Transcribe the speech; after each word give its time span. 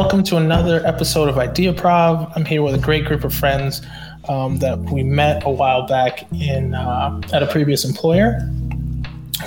welcome 0.00 0.22
to 0.22 0.38
another 0.38 0.80
episode 0.86 1.28
of 1.28 1.36
Idea 1.36 1.74
Prov. 1.74 2.32
I'm 2.34 2.46
here 2.46 2.62
with 2.62 2.74
a 2.74 2.78
great 2.78 3.04
group 3.04 3.22
of 3.22 3.34
friends 3.34 3.82
um, 4.30 4.56
that 4.60 4.78
we 4.78 5.02
met 5.02 5.44
a 5.44 5.50
while 5.50 5.86
back 5.86 6.26
in 6.32 6.74
uh, 6.74 7.20
at 7.34 7.42
a 7.42 7.46
previous 7.46 7.84
employer. 7.84 8.40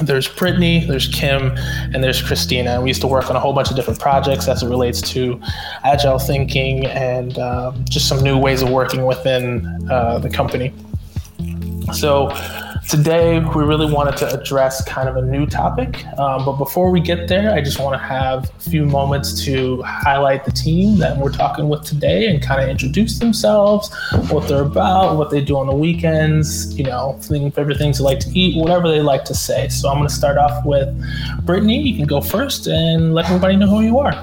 There's 0.03 0.27
Brittany, 0.27 0.85
there's 0.85 1.07
Kim, 1.07 1.57
and 1.91 2.03
there's 2.03 2.21
Christina. 2.21 2.79
We 2.79 2.89
used 2.89 3.01
to 3.01 3.07
work 3.07 3.31
on 3.31 3.35
a 3.35 3.39
whole 3.39 3.53
bunch 3.53 3.71
of 3.71 3.75
different 3.75 3.99
projects 3.99 4.47
as 4.47 4.61
it 4.61 4.69
relates 4.69 5.01
to 5.13 5.41
agile 5.83 6.19
thinking 6.19 6.85
and 6.85 7.39
uh, 7.39 7.71
just 7.89 8.07
some 8.07 8.23
new 8.23 8.37
ways 8.37 8.61
of 8.61 8.69
working 8.69 9.07
within 9.07 9.65
uh, 9.89 10.19
the 10.19 10.29
company. 10.29 10.71
So, 11.93 12.29
Today, 12.89 13.39
we 13.39 13.63
really 13.63 13.91
wanted 13.91 14.17
to 14.17 14.39
address 14.39 14.83
kind 14.83 15.07
of 15.07 15.15
a 15.15 15.21
new 15.21 15.45
topic. 15.45 16.05
Um, 16.19 16.45
but 16.45 16.53
before 16.57 16.91
we 16.91 16.99
get 16.99 17.27
there, 17.27 17.53
I 17.53 17.61
just 17.61 17.79
want 17.79 17.93
to 17.93 17.97
have 17.97 18.49
a 18.49 18.69
few 18.69 18.85
moments 18.85 19.43
to 19.45 19.81
highlight 19.83 20.43
the 20.43 20.51
team 20.51 20.97
that 20.99 21.17
we're 21.17 21.31
talking 21.31 21.69
with 21.69 21.83
today 21.83 22.27
and 22.27 22.43
kind 22.43 22.61
of 22.61 22.67
introduce 22.67 23.19
themselves, 23.19 23.89
what 24.29 24.47
they're 24.47 24.63
about, 24.63 25.17
what 25.17 25.31
they 25.31 25.41
do 25.41 25.57
on 25.57 25.67
the 25.67 25.75
weekends, 25.75 26.77
you 26.77 26.83
know, 26.83 27.17
favorite 27.21 27.77
things 27.77 27.99
they 27.99 28.03
like 28.03 28.19
to 28.19 28.29
eat, 28.37 28.57
whatever 28.57 28.89
they 28.89 29.01
like 29.01 29.23
to 29.25 29.33
say. 29.33 29.69
So 29.69 29.89
I'm 29.89 29.97
going 29.97 30.09
to 30.09 30.13
start 30.13 30.37
off 30.37 30.65
with 30.65 30.93
Brittany. 31.45 31.81
You 31.81 31.95
can 31.95 32.05
go 32.05 32.21
first 32.21 32.67
and 32.67 33.13
let 33.15 33.25
everybody 33.25 33.55
know 33.55 33.67
who 33.67 33.81
you 33.81 33.97
are. 33.99 34.13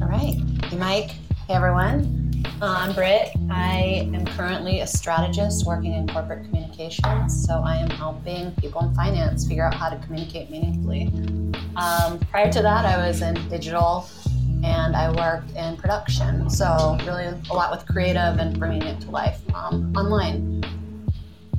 All 0.00 0.08
right. 0.08 0.40
Hey, 0.64 0.76
Mike. 0.78 1.10
Hey, 1.46 1.54
everyone. 1.54 2.21
I'm 2.60 2.94
Britt. 2.94 3.30
I 3.50 4.08
am 4.14 4.24
currently 4.24 4.80
a 4.80 4.86
strategist 4.86 5.66
working 5.66 5.94
in 5.94 6.08
corporate 6.08 6.44
communications. 6.44 7.44
So 7.44 7.62
I 7.64 7.76
am 7.76 7.90
helping 7.90 8.52
people 8.52 8.82
in 8.82 8.94
finance 8.94 9.46
figure 9.46 9.66
out 9.66 9.74
how 9.74 9.90
to 9.90 9.96
communicate 9.98 10.50
meaningfully. 10.50 11.06
Um, 11.76 12.18
prior 12.30 12.52
to 12.52 12.62
that, 12.62 12.84
I 12.84 13.06
was 13.06 13.22
in 13.22 13.34
digital 13.48 14.08
and 14.64 14.94
I 14.94 15.10
worked 15.10 15.50
in 15.56 15.76
production. 15.76 16.48
So 16.48 16.96
really 17.04 17.24
a 17.24 17.54
lot 17.54 17.70
with 17.70 17.86
creative 17.86 18.38
and 18.38 18.58
bringing 18.58 18.82
it 18.82 19.00
to 19.02 19.10
life 19.10 19.40
um, 19.54 19.92
online. 19.96 20.62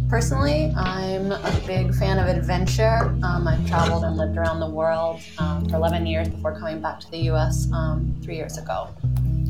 Personally, 0.09 0.71
I'm 0.75 1.31
a 1.31 1.61
big 1.65 1.93
fan 1.95 2.19
of 2.19 2.27
adventure. 2.27 2.99
Um, 3.23 3.47
I've 3.47 3.67
traveled 3.67 4.03
and 4.03 4.15
lived 4.15 4.37
around 4.37 4.59
the 4.59 4.69
world 4.69 5.21
um, 5.39 5.67
for 5.67 5.75
11 5.75 6.05
years 6.05 6.29
before 6.29 6.57
coming 6.57 6.81
back 6.81 6.99
to 7.01 7.11
the 7.11 7.29
US 7.31 7.71
um, 7.71 8.15
three 8.23 8.35
years 8.35 8.57
ago 8.57 8.89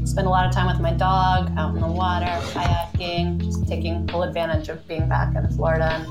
spend 0.05 0.27
a 0.27 0.29
lot 0.29 0.45
of 0.45 0.53
time 0.53 0.67
with 0.67 0.79
my 0.79 0.93
dog 0.93 1.51
out 1.57 1.75
in 1.75 1.81
the 1.81 1.87
water, 1.87 2.25
kayaking, 2.51 3.43
just 3.43 3.67
taking 3.67 4.07
full 4.07 4.23
advantage 4.23 4.69
of 4.69 4.87
being 4.87 5.07
back 5.07 5.35
in 5.35 5.47
Florida 5.49 5.93
and 5.93 6.07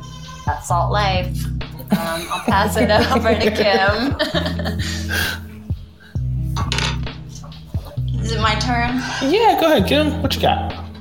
that 0.47 0.65
salt 0.65 0.93
life. 0.93 1.45
Um, 1.47 2.27
I'll 2.31 2.41
pass 2.41 2.77
it 2.77 2.91
over 3.13 3.35
to 3.35 3.51
Kim. 3.51 4.17
Is 8.23 8.33
it 8.33 8.41
my 8.41 8.55
turn? 8.57 8.97
Yeah, 9.31 9.59
go 9.61 9.67
ahead, 9.67 9.87
Kim. 9.87 10.23
What 10.23 10.35
you 10.35 10.41
got? 10.41 10.92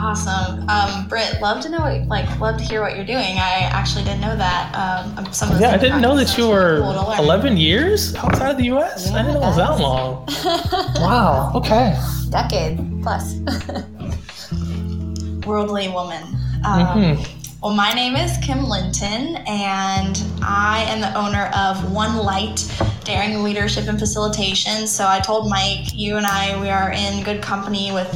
Awesome, 0.00 0.68
um, 0.68 1.08
Britt. 1.08 1.40
Love 1.40 1.60
to 1.62 1.68
know, 1.68 1.80
what, 1.80 2.06
like, 2.06 2.38
love 2.40 2.56
to 2.58 2.64
hear 2.64 2.80
what 2.80 2.94
you're 2.96 3.04
doing. 3.04 3.38
I 3.38 3.68
actually 3.70 4.04
didn't 4.04 4.20
know 4.20 4.36
that. 4.36 4.72
Um, 4.74 5.32
some 5.32 5.50
of 5.50 5.60
yeah, 5.60 5.72
I 5.72 5.76
didn't 5.76 6.00
know 6.00 6.16
that 6.16 6.38
you 6.38 6.48
were 6.48 6.80
cool 6.80 7.12
11 7.18 7.56
years 7.56 8.14
outside 8.14 8.52
of 8.52 8.58
the 8.58 8.66
U.S. 8.66 9.10
Yeah, 9.10 9.18
I 9.18 9.22
didn't 9.22 9.34
know 9.34 9.40
it 9.40 9.46
was 9.46 9.56
that 9.56 9.80
long. 9.80 10.24
wow. 11.02 11.50
Okay. 11.54 11.98
Decade 12.30 12.78
plus. 13.02 13.34
Worldly 15.46 15.88
woman. 15.88 16.22
Um, 16.64 16.86
mm-hmm. 16.86 17.22
Well, 17.62 17.74
my 17.74 17.92
name 17.92 18.14
is 18.14 18.36
Kim 18.38 18.62
Linton, 18.64 19.36
and 19.48 20.22
I 20.42 20.84
am 20.88 21.00
the 21.00 21.12
owner 21.14 21.50
of 21.56 21.92
One 21.92 22.16
Light 22.18 22.60
Daring 23.08 23.42
Leadership 23.42 23.88
and 23.88 23.98
Facilitation. 23.98 24.86
So 24.86 25.06
I 25.08 25.18
told 25.18 25.48
Mike, 25.48 25.94
you 25.94 26.18
and 26.18 26.26
I, 26.26 26.60
we 26.60 26.68
are 26.68 26.92
in 26.92 27.24
good 27.24 27.40
company 27.40 27.90
with 27.90 28.06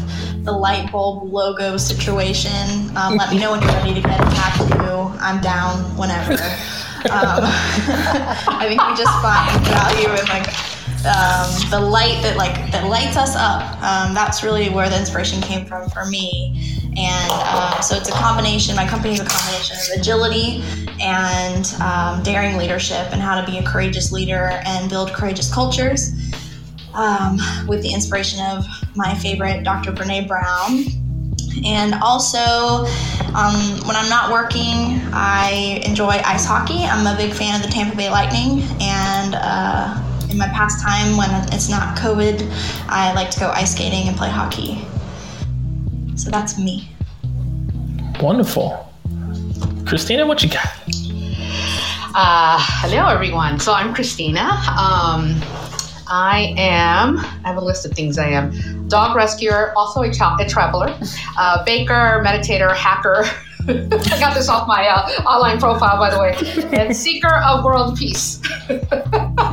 the 0.44 0.52
light 0.52 0.92
bulb 0.92 1.32
logo 1.32 1.78
situation. 1.78 2.94
Um, 2.94 3.16
let 3.16 3.32
me 3.32 3.40
know 3.40 3.52
when 3.52 3.62
you're 3.62 3.72
ready 3.72 3.94
to 3.94 4.02
get 4.02 4.20
attached 4.20 4.68
to. 4.68 5.16
I'm 5.18 5.40
down 5.40 5.82
whenever. 5.96 6.36
Um, 7.02 7.10
I 7.42 8.66
think 8.68 8.80
we 8.80 8.94
just 8.94 9.10
find 9.20 9.60
value 9.66 10.08
in 10.08 10.24
like 10.28 10.46
um, 11.04 11.50
the 11.68 11.80
light 11.80 12.22
that 12.22 12.36
like 12.36 12.70
that 12.70 12.86
lights 12.86 13.16
us 13.16 13.34
up. 13.34 13.82
Um, 13.82 14.14
that's 14.14 14.44
really 14.44 14.70
where 14.70 14.88
the 14.88 15.00
inspiration 15.00 15.40
came 15.40 15.66
from 15.66 15.90
for 15.90 16.04
me. 16.04 16.71
And 16.96 17.32
uh, 17.32 17.80
so 17.80 17.96
it's 17.96 18.08
a 18.08 18.12
combination. 18.12 18.76
My 18.76 18.86
company 18.86 19.14
is 19.14 19.20
a 19.20 19.24
combination 19.24 19.76
of 19.76 20.00
agility 20.00 20.62
and 21.00 21.66
um, 21.80 22.22
daring 22.22 22.56
leadership, 22.56 23.12
and 23.12 23.20
how 23.20 23.40
to 23.40 23.50
be 23.50 23.58
a 23.58 23.62
courageous 23.62 24.12
leader 24.12 24.60
and 24.66 24.90
build 24.90 25.12
courageous 25.12 25.52
cultures. 25.52 26.12
Um, 26.94 27.38
with 27.66 27.82
the 27.82 27.92
inspiration 27.94 28.44
of 28.44 28.66
my 28.94 29.14
favorite, 29.14 29.64
Dr. 29.64 29.92
Brene 29.92 30.28
Brown, 30.28 30.84
and 31.64 31.94
also, 31.94 32.84
um, 33.34 33.86
when 33.86 33.96
I'm 33.96 34.08
not 34.08 34.30
working, 34.30 35.00
I 35.12 35.80
enjoy 35.86 36.20
ice 36.24 36.44
hockey. 36.44 36.84
I'm 36.84 37.06
a 37.06 37.16
big 37.16 37.32
fan 37.32 37.54
of 37.54 37.62
the 37.62 37.72
Tampa 37.72 37.96
Bay 37.96 38.10
Lightning, 38.10 38.62
and 38.80 39.34
uh, 39.36 40.28
in 40.30 40.38
my 40.38 40.48
pastime 40.48 41.16
when 41.16 41.30
it's 41.52 41.68
not 41.68 41.96
COVID, 41.96 42.48
I 42.88 43.12
like 43.14 43.30
to 43.30 43.40
go 43.40 43.50
ice 43.50 43.74
skating 43.74 44.08
and 44.08 44.16
play 44.16 44.28
hockey. 44.28 44.84
So 46.16 46.30
that's 46.30 46.58
me. 46.58 46.88
Wonderful. 48.20 48.92
Christina, 49.86 50.26
what 50.26 50.42
you 50.42 50.50
got? 50.50 50.66
Uh, 52.14 52.58
hello, 52.60 53.08
everyone. 53.08 53.58
So 53.58 53.72
I'm 53.72 53.94
Christina. 53.94 54.40
Um, 54.40 55.40
I 56.08 56.54
am, 56.58 57.18
I 57.18 57.48
have 57.48 57.56
a 57.56 57.64
list 57.64 57.86
of 57.86 57.92
things 57.92 58.18
I 58.18 58.28
am 58.28 58.52
dog 58.88 59.16
rescuer, 59.16 59.72
also 59.74 60.02
a, 60.02 60.12
tra- 60.12 60.36
a 60.38 60.46
traveler, 60.46 60.94
uh, 61.38 61.64
baker, 61.64 62.22
meditator, 62.24 62.74
hacker. 62.76 63.24
I 63.68 64.20
got 64.20 64.34
this 64.34 64.48
off 64.48 64.66
my 64.66 64.88
uh, 64.88 65.08
online 65.22 65.58
profile, 65.58 65.98
by 65.98 66.10
the 66.10 66.18
way. 66.18 66.34
And 66.76 66.96
seeker 66.96 67.34
of 67.44 67.64
world 67.64 67.96
peace. 67.96 68.40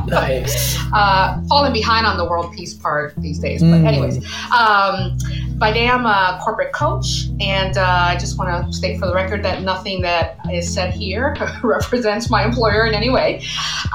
nice. 0.06 0.78
Uh, 0.92 1.40
falling 1.48 1.72
behind 1.72 2.04
on 2.04 2.16
the 2.16 2.24
world 2.24 2.52
peace 2.52 2.74
part 2.74 3.14
these 3.18 3.38
days. 3.38 3.60
But, 3.62 3.68
mm. 3.68 3.86
anyways, 3.86 4.24
um, 4.50 5.16
by 5.56 5.72
day 5.72 5.88
I'm 5.88 6.04
a 6.04 6.40
corporate 6.42 6.72
coach, 6.72 7.28
and 7.38 7.78
uh, 7.78 7.84
I 7.84 8.16
just 8.18 8.36
want 8.36 8.66
to 8.66 8.72
state 8.72 8.98
for 8.98 9.06
the 9.06 9.14
record 9.14 9.44
that 9.44 9.62
nothing 9.62 10.02
that 10.02 10.38
is 10.52 10.72
said 10.72 10.92
here 10.92 11.36
represents 11.62 12.28
my 12.28 12.44
employer 12.44 12.86
in 12.86 12.94
any 12.94 13.08
way. 13.08 13.44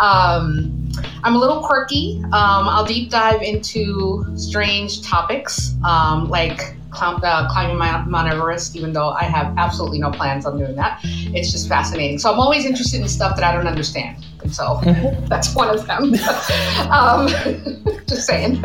Um, 0.02 0.90
I'm 1.26 1.36
a 1.36 1.38
little 1.38 1.62
quirky. 1.64 2.22
Um, 2.26 2.70
I'll 2.70 2.86
deep 2.86 3.10
dive 3.10 3.42
into 3.42 4.24
strange 4.38 5.02
topics 5.02 5.74
um, 5.84 6.30
like 6.30 6.78
uh, 7.02 7.48
climbing 7.50 7.78
Mount 7.78 8.28
Everest, 8.28 8.76
even 8.76 8.94
though 8.94 9.10
I 9.10 9.24
have 9.24 9.54
absolutely 9.58 10.00
no 10.00 10.12
plans 10.12 10.46
on 10.46 10.58
doing 10.58 10.76
that. 10.76 11.00
It's 11.04 11.52
just 11.52 11.68
fascinating. 11.68 12.20
So 12.20 12.32
I'm 12.32 12.40
always 12.40 12.66
interested 12.66 13.02
in 13.02 13.08
stuff 13.08 13.36
that 13.38 13.44
I 13.44 13.54
don't 13.54 13.68
understand. 13.68 14.26
And 14.42 14.54
so 14.54 14.80
that's 15.28 15.56
one 15.56 15.70
of 15.70 15.86
them. 15.88 16.14
um, 16.92 17.28
just 18.08 18.28
saying. 18.28 18.64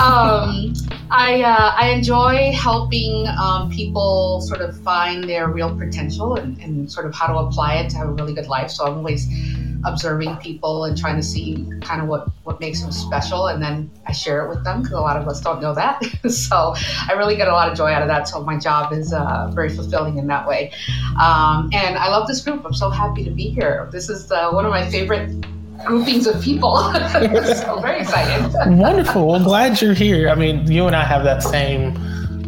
um, 0.00 0.72
I, 1.14 1.42
uh, 1.42 1.74
I 1.76 1.92
enjoy 1.94 2.52
helping 2.52 3.26
um, 3.38 3.70
people 3.70 4.40
sort 4.40 4.62
of 4.62 4.78
find 4.80 5.24
their 5.24 5.48
real 5.48 5.76
potential 5.76 6.36
and, 6.36 6.58
and 6.58 6.90
sort 6.90 7.06
of 7.06 7.14
how 7.14 7.26
to 7.26 7.34
apply 7.34 7.74
it 7.74 7.90
to 7.90 7.96
have 7.98 8.08
a 8.08 8.12
really 8.12 8.32
good 8.32 8.46
life. 8.46 8.70
So 8.70 8.86
I'm 8.86 8.96
always 8.96 9.26
observing 9.84 10.36
people 10.36 10.84
and 10.84 10.96
trying 10.96 11.16
to 11.16 11.22
see 11.22 11.66
kind 11.80 12.00
of 12.00 12.08
what 12.08 12.28
what 12.44 12.60
makes 12.60 12.80
them 12.80 12.92
special 12.92 13.46
and 13.48 13.62
then 13.62 13.90
i 14.06 14.12
share 14.12 14.44
it 14.44 14.48
with 14.48 14.62
them 14.64 14.82
because 14.82 14.96
a 14.96 15.00
lot 15.00 15.16
of 15.16 15.26
us 15.28 15.40
don't 15.40 15.60
know 15.60 15.74
that. 15.74 16.02
So 16.32 16.74
i 17.08 17.12
really 17.12 17.36
get 17.36 17.48
a 17.48 17.52
lot 17.52 17.70
of 17.70 17.76
joy 17.76 17.92
out 17.92 18.02
of 18.02 18.08
that 18.08 18.28
so 18.28 18.42
my 18.42 18.58
job 18.58 18.92
is 18.92 19.12
uh, 19.12 19.50
very 19.54 19.68
fulfilling 19.68 20.18
in 20.18 20.26
that 20.28 20.46
way. 20.46 20.72
Um, 21.20 21.70
and 21.72 21.96
i 21.96 22.08
love 22.08 22.26
this 22.26 22.40
group 22.40 22.64
i'm 22.64 22.74
so 22.74 22.90
happy 22.90 23.24
to 23.24 23.30
be 23.30 23.50
here. 23.50 23.88
This 23.92 24.08
is 24.08 24.30
uh, 24.30 24.50
one 24.50 24.64
of 24.64 24.70
my 24.70 24.88
favorite 24.88 25.44
groupings 25.84 26.26
of 26.26 26.40
people. 26.42 26.76
So 27.62 27.80
very 27.80 28.00
excited. 28.00 28.52
Wonderful 28.78 29.26
well 29.26 29.42
glad 29.42 29.80
you're 29.80 29.94
here. 29.94 30.28
I 30.28 30.34
mean 30.34 30.70
you 30.70 30.86
and 30.86 30.96
i 30.96 31.04
have 31.04 31.24
that 31.24 31.42
same 31.42 31.96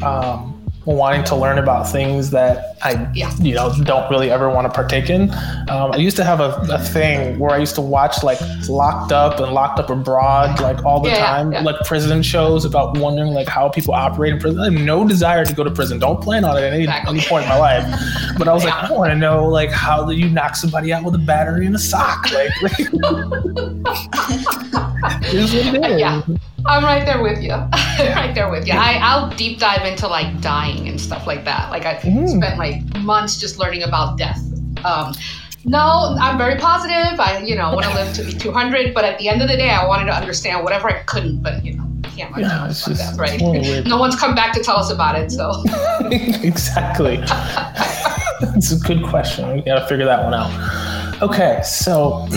um, 0.03 0.54
wanting 0.87 1.25
to 1.25 1.37
learn 1.37 1.59
about 1.59 1.91
things 1.91 2.31
that 2.31 2.77
I, 2.83 3.11
yeah. 3.15 3.35
you 3.41 3.55
know, 3.55 3.75
don't 3.85 4.11
really 4.11 4.31
ever 4.31 4.51
want 4.51 4.67
to 4.67 4.73
partake 4.73 5.09
in. 5.09 5.31
Um, 5.71 5.93
I 5.93 5.97
used 5.97 6.17
to 6.17 6.25
have 6.25 6.41
a, 6.41 6.67
a, 6.71 6.79
thing 6.79 7.39
where 7.39 7.51
I 7.51 7.59
used 7.59 7.75
to 7.77 7.81
watch 7.81 8.23
like 8.23 8.39
Locked 8.69 9.11
Up 9.11 9.41
and 9.41 9.53
Locked 9.53 9.79
Up 9.79 9.89
Abroad 9.89 10.61
like 10.61 10.85
all 10.85 11.01
the 11.01 11.09
yeah, 11.09 11.27
time, 11.27 11.53
yeah, 11.53 11.63
like 11.63 11.77
prison 11.87 12.23
shows 12.23 12.65
about 12.65 12.99
wondering 12.99 13.33
like 13.33 13.49
how 13.49 13.69
people 13.69 13.95
operate 13.95 14.35
in 14.35 14.41
prison. 14.41 14.61
I 14.61 14.65
have 14.65 14.75
no 14.75 15.09
desire 15.09 15.45
to 15.45 15.55
go 15.55 15.65
to 15.65 15.71
prison. 15.71 15.99
Don't 15.99 16.21
plan 16.23 16.45
on 16.45 16.59
it 16.59 16.65
at 16.65 16.75
any, 16.75 16.85
exactly. 16.85 17.19
any 17.19 17.27
point 17.27 17.45
in 17.45 17.49
my 17.49 17.59
life. 17.59 17.85
But 18.37 18.49
I 18.49 18.53
was 18.53 18.65
like, 18.65 18.75
I 18.75 18.93
want 18.93 19.11
to 19.11 19.17
know 19.17 19.49
like 19.49 19.71
how 19.71 20.05
do 20.05 20.13
you 20.13 20.29
knock 20.29 20.57
somebody 20.57 20.93
out 20.93 21.05
with 21.05 21.15
a 21.15 21.19
battery 21.19 21.65
and 21.67 21.75
a 21.75 21.79
sock? 21.79 22.31
Like, 22.33 22.51
like 22.63 22.79
here's 25.23 25.55
what 25.55 25.75
it 25.75 25.85
is. 25.93 26.01
Yeah. 26.01 26.23
I'm 26.67 26.83
right 26.83 27.05
there 27.05 27.23
with 27.23 27.43
you. 27.43 27.51
right 27.99 28.33
there 28.35 28.51
with 28.51 28.67
you. 28.67 28.73
I, 28.75 28.99
I'll 29.03 29.31
deep 29.37 29.59
dive 29.59 29.85
into 29.85 30.09
like 30.09 30.41
dying 30.41 30.89
and 30.89 31.01
stuff 31.01 31.27
like 31.27 31.45
that. 31.45 31.71
Like 31.71 31.85
I 31.85 31.97
mm. 31.97 32.29
spent 32.29 32.59
like 32.59 32.83
months 33.01 33.39
just 33.39 33.59
learning 33.59 33.83
about 33.83 34.19
death. 34.19 34.41
Um, 34.85 35.15
no, 35.67 36.17
I'm 36.21 36.37
very 36.37 36.57
positive. 36.57 37.19
I, 37.19 37.43
you 37.45 37.55
know, 37.55 37.73
want 37.75 37.87
to 37.87 37.95
live 37.95 38.15
to 38.17 38.25
be 38.25 38.33
200, 38.33 38.95
but 38.95 39.05
at 39.05 39.19
the 39.19 39.29
end 39.29 39.41
of 39.41 39.49
the 39.49 39.57
day, 39.57 39.71
I 39.71 39.87
wanted 39.87 40.07
to 40.07 40.15
understand 40.15 40.63
whatever 40.63 40.91
I 40.91 41.03
couldn't. 41.05 41.43
But 41.43 41.65
you 41.65 41.75
know, 41.77 41.85
can't 42.17 42.37
yeah, 42.37 42.69
it's 42.69 42.85
just, 42.85 43.17
that, 43.17 43.19
right? 43.19 43.41
No 43.87 43.99
one's 43.99 44.17
come 44.17 44.35
back 44.35 44.53
to 44.55 44.63
tell 44.63 44.77
us 44.77 44.91
about 44.91 45.19
it, 45.19 45.31
so. 45.31 45.65
exactly. 46.11 47.19
it's 48.57 48.73
a 48.73 48.79
good 48.87 49.03
question. 49.05 49.55
We 49.55 49.63
got 49.63 49.81
to 49.81 49.87
figure 49.87 50.05
that 50.05 50.25
one 50.25 50.35
out. 50.35 51.23
Okay, 51.23 51.61
so 51.65 52.27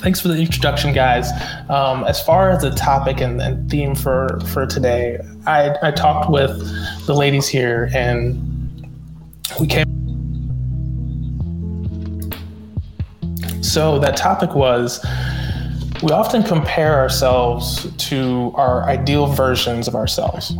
thanks 0.00 0.20
for 0.20 0.28
the 0.28 0.36
introduction, 0.36 0.92
guys. 0.92 1.30
Um, 1.68 2.04
as 2.04 2.22
far 2.22 2.50
as 2.50 2.62
the 2.62 2.70
topic 2.70 3.20
and, 3.20 3.40
and, 3.40 3.68
theme 3.70 3.94
for 3.94 4.40
for 4.52 4.66
today, 4.66 5.18
I, 5.46 5.74
I 5.82 5.90
talked 5.90 6.30
with 6.30 6.58
the 7.06 7.14
ladies 7.14 7.48
here, 7.48 7.90
and 7.94 8.36
we 9.60 9.66
came. 9.66 9.84
So 13.62 13.98
that 13.98 14.16
topic 14.16 14.54
was 14.54 15.04
we 16.02 16.12
often 16.12 16.42
compare 16.42 16.96
ourselves 16.96 17.92
to 18.08 18.52
our 18.54 18.84
ideal 18.84 19.26
versions 19.26 19.88
of 19.88 19.94
ourselves, 19.94 20.54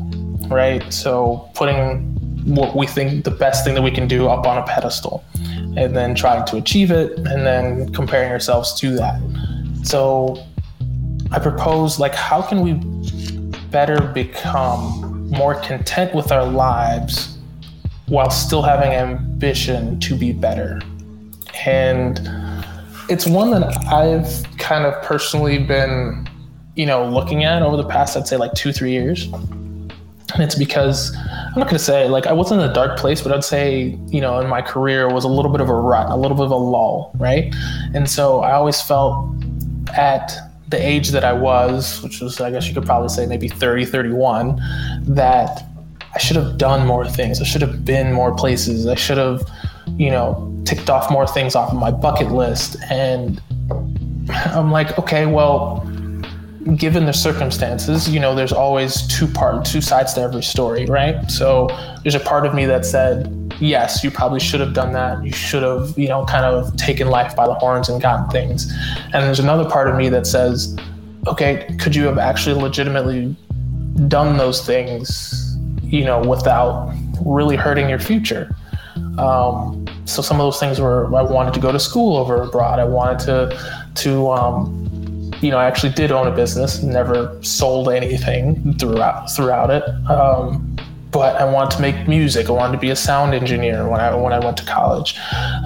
right? 0.49 0.93
So 0.93 1.49
putting 1.55 2.15
what 2.55 2.77
we 2.77 2.87
think 2.87 3.25
the 3.25 3.31
best 3.31 3.65
thing 3.65 3.75
that 3.75 3.83
we 3.83 3.91
can 3.91 4.09
do 4.09 4.29
up 4.29 4.47
on 4.47 4.59
a 4.59 4.67
pedestal 4.67 5.25
and 5.79 5.97
then 5.97 6.15
trying 6.15 6.45
to 6.47 6.57
achieve 6.57 6.91
it 6.91 7.17
and 7.19 7.47
then 7.47 7.93
comparing 7.93 8.33
ourselves 8.33 8.75
to 8.81 8.97
that. 8.97 9.21
So 9.85 10.45
I 11.31 11.39
propose 11.39 12.01
like 12.01 12.15
how 12.15 12.43
can 12.43 12.63
we 12.63 12.75
better 13.71 14.01
become 14.01 15.31
more 15.31 15.55
content 15.61 16.15
with 16.15 16.33
our 16.33 16.45
lives 16.45 17.39
while 18.07 18.31
still 18.31 18.63
having 18.63 18.91
ambition 18.91 20.01
to 20.01 20.17
be 20.17 20.33
better? 20.33 20.81
And 21.65 22.21
it's 23.09 23.27
one 23.27 23.51
that 23.53 23.65
I've 23.87 24.59
kind 24.59 24.85
of 24.85 25.01
personally 25.05 25.59
been, 25.59 26.29
you 26.75 26.87
know, 26.87 27.09
looking 27.09 27.45
at 27.45 27.63
over 27.63 27.77
the 27.77 27.89
past, 27.89 28.17
I'd 28.17 28.27
say 28.27 28.37
like 28.37 28.53
two, 28.55 28.73
three 28.73 28.91
years. 28.91 29.29
And 30.35 30.43
it's 30.43 30.55
because 30.55 31.17
I'm 31.17 31.59
not 31.61 31.69
to 31.71 31.79
say 31.79 32.09
like 32.09 32.27
I 32.27 32.33
wasn't 32.33 32.61
in 32.61 32.69
a 32.69 32.73
dark 32.73 32.99
place, 32.99 33.23
but 33.23 33.33
I'd 33.33 33.45
say, 33.45 33.99
you 34.09 34.21
know, 34.21 34.39
in 34.41 34.49
my 34.49 34.61
career 34.61 35.09
was 35.09 35.25
a 35.25 35.29
little 35.29 35.51
bit 35.51 35.61
of 35.61 35.69
a 35.69 35.75
rut, 35.75 36.11
a 36.11 36.17
little 36.17 36.37
bit 36.37 36.45
of 36.45 36.51
a 36.51 36.57
lull, 36.57 37.13
right? 37.17 37.55
And 37.95 38.09
so 38.09 38.41
I 38.41 38.53
always 38.53 38.81
felt 38.81 39.33
at 39.97 40.33
the 40.69 40.77
age 40.87 41.11
that 41.11 41.25
I 41.25 41.33
was, 41.33 42.03
which 42.03 42.21
was, 42.21 42.41
I 42.41 42.51
guess 42.51 42.69
you 42.69 42.75
could 42.75 42.85
probably 42.85 43.09
say 43.09 43.25
maybe 43.25 43.49
30, 43.49 43.87
31, 43.87 44.61
that 45.05 45.65
I 46.15 46.19
should 46.19 46.37
have 46.37 46.59
done 46.59 46.87
more 46.87 47.09
things. 47.09 47.41
I 47.41 47.45
should 47.45 47.63
have 47.63 47.85
been 47.85 48.13
more 48.13 48.35
places. 48.35 48.87
I 48.87 48.95
should 48.95 49.19
have, 49.19 49.43
you 49.97 50.11
know, 50.11 50.55
ticked 50.67 50.91
off 50.91 51.11
more 51.11 51.27
things 51.27 51.55
off 51.55 51.73
of 51.73 51.79
my 51.79 51.91
bucket 51.91 52.31
list. 52.31 52.77
And 52.91 53.41
I'm 54.31 54.71
like, 54.71 54.99
okay, 54.99 55.25
well, 55.25 55.91
given 56.77 57.07
the 57.07 57.13
circumstances, 57.13 58.09
you 58.09 58.21
know, 58.21 58.35
there's 58.35 58.53
always 58.53 59.07
two 59.07 59.27
part, 59.27 59.65
two 59.65 59.81
sides 59.81 60.15
to 60.15 60.21
every 60.21 60.43
story, 60.43 60.87
right? 60.87 61.31
So 61.31 61.69
there's 62.03 62.15
a 62.15 62.21
part 62.21 62.47
of 62.47 62.55
me 62.55 62.67
that 62.67 62.85
said, 62.85 63.33
yes, 63.61 64.05
you 64.05 64.11
probably 64.11 64.41
should 64.41 64.61
have 64.61 64.75
done 64.75 64.93
that. 64.93 65.25
You 65.25 65.33
should 65.33 65.63
have, 65.63 65.99
you 65.99 66.09
know, 66.09 66.25
kind 66.27 66.45
of 66.45 66.77
taken 66.77 67.09
life 67.09 67.35
by 67.35 67.47
the 67.47 67.55
horns 67.55 67.89
and 67.89 68.01
gotten 68.01 68.29
things. 68.31 68.73
And 69.13 69.25
there's 69.25 69.41
another 69.41 69.69
part 69.69 69.89
of 69.89 69.97
me 69.97 70.09
that 70.11 70.27
says, 70.27 70.77
okay, 71.27 71.75
could 71.79 71.95
you 71.95 72.05
have 72.05 72.19
actually 72.19 72.61
legitimately 72.61 73.35
done 74.09 74.37
those 74.37 74.65
things, 74.65 75.57
you 75.83 76.05
know, 76.05 76.21
without 76.21 76.95
really 77.25 77.57
hurting 77.57 77.89
your 77.89 77.99
future? 77.99 78.55
Um, 79.19 79.87
so 80.05 80.23
some 80.23 80.41
of 80.41 80.47
those 80.47 80.61
things 80.61 80.81
were 80.81 81.07
I 81.15 81.23
wanted 81.23 81.55
to 81.55 81.61
go 81.61 81.73
to 81.73 81.79
school 81.79 82.17
over 82.17 82.43
abroad. 82.43 82.79
I 82.79 82.85
wanted 82.85 83.19
to 83.27 83.85
to 83.97 84.31
um, 84.31 84.98
you 85.41 85.51
know 85.51 85.59
I 85.59 85.67
actually 85.67 85.93
did 85.93 86.11
own 86.11 86.27
a 86.27 86.35
business, 86.35 86.83
never 86.83 87.39
sold 87.43 87.89
anything 87.89 88.75
throughout 88.79 89.31
throughout 89.31 89.71
it. 89.71 89.85
Um, 90.11 90.77
but 91.11 91.37
I 91.37 91.45
wanted 91.51 91.77
to 91.77 91.83
make 91.83 92.07
music. 92.07 92.49
I 92.49 92.53
wanted 92.53 92.73
to 92.73 92.79
be 92.79 92.91
a 92.91 92.97
sound 92.97 93.35
engineer 93.35 93.89
when 93.89 94.01
I 94.01 94.15
when 94.15 94.33
I 94.33 94.39
went 94.39 94.57
to 94.59 94.65
college. 94.65 95.19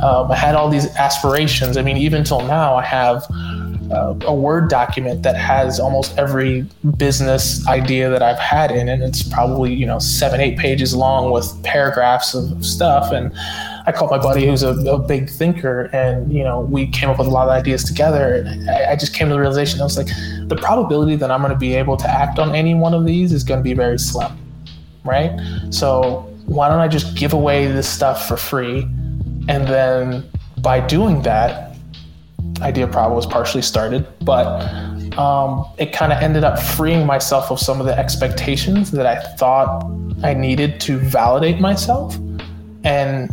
Um, 0.03 0.31
I 0.31 0.37
had 0.37 0.55
all 0.55 0.69
these 0.69 0.87
aspirations. 0.97 1.77
I 1.77 1.83
mean, 1.83 1.97
even 1.97 2.25
till 2.25 2.43
now, 2.43 2.77
I 2.77 2.85
have 2.85 3.27
uh, 3.91 4.15
a 4.23 4.35
Word 4.35 4.69
document 4.71 5.23
that 5.23 5.37
has 5.37 5.81
almost 5.81 6.17
every 6.17 6.67
business 6.97 7.67
idea 7.67 8.09
that 8.09 8.23
I've 8.23 8.39
had 8.39 8.71
in 8.71 8.89
it. 8.89 9.01
It's 9.01 9.23
probably 9.23 9.75
you 9.75 9.87
know 9.87 9.99
seven, 9.99 10.41
eight 10.41 10.59
pages 10.59 10.95
long 10.95 11.33
with 11.33 11.63
paragraphs 11.65 12.35
of 12.35 12.65
stuff. 12.65 13.13
And 13.13 13.33
I 13.87 13.93
called 13.93 14.11
my 14.11 14.19
buddy 14.19 14.46
who's 14.46 14.62
a, 14.62 14.70
a 14.70 14.99
big 14.99 15.29
thinker, 15.29 15.90
and 15.93 16.32
you 16.32 16.44
know 16.44 16.61
we 16.61 16.87
came 16.87 17.11
up 17.11 17.19
with 17.19 17.26
a 17.26 17.31
lot 17.31 17.49
of 17.49 17.55
ideas 17.55 17.84
together. 17.84 18.44
I, 18.69 18.93
I 18.93 18.96
just 18.96 19.14
came 19.14 19.29
to 19.29 19.34
the 19.34 19.40
realization 19.40 19.81
I 19.81 19.84
was 19.84 19.96
like, 19.96 20.08
the 20.49 20.56
probability 20.56 21.17
that 21.17 21.31
I'm 21.31 21.40
going 21.40 21.52
to 21.52 21.58
be 21.58 21.75
able 21.75 21.96
to 21.99 22.08
act 22.08 22.38
on 22.38 22.55
any 22.55 22.75
one 22.75 22.94
of 22.94 23.05
these 23.05 23.32
is 23.32 23.44
going 23.44 23.61
to 23.61 23.64
be 23.64 23.75
very 23.75 23.99
slim, 23.99 24.32
right? 25.05 25.38
So 25.70 26.29
why 26.46 26.69
don't 26.69 26.81
I 26.81 26.88
just 26.88 27.17
give 27.17 27.32
away 27.32 27.67
this 27.67 27.88
stuff 27.88 28.29
for 28.29 28.37
free, 28.37 28.82
and 29.49 29.67
then 29.67 30.31
by 30.58 30.81
doing 30.81 31.23
that 31.23 31.73
Idea 32.61 32.87
Prava 32.87 33.14
was 33.14 33.26
partially 33.26 33.62
started, 33.62 34.06
but 34.20 34.62
um, 35.19 35.67
it 35.79 35.93
kind 35.93 36.12
of 36.12 36.23
ended 36.23 36.44
up 36.44 36.58
freeing 36.58 37.06
myself 37.06 37.50
of 37.50 37.58
some 37.58 37.81
of 37.81 37.87
the 37.87 37.99
expectations 37.99 38.93
that 38.93 39.06
I 39.06 39.20
thought 39.37 39.84
I 40.23 40.34
needed 40.34 40.81
to 40.82 40.99
validate 40.99 41.61
myself. 41.61 42.17
And 42.84 43.31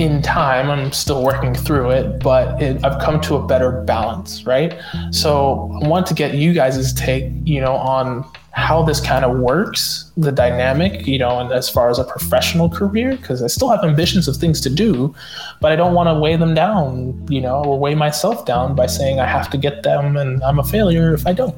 in 0.00 0.22
time, 0.22 0.70
I'm 0.70 0.92
still 0.92 1.22
working 1.22 1.54
through 1.54 1.90
it, 1.90 2.22
but 2.22 2.60
it, 2.62 2.82
I've 2.82 2.98
come 3.02 3.20
to 3.20 3.36
a 3.36 3.46
better 3.46 3.82
balance, 3.82 4.46
right? 4.46 4.80
So 5.10 5.78
I 5.82 5.88
want 5.88 6.06
to 6.06 6.14
get 6.14 6.34
you 6.34 6.54
guys' 6.54 6.94
take, 6.94 7.30
you 7.44 7.60
know, 7.60 7.74
on 7.74 8.24
how 8.52 8.82
this 8.82 8.98
kind 8.98 9.26
of 9.26 9.38
works, 9.38 10.10
the 10.16 10.32
dynamic, 10.32 11.06
you 11.06 11.18
know, 11.18 11.38
and 11.38 11.52
as 11.52 11.68
far 11.68 11.90
as 11.90 11.98
a 11.98 12.04
professional 12.04 12.70
career, 12.70 13.14
because 13.14 13.42
I 13.42 13.46
still 13.48 13.68
have 13.68 13.84
ambitions 13.84 14.26
of 14.26 14.38
things 14.38 14.62
to 14.62 14.70
do, 14.70 15.14
but 15.60 15.70
I 15.70 15.76
don't 15.76 15.92
want 15.92 16.08
to 16.08 16.18
weigh 16.18 16.36
them 16.36 16.54
down, 16.54 17.26
you 17.28 17.42
know, 17.42 17.62
or 17.62 17.78
weigh 17.78 17.94
myself 17.94 18.46
down 18.46 18.74
by 18.74 18.86
saying 18.86 19.20
I 19.20 19.26
have 19.26 19.50
to 19.50 19.58
get 19.58 19.82
them 19.82 20.16
and 20.16 20.42
I'm 20.42 20.58
a 20.58 20.64
failure 20.64 21.12
if 21.12 21.26
I 21.26 21.34
don't. 21.34 21.54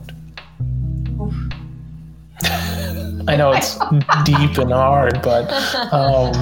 I 3.28 3.36
know 3.36 3.52
it's 3.52 3.78
deep 4.24 4.58
and 4.58 4.72
hard, 4.72 5.22
but 5.22 5.50
um, 5.92 6.32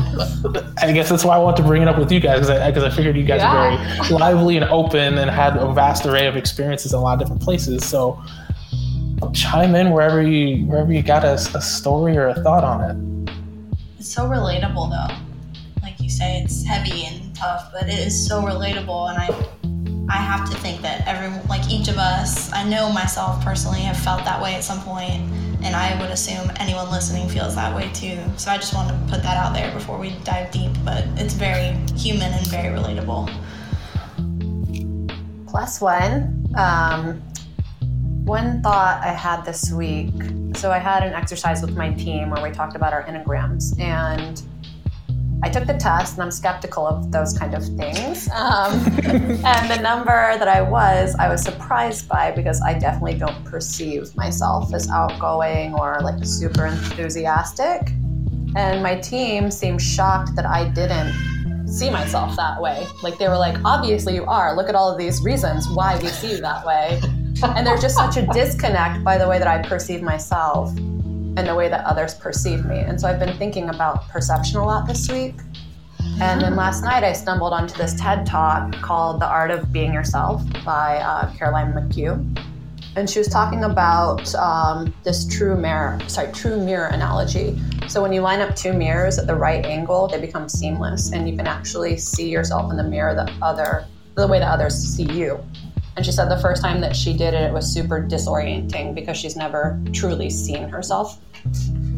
I 0.78 0.92
guess 0.92 1.10
that's 1.10 1.24
why 1.24 1.36
I 1.36 1.38
want 1.38 1.56
to 1.58 1.62
bring 1.62 1.82
it 1.82 1.88
up 1.88 1.98
with 1.98 2.10
you 2.10 2.20
guys 2.20 2.46
because 2.46 2.84
I, 2.84 2.86
I 2.86 2.90
figured 2.90 3.16
you 3.16 3.24
guys 3.24 3.40
yeah. 3.40 3.76
are 3.76 4.04
very 4.04 4.10
lively 4.18 4.56
and 4.56 4.64
open 4.66 5.18
and 5.18 5.30
had 5.30 5.56
a 5.56 5.72
vast 5.72 6.06
array 6.06 6.26
of 6.26 6.36
experiences 6.36 6.92
in 6.92 6.98
a 6.98 7.02
lot 7.02 7.14
of 7.14 7.20
different 7.20 7.42
places. 7.42 7.86
So 7.86 8.22
chime 9.32 9.74
in 9.74 9.90
wherever 9.90 10.22
you 10.22 10.64
wherever 10.66 10.92
you 10.92 11.02
got 11.02 11.24
a, 11.24 11.34
a 11.34 11.60
story 11.60 12.16
or 12.16 12.28
a 12.28 12.42
thought 12.42 12.64
on 12.64 12.80
it. 12.90 13.30
It's 13.98 14.12
so 14.12 14.24
relatable 14.24 14.90
though. 14.90 15.14
Like 15.82 16.00
you 16.00 16.10
say, 16.10 16.40
it's 16.42 16.64
heavy 16.64 17.04
and 17.04 17.34
tough, 17.36 17.70
but 17.72 17.84
it 17.84 17.98
is 17.98 18.26
so 18.26 18.42
relatable, 18.42 19.10
and 19.10 19.18
I 19.18 19.28
I 20.08 20.16
have 20.16 20.50
to 20.50 20.56
think 20.58 20.82
that 20.82 21.06
every 21.06 21.28
like 21.48 21.70
each 21.70 21.88
of 21.88 21.98
us, 21.98 22.52
I 22.52 22.68
know 22.68 22.90
myself 22.92 23.44
personally 23.44 23.80
have 23.80 23.98
felt 23.98 24.24
that 24.24 24.42
way 24.42 24.54
at 24.54 24.64
some 24.64 24.80
point, 24.80 25.30
and 25.62 25.76
I 25.76 26.00
would 26.00 26.10
assume 26.10 26.50
anyone 26.56 26.90
listening 26.90 27.28
feels 27.28 27.54
that 27.54 27.74
way 27.74 27.90
too. 27.92 28.18
So 28.36 28.50
I 28.50 28.56
just 28.56 28.74
want 28.74 28.88
to 28.88 29.12
put 29.12 29.22
that 29.22 29.36
out 29.36 29.54
there 29.54 29.72
before 29.72 29.98
we 29.98 30.10
dive 30.24 30.50
deep, 30.50 30.72
but 30.84 31.04
it's 31.16 31.34
very 31.34 31.76
human 31.96 32.32
and 32.32 32.46
very 32.48 32.74
relatable. 32.76 33.30
Plus 35.46 35.80
one. 35.80 36.36
Um, 36.56 37.22
one 38.24 38.62
thought 38.62 39.02
I 39.02 39.12
had 39.12 39.44
this 39.44 39.72
week 39.72 40.12
so 40.54 40.70
I 40.70 40.78
had 40.78 41.02
an 41.02 41.14
exercise 41.14 41.62
with 41.62 41.76
my 41.76 41.92
team 41.94 42.30
where 42.30 42.42
we 42.42 42.50
talked 42.50 42.76
about 42.76 42.92
our 42.92 43.04
enneagrams, 43.04 43.78
and 43.80 44.42
I 45.42 45.48
took 45.48 45.66
the 45.66 45.74
test, 45.74 46.14
and 46.14 46.22
I'm 46.22 46.30
skeptical 46.30 46.86
of 46.86 47.10
those 47.10 47.36
kind 47.36 47.54
of 47.54 47.64
things. 47.64 48.28
Um, 48.30 48.72
and 49.44 49.70
the 49.70 49.78
number 49.82 50.36
that 50.38 50.48
I 50.48 50.60
was, 50.60 51.14
I 51.18 51.28
was 51.28 51.42
surprised 51.42 52.08
by 52.08 52.30
because 52.30 52.60
I 52.62 52.78
definitely 52.78 53.14
don't 53.14 53.44
perceive 53.44 54.14
myself 54.16 54.72
as 54.74 54.88
outgoing 54.90 55.74
or 55.74 56.00
like 56.02 56.24
super 56.24 56.66
enthusiastic. 56.66 57.92
And 58.56 58.82
my 58.82 58.96
team 58.96 59.50
seemed 59.50 59.80
shocked 59.80 60.34
that 60.36 60.46
I 60.46 60.68
didn't 60.70 61.68
see 61.68 61.88
myself 61.88 62.36
that 62.36 62.60
way. 62.60 62.86
Like 63.02 63.18
they 63.18 63.28
were 63.28 63.38
like, 63.38 63.56
obviously 63.64 64.14
you 64.14 64.24
are. 64.24 64.56
Look 64.56 64.68
at 64.68 64.74
all 64.74 64.90
of 64.90 64.98
these 64.98 65.22
reasons 65.22 65.68
why 65.68 65.98
we 65.98 66.08
see 66.08 66.32
you 66.32 66.40
that 66.40 66.66
way 66.66 67.00
and 67.42 67.66
there's 67.66 67.80
just 67.80 67.96
such 67.96 68.16
a 68.16 68.26
disconnect 68.26 69.02
by 69.02 69.16
the 69.16 69.26
way 69.26 69.38
that 69.38 69.48
I 69.48 69.62
perceive 69.62 70.02
myself 70.02 70.72
and 71.36 71.46
the 71.46 71.54
way 71.54 71.68
that 71.68 71.84
others 71.84 72.14
perceive 72.14 72.64
me. 72.64 72.78
And 72.78 73.00
so 73.00 73.08
I've 73.08 73.18
been 73.18 73.36
thinking 73.36 73.68
about 73.68 74.08
perception 74.08 74.58
a 74.58 74.64
lot 74.64 74.86
this 74.86 75.10
week. 75.10 75.34
And 76.20 76.40
then 76.40 76.56
last 76.56 76.82
night 76.82 77.04
I 77.04 77.12
stumbled 77.12 77.52
onto 77.52 77.76
this 77.76 77.94
TED 77.98 78.26
talk 78.26 78.72
called 78.74 79.20
The 79.20 79.26
Art 79.26 79.50
of 79.50 79.72
Being 79.72 79.92
Yourself 79.92 80.42
by 80.64 80.96
uh, 80.98 81.32
Caroline 81.34 81.72
McHugh. 81.72 82.46
And 82.96 83.08
she 83.08 83.18
was 83.20 83.28
talking 83.28 83.64
about 83.64 84.34
um, 84.34 84.92
this 85.04 85.26
true 85.26 85.56
mirror, 85.56 85.98
sorry, 86.08 86.32
true 86.32 86.62
mirror 86.62 86.88
analogy. 86.88 87.58
So 87.86 88.02
when 88.02 88.12
you 88.12 88.20
line 88.20 88.40
up 88.40 88.56
two 88.56 88.72
mirrors 88.72 89.18
at 89.18 89.26
the 89.26 89.34
right 89.34 89.64
angle, 89.64 90.08
they 90.08 90.20
become 90.20 90.48
seamless, 90.48 91.12
and 91.12 91.28
you 91.28 91.36
can 91.36 91.46
actually 91.46 91.96
see 91.96 92.28
yourself 92.28 92.70
in 92.70 92.76
the 92.76 92.82
mirror 92.82 93.14
the 93.14 93.32
other, 93.40 93.86
the 94.16 94.26
way 94.26 94.40
that 94.40 94.50
others 94.50 94.74
see 94.74 95.04
you 95.04 95.38
And 96.00 96.06
she 96.06 96.12
said 96.12 96.30
the 96.30 96.38
first 96.38 96.62
time 96.62 96.80
that 96.80 96.96
she 96.96 97.12
did 97.12 97.34
it, 97.34 97.42
it 97.42 97.52
was 97.52 97.70
super 97.70 98.00
disorienting 98.00 98.94
because 98.94 99.18
she's 99.18 99.36
never 99.36 99.78
truly 99.92 100.30
seen 100.30 100.66
herself. 100.66 101.20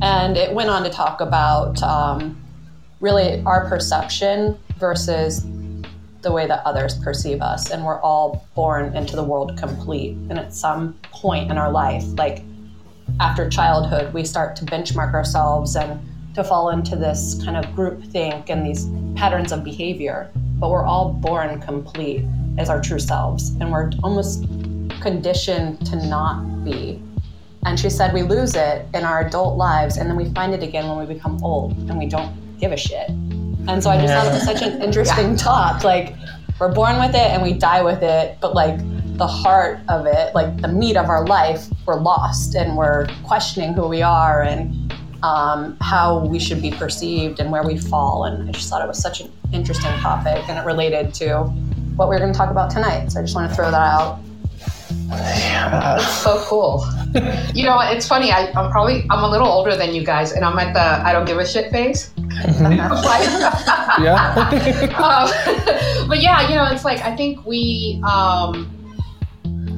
And 0.02 0.36
it 0.36 0.52
went 0.52 0.70
on 0.70 0.82
to 0.82 0.90
talk 0.90 1.20
about 1.20 1.80
um, 1.84 2.36
really 2.98 3.40
our 3.46 3.68
perception 3.68 4.58
versus 4.76 5.46
the 6.22 6.32
way 6.32 6.48
that 6.48 6.66
others 6.66 6.98
perceive 6.98 7.40
us. 7.40 7.70
And 7.70 7.84
we're 7.84 8.00
all 8.00 8.44
born 8.56 8.96
into 8.96 9.14
the 9.14 9.22
world 9.22 9.56
complete. 9.56 10.16
And 10.30 10.36
at 10.36 10.52
some 10.52 10.94
point 11.12 11.48
in 11.52 11.56
our 11.56 11.70
life, 11.70 12.02
like 12.18 12.42
after 13.20 13.48
childhood, 13.48 14.12
we 14.12 14.24
start 14.24 14.56
to 14.56 14.64
benchmark 14.64 15.14
ourselves 15.14 15.76
and 15.76 16.00
to 16.34 16.42
fall 16.42 16.70
into 16.70 16.96
this 16.96 17.40
kind 17.44 17.56
of 17.56 17.72
group 17.76 18.02
think 18.06 18.50
and 18.50 18.66
these 18.66 18.88
patterns 19.14 19.52
of 19.52 19.62
behavior. 19.62 20.28
But 20.34 20.70
we're 20.70 20.84
all 20.84 21.12
born 21.12 21.60
complete 21.60 22.24
as 22.58 22.68
our 22.68 22.80
true 22.80 22.98
selves. 22.98 23.50
And 23.60 23.70
we're 23.70 23.90
almost 24.02 24.44
conditioned 25.00 25.84
to 25.86 25.96
not 25.96 26.64
be. 26.64 27.02
And 27.64 27.78
she 27.78 27.90
said 27.90 28.12
we 28.12 28.22
lose 28.22 28.54
it 28.54 28.86
in 28.92 29.04
our 29.04 29.26
adult 29.26 29.56
lives 29.56 29.96
and 29.96 30.08
then 30.08 30.16
we 30.16 30.28
find 30.30 30.52
it 30.52 30.62
again 30.62 30.88
when 30.88 30.98
we 30.98 31.12
become 31.12 31.42
old 31.44 31.76
and 31.88 31.98
we 31.98 32.06
don't 32.06 32.34
give 32.58 32.72
a 32.72 32.76
shit. 32.76 33.08
And 33.68 33.82
so 33.82 33.90
I 33.90 34.00
just 34.00 34.12
thought 34.12 34.26
it 34.26 34.32
was 34.32 34.44
such 34.44 34.62
an 34.62 34.82
interesting 34.86 35.30
yeah. 35.32 35.36
talk. 35.36 35.84
Like, 35.84 36.16
we're 36.58 36.72
born 36.72 36.98
with 36.98 37.10
it 37.10 37.30
and 37.30 37.42
we 37.42 37.52
die 37.52 37.82
with 37.82 38.02
it, 38.02 38.38
but 38.40 38.54
like 38.54 38.78
the 39.16 39.26
heart 39.26 39.80
of 39.88 40.06
it, 40.06 40.34
like 40.34 40.60
the 40.60 40.68
meat 40.68 40.96
of 40.96 41.08
our 41.08 41.26
life, 41.26 41.66
we're 41.86 42.00
lost 42.00 42.54
and 42.54 42.76
we're 42.76 43.06
questioning 43.24 43.72
who 43.72 43.86
we 43.86 44.02
are 44.02 44.42
and 44.42 44.92
um, 45.22 45.76
how 45.80 46.24
we 46.26 46.38
should 46.38 46.60
be 46.60 46.70
perceived 46.70 47.38
and 47.40 47.50
where 47.50 47.62
we 47.62 47.78
fall. 47.78 48.24
And 48.24 48.48
I 48.48 48.52
just 48.52 48.68
thought 48.68 48.82
it 48.82 48.88
was 48.88 49.00
such 49.00 49.20
an 49.20 49.30
interesting 49.52 49.92
topic 49.98 50.48
and 50.48 50.58
it 50.58 50.64
related 50.64 51.14
to 51.14 51.52
what 51.96 52.08
we 52.08 52.16
are 52.16 52.18
going 52.18 52.32
to 52.32 52.36
talk 52.36 52.50
about 52.50 52.70
tonight. 52.70 53.10
So 53.10 53.20
I 53.20 53.22
just 53.22 53.34
want 53.34 53.50
to 53.50 53.54
throw 53.54 53.70
that 53.70 53.80
out. 53.80 54.20
Yeah. 55.08 55.96
That's 55.98 56.22
so 56.22 56.42
cool. 56.46 56.84
you 57.54 57.64
know, 57.64 57.78
it's 57.80 58.08
funny. 58.08 58.32
I, 58.32 58.46
am 58.58 58.70
probably 58.70 59.04
I'm 59.10 59.22
a 59.22 59.30
little 59.30 59.48
older 59.48 59.76
than 59.76 59.94
you 59.94 60.04
guys, 60.04 60.32
and 60.32 60.44
I'm 60.44 60.58
at 60.58 60.72
the 60.72 61.06
I 61.06 61.12
don't 61.12 61.26
give 61.26 61.38
a 61.38 61.46
shit 61.46 61.70
phase. 61.70 62.10
Mm-hmm. 62.16 62.72
yeah. 64.02 64.32
um, 64.98 66.08
but 66.08 66.20
yeah, 66.20 66.48
you 66.48 66.54
know, 66.54 66.66
it's 66.66 66.84
like 66.84 67.00
I 67.00 67.14
think 67.14 67.44
we 67.44 68.00
um, 68.04 68.64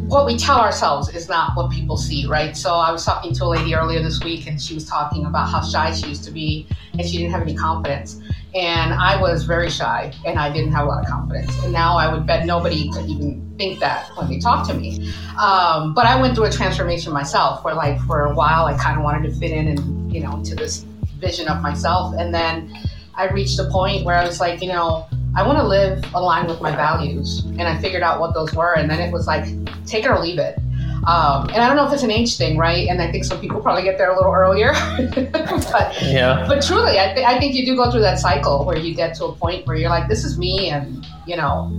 what 0.09 0.27
we 0.27 0.37
tell 0.37 0.59
ourselves 0.59 1.09
is 1.09 1.29
not 1.29 1.57
what 1.57 1.71
people 1.71 1.97
see, 1.97 2.27
right? 2.27 2.57
So 2.57 2.75
I 2.75 2.93
was 2.93 3.05
talking 3.05 3.35
to 3.35 3.45
a 3.45 3.47
lady 3.47 3.75
earlier 3.75 4.03
this 4.03 4.23
week, 4.23 4.47
and 4.47 4.61
she 4.61 4.75
was 4.75 4.87
talking 4.89 5.27
about 5.27 5.49
how 5.49 5.63
shy 5.63 5.93
she 5.93 6.09
used 6.09 6.25
to 6.25 6.31
be, 6.31 6.69
and 6.93 7.07
she 7.07 7.19
didn't 7.19 7.33
have 7.33 7.43
any 7.43 7.55
confidence. 7.55 8.21
And 8.55 8.95
I 8.95 9.21
was 9.21 9.45
very 9.45 9.69
shy, 9.69 10.13
and 10.25 10.39
I 10.39 10.53
didn't 10.53 10.73
have 10.73 10.85
a 10.85 10.89
lot 10.89 11.03
of 11.03 11.11
confidence. 11.11 11.53
And 11.65 11.73
now 11.73 11.97
I 11.97 12.13
would 12.13 12.27
bet 12.27 12.47
nobody 12.47 12.89
could 12.93 13.07
even 13.07 13.53
think 13.59 13.81
that 13.81 14.09
when 14.17 14.29
they 14.29 14.39
talk 14.39 14.67
to 14.69 14.75
me. 14.75 15.13
Um, 15.41 15.93
but 15.93 16.07
I 16.07 16.21
went 16.21 16.37
through 16.37 16.45
a 16.45 16.53
transformation 16.53 17.13
myself, 17.13 17.65
where 17.65 17.75
like 17.75 18.01
for 18.03 18.27
a 18.27 18.35
while 18.35 18.67
I 18.67 18.77
kind 18.79 18.97
of 18.97 19.03
wanted 19.03 19.29
to 19.29 19.37
fit 19.39 19.51
in, 19.51 19.67
and 19.67 20.13
you 20.13 20.21
know, 20.21 20.43
to 20.45 20.55
this 20.55 20.85
vision 21.19 21.49
of 21.49 21.63
myself, 21.63 22.15
and 22.17 22.33
then 22.33 22.73
I 23.15 23.29
reached 23.29 23.59
a 23.59 23.65
point 23.71 24.05
where 24.05 24.17
I 24.17 24.25
was 24.25 24.39
like, 24.41 24.63
you 24.63 24.69
know 24.69 25.09
I 25.37 25.45
want 25.45 25.59
to 25.59 25.65
live 25.65 26.05
aligned 26.15 26.49
with 26.49 26.61
my 26.61 26.75
values. 26.77 27.41
And 27.45 27.63
I 27.63 27.77
figured 27.81 28.05
out 28.05 28.21
what 28.21 28.35
those 28.35 28.55
were. 28.55 28.75
And 28.75 28.89
then 28.89 29.01
it 29.01 29.13
was 29.13 29.27
like, 29.27 29.45
take 29.85 30.05
it 30.05 30.09
or 30.09 30.21
leave 30.21 30.39
it. 30.39 30.61
Um, 31.07 31.49
and 31.51 31.59
I 31.59 31.67
don't 31.67 31.77
know 31.77 31.87
if 31.87 31.93
it's 31.93 32.03
an 32.03 32.11
age 32.11 32.37
thing, 32.37 32.57
right? 32.57 32.89
And 32.89 33.03
I 33.03 33.11
think 33.11 33.25
some 33.25 33.41
people 33.41 33.61
probably 33.61 33.83
get 33.83 33.99
there 33.99 34.11
a 34.11 34.17
little 34.17 34.33
earlier. 34.33 34.73
but 35.33 36.03
yeah. 36.03 36.47
But 36.49 36.63
truly, 36.63 36.99
I, 36.99 37.13
th- 37.15 37.27
I 37.27 37.39
think 37.39 37.55
you 37.55 37.67
do 37.67 37.77
go 37.77 37.91
through 37.91 38.01
that 38.01 38.19
cycle 38.19 38.65
where 38.65 38.79
you 38.79 38.95
get 38.95 39.15
to 39.17 39.27
a 39.27 39.33
point 39.35 39.67
where 39.67 39.77
you're 39.77 39.91
like, 39.91 40.09
this 40.09 40.25
is 40.25 40.39
me, 40.39 40.71
and 40.71 41.07
you 41.27 41.37
know, 41.37 41.71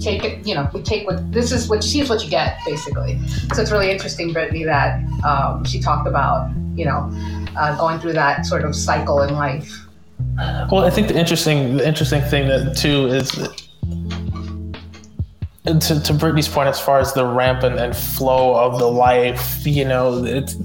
take 0.00 0.24
it. 0.24 0.46
You 0.46 0.54
know, 0.54 0.68
we 0.74 0.82
take 0.82 1.06
what 1.06 1.32
this 1.32 1.50
is. 1.50 1.68
What 1.68 1.76
you 1.76 1.88
see 1.88 2.00
is 2.00 2.10
what 2.10 2.22
you 2.22 2.30
get, 2.30 2.58
basically. 2.66 3.18
So 3.54 3.62
it's 3.62 3.70
really 3.70 3.90
interesting, 3.90 4.32
Brittany, 4.32 4.64
that 4.64 5.02
um, 5.24 5.64
she 5.64 5.80
talked 5.80 6.06
about, 6.06 6.50
you 6.74 6.84
know, 6.84 7.10
uh, 7.56 7.76
going 7.78 8.00
through 8.00 8.14
that 8.14 8.44
sort 8.44 8.64
of 8.64 8.74
cycle 8.74 9.22
in 9.22 9.34
life. 9.34 9.86
Well, 10.70 10.84
I 10.84 10.90
think 10.90 11.08
the 11.08 11.18
interesting 11.18 11.76
the 11.76 11.86
interesting 11.86 12.22
thing 12.22 12.48
that 12.48 12.76
too 12.76 13.06
is 13.06 13.30
to, 15.64 16.00
to 16.00 16.12
Brittany's 16.12 16.48
point, 16.48 16.68
as 16.68 16.78
far 16.78 16.98
as 16.98 17.14
the 17.14 17.26
ramp 17.26 17.62
and, 17.62 17.78
and 17.78 17.96
flow 17.96 18.54
of 18.54 18.78
the 18.78 18.86
life, 18.86 19.66
you 19.66 19.84
know, 19.84 20.24
it's 20.24 20.56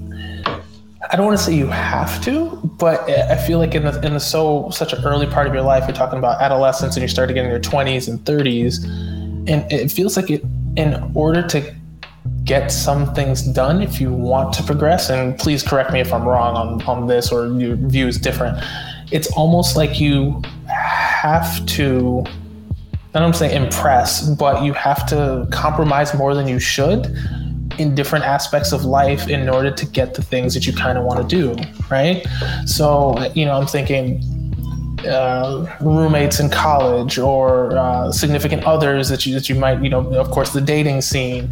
I 1.10 1.16
don't 1.16 1.26
want 1.26 1.38
to 1.38 1.44
say 1.44 1.54
you 1.54 1.66
have 1.66 2.22
to, 2.24 2.50
but 2.78 3.08
I 3.08 3.36
feel 3.36 3.58
like 3.58 3.74
in 3.74 3.84
the 3.84 4.00
in 4.04 4.12
the 4.14 4.20
so 4.20 4.68
such 4.70 4.92
an 4.92 5.02
early 5.04 5.26
part 5.26 5.46
of 5.46 5.54
your 5.54 5.62
life, 5.62 5.84
you're 5.88 5.96
talking 5.96 6.18
about 6.18 6.40
adolescence 6.42 6.94
and 6.96 7.02
you 7.02 7.08
start 7.08 7.28
to 7.28 7.34
getting 7.34 7.50
your 7.50 7.60
20s 7.60 8.08
and 8.08 8.20
30s, 8.20 8.84
and 9.48 9.72
it 9.72 9.90
feels 9.90 10.16
like 10.16 10.30
it 10.30 10.44
in 10.76 11.10
order 11.14 11.42
to 11.48 11.74
get 12.44 12.70
some 12.70 13.12
things 13.14 13.42
done 13.42 13.82
if 13.82 14.00
you 14.00 14.12
want 14.12 14.52
to 14.52 14.62
progress 14.62 15.10
and 15.10 15.38
please 15.38 15.62
correct 15.62 15.92
me 15.92 16.00
if 16.00 16.12
i'm 16.12 16.26
wrong 16.26 16.56
on, 16.56 16.82
on 16.82 17.06
this 17.06 17.32
or 17.32 17.46
your 17.58 17.76
view 17.76 18.06
is 18.06 18.18
different 18.18 18.56
it's 19.10 19.30
almost 19.32 19.76
like 19.76 20.00
you 20.00 20.40
have 20.66 21.64
to 21.66 22.24
I 23.14 23.18
don't 23.18 23.34
say 23.34 23.54
impress, 23.54 24.28
but 24.28 24.62
you 24.62 24.72
have 24.72 25.06
to 25.06 25.48
compromise 25.50 26.14
more 26.14 26.34
than 26.34 26.46
you 26.46 26.60
should 26.60 27.06
in 27.78 27.94
different 27.94 28.24
aspects 28.24 28.72
of 28.72 28.84
life 28.84 29.28
in 29.28 29.48
order 29.48 29.70
to 29.70 29.86
get 29.86 30.14
the 30.14 30.22
things 30.22 30.54
that 30.54 30.66
you 30.66 30.72
kind 30.72 30.96
of 30.96 31.04
want 31.04 31.28
to 31.28 31.36
do, 31.36 31.56
right? 31.90 32.24
So, 32.66 33.18
you 33.34 33.44
know, 33.44 33.52
I'm 33.58 33.66
thinking 33.66 34.22
uh, 35.06 35.76
roommates 35.80 36.40
in 36.40 36.50
college 36.50 37.18
or 37.18 37.76
uh, 37.76 38.12
significant 38.12 38.64
others 38.64 39.08
that 39.08 39.24
you 39.24 39.34
that 39.34 39.48
you 39.48 39.54
might 39.54 39.82
you 39.82 39.88
know 39.88 40.00
of 40.14 40.30
course 40.30 40.52
the 40.52 40.60
dating 40.60 41.00
scene 41.00 41.50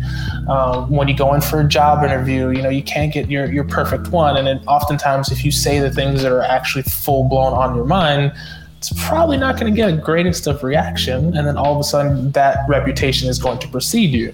um, 0.48 0.90
when 0.90 1.08
you 1.08 1.16
go 1.16 1.32
in 1.34 1.40
for 1.40 1.60
a 1.60 1.66
job 1.66 2.04
interview 2.04 2.50
you 2.50 2.60
know 2.60 2.68
you 2.68 2.82
can't 2.82 3.12
get 3.12 3.30
your 3.30 3.50
your 3.50 3.64
perfect 3.64 4.08
one 4.08 4.36
and 4.36 4.60
oftentimes 4.66 5.30
if 5.32 5.44
you 5.44 5.50
say 5.50 5.78
the 5.78 5.90
things 5.90 6.22
that 6.22 6.32
are 6.32 6.42
actually 6.42 6.82
full 6.82 7.24
blown 7.24 7.52
on 7.52 7.74
your 7.74 7.86
mind 7.86 8.32
it's 8.78 8.92
probably 9.08 9.36
not 9.36 9.58
going 9.58 9.72
to 9.72 9.76
get 9.76 9.90
a 9.90 9.96
greatest 9.96 10.46
of 10.46 10.62
reaction 10.62 11.36
and 11.36 11.46
then 11.46 11.56
all 11.56 11.74
of 11.74 11.80
a 11.80 11.84
sudden 11.84 12.30
that 12.30 12.58
reputation 12.68 13.28
is 13.28 13.38
going 13.38 13.58
to 13.58 13.68
precede 13.68 14.10
you 14.10 14.32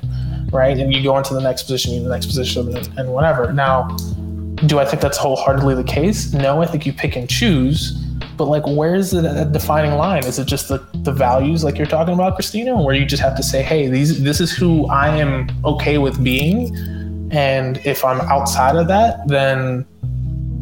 right? 0.53 0.79
And 0.79 0.95
you 0.95 1.03
go 1.03 1.19
into 1.19 1.35
the 1.35 1.41
next 1.41 1.65
position 1.65 2.03
the 2.03 2.09
next 2.09 2.27
position 2.27 2.75
and, 2.97 3.13
whatever. 3.13 3.53
Now 3.53 3.89
do 4.67 4.79
i 4.79 4.85
think 4.85 5.03
that's 5.03 5.19
wholeheartedly 5.19 5.75
the 5.75 5.85
case? 5.85 6.33
No 6.33 6.63
i 6.63 6.67
think 6.67 6.87
you 6.87 6.93
pick 6.93 7.17
and 7.17 7.29
choose 7.29 8.01
but 8.37 8.47
like 8.47 8.65
where's 8.67 9.11
the 9.11 9.49
defining 9.53 9.95
line? 9.95 10.25
Is 10.25 10.39
it 10.39 10.47
just 10.47 10.69
the, 10.69 10.79
the 10.95 11.13
values 11.13 11.65
like 11.65 11.77
you're 11.77 11.87
talking 11.87 12.15
about 12.15 12.37
christina 12.37 12.81
where 12.81 12.95
you 12.95 13.05
just 13.05 13.23
have 13.23 13.37
to 13.37 13.43
say 13.43 13.63
hey 13.63 13.89
these 13.89 14.23
this 14.23 14.41
is 14.41 14.53
who 14.53 14.87
i 14.87 15.09
am 15.09 15.49
okay 15.65 15.99
with 15.99 16.23
being 16.23 16.75
and 17.31 17.79
if 17.79 18.05
i'm 18.05 18.21
outside 18.23 18.77
of 18.77 18.87
that 18.89 19.27
then 19.27 19.85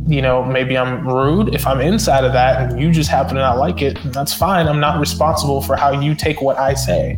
you 0.06 0.20
know 0.20 0.44
maybe 0.44 0.76
i'm 0.76 1.06
rude 1.06 1.54
if 1.54 1.66
i'm 1.66 1.80
inside 1.80 2.24
of 2.24 2.32
that 2.32 2.70
and 2.70 2.80
you 2.80 2.90
just 2.90 3.08
happen 3.08 3.34
to 3.34 3.40
not 3.40 3.58
like 3.58 3.82
it 3.82 3.96
that's 4.06 4.34
fine 4.34 4.66
i'm 4.66 4.80
not 4.80 4.98
responsible 4.98 5.62
for 5.62 5.76
how 5.76 5.92
you 5.92 6.14
take 6.14 6.42
what 6.42 6.58
i 6.58 6.74
say 6.74 7.16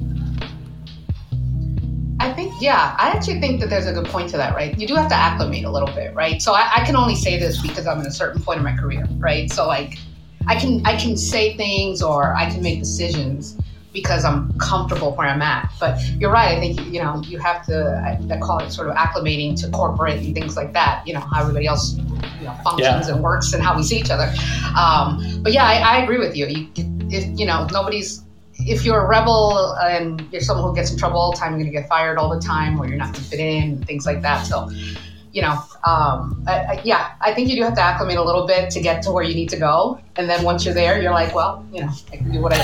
I 2.21 2.33
think, 2.33 2.55
yeah, 2.59 2.97
I 2.99 3.11
actually 3.11 3.41
think 3.41 3.61
that 3.61 3.69
there's 3.69 3.87
a 3.87 3.93
good 3.93 4.07
point 4.07 4.31
to 4.31 4.38
that, 4.38 4.55
right? 4.55 4.79
You 4.79 4.87
do 4.87 4.95
have 4.95 5.09
to 5.09 5.14
acclimate 5.14 5.64
a 5.64 5.71
little 5.71 5.93
bit, 5.95 6.14
right? 6.14 6.41
So 6.41 6.55
I, 6.55 6.71
I 6.76 6.85
can 6.85 6.97
only 6.97 7.17
say 7.17 7.38
this 7.38 7.61
because 7.61 7.87
I'm 7.87 8.00
in 8.00 8.07
a 8.07 8.11
certain 8.11 8.41
point 8.41 8.59
in 8.59 8.64
my 8.64 8.75
career, 8.75 9.05
right? 9.19 9.53
So 9.53 9.67
like, 9.67 9.99
I 10.47 10.55
can 10.59 10.85
I 10.87 10.97
can 10.97 11.17
say 11.17 11.57
things 11.57 12.03
or 12.03 12.35
I 12.35 12.49
can 12.49 12.62
make 12.62 12.79
decisions 12.79 13.59
because 13.93 14.25
I'm 14.25 14.57
comfortable 14.59 15.14
where 15.14 15.29
I'm 15.29 15.43
at. 15.43 15.71
But 15.81 16.03
you're 16.19 16.33
right. 16.33 16.57
I 16.57 16.61
think 16.61 16.81
you 16.93 17.03
know 17.03 17.23
you 17.26 17.38
have 17.38 17.64
to. 17.67 18.03
I, 18.05 18.35
I 18.35 18.38
call 18.38 18.59
it 18.59 18.71
sort 18.71 18.88
of 18.88 18.97
acclimating 18.97 19.59
to 19.62 19.71
corporate 19.71 20.19
and 20.23 20.35
things 20.35 20.57
like 20.57 20.73
that. 20.73 21.07
You 21.07 21.14
know 21.14 21.21
how 21.21 21.41
everybody 21.41 21.67
else 21.67 21.95
you 22.38 22.47
know 22.47 22.54
functions 22.64 23.09
yeah. 23.09 23.14
and 23.14 23.23
works 23.23 23.52
and 23.52 23.62
how 23.62 23.76
we 23.76 23.83
see 23.83 23.99
each 23.99 24.11
other. 24.11 24.33
Um, 24.78 25.43
but 25.43 25.52
yeah, 25.52 25.64
I, 25.64 25.99
I, 25.99 26.02
agree 26.02 26.19
with 26.19 26.37
you. 26.37 26.47
You 26.47 26.69
if 27.11 27.38
you 27.38 27.47
know 27.47 27.66
nobody's. 27.73 28.23
If 28.57 28.85
you're 28.85 29.04
a 29.04 29.09
rebel 29.09 29.75
and 29.83 30.25
you're 30.31 30.40
someone 30.40 30.69
who 30.69 30.76
gets 30.76 30.93
in 30.93 30.97
trouble 30.97 31.19
all 31.19 31.33
the 31.33 31.37
time, 31.37 31.50
you're 31.50 31.64
going 31.64 31.73
to 31.73 31.81
get 31.81 31.88
fired 31.88 32.19
all 32.19 32.33
the 32.33 32.40
time, 32.40 32.81
or 32.81 32.87
you're 32.87 32.97
not 32.97 33.07
going 33.07 33.14
to 33.16 33.21
fit 33.23 33.40
in, 33.40 33.85
things 33.85 34.07
like 34.07 34.23
that. 34.23 34.47
So, 34.47 34.71
you 35.33 35.43
know, 35.43 35.59
um, 35.85 36.40
I, 36.47 36.52
I, 36.61 36.81
yeah, 36.85 37.14
I 37.21 37.35
think 37.35 37.49
you 37.49 37.57
do 37.57 37.64
have 37.64 37.75
to 37.75 37.81
acclimate 37.81 38.16
a 38.16 38.23
little 38.23 38.47
bit 38.47 38.71
to 38.71 38.81
get 38.81 39.02
to 39.02 39.11
where 39.11 39.25
you 39.25 39.35
need 39.35 39.49
to 39.49 39.57
go. 39.57 40.00
And 40.14 40.31
then 40.31 40.45
once 40.45 40.64
you're 40.64 40.73
there, 40.73 41.02
you're 41.02 41.11
like, 41.11 41.35
well, 41.35 41.66
you 41.73 41.81
know, 41.81 41.90
I 42.12 42.16
can 42.16 42.31
do 42.31 42.40
what 42.40 42.52
I, 42.54 42.61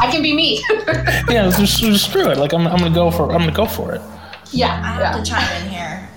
I 0.00 0.10
can 0.10 0.22
be 0.22 0.34
me. 0.34 0.64
yeah, 1.28 1.50
just, 1.54 1.78
just 1.78 2.08
screw 2.08 2.30
it. 2.30 2.38
Like 2.38 2.54
I'm, 2.54 2.66
I'm 2.66 2.78
gonna 2.78 2.94
go 2.94 3.10
for, 3.10 3.30
I'm 3.30 3.40
gonna 3.40 3.52
go 3.52 3.66
for 3.66 3.94
it. 3.94 4.00
Yeah, 4.50 4.80
I 4.82 4.86
have 4.86 5.00
yeah. 5.00 5.12
to 5.12 5.30
chime 5.30 5.62
in 5.62 5.68
here. 5.70 5.73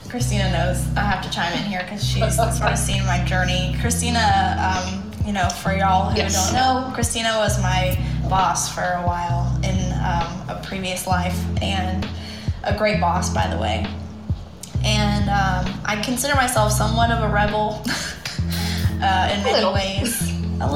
Christina 0.09 0.51
knows 0.51 0.85
I 0.95 1.01
have 1.01 1.23
to 1.23 1.29
chime 1.29 1.53
in 1.53 1.63
here 1.63 1.81
because 1.83 2.03
she's 2.05 2.35
sort 2.57 2.71
of 2.71 2.77
seen 2.77 3.05
my 3.05 3.23
journey. 3.25 3.75
Christina, 3.79 4.55
um, 4.59 5.11
you 5.25 5.33
know, 5.33 5.49
for 5.49 5.75
y'all 5.75 6.09
who 6.09 6.17
yes. 6.17 6.51
don't 6.51 6.53
know, 6.53 6.93
Christina 6.93 7.33
was 7.37 7.61
my 7.61 7.99
boss 8.29 8.73
for 8.73 8.81
a 8.81 9.03
while 9.05 9.53
in 9.63 9.77
um, 9.93 10.49
a 10.49 10.61
previous 10.65 11.07
life, 11.07 11.37
and 11.61 12.07
a 12.63 12.75
great 12.77 12.99
boss, 12.99 13.33
by 13.33 13.47
the 13.47 13.57
way 13.57 13.85
and 14.83 15.29
um, 15.29 15.81
I 15.85 16.01
consider 16.03 16.35
myself 16.35 16.71
somewhat 16.71 17.11
of 17.11 17.23
a 17.23 17.33
rebel 17.33 17.81
uh, 19.01 19.33
in 19.33 19.43
many 19.43 19.73
ways, 19.73 20.31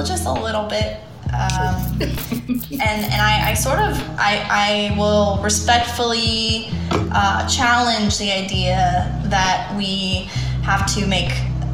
just 0.07 0.25
a 0.25 0.33
little 0.33 0.67
bit. 0.67 0.99
Um, 1.33 1.97
and 2.01 2.81
and 2.81 3.21
I, 3.21 3.51
I 3.51 3.53
sort 3.53 3.79
of 3.79 3.97
I, 4.17 4.91
I 4.91 4.97
will 4.97 5.41
respectfully 5.41 6.67
uh, 6.91 7.47
challenge 7.47 8.17
the 8.17 8.31
idea 8.31 9.19
that 9.25 9.73
we 9.77 10.29
have 10.63 10.85
to 10.95 11.07
make 11.07 11.31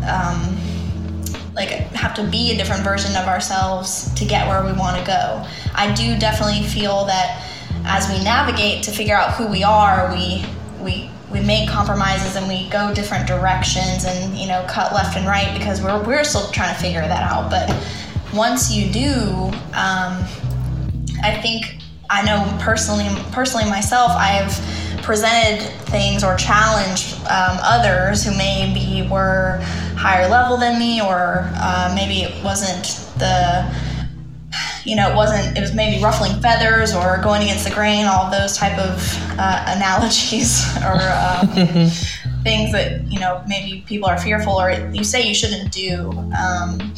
um, 0.07 0.57
like 1.55 1.69
have 1.69 2.13
to 2.13 2.23
be 2.23 2.51
a 2.51 2.57
different 2.57 2.83
version 2.83 3.15
of 3.15 3.27
ourselves 3.27 4.13
to 4.13 4.25
get 4.25 4.47
where 4.47 4.63
we 4.63 4.77
want 4.77 4.97
to 4.97 5.05
go. 5.05 5.45
I 5.73 5.91
do 5.93 6.17
definitely 6.17 6.63
feel 6.67 7.05
that 7.05 7.43
as 7.85 8.07
we 8.09 8.23
navigate 8.23 8.83
to 8.83 8.91
figure 8.91 9.15
out 9.15 9.33
who 9.33 9.47
we 9.47 9.63
are, 9.63 10.11
we 10.13 10.45
we 10.79 11.09
we 11.31 11.41
make 11.41 11.67
compromises 11.67 12.35
and 12.35 12.47
we 12.47 12.69
go 12.69 12.93
different 12.93 13.27
directions 13.27 14.05
and 14.05 14.37
you 14.37 14.47
know 14.47 14.65
cut 14.69 14.93
left 14.93 15.17
and 15.17 15.25
right 15.25 15.57
because 15.57 15.81
we're 15.81 16.01
we're 16.03 16.23
still 16.23 16.47
trying 16.51 16.73
to 16.73 16.79
figure 16.79 17.01
that 17.01 17.23
out. 17.23 17.49
But 17.49 17.69
once 18.37 18.71
you 18.71 18.91
do, 18.91 19.51
um, 19.73 20.23
I 21.23 21.39
think 21.41 21.77
I 22.09 22.23
know 22.23 22.57
personally 22.61 23.07
personally 23.31 23.69
myself 23.69 24.11
I've 24.11 24.53
presented 25.03 25.67
things 25.87 26.23
or 26.23 26.35
challenged 26.35 27.15
um, 27.23 27.57
others 27.61 28.23
who 28.23 28.37
maybe 28.37 29.07
were 29.09 29.59
higher 29.97 30.29
level 30.29 30.57
than 30.57 30.77
me 30.77 31.01
or 31.01 31.49
uh, 31.55 31.91
maybe 31.95 32.21
it 32.21 32.43
wasn't 32.43 32.83
the 33.19 33.65
you 34.85 34.95
know, 34.95 35.11
it 35.11 35.15
wasn't, 35.15 35.57
it 35.57 35.59
was 35.59 35.75
maybe 35.75 36.01
ruffling 36.01 36.41
feathers 36.41 36.95
or 36.95 37.19
going 37.21 37.41
against 37.41 37.67
the 37.67 37.73
grain, 37.73 38.05
all 38.05 38.31
those 38.31 38.55
type 38.55 38.79
of 38.79 38.97
uh, 39.37 39.65
analogies 39.67 40.65
or 40.83 40.95
um, 40.95 41.47
things 42.43 42.71
that, 42.71 43.03
you 43.05 43.19
know, 43.19 43.43
maybe 43.47 43.83
people 43.85 44.07
are 44.07 44.17
fearful 44.17 44.53
or 44.53 44.71
you 44.93 45.03
say 45.03 45.27
you 45.27 45.33
shouldn't 45.33 45.73
do. 45.73 46.09
Um, 46.39 46.93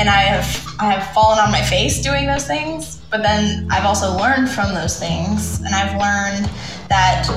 and 0.00 0.08
I 0.08 0.22
have, 0.22 0.74
I 0.78 0.90
have 0.92 1.12
fallen 1.12 1.38
on 1.38 1.52
my 1.52 1.60
face 1.60 2.00
doing 2.00 2.26
those 2.26 2.46
things, 2.46 3.02
but 3.10 3.22
then 3.22 3.68
I've 3.70 3.84
also 3.84 4.16
learned 4.16 4.48
from 4.48 4.72
those 4.72 4.98
things. 4.98 5.60
And 5.60 5.74
I've 5.74 5.92
learned 5.92 6.50
that 6.88 7.28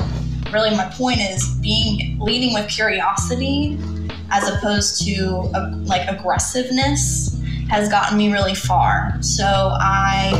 really 0.50 0.74
my 0.74 0.90
point 0.96 1.20
is 1.20 1.56
being, 1.56 2.18
leading 2.18 2.54
with 2.54 2.70
curiosity 2.70 3.78
as 4.30 4.48
opposed 4.48 5.04
to 5.04 5.50
uh, 5.54 5.76
like 5.82 6.08
aggressiveness 6.08 7.38
has 7.68 7.90
gotten 7.90 8.16
me 8.16 8.32
really 8.32 8.54
far. 8.54 9.12
So 9.20 9.44
I 9.44 10.30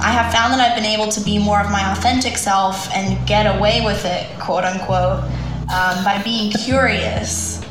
I 0.00 0.10
have 0.10 0.32
found 0.32 0.52
that 0.52 0.58
I've 0.58 0.74
been 0.74 0.90
able 0.90 1.12
to 1.12 1.20
be 1.20 1.38
more 1.38 1.60
of 1.60 1.70
my 1.70 1.92
authentic 1.92 2.36
self 2.36 2.92
and 2.92 3.24
get 3.28 3.44
away 3.56 3.84
with 3.84 4.04
it, 4.04 4.26
quote 4.40 4.64
unquote, 4.64 5.22
um, 5.72 6.02
by 6.02 6.20
being 6.24 6.50
curious 6.50 7.61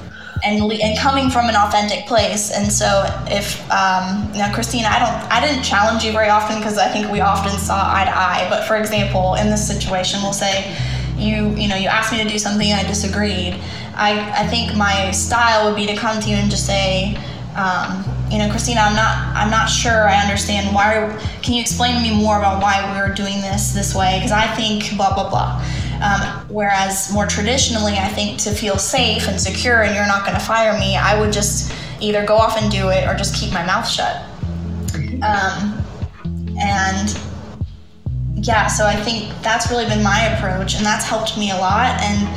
and 0.43 0.71
and 0.71 0.97
coming 0.97 1.29
from 1.29 1.49
an 1.49 1.55
authentic 1.55 2.05
place. 2.05 2.51
And 2.51 2.71
so 2.71 3.05
if 3.27 3.61
um, 3.71 4.31
now 4.33 4.53
Christina, 4.53 4.87
I 4.87 4.99
don't 4.99 5.31
I 5.31 5.45
didn't 5.45 5.63
challenge 5.63 6.03
you 6.03 6.11
very 6.11 6.29
often 6.29 6.57
because 6.57 6.77
I 6.77 6.89
think 6.89 7.11
we 7.11 7.21
often 7.21 7.57
saw 7.59 7.93
eye 7.93 8.05
to 8.05 8.15
eye. 8.15 8.47
But 8.49 8.67
for 8.67 8.77
example, 8.77 9.35
in 9.35 9.49
this 9.49 9.65
situation, 9.65 10.21
we'll 10.21 10.33
say 10.33 10.75
you 11.17 11.49
you 11.55 11.67
know 11.67 11.75
you 11.75 11.87
asked 11.87 12.11
me 12.11 12.21
to 12.23 12.29
do 12.29 12.39
something 12.39 12.71
I 12.71 12.83
disagreed. 12.83 13.59
I 13.95 14.43
I 14.43 14.47
think 14.47 14.75
my 14.75 15.11
style 15.11 15.67
would 15.67 15.75
be 15.75 15.85
to 15.87 15.95
come 15.95 16.21
to 16.21 16.29
you 16.29 16.35
and 16.35 16.49
just 16.49 16.65
say. 16.65 17.17
Um, 17.53 18.05
you 18.31 18.37
know, 18.37 18.49
Christina, 18.49 18.79
I'm 18.79 18.95
not, 18.95 19.35
I'm 19.35 19.51
not 19.51 19.65
sure 19.65 20.07
I 20.07 20.21
understand 20.21 20.73
why. 20.73 21.19
Can 21.41 21.53
you 21.53 21.59
explain 21.59 21.95
to 21.95 22.01
me 22.01 22.15
more 22.15 22.39
about 22.39 22.61
why 22.61 22.79
we're 22.95 23.13
doing 23.13 23.41
this 23.41 23.73
this 23.73 23.93
way? 23.93 24.19
Because 24.19 24.31
I 24.31 24.47
think 24.55 24.95
blah 24.95 25.13
blah 25.13 25.29
blah. 25.29 25.61
Um, 26.01 26.21
whereas 26.49 27.13
more 27.13 27.27
traditionally, 27.27 27.93
I 27.93 28.07
think 28.07 28.39
to 28.41 28.51
feel 28.51 28.77
safe 28.77 29.27
and 29.27 29.39
secure, 29.39 29.83
and 29.83 29.95
you're 29.95 30.07
not 30.07 30.25
going 30.25 30.37
to 30.37 30.43
fire 30.43 30.77
me, 30.79 30.97
I 30.97 31.19
would 31.19 31.31
just 31.31 31.73
either 31.99 32.25
go 32.25 32.35
off 32.35 32.59
and 32.59 32.71
do 32.71 32.89
it 32.89 33.07
or 33.07 33.13
just 33.13 33.35
keep 33.35 33.53
my 33.53 33.63
mouth 33.65 33.87
shut. 33.87 34.23
Um, 35.21 35.85
and 36.59 37.17
yeah, 38.35 38.65
so 38.65 38.87
I 38.87 38.95
think 38.95 39.29
that's 39.43 39.69
really 39.69 39.85
been 39.85 40.01
my 40.03 40.21
approach, 40.33 40.75
and 40.75 40.83
that's 40.83 41.05
helped 41.05 41.37
me 41.37 41.51
a 41.51 41.57
lot. 41.57 42.01
And 42.01 42.27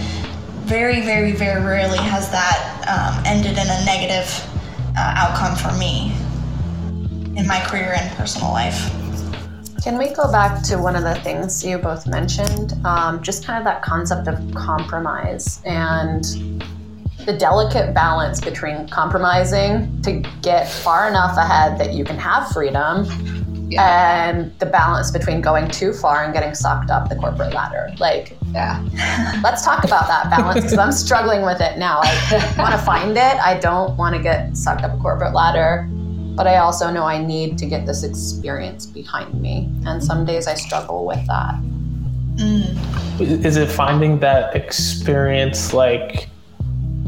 very, 0.67 1.01
very, 1.01 1.33
very 1.33 1.63
rarely 1.63 1.99
has 1.99 2.31
that 2.31 2.85
um, 2.89 3.23
ended 3.27 3.53
in 3.53 3.67
a 3.67 3.85
negative 3.85 4.29
uh, 4.97 5.15
outcome 5.17 5.57
for 5.57 5.73
me 5.79 6.13
in 7.37 7.47
my 7.47 7.61
career 7.61 7.95
and 7.99 8.15
personal 8.17 8.51
life. 8.51 8.91
Can 9.85 9.99
we 9.99 10.09
go 10.15 10.33
back 10.33 10.63
to 10.63 10.79
one 10.79 10.97
of 10.97 11.03
the 11.03 11.15
things 11.17 11.63
you 11.63 11.77
both 11.77 12.07
mentioned? 12.07 12.73
Um, 12.87 13.23
just 13.23 13.45
kind 13.45 13.59
of 13.59 13.65
that 13.65 13.83
concept 13.83 14.27
of 14.29 14.55
compromise 14.55 15.61
and 15.67 16.25
the 17.27 17.37
delicate 17.39 17.93
balance 17.93 18.41
between 18.41 18.89
compromising 18.89 20.01
to 20.01 20.23
get 20.41 20.71
far 20.71 21.07
enough 21.07 21.37
ahead 21.37 21.79
that 21.79 21.93
you 21.93 22.03
can 22.03 22.17
have 22.17 22.49
freedom 22.49 23.05
yeah. 23.69 24.31
and 24.31 24.59
the 24.59 24.65
balance 24.65 25.11
between 25.11 25.43
going 25.43 25.69
too 25.69 25.93
far 25.93 26.25
and 26.25 26.33
getting 26.33 26.55
sucked 26.55 26.89
up 26.89 27.11
the 27.11 27.17
corporate 27.17 27.53
ladder. 27.53 27.91
Like, 27.99 28.39
yeah. 28.53 28.83
let's 29.45 29.67
talk 29.67 29.85
about 29.85 30.07
that 30.07 30.31
balance 30.31 30.63
because 30.63 30.79
I'm 30.79 30.93
struggling 30.93 31.43
with 31.43 31.61
it 31.61 31.77
now. 31.77 32.01
I 32.03 32.55
want 32.57 32.73
to 32.73 32.79
find 32.79 33.11
it. 33.19 33.19
I 33.19 33.59
don't 33.61 33.95
want 33.99 34.17
to 34.17 34.23
get 34.23 34.57
sucked 34.57 34.83
up 34.83 34.99
a 34.99 35.03
corporate 35.03 35.35
ladder, 35.35 35.87
but 36.35 36.47
I 36.47 36.59
also 36.59 36.91
know 36.91 37.05
I 37.05 37.25
need 37.25 37.59
to 37.59 37.67
get 37.67 37.87
this 37.87 38.03
experience 38.03 38.87
behind 38.87 39.41
me. 39.41 39.71
And 39.87 40.03
some 40.03 40.25
days 40.25 40.47
I 40.47 40.55
struggle 40.55 41.07
with 41.07 41.25
that. 41.27 41.55
Mm. 42.37 43.45
Is 43.45 43.57
it 43.57 43.71
finding 43.71 44.19
that 44.21 44.57
experience 44.57 45.73
like 45.73 46.29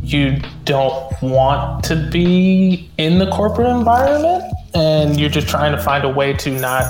you 0.02 0.40
don't 0.64 1.10
want 1.20 1.82
to 1.84 1.96
be 1.96 2.88
in 2.98 3.18
the 3.18 3.28
corporate 3.30 3.68
environment 3.68 4.44
and 4.74 5.18
you're 5.18 5.30
just 5.30 5.48
trying 5.48 5.72
to 5.72 5.82
find 5.82 6.04
a 6.04 6.08
way 6.08 6.32
to 6.34 6.50
not, 6.50 6.84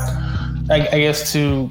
I, 0.71 0.89
I 0.93 0.99
guess, 0.99 1.33
to 1.33 1.71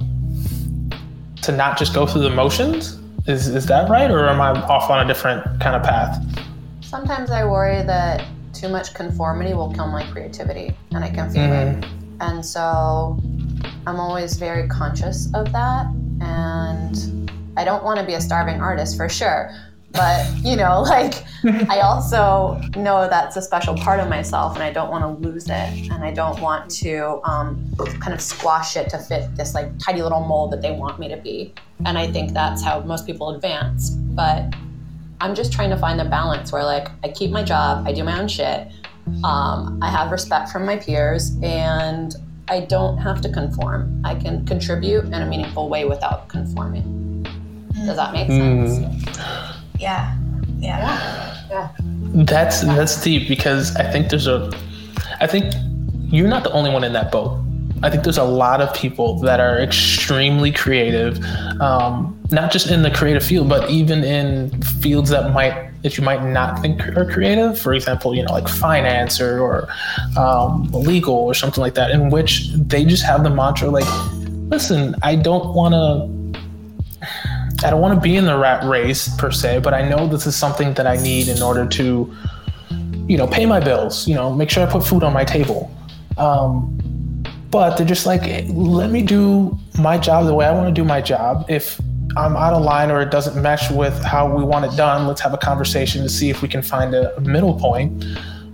to 1.43 1.51
not 1.51 1.77
just 1.77 1.93
go 1.93 2.07
through 2.07 2.23
the 2.23 2.29
motions? 2.31 2.99
Is, 3.27 3.47
is 3.47 3.67
that 3.67 3.89
right? 3.89 4.09
Or 4.09 4.27
am 4.27 4.41
I 4.41 4.49
off 4.63 4.89
on 4.89 5.03
a 5.03 5.07
different 5.07 5.43
kind 5.61 5.75
of 5.75 5.83
path? 5.83 6.23
Sometimes 6.81 7.29
I 7.29 7.45
worry 7.45 7.83
that 7.83 8.25
too 8.65 8.71
much 8.71 8.93
conformity 8.93 9.53
will 9.53 9.71
kill 9.73 9.87
my 9.87 10.03
creativity 10.11 10.73
and 10.91 11.03
I 11.03 11.09
can 11.09 11.29
feel 11.29 11.43
mm-hmm. 11.43 11.83
it. 11.83 11.89
And 12.19 12.43
so 12.43 13.19
I'm 13.85 13.99
always 13.99 14.37
very 14.37 14.67
conscious 14.67 15.27
of 15.35 15.51
that. 15.51 15.85
And 16.21 17.31
I 17.57 17.63
don't 17.63 17.83
want 17.83 17.99
to 17.99 18.05
be 18.05 18.13
a 18.13 18.21
starving 18.21 18.59
artist 18.61 18.97
for 18.97 19.07
sure. 19.07 19.51
But, 19.91 20.25
you 20.37 20.55
know, 20.55 20.81
like 20.89 21.13
I 21.69 21.81
also 21.81 22.59
know 22.75 23.07
that's 23.07 23.35
a 23.37 23.41
special 23.41 23.75
part 23.75 23.99
of 23.99 24.09
myself 24.09 24.55
and 24.55 24.63
I 24.63 24.71
don't 24.71 24.89
want 24.89 25.03
to 25.03 25.27
lose 25.27 25.45
it. 25.45 25.91
And 25.91 26.03
I 26.03 26.11
don't 26.11 26.41
want 26.41 26.71
to 26.81 27.21
um, 27.23 27.71
kind 27.99 28.13
of 28.13 28.21
squash 28.21 28.75
it 28.75 28.89
to 28.89 28.97
fit 28.97 29.35
this 29.35 29.53
like 29.53 29.77
tidy 29.77 30.01
little 30.01 30.21
mold 30.21 30.51
that 30.53 30.63
they 30.63 30.71
want 30.71 30.97
me 30.99 31.07
to 31.09 31.17
be. 31.17 31.53
And 31.85 31.99
I 31.99 32.11
think 32.11 32.33
that's 32.33 32.63
how 32.63 32.79
most 32.79 33.05
people 33.05 33.35
advance. 33.35 33.91
But 33.91 34.55
I'm 35.21 35.35
just 35.35 35.51
trying 35.51 35.69
to 35.69 35.77
find 35.77 35.99
the 35.99 36.05
balance 36.05 36.51
where 36.51 36.63
like 36.63 36.89
I 37.03 37.09
keep 37.09 37.31
my 37.31 37.43
job, 37.43 37.87
I 37.87 37.93
do 37.93 38.03
my 38.03 38.19
own 38.19 38.27
shit, 38.27 38.67
um, 39.23 39.79
I 39.81 39.89
have 39.89 40.11
respect 40.11 40.49
from 40.49 40.65
my 40.65 40.77
peers, 40.77 41.37
and 41.43 42.15
I 42.47 42.61
don't 42.61 42.97
have 42.97 43.21
to 43.21 43.29
conform. 43.29 44.01
I 44.03 44.15
can 44.15 44.45
contribute 44.45 45.05
in 45.05 45.13
a 45.13 45.25
meaningful 45.25 45.69
way 45.69 45.85
without 45.85 46.27
conforming. 46.27 47.23
Does 47.85 47.97
that 47.97 48.13
make 48.13 48.27
sense? 48.27 48.79
Mm. 48.79 49.55
Yeah. 49.79 50.17
Yeah. 50.59 51.43
Yeah. 51.49 51.69
That's 52.23 52.61
that's 52.61 53.01
deep 53.03 53.27
because 53.27 53.75
I 53.75 53.91
think 53.91 54.09
there's 54.09 54.27
a 54.27 54.51
I 55.19 55.27
think 55.27 55.53
you're 56.11 56.27
not 56.27 56.43
the 56.43 56.51
only 56.51 56.71
one 56.71 56.83
in 56.83 56.93
that 56.93 57.11
boat. 57.11 57.44
I 57.83 57.89
think 57.89 58.03
there's 58.03 58.17
a 58.17 58.23
lot 58.23 58.61
of 58.61 58.73
people 58.73 59.19
that 59.19 59.39
are 59.39 59.59
extremely 59.59 60.51
creative, 60.51 61.23
um, 61.61 62.19
not 62.31 62.51
just 62.51 62.71
in 62.71 62.83
the 62.83 62.91
creative 62.91 63.23
field, 63.23 63.49
but 63.49 63.69
even 63.69 64.03
in 64.03 64.61
fields 64.61 65.09
that 65.09 65.33
might 65.33 65.71
that 65.83 65.99
you 65.99 66.03
might 66.03 66.23
not 66.23 66.59
think 66.61 66.81
are 66.97 67.05
creative. 67.05 67.59
For 67.59 67.73
example, 67.73 68.15
you 68.15 68.23
know, 68.23 68.31
like 68.33 68.47
finance 68.47 69.21
or, 69.21 69.39
or 69.39 69.67
um, 70.17 70.63
legal 70.71 71.13
or 71.13 71.35
something 71.35 71.61
like 71.61 71.75
that, 71.75 71.91
in 71.91 72.09
which 72.09 72.49
they 72.53 72.85
just 72.85 73.03
have 73.03 73.23
the 73.23 73.29
mantra 73.29 73.69
like, 73.69 73.85
"Listen, 74.49 74.95
I 75.03 75.15
don't 75.15 75.53
want 75.53 75.73
to." 75.73 76.15
I 77.63 77.69
don't 77.69 77.81
want 77.81 77.95
to 77.95 78.01
be 78.01 78.15
in 78.15 78.25
the 78.25 78.37
rat 78.37 78.63
race 78.65 79.07
per 79.17 79.31
se, 79.31 79.59
but 79.59 79.73
I 79.73 79.87
know 79.87 80.07
this 80.07 80.27
is 80.27 80.35
something 80.35 80.73
that 80.73 80.85
I 80.85 80.97
need 80.97 81.27
in 81.29 81.41
order 81.41 81.65
to, 81.65 82.13
you 83.07 83.17
know, 83.17 83.27
pay 83.27 83.45
my 83.45 83.59
bills. 83.59 84.07
You 84.07 84.15
know, 84.15 84.33
make 84.33 84.49
sure 84.49 84.65
I 84.65 84.69
put 84.69 84.85
food 84.85 85.03
on 85.03 85.13
my 85.13 85.23
table. 85.23 85.71
Um, 86.17 86.94
but 87.55 87.77
they're 87.77 87.87
just 87.87 88.05
like, 88.05 88.21
let 88.49 88.91
me 88.91 89.01
do 89.01 89.57
my 89.79 89.97
job 89.97 90.25
the 90.25 90.33
way 90.33 90.45
I 90.45 90.51
want 90.51 90.67
to 90.67 90.73
do 90.73 90.83
my 90.83 90.99
job. 90.99 91.45
If 91.47 91.79
I'm 92.17 92.35
out 92.35 92.53
of 92.53 92.61
line 92.61 92.91
or 92.91 92.99
it 93.01 93.11
doesn't 93.11 93.41
mesh 93.41 93.71
with 93.71 93.97
how 94.03 94.27
we 94.27 94.43
want 94.43 94.65
it 94.65 94.75
done, 94.75 95.07
let's 95.07 95.21
have 95.21 95.33
a 95.33 95.37
conversation 95.37 96.03
to 96.03 96.09
see 96.09 96.29
if 96.29 96.41
we 96.41 96.49
can 96.49 96.61
find 96.61 96.93
a, 96.93 97.17
middle 97.21 97.57
point. 97.57 98.03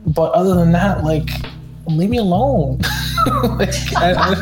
But 0.06 0.34
other 0.34 0.54
than 0.54 0.72
that, 0.74 1.04
like, 1.04 1.32
leave 1.88 2.12
me 2.12 2.20
alone. 2.20 2.78
like, 3.58 3.74
I, 3.98 4.14
I, 4.14 4.36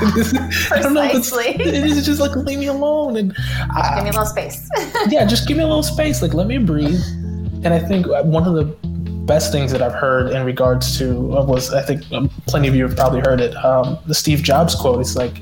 I, 0.75 0.81
don't 0.81 0.93
know. 0.93 1.03
It's, 1.03 1.31
it's 1.33 2.05
just 2.05 2.19
like 2.19 2.35
leave 2.35 2.59
me 2.59 2.67
alone 2.67 3.15
and 3.15 3.33
I, 3.73 3.95
give 3.95 4.03
me 4.03 4.09
a 4.09 4.11
little 4.11 4.25
space. 4.25 4.69
yeah, 5.07 5.23
just 5.23 5.47
give 5.47 5.55
me 5.55 5.63
a 5.63 5.67
little 5.67 5.83
space. 5.83 6.21
Like 6.21 6.33
let 6.33 6.47
me 6.47 6.57
breathe. 6.57 6.99
And 7.63 7.69
I 7.69 7.79
think 7.79 8.07
one 8.07 8.45
of 8.45 8.55
the 8.55 8.88
best 9.29 9.51
things 9.51 9.71
that 9.71 9.79
I've 9.83 9.93
heard 9.93 10.31
in 10.31 10.43
regards 10.43 10.97
to 10.97 11.37
uh, 11.37 11.45
was 11.45 11.71
I 11.71 11.83
think 11.83 12.11
um, 12.11 12.29
plenty 12.47 12.67
of 12.67 12.73
you 12.73 12.87
have 12.87 12.95
probably 12.97 13.19
heard 13.19 13.39
it. 13.39 13.55
Um, 13.63 13.99
the 14.07 14.15
Steve 14.15 14.41
Jobs 14.41 14.73
quote. 14.73 14.99
It's 14.99 15.15
like 15.15 15.35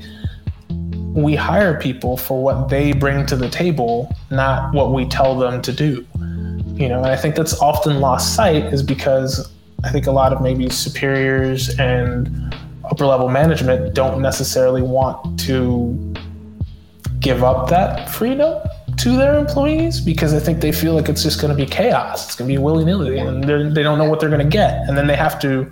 we 0.68 1.34
hire 1.34 1.80
people 1.80 2.18
for 2.18 2.42
what 2.42 2.68
they 2.68 2.92
bring 2.92 3.24
to 3.26 3.34
the 3.34 3.48
table, 3.48 4.14
not 4.30 4.74
what 4.74 4.92
we 4.92 5.06
tell 5.06 5.36
them 5.38 5.62
to 5.62 5.72
do. 5.72 6.06
You 6.74 6.90
know, 6.90 6.98
and 6.98 7.06
I 7.06 7.16
think 7.16 7.34
that's 7.34 7.58
often 7.60 7.98
lost 7.98 8.36
sight 8.36 8.64
is 8.74 8.82
because 8.82 9.50
I 9.82 9.90
think 9.90 10.06
a 10.06 10.12
lot 10.12 10.34
of 10.34 10.42
maybe 10.42 10.68
superiors 10.68 11.70
and 11.78 12.54
upper 12.84 13.06
level 13.06 13.30
management 13.30 13.94
don't 13.94 14.20
necessarily 14.20 14.82
want 14.82 15.40
to 15.40 16.14
give 17.20 17.42
up 17.42 17.70
that 17.70 18.10
freedom 18.10 18.60
to 18.98 19.16
their 19.16 19.38
employees 19.38 20.00
because 20.00 20.34
I 20.34 20.40
think 20.40 20.60
they 20.60 20.72
feel 20.72 20.94
like 20.94 21.08
it's 21.08 21.22
just 21.22 21.40
going 21.40 21.56
to 21.56 21.64
be 21.64 21.68
chaos. 21.68 22.26
It's 22.26 22.36
going 22.36 22.48
to 22.48 22.54
be 22.54 22.58
willy 22.58 22.84
nilly, 22.84 23.18
and 23.18 23.44
they're, 23.44 23.70
don't 23.70 23.98
know 23.98 24.08
what 24.08 24.20
they're 24.20 24.28
going 24.28 24.42
to 24.42 24.48
get, 24.48 24.88
and 24.88 24.96
then 24.96 25.06
they 25.06 25.16
have 25.16 25.38
to 25.40 25.70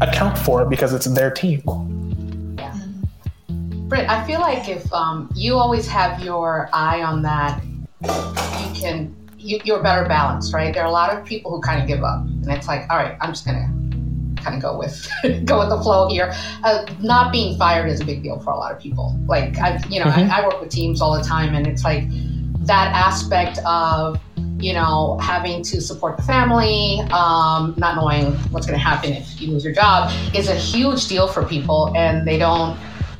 account 0.00 0.36
for 0.36 0.62
it 0.62 0.68
because 0.68 0.92
it's 0.92 1.06
their 1.06 1.30
team. 1.30 1.62
Yeah. 2.58 2.78
Britt, 3.88 4.08
I 4.08 4.26
feel 4.26 4.40
like 4.40 4.68
if 4.68 4.92
um, 4.92 5.30
you 5.34 5.54
always 5.54 5.86
have 5.88 6.22
your 6.22 6.68
eye 6.72 7.02
on 7.02 7.22
that, 7.22 7.62
you 8.02 8.80
can 8.80 9.14
you, 9.38 9.60
you're 9.64 9.82
better 9.82 10.06
balanced, 10.06 10.52
right? 10.52 10.74
There 10.74 10.82
are 10.82 10.88
a 10.88 10.92
lot 10.92 11.16
of 11.16 11.24
people 11.24 11.50
who 11.50 11.60
kind 11.60 11.80
of 11.80 11.88
give 11.88 12.02
up, 12.02 12.20
and 12.20 12.48
it's 12.52 12.68
like, 12.68 12.82
all 12.90 12.96
right, 12.96 13.16
I'm 13.20 13.30
just 13.30 13.46
gonna 13.46 13.72
kind 14.36 14.56
of 14.56 14.62
go 14.62 14.78
with 14.78 15.08
go 15.46 15.60
with 15.60 15.70
the 15.70 15.80
flow 15.82 16.08
here. 16.08 16.32
Uh, 16.64 16.84
not 17.00 17.32
being 17.32 17.56
fired 17.56 17.88
is 17.88 18.00
a 18.00 18.04
big 18.04 18.22
deal 18.22 18.38
for 18.40 18.50
a 18.50 18.56
lot 18.56 18.72
of 18.72 18.78
people. 18.78 19.18
Like 19.26 19.58
I, 19.58 19.82
you 19.88 20.00
know, 20.00 20.06
mm-hmm. 20.06 20.30
I, 20.30 20.42
I 20.42 20.46
work 20.46 20.60
with 20.60 20.70
teams 20.70 21.00
all 21.00 21.16
the 21.16 21.24
time, 21.24 21.54
and 21.54 21.66
it's 21.66 21.84
like 21.84 22.04
that 22.68 22.94
aspect 22.94 23.58
of 23.66 24.20
you 24.60 24.72
know 24.72 25.18
having 25.20 25.62
to 25.64 25.80
support 25.80 26.16
the 26.16 26.22
family, 26.22 27.00
um, 27.10 27.74
not 27.76 27.96
knowing 27.96 28.32
what's 28.52 28.66
going 28.66 28.78
to 28.78 28.84
happen 28.84 29.12
if 29.12 29.40
you 29.40 29.50
lose 29.50 29.64
your 29.64 29.74
job 29.74 30.12
is 30.34 30.48
a 30.48 30.54
huge 30.54 31.08
deal 31.08 31.26
for 31.26 31.44
people, 31.44 31.92
and 31.96 32.26
they 32.26 32.38
don't 32.38 32.78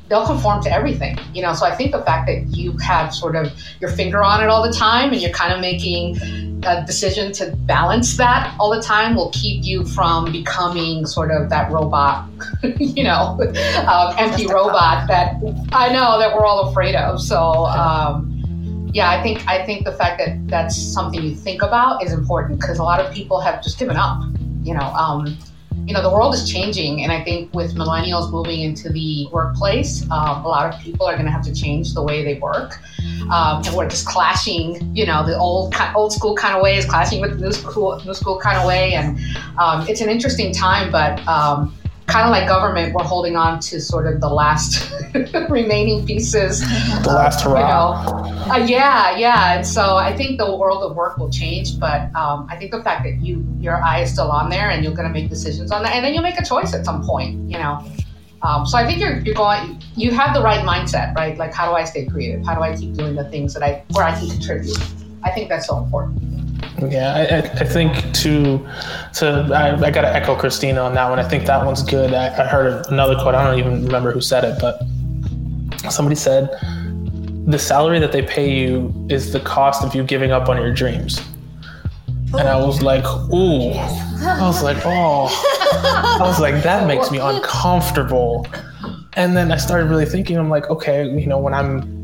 they'll 0.09 0.27
conform 0.27 0.63
to 0.63 0.73
everything 0.73 1.19
you 1.35 1.43
know? 1.43 1.53
So 1.53 1.67
i 1.67 1.75
think 1.75 1.93
the 1.93 2.03
fact 2.03 2.27
that 2.29 2.47
you 2.47 2.73
have 2.79 3.15
sort 3.15 3.37
of 3.37 3.53
your 3.79 3.91
finger 3.91 4.23
on 4.23 4.43
it 4.43 4.49
all 4.49 4.67
the 4.67 4.73
time 4.73 5.13
and 5.13 5.21
you're 5.21 5.33
kind 5.33 5.53
of 5.53 5.61
making 5.61 6.17
a 6.65 6.83
decision 6.87 7.31
to 7.33 7.55
balance 7.67 8.17
that 8.17 8.55
all 8.59 8.75
the 8.75 8.81
time 8.83 9.15
will 9.15 9.31
keep 9.33 9.65
you 9.65 9.85
from 9.85 10.33
becoming 10.33 11.05
sort 11.05 11.31
of 11.31 11.51
that 11.51 11.71
robot 11.71 12.27
you 12.79 13.05
know? 13.05 13.39
Um, 13.87 14.15
empty 14.19 14.47
robot 14.47 15.07
that 15.09 15.37
i 15.73 15.93
know 15.93 16.19
that 16.19 16.35
we're 16.35 16.47
all 16.47 16.71
afraid 16.71 16.95
of 16.95 17.21
so 17.21 17.67
um, 17.67 18.38
yeah 18.93 19.11
i 19.11 19.23
think 19.23 19.47
i 19.47 19.65
think 19.65 19.85
the 19.85 19.93
fact 19.93 20.19
that 20.19 20.37
that's 20.49 20.77
something 20.77 21.23
you 21.23 21.35
think 21.35 21.63
about 21.63 22.03
is 22.03 22.13
important 22.13 22.61
because 22.61 22.79
a 22.79 22.83
lot 22.83 23.01
of 23.01 23.13
people 23.13 23.41
have 23.41 23.63
just 23.63 23.79
given 23.79 23.97
up 23.97 24.23
you 24.63 24.75
know 24.75 24.87
um, 24.95 25.37
you 25.89 25.95
know, 25.95 26.03
the 26.03 26.11
world 26.11 26.35
is 26.35 26.47
changing, 26.47 27.03
and 27.03 27.11
I 27.11 27.25
think 27.25 27.53
with 27.55 27.75
millennials 27.75 28.31
moving 28.31 28.61
into 28.61 28.91
the 28.91 29.27
workplace, 29.33 30.03
um, 30.11 30.45
a 30.45 30.49
lot 30.49 30.75
of 30.75 30.79
people 30.83 31.07
are 31.07 31.15
going 31.15 31.25
to 31.25 31.33
have 31.33 31.45
to 31.45 31.55
change 31.55 31.95
the 31.95 32.03
way 32.03 32.23
they 32.23 32.39
work. 32.39 32.79
Um, 33.31 33.63
and 33.65 33.75
we're 33.75 33.89
just 33.89 34.07
clashing, 34.07 34.95
you 34.95 35.07
know, 35.07 35.25
the 35.27 35.39
old 35.39 35.75
old 35.95 36.13
school 36.13 36.35
kind 36.35 36.55
of 36.55 36.63
way 36.63 36.77
is 36.77 36.85
clashing 36.85 37.23
with 37.23 37.39
the 37.39 37.47
new 37.47 37.53
school 37.53 38.03
new 38.05 38.13
school 38.13 38.39
kind 38.39 38.59
of 38.59 38.67
way, 38.67 38.93
and 38.93 39.19
um, 39.59 39.89
it's 39.89 40.03
an 40.03 40.11
interesting 40.11 40.53
time, 40.53 40.93
but 40.93 41.27
um, 41.27 41.75
kind 42.09 42.25
of 42.25 42.31
like 42.31 42.49
government, 42.49 42.95
we're 42.95 43.05
holding 43.05 43.37
on 43.37 43.61
to 43.61 43.81
sort 43.81 44.07
of 44.07 44.21
the 44.21 44.29
last 44.29 44.91
remaining 45.51 46.07
pieces. 46.07 46.61
The 46.61 47.13
last 47.13 47.45
hurrah. 47.45 47.61
You 47.61 48.23
know. 48.23 48.53
uh, 48.53 48.67
yeah, 48.67 49.17
yeah. 49.17 49.57
And 49.57 49.67
so 49.67 49.97
I 49.97 50.17
think 50.17 50.39
the 50.39 50.57
world 50.57 50.83
of 50.83 50.97
work 50.97 51.19
will 51.19 51.31
change, 51.31 51.79
but 51.79 52.15
um, 52.17 52.49
I 52.51 52.57
think 52.57 52.71
the 52.71 52.83
fact 52.83 53.05
that 53.05 53.21
you 53.23 53.47
your 53.61 53.77
eye 53.83 54.01
is 54.01 54.13
still 54.13 54.31
on 54.31 54.49
there 54.49 54.71
and 54.71 54.83
you're 54.83 54.95
going 54.95 55.07
to 55.07 55.13
make 55.13 55.29
decisions 55.29 55.71
on 55.71 55.83
that, 55.83 55.95
and 55.95 56.05
then 56.05 56.15
you'll 56.15 56.23
make 56.23 56.41
a 56.41 56.45
choice 56.45 56.75
at 56.75 56.85
some 56.85 57.05
point. 57.05 57.49
You 57.49 57.59
know. 57.59 57.87
Um, 58.41 58.65
so 58.67 58.79
I 58.79 58.87
think 58.87 59.01
you're 59.01 59.19
you're 59.21 59.35
going. 59.35 59.83
You 59.95 60.11
have 60.13 60.35
the 60.35 60.43
right 60.43 60.65
mindset, 60.65 61.15
right? 61.15 61.37
Like, 61.37 61.53
how 61.53 61.69
do 61.69 61.75
I 61.75 61.85
stay 61.85 62.07
creative? 62.07 62.45
How 62.45 62.55
do 62.55 62.63
I 62.63 62.75
keep 62.75 62.95
doing 62.95 63.17
the 63.17 63.25
things 63.25 63.53
that 63.55 63.63
I 63.63 63.85
where 63.93 64.05
I 64.05 64.19
can 64.19 64.31
contribute? 64.31 64.79
I 65.25 65.31
think 65.31 65.49
that's 65.49 65.67
so 65.67 65.77
important. 65.77 66.38
Yeah, 66.81 67.15
I, 67.15 67.37
I 67.61 67.65
think 67.65 68.15
to 68.15 68.59
to 69.15 69.51
I, 69.53 69.75
I 69.75 69.91
got 69.91 70.03
to 70.03 70.15
echo 70.15 70.37
Christina 70.37 70.81
on 70.81 70.95
that 70.95 71.09
one. 71.11 71.19
I 71.19 71.29
think 71.29 71.45
that 71.47 71.65
one's 71.65 71.83
good. 71.83 72.15
I, 72.15 72.27
I 72.27 72.47
heard 72.47 72.87
another 72.87 73.17
quote. 73.17 73.35
I 73.35 73.45
don't 73.45 73.59
even 73.59 73.85
remember 73.85 74.13
who 74.13 74.21
said 74.21 74.45
it, 74.45 74.61
but 74.61 74.83
somebody 75.91 76.15
said 76.15 76.51
the 77.47 77.59
salary 77.59 77.99
that 77.99 78.13
they 78.13 78.23
pay 78.23 78.53
you 78.55 78.95
is 79.09 79.33
the 79.33 79.41
cost 79.41 79.83
of 79.83 79.95
you 79.95 80.05
giving 80.05 80.31
up 80.31 80.49
on 80.49 80.57
your 80.59 80.73
dreams. 80.73 81.21
And 82.35 82.47
I 82.47 82.57
was 82.57 82.83
like, 82.83 83.05
ooh. 83.33 83.73
I 83.73 84.43
was 84.43 84.63
like, 84.63 84.77
oh. 84.85 85.29
I 86.21 86.27
was 86.27 86.39
like, 86.39 86.63
that 86.63 86.87
makes 86.87 87.11
me 87.11 87.19
uncomfortable. 87.19 88.47
And 89.15 89.35
then 89.35 89.51
I 89.51 89.57
started 89.57 89.89
really 89.89 90.05
thinking, 90.05 90.37
I'm 90.37 90.51
like, 90.51 90.69
okay, 90.69 91.09
you 91.09 91.27
know, 91.27 91.39
when 91.39 91.55
I'm 91.55 91.98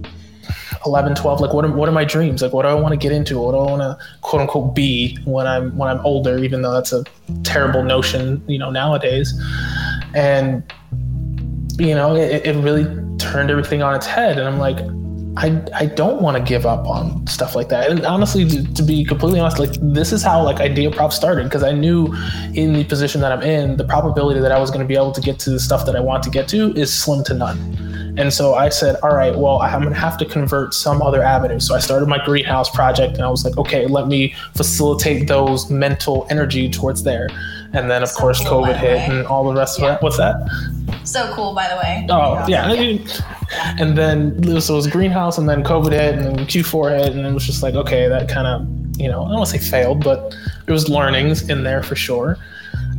11 0.87 1.15
12 1.15 1.41
like 1.41 1.53
what 1.53 1.65
are, 1.65 1.73
what 1.73 1.89
are 1.89 1.93
my 1.93 2.05
dreams? 2.05 2.43
Like 2.43 2.53
what 2.53 2.63
do 2.63 2.69
i 2.69 2.75
want 2.75 2.93
to 2.93 2.97
get 2.97 3.13
into? 3.13 3.39
What 3.39 3.53
do 3.53 3.59
i 3.59 3.71
want 3.71 3.83
to 3.83 3.99
quote 4.21 4.43
unquote 4.43 4.75
be 4.75 5.19
when 5.25 5.47
i'm 5.47 5.77
when 5.77 5.89
i'm 5.89 6.01
older 6.05 6.39
even 6.39 6.63
though 6.63 6.73
that's 6.73 6.93
a 6.93 7.05
terrible 7.43 7.83
notion 7.83 8.43
you 8.49 8.59
know 8.59 8.71
nowadays. 8.71 9.33
And 10.15 10.63
you 11.79 11.95
know 11.95 12.15
it, 12.15 12.47
it 12.47 12.57
really 12.57 12.85
turned 13.19 13.51
everything 13.51 13.83
on 13.83 13.95
its 13.95 14.07
head. 14.07 14.39
And 14.39 14.47
i'm 14.47 14.59
like 14.59 14.79
I, 15.37 15.63
I 15.75 15.87
don't 15.87 16.23
want 16.23 16.37
to 16.37 16.43
give 16.43 16.65
up 16.65 16.87
on 16.87 17.27
stuff 17.27 17.57
like 17.57 17.69
that. 17.71 17.91
And 17.91 18.07
honestly, 18.07 18.49
to, 18.49 18.75
to 18.75 18.83
be 18.83 19.05
completely 19.05 19.41
honest, 19.41 19.59
like 19.59 19.73
this 19.81 20.13
is 20.13 20.23
how 20.23 20.43
like 20.43 20.57
IdeaProv 20.57 21.13
started 21.13 21.45
because 21.45 21.63
I 21.63 21.73
knew 21.73 22.15
in 22.55 22.73
the 22.73 22.85
position 22.85 23.21
that 23.23 23.33
I'm 23.33 23.43
in, 23.43 23.77
the 23.77 23.85
probability 23.85 24.41
that 24.41 24.53
I 24.53 24.59
was 24.61 24.71
going 24.71 24.83
to 24.83 24.87
be 24.87 24.95
able 24.95 25.13
to 25.13 25.21
get 25.21 25.39
to 25.41 25.51
the 25.51 25.61
stuff 25.61 25.87
that 25.87 25.97
I 25.97 26.01
want 26.01 26.23
to 26.25 26.31
get 26.31 26.47
to 26.49 26.73
is 26.75 26.93
slim 26.93 27.25
to 27.25 27.35
none. 27.35 27.59
And 28.17 28.33
so 28.33 28.55
I 28.55 28.69
said, 28.69 28.97
all 29.03 29.13
right, 29.15 29.37
well, 29.37 29.61
I'm 29.61 29.81
going 29.81 29.93
to 29.93 29.99
have 29.99 30.17
to 30.19 30.25
convert 30.25 30.73
some 30.73 31.03
other 31.03 31.21
avenue. 31.21 31.59
So 31.59 31.75
I 31.75 31.81
started 31.81 32.07
my 32.09 32.25
greenhouse 32.25 32.71
project 32.71 33.15
and 33.15 33.25
I 33.25 33.29
was 33.29 33.45
like, 33.45 33.59
okay, 33.59 33.87
let 33.87 34.07
me 34.07 34.35
facilitate 34.57 35.27
those 35.27 35.69
mental 35.69 36.27
energy 36.31 36.71
towards 36.71 37.03
there. 37.03 37.29
And 37.73 37.91
then, 37.91 38.05
of 38.05 38.11
so 38.11 38.21
course, 38.21 38.41
COVID 38.45 38.77
hit 38.77 39.09
and 39.09 39.27
all 39.27 39.43
the 39.43 39.59
rest 39.59 39.81
yeah. 39.81 39.87
of 39.87 39.97
it. 39.97 40.03
What's 40.03 40.17
that? 40.19 40.37
So 41.05 41.33
cool, 41.35 41.55
by 41.55 41.69
the 41.69 41.77
way. 41.77 42.07
Oh, 42.11 42.45
yeah. 42.49 42.73
yeah. 42.73 42.99
And 43.79 43.97
then 43.97 44.61
so 44.61 44.75
it 44.75 44.77
was 44.77 44.87
greenhouse 44.87 45.39
and 45.39 45.49
then 45.49 45.63
COVID 45.63 45.93
hit 45.93 46.15
and 46.15 46.25
then 46.25 46.47
Q4 46.47 46.99
hit. 46.99 47.13
And 47.15 47.27
it 47.27 47.33
was 47.33 47.45
just 47.45 47.63
like, 47.63 47.75
okay, 47.75 48.09
that 48.09 48.29
kind 48.29 48.47
of, 48.47 48.67
you 49.01 49.09
know, 49.09 49.25
I 49.25 49.29
don't 49.29 49.39
want 49.39 49.51
to 49.51 49.59
say 49.59 49.71
failed, 49.71 50.03
but 50.03 50.35
there 50.67 50.73
was 50.73 50.89
learnings 50.89 51.49
in 51.49 51.65
there 51.65 51.83
for 51.83 51.95
sure. 51.95 52.39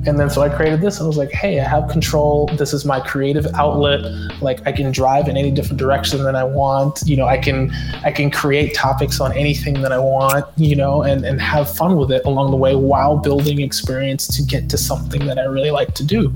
And 0.08 0.20
then 0.20 0.30
so 0.30 0.42
I 0.42 0.50
created 0.50 0.82
this 0.82 1.02
I 1.02 1.04
was 1.06 1.18
like, 1.18 1.32
hey, 1.32 1.60
I 1.60 1.68
have 1.68 1.90
control. 1.90 2.48
This 2.58 2.74
is 2.74 2.86
my 2.86 3.00
creative 3.00 3.48
outlet. 3.56 4.02
Like 4.42 4.66
I 4.68 4.72
can 4.72 4.92
drive 4.92 5.28
in 5.28 5.38
any 5.38 5.52
different 5.52 5.80
direction 5.80 6.24
that 6.24 6.36
I 6.36 6.44
want. 6.44 7.02
You 7.06 7.18
know, 7.18 7.26
I 7.26 7.38
can 7.38 7.72
I 8.04 8.12
can 8.12 8.30
create 8.32 8.74
topics 8.74 9.20
on 9.20 9.34
anything 9.34 9.82
that 9.82 9.92
I 9.92 10.00
want, 10.00 10.46
you 10.58 10.76
know, 10.76 11.04
and, 11.04 11.26
and 11.26 11.42
have 11.42 11.74
fun 11.76 11.98
with 11.98 12.12
it 12.12 12.24
along 12.26 12.52
the 12.52 12.58
way 12.58 12.76
while 12.76 13.18
building 13.18 13.62
experience 13.62 14.28
to 14.36 14.44
get 14.44 14.70
to 14.70 14.78
something 14.78 15.26
that 15.26 15.38
I 15.38 15.44
really 15.44 15.72
like 15.72 15.94
to 15.96 16.04
do. 16.04 16.34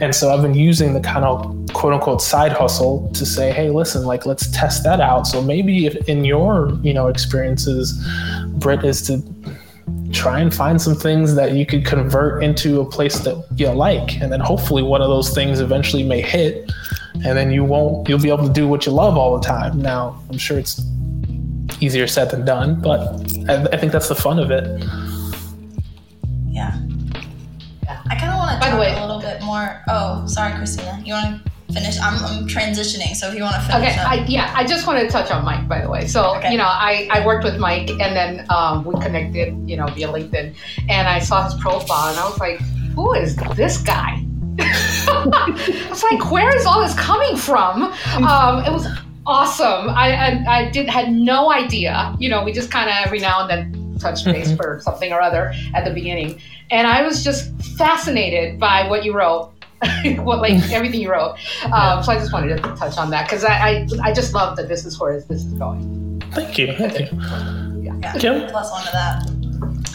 And 0.00 0.14
so 0.14 0.32
I've 0.32 0.42
been 0.42 0.54
using 0.54 0.94
the 0.94 1.00
kind 1.00 1.24
of 1.24 1.56
quote 1.72 1.92
unquote 1.92 2.22
side 2.22 2.52
hustle 2.52 3.10
to 3.14 3.26
say, 3.26 3.52
hey, 3.52 3.70
listen, 3.70 4.04
like 4.04 4.26
let's 4.26 4.50
test 4.50 4.82
that 4.84 5.00
out. 5.00 5.26
So 5.26 5.42
maybe 5.42 5.86
if 5.86 5.96
in 6.08 6.24
your, 6.24 6.78
you 6.82 6.92
know, 6.92 7.08
experiences, 7.08 7.92
Britt 8.54 8.84
is 8.84 9.02
to 9.02 9.18
try 10.12 10.40
and 10.40 10.54
find 10.54 10.80
some 10.80 10.94
things 10.94 11.34
that 11.34 11.52
you 11.52 11.64
could 11.64 11.84
convert 11.84 12.42
into 12.42 12.80
a 12.80 12.84
place 12.84 13.20
that 13.20 13.44
you 13.56 13.68
like. 13.70 14.20
And 14.20 14.32
then 14.32 14.40
hopefully 14.40 14.82
one 14.82 15.02
of 15.02 15.08
those 15.08 15.30
things 15.30 15.60
eventually 15.60 16.02
may 16.02 16.20
hit 16.20 16.70
and 17.24 17.36
then 17.36 17.50
you 17.50 17.64
won't 17.64 18.08
you'll 18.08 18.18
be 18.20 18.30
able 18.30 18.46
to 18.46 18.52
do 18.52 18.66
what 18.66 18.86
you 18.86 18.92
love 18.92 19.16
all 19.16 19.38
the 19.38 19.46
time. 19.46 19.80
Now 19.80 20.20
i'm 20.30 20.38
sure 20.38 20.58
it's 20.58 20.80
easier 21.80 22.06
said 22.06 22.30
than 22.30 22.44
done 22.44 22.80
but 22.80 23.00
i, 23.48 23.62
I 23.72 23.76
think 23.76 23.92
that's 23.92 24.08
the 24.08 24.14
fun 24.14 24.38
of 24.38 24.50
it. 24.50 24.64
Yeah. 26.46 26.78
Yeah. 27.82 28.02
I 28.06 28.16
kind 28.16 28.32
of 28.32 28.38
want 28.38 28.62
to 28.62 28.68
talk 28.68 28.74
a 28.74 29.00
little 29.00 29.20
bit 29.20 29.42
more. 29.42 29.82
Oh 29.88 30.26
sorry 30.26 30.54
christina. 30.54 31.00
You 31.04 31.14
want 31.14 31.44
to 31.44 31.49
finish. 31.72 31.98
I'm, 32.00 32.22
I'm 32.24 32.46
transitioning, 32.46 33.14
so 33.14 33.28
if 33.28 33.34
you 33.34 33.42
want 33.42 33.56
to 33.56 33.60
finish. 33.62 33.92
Okay, 33.92 34.00
I, 34.00 34.24
yeah, 34.26 34.52
I 34.54 34.64
just 34.64 34.86
wanted 34.86 35.02
to 35.02 35.08
touch 35.08 35.30
on 35.30 35.44
Mike, 35.44 35.68
by 35.68 35.80
the 35.80 35.90
way. 35.90 36.06
So, 36.06 36.36
okay. 36.36 36.50
you 36.50 36.58
know, 36.58 36.64
I, 36.64 37.08
I 37.10 37.24
worked 37.24 37.44
with 37.44 37.58
Mike 37.58 37.90
and 37.90 38.16
then 38.16 38.46
um, 38.50 38.84
we 38.84 38.94
connected, 39.00 39.56
you 39.68 39.76
know, 39.76 39.86
via 39.86 40.08
LinkedIn, 40.08 40.54
and 40.88 41.08
I 41.08 41.18
saw 41.18 41.44
his 41.44 41.54
profile 41.60 42.08
and 42.10 42.18
I 42.18 42.28
was 42.28 42.38
like, 42.38 42.60
who 42.94 43.14
is 43.14 43.36
this 43.56 43.78
guy? 43.78 44.24
I 44.60 45.86
was 45.88 46.02
like, 46.02 46.30
where 46.30 46.54
is 46.56 46.66
all 46.66 46.82
this 46.82 46.94
coming 46.94 47.36
from? 47.36 47.84
Um, 48.16 48.64
it 48.64 48.72
was 48.72 48.86
awesome. 49.26 49.88
I, 49.90 50.12
I, 50.12 50.58
I 50.58 50.70
did 50.70 50.88
had 50.88 51.12
no 51.12 51.52
idea. 51.52 52.14
You 52.18 52.28
know, 52.28 52.44
we 52.44 52.52
just 52.52 52.70
kind 52.70 52.88
of 52.90 52.96
every 53.04 53.20
now 53.20 53.46
and 53.46 53.50
then 53.50 53.98
touch 53.98 54.24
base 54.24 54.48
mm-hmm. 54.48 54.56
for 54.56 54.80
something 54.82 55.12
or 55.12 55.20
other 55.20 55.54
at 55.74 55.84
the 55.84 55.92
beginning, 55.92 56.40
and 56.70 56.86
I 56.86 57.02
was 57.02 57.22
just 57.22 57.52
fascinated 57.76 58.58
by 58.58 58.88
what 58.88 59.04
you 59.04 59.14
wrote 59.14 59.52
what 60.18 60.40
like 60.40 60.70
everything 60.70 61.00
you 61.00 61.10
wrote. 61.10 61.36
Um, 61.72 62.02
so 62.02 62.12
I 62.12 62.18
just 62.18 62.32
wanted 62.32 62.56
to 62.56 62.62
touch 62.76 62.98
on 62.98 63.10
that 63.10 63.26
because 63.26 63.44
I, 63.44 63.54
I, 63.54 63.88
I 64.02 64.12
just 64.12 64.34
love 64.34 64.56
that 64.56 64.68
this 64.68 64.84
is 64.84 64.98
where 65.00 65.20
this 65.20 65.44
is 65.44 65.52
going. 65.54 66.22
Thank 66.32 66.58
you. 66.58 66.74
Thank 66.74 66.98
you. 67.00 67.82
Yeah. 67.82 67.98
yeah. 68.00 68.12
Kim? 68.18 68.50
Plus 68.50 68.70
one 68.70 68.84
to 68.84 68.92
that. 68.92 69.40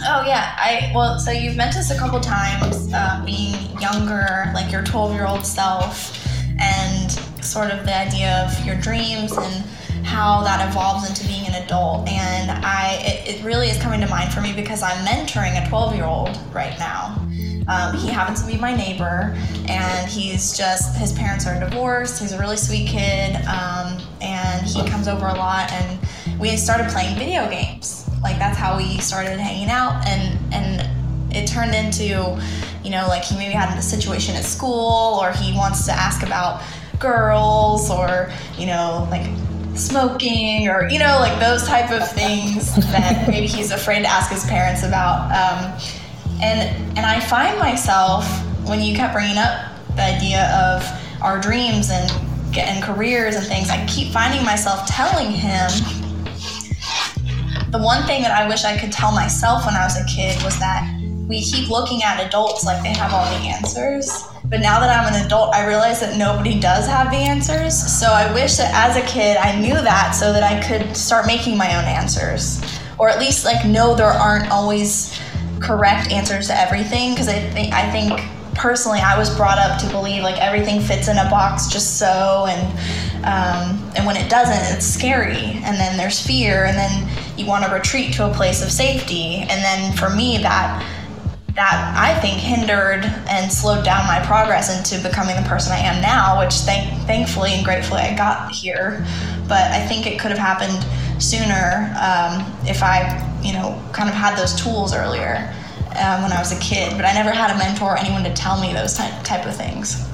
Oh 0.07 0.23
yeah, 0.25 0.55
I 0.57 0.91
well. 0.93 1.19
So 1.19 1.31
you've 1.31 1.55
mentioned 1.55 1.85
this 1.85 1.91
a 1.91 1.97
couple 1.97 2.19
times, 2.19 2.91
uh, 2.93 3.23
being 3.25 3.79
younger, 3.79 4.51
like 4.53 4.71
your 4.71 4.83
12 4.83 5.13
year 5.13 5.25
old 5.25 5.45
self, 5.45 6.19
and 6.59 7.11
sort 7.43 7.71
of 7.71 7.85
the 7.85 7.95
idea 7.95 8.45
of 8.45 8.65
your 8.65 8.75
dreams 8.75 9.31
and 9.31 9.65
how 10.05 10.43
that 10.43 10.67
evolves 10.69 11.09
into 11.09 11.25
being 11.27 11.47
an 11.47 11.63
adult. 11.63 12.07
And 12.07 12.51
I, 12.51 13.01
it, 13.01 13.35
it 13.35 13.43
really 13.43 13.67
is 13.67 13.81
coming 13.81 14.01
to 14.01 14.07
mind 14.07 14.33
for 14.33 14.41
me 14.41 14.53
because 14.53 14.83
I'm 14.83 15.05
mentoring 15.05 15.63
a 15.63 15.67
12 15.67 15.95
year 15.95 16.05
old 16.05 16.37
right 16.53 16.77
now. 16.77 17.15
Um, 17.67 17.97
he 17.97 18.09
happens 18.09 18.41
to 18.41 18.47
be 18.47 18.57
my 18.57 18.75
neighbor, 18.75 19.35
and 19.67 20.09
he's 20.09 20.57
just 20.57 20.97
his 20.97 21.11
parents 21.13 21.47
are 21.47 21.59
divorced. 21.59 22.21
He's 22.21 22.31
a 22.31 22.39
really 22.39 22.57
sweet 22.57 22.87
kid, 22.87 23.35
um, 23.47 23.99
and 24.21 24.65
he 24.65 24.87
comes 24.87 25.07
over 25.07 25.27
a 25.27 25.33
lot. 25.33 25.71
And 25.71 25.99
we 26.39 26.55
started 26.57 26.89
playing 26.89 27.17
video 27.17 27.49
games. 27.49 28.07
Like 28.21 28.37
that's 28.37 28.57
how 28.57 28.77
we 28.77 28.99
started 28.99 29.39
hanging 29.39 29.69
out, 29.69 30.05
and 30.07 30.53
and 30.53 31.35
it 31.35 31.47
turned 31.47 31.73
into, 31.73 32.39
you 32.83 32.91
know, 32.91 33.07
like 33.07 33.23
he 33.23 33.35
maybe 33.35 33.53
had 33.53 33.75
a 33.77 33.81
situation 33.81 34.35
at 34.35 34.43
school, 34.43 35.19
or 35.21 35.31
he 35.31 35.53
wants 35.53 35.85
to 35.85 35.91
ask 35.91 36.23
about 36.23 36.61
girls, 36.99 37.89
or 37.89 38.31
you 38.57 38.67
know, 38.67 39.07
like 39.09 39.27
smoking 39.75 40.69
or 40.69 40.87
you 40.87 40.97
know 40.97 41.17
like 41.19 41.37
those 41.41 41.67
type 41.67 41.91
of 41.91 42.09
things 42.11 42.75
that 42.91 43.27
maybe 43.27 43.45
he's 43.45 43.71
afraid 43.71 43.99
to 43.99 44.07
ask 44.07 44.31
his 44.31 44.45
parents 44.45 44.83
about 44.83 45.29
um, 45.35 45.77
and 46.41 46.97
and 46.97 47.05
I 47.05 47.19
find 47.19 47.57
myself 47.59 48.25
when 48.67 48.81
you 48.81 48.95
kept 48.95 49.13
bringing 49.13 49.37
up 49.37 49.71
the 49.95 50.03
idea 50.03 50.49
of 50.51 50.83
our 51.21 51.39
dreams 51.39 51.89
and 51.91 52.11
getting 52.53 52.81
careers 52.81 53.35
and 53.35 53.45
things, 53.45 53.69
I 53.69 53.85
keep 53.85 54.11
finding 54.11 54.43
myself 54.45 54.87
telling 54.87 55.31
him 55.31 55.69
the 57.71 57.79
one 57.79 58.03
thing 58.03 58.21
that 58.21 58.31
I 58.31 58.47
wish 58.47 58.63
I 58.63 58.77
could 58.77 58.91
tell 58.91 59.11
myself 59.11 59.65
when 59.65 59.75
I 59.75 59.83
was 59.83 59.97
a 59.97 60.05
kid 60.05 60.41
was 60.43 60.57
that 60.59 60.89
we 61.27 61.41
keep 61.41 61.69
looking 61.69 62.03
at 62.03 62.25
adults 62.25 62.63
like 62.63 62.81
they 62.83 62.93
have 62.93 63.13
all 63.13 63.25
the 63.25 63.47
answers. 63.47 64.23
But 64.45 64.61
now 64.61 64.79
that 64.79 64.89
I'm 64.89 65.13
an 65.13 65.25
adult, 65.25 65.55
I 65.55 65.65
realize 65.65 65.99
that 65.99 66.17
nobody 66.17 66.59
does 66.59 66.87
have 66.87 67.09
the 67.09 67.17
answers. 67.17 67.75
So 67.75 68.07
I 68.07 68.31
wish 68.33 68.57
that 68.57 68.71
as 68.73 68.95
a 68.95 69.05
kid 69.07 69.37
I 69.37 69.59
knew 69.59 69.73
that 69.73 70.11
so 70.11 70.31
that 70.31 70.43
I 70.43 70.61
could 70.65 70.95
start 70.95 71.25
making 71.25 71.57
my 71.57 71.75
own 71.75 71.85
answers. 71.85 72.61
Or 72.97 73.09
at 73.09 73.19
least 73.19 73.43
like 73.43 73.65
know 73.65 73.95
there 73.95 74.07
aren't 74.07 74.49
always 74.51 75.19
correct 75.59 76.11
answers 76.11 76.47
to 76.47 76.59
everything 76.59 77.11
because 77.11 77.27
I 77.27 77.39
think 77.39 77.73
I 77.73 77.89
think 77.91 78.19
personally 78.55 78.99
I 78.99 79.17
was 79.17 79.35
brought 79.35 79.57
up 79.57 79.79
to 79.81 79.89
believe 79.89 80.23
like 80.23 80.41
everything 80.41 80.81
fits 80.81 81.07
in 81.07 81.17
a 81.17 81.29
box 81.29 81.67
just 81.67 81.99
so 81.99 82.45
and 82.47 82.79
um, 83.25 83.91
and 83.95 84.05
when 84.05 84.15
it 84.17 84.29
doesn't 84.29 84.75
it's 84.75 84.85
scary. 84.85 85.61
And 85.63 85.77
then 85.77 85.97
there's 85.97 86.25
fear 86.25 86.65
and 86.65 86.77
then 86.77 87.09
you 87.37 87.45
want 87.45 87.65
to 87.65 87.71
retreat 87.71 88.13
to 88.15 88.29
a 88.29 88.33
place 88.33 88.63
of 88.63 88.71
safety. 88.71 89.37
And 89.37 89.49
then 89.49 89.95
for 89.95 90.09
me 90.09 90.37
that 90.39 90.83
that 91.55 91.95
I 91.97 92.19
think 92.19 92.37
hindered 92.37 93.05
and 93.29 93.49
slowed 93.49 93.85
down 93.85 94.05
my 94.07 94.19
progress 94.25 94.75
into 94.75 95.01
becoming 95.07 95.37
the 95.37 95.47
person 95.47 95.71
I 95.71 95.79
am 95.79 96.01
now 96.01 96.39
which 96.39 96.53
thank 96.53 96.89
thankfully 97.07 97.53
and 97.53 97.63
gratefully 97.63 98.01
I 98.01 98.15
got 98.15 98.51
here. 98.51 99.05
But 99.47 99.71
I 99.71 99.85
think 99.85 100.07
it 100.07 100.19
could 100.19 100.31
have 100.31 100.39
happened 100.39 100.85
sooner 101.21 101.93
um, 101.95 102.43
if 102.67 102.83
I 102.83 103.31
you 103.45 103.53
know, 103.53 103.79
kind 103.93 104.09
of 104.09 104.15
had 104.15 104.37
those 104.37 104.59
tools 104.59 104.93
earlier 104.93 105.53
um, 105.99 106.23
when 106.23 106.31
I 106.31 106.39
was 106.39 106.51
a 106.51 106.59
kid, 106.59 106.93
but 106.97 107.05
I 107.05 107.13
never 107.13 107.31
had 107.31 107.51
a 107.51 107.57
mentor 107.57 107.93
or 107.93 107.97
anyone 107.97 108.23
to 108.23 108.33
tell 108.33 108.59
me 108.59 108.73
those 108.73 108.95
type, 108.95 109.23
type 109.23 109.45
of 109.45 109.55
things. 109.55 110.09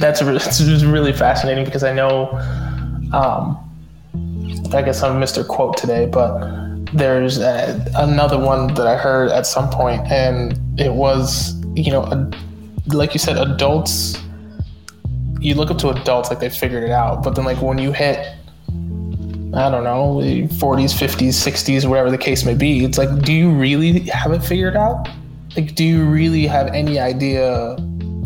That's 0.00 0.20
it's 0.60 0.82
really 0.82 1.12
fascinating 1.12 1.64
because 1.64 1.84
I 1.84 1.92
know, 1.92 2.30
um, 3.12 3.58
I 4.74 4.82
guess 4.82 5.02
I'm 5.02 5.20
Mr. 5.20 5.46
Quote 5.46 5.76
today, 5.76 6.06
but 6.06 6.84
there's 6.92 7.38
a, 7.38 7.84
another 7.96 8.38
one 8.38 8.74
that 8.74 8.86
I 8.86 8.96
heard 8.96 9.30
at 9.30 9.46
some 9.46 9.70
point, 9.70 10.06
and 10.10 10.58
it 10.78 10.92
was, 10.92 11.54
you 11.74 11.92
know, 11.92 12.02
a, 12.02 12.30
like 12.88 13.14
you 13.14 13.20
said, 13.20 13.38
adults. 13.38 14.20
You 15.38 15.54
look 15.54 15.70
up 15.70 15.78
to 15.78 15.90
adults 15.90 16.30
like 16.30 16.40
they 16.40 16.50
figured 16.50 16.84
it 16.84 16.90
out, 16.90 17.22
but 17.22 17.34
then 17.36 17.44
like 17.44 17.60
when 17.60 17.78
you 17.78 17.92
hit 17.92 18.34
I 19.56 19.70
don't 19.70 19.84
know, 19.84 20.20
40s, 20.56 20.92
50s, 20.92 21.28
60s, 21.28 21.88
whatever 21.88 22.10
the 22.10 22.18
case 22.18 22.44
may 22.44 22.54
be. 22.54 22.84
It's 22.84 22.98
like, 22.98 23.22
do 23.22 23.32
you 23.32 23.50
really 23.50 24.00
have 24.00 24.32
it 24.32 24.42
figured 24.42 24.76
out? 24.76 25.08
Like, 25.56 25.74
do 25.74 25.84
you 25.84 26.04
really 26.04 26.46
have 26.46 26.68
any 26.68 26.98
idea? 26.98 27.76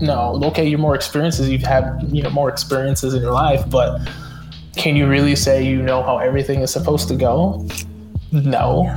No, 0.00 0.40
okay, 0.44 0.66
you're 0.66 0.78
more 0.78 0.94
experiences, 0.94 1.48
you've 1.48 1.62
had, 1.62 2.00
you 2.10 2.22
know, 2.22 2.30
more 2.30 2.48
experiences 2.48 3.14
in 3.14 3.20
your 3.20 3.32
life, 3.32 3.68
but 3.68 4.00
can 4.76 4.96
you 4.96 5.08
really 5.08 5.34
say 5.36 5.62
you 5.62 5.82
know 5.82 6.02
how 6.02 6.18
everything 6.18 6.60
is 6.60 6.70
supposed 6.70 7.08
to 7.08 7.16
go? 7.16 7.66
No. 8.32 8.96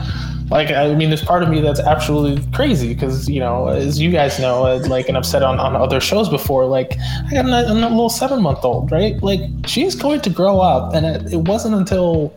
Like, 0.51 0.69
I 0.69 0.93
mean, 0.95 1.09
there's 1.09 1.23
part 1.23 1.43
of 1.43 1.49
me 1.49 1.61
that's 1.61 1.79
absolutely 1.79 2.45
crazy 2.51 2.93
because, 2.93 3.29
you 3.29 3.39
know, 3.39 3.69
as 3.69 4.01
you 4.01 4.11
guys 4.11 4.37
know, 4.37 4.75
like, 4.75 5.07
and 5.07 5.15
I've 5.17 5.25
said 5.25 5.43
on, 5.43 5.61
on 5.61 5.77
other 5.77 6.01
shows 6.01 6.27
before, 6.27 6.65
like, 6.65 6.97
I 7.27 7.31
got 7.31 7.45
a, 7.45 7.71
a 7.71 7.73
little 7.73 8.09
seven 8.09 8.41
month 8.41 8.65
old, 8.65 8.91
right? 8.91 9.15
Like, 9.23 9.39
she's 9.65 9.95
going 9.95 10.19
to 10.19 10.29
grow 10.29 10.59
up. 10.59 10.93
And 10.93 11.05
it, 11.05 11.31
it 11.31 11.37
wasn't 11.37 11.75
until, 11.75 12.33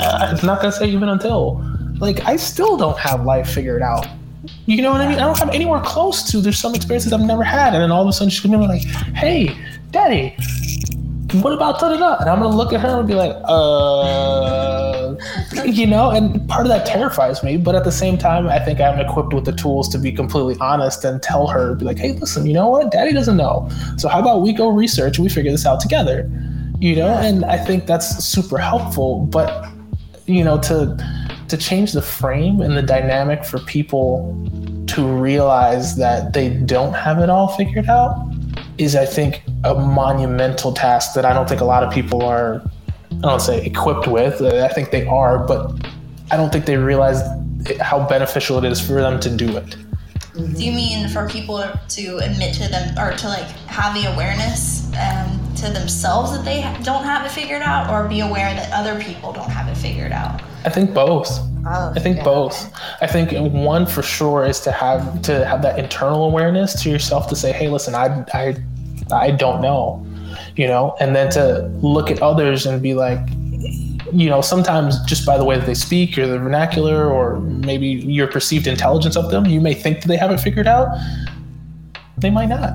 uh, 0.00 0.34
I'm 0.36 0.44
not 0.44 0.60
to 0.60 0.72
say 0.72 0.88
even 0.88 1.08
until, 1.08 1.64
like, 2.00 2.24
I 2.26 2.34
still 2.34 2.76
don't 2.76 2.98
have 2.98 3.24
life 3.24 3.48
figured 3.48 3.80
out. 3.80 4.08
You 4.66 4.82
know 4.82 4.90
what 4.90 5.00
I 5.00 5.06
mean? 5.06 5.18
I 5.18 5.26
don't 5.26 5.38
have 5.38 5.50
anywhere 5.50 5.80
close 5.82 6.28
to. 6.32 6.40
There's 6.40 6.58
some 6.58 6.74
experiences 6.74 7.12
I've 7.12 7.20
never 7.20 7.44
had. 7.44 7.74
And 7.74 7.82
then 7.82 7.92
all 7.92 8.02
of 8.02 8.08
a 8.08 8.12
sudden 8.12 8.30
she's 8.30 8.42
to 8.42 8.48
be 8.48 8.56
like, 8.56 8.82
hey, 9.14 9.56
daddy, 9.92 10.34
what 11.40 11.52
about 11.52 11.78
da 11.78 11.90
da 11.90 11.96
da? 11.96 12.16
And 12.18 12.28
I'm 12.28 12.40
gonna 12.40 12.56
look 12.56 12.72
at 12.72 12.80
her 12.80 12.98
and 12.98 13.06
be 13.06 13.14
like, 13.14 13.36
uh, 13.44 14.91
you 15.64 15.86
know, 15.86 16.10
and 16.10 16.48
part 16.48 16.62
of 16.62 16.68
that 16.68 16.86
terrifies 16.86 17.42
me. 17.42 17.56
But 17.56 17.74
at 17.74 17.84
the 17.84 17.92
same 17.92 18.18
time, 18.18 18.48
I 18.48 18.58
think 18.58 18.80
I'm 18.80 18.98
equipped 18.98 19.32
with 19.32 19.44
the 19.44 19.52
tools 19.52 19.88
to 19.90 19.98
be 19.98 20.12
completely 20.12 20.56
honest 20.60 21.04
and 21.04 21.22
tell 21.22 21.46
her, 21.46 21.74
be 21.74 21.84
like, 21.84 21.98
hey, 21.98 22.12
listen, 22.12 22.46
you 22.46 22.52
know 22.52 22.68
what? 22.68 22.90
Daddy 22.90 23.12
doesn't 23.12 23.36
know. 23.36 23.68
So 23.96 24.08
how 24.08 24.20
about 24.20 24.42
we 24.42 24.52
go 24.52 24.68
research 24.68 25.18
and 25.18 25.24
we 25.24 25.30
figure 25.30 25.50
this 25.50 25.66
out 25.66 25.80
together? 25.80 26.30
You 26.78 26.96
know, 26.96 27.14
and 27.14 27.44
I 27.44 27.58
think 27.58 27.86
that's 27.86 28.24
super 28.24 28.58
helpful. 28.58 29.26
But 29.26 29.68
you 30.26 30.44
know, 30.44 30.58
to 30.62 30.96
to 31.48 31.56
change 31.56 31.92
the 31.92 32.02
frame 32.02 32.60
and 32.60 32.76
the 32.76 32.82
dynamic 32.82 33.44
for 33.44 33.58
people 33.58 34.34
to 34.86 35.06
realize 35.06 35.96
that 35.96 36.32
they 36.32 36.48
don't 36.48 36.94
have 36.94 37.18
it 37.18 37.30
all 37.30 37.48
figured 37.48 37.88
out 37.88 38.16
is, 38.78 38.96
I 38.96 39.06
think, 39.06 39.42
a 39.64 39.74
monumental 39.74 40.72
task 40.72 41.14
that 41.14 41.24
I 41.24 41.32
don't 41.32 41.48
think 41.48 41.60
a 41.60 41.64
lot 41.64 41.82
of 41.82 41.92
people 41.92 42.22
are, 42.22 42.62
I 43.24 43.28
don't 43.28 43.40
say 43.40 43.64
equipped 43.64 44.08
with. 44.08 44.42
I 44.42 44.68
think 44.68 44.90
they 44.90 45.06
are, 45.06 45.38
but 45.46 45.72
I 46.30 46.36
don't 46.36 46.50
think 46.50 46.64
they 46.64 46.76
realize 46.76 47.20
how 47.80 48.06
beneficial 48.08 48.58
it 48.58 48.64
is 48.64 48.80
for 48.80 48.94
them 48.94 49.20
to 49.20 49.30
do 49.30 49.56
it. 49.56 49.76
Do 50.34 50.64
you 50.64 50.72
mean 50.72 51.08
for 51.08 51.28
people 51.28 51.62
to 51.88 52.16
admit 52.18 52.54
to 52.54 52.68
them 52.68 52.98
or 52.98 53.12
to 53.16 53.28
like 53.28 53.46
have 53.68 53.94
the 53.94 54.10
awareness 54.12 54.90
um, 54.96 55.54
to 55.56 55.70
themselves 55.70 56.32
that 56.32 56.44
they 56.44 56.62
don't 56.82 57.04
have 57.04 57.24
it 57.26 57.30
figured 57.30 57.62
out, 57.62 57.90
or 57.90 58.08
be 58.08 58.20
aware 58.20 58.52
that 58.54 58.72
other 58.72 59.00
people 59.00 59.32
don't 59.32 59.50
have 59.50 59.68
it 59.68 59.76
figured 59.76 60.10
out? 60.10 60.42
I 60.64 60.70
think 60.70 60.94
both. 60.94 61.28
Oh, 61.64 61.92
I 61.94 62.00
think 62.00 62.16
yeah. 62.16 62.24
both. 62.24 62.72
I 63.00 63.06
think 63.06 63.32
one 63.52 63.86
for 63.86 64.02
sure 64.02 64.44
is 64.44 64.58
to 64.60 64.72
have 64.72 65.22
to 65.22 65.44
have 65.44 65.62
that 65.62 65.78
internal 65.78 66.24
awareness 66.24 66.82
to 66.82 66.90
yourself 66.90 67.28
to 67.28 67.36
say, 67.36 67.52
"Hey, 67.52 67.68
listen, 67.68 67.94
I 67.94 68.24
I 68.32 68.56
I 69.12 69.30
don't 69.30 69.60
know," 69.60 70.04
you 70.56 70.66
know, 70.66 70.96
and 71.00 71.14
then 71.14 71.30
to 71.32 71.68
look 71.82 72.10
at 72.10 72.22
others 72.22 72.66
and 72.66 72.82
be 72.82 72.94
like, 72.94 73.20
you 74.12 74.28
know, 74.28 74.40
sometimes 74.40 75.00
just 75.04 75.24
by 75.24 75.38
the 75.38 75.44
way 75.44 75.56
that 75.56 75.66
they 75.66 75.74
speak 75.74 76.18
or 76.18 76.26
the 76.26 76.38
vernacular 76.38 77.10
or 77.10 77.40
maybe 77.40 77.86
your 77.88 78.26
perceived 78.26 78.66
intelligence 78.66 79.16
of 79.16 79.30
them, 79.30 79.46
you 79.46 79.60
may 79.60 79.74
think 79.74 80.02
that 80.02 80.08
they 80.08 80.16
have 80.16 80.30
it 80.30 80.40
figured 80.40 80.66
out. 80.66 80.88
They 82.18 82.30
might 82.30 82.46
not 82.46 82.74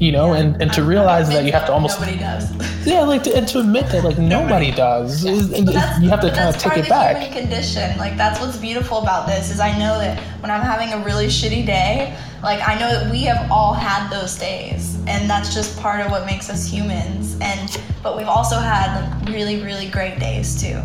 you 0.00 0.10
know, 0.10 0.32
yeah, 0.32 0.40
and, 0.40 0.62
and 0.62 0.72
to 0.72 0.82
realize 0.82 1.28
that 1.28 1.44
you 1.44 1.52
have 1.52 1.66
to 1.66 1.72
almost 1.72 2.00
nobody 2.00 2.18
does. 2.18 2.50
Yeah, 2.86 3.02
like 3.02 3.22
to, 3.24 3.36
and 3.36 3.46
to 3.48 3.60
admit 3.60 3.86
that 3.88 4.02
like 4.02 4.16
nobody, 4.16 4.70
nobody 4.70 4.70
does. 4.72 5.22
Yeah. 5.22 6.00
you 6.00 6.08
have 6.08 6.22
to 6.22 6.30
kind 6.30 6.48
of 6.48 6.56
take 6.56 6.78
it 6.78 6.88
back. 6.88 7.18
Human 7.18 7.42
condition. 7.42 7.98
Like 7.98 8.16
that's 8.16 8.40
what's 8.40 8.56
beautiful 8.56 8.96
about 8.98 9.26
this 9.26 9.50
is 9.50 9.60
I 9.60 9.78
know 9.78 9.98
that 9.98 10.18
when 10.40 10.50
I'm 10.50 10.62
having 10.62 10.94
a 10.94 11.04
really 11.04 11.26
shitty 11.26 11.66
day, 11.66 12.16
like 12.42 12.66
I 12.66 12.78
know 12.78 12.90
that 12.90 13.10
we 13.10 13.22
have 13.24 13.50
all 13.50 13.74
had 13.74 14.08
those 14.10 14.36
days, 14.38 14.96
and 15.06 15.28
that's 15.28 15.54
just 15.54 15.78
part 15.78 16.00
of 16.00 16.10
what 16.10 16.26
makes 16.26 16.48
us 16.48 16.70
humans. 16.70 17.36
And 17.40 17.80
but 18.02 18.16
we've 18.16 18.28
also 18.28 18.56
had 18.56 19.00
like 19.00 19.28
really 19.28 19.62
really 19.62 19.88
great 19.88 20.18
days 20.18 20.60
too, 20.60 20.80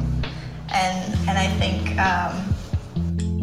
and 0.73 1.13
and 1.27 1.37
I 1.37 1.47
think. 1.59 1.97
Um, 1.99 2.51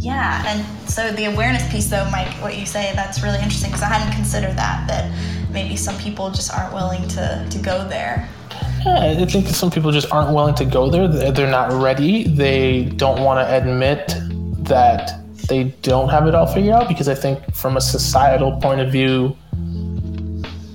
yeah, 0.02 0.42
and 0.48 0.90
so 0.90 1.12
the 1.12 1.26
awareness 1.26 1.70
piece, 1.70 1.88
though, 1.88 2.08
Mike, 2.10 2.26
what 2.42 2.58
you 2.58 2.66
say, 2.66 2.90
that's 2.96 3.22
really 3.22 3.38
interesting 3.38 3.70
because 3.70 3.84
I 3.84 3.86
hadn't 3.86 4.12
considered 4.12 4.56
that. 4.56 4.88
That 4.88 5.12
maybe 5.52 5.76
some 5.76 5.96
people 5.98 6.28
just 6.30 6.52
aren't 6.52 6.74
willing 6.74 7.06
to, 7.10 7.46
to 7.48 7.58
go 7.58 7.86
there. 7.86 8.28
Yeah, 8.84 9.14
I 9.16 9.24
think 9.26 9.46
some 9.46 9.70
people 9.70 9.92
just 9.92 10.10
aren't 10.10 10.34
willing 10.34 10.56
to 10.56 10.64
go 10.64 10.90
there. 10.90 11.06
They're 11.06 11.48
not 11.48 11.72
ready. 11.72 12.24
They 12.24 12.86
don't 12.96 13.22
want 13.22 13.46
to 13.46 13.56
admit 13.56 14.12
that 14.64 15.21
they 15.48 15.64
don't 15.82 16.08
have 16.08 16.26
it 16.26 16.34
all 16.34 16.46
figured 16.46 16.74
out 16.74 16.88
because 16.88 17.08
I 17.08 17.14
think, 17.14 17.54
from 17.54 17.76
a 17.76 17.80
societal 17.80 18.60
point 18.60 18.80
of 18.80 18.90
view, 18.90 19.36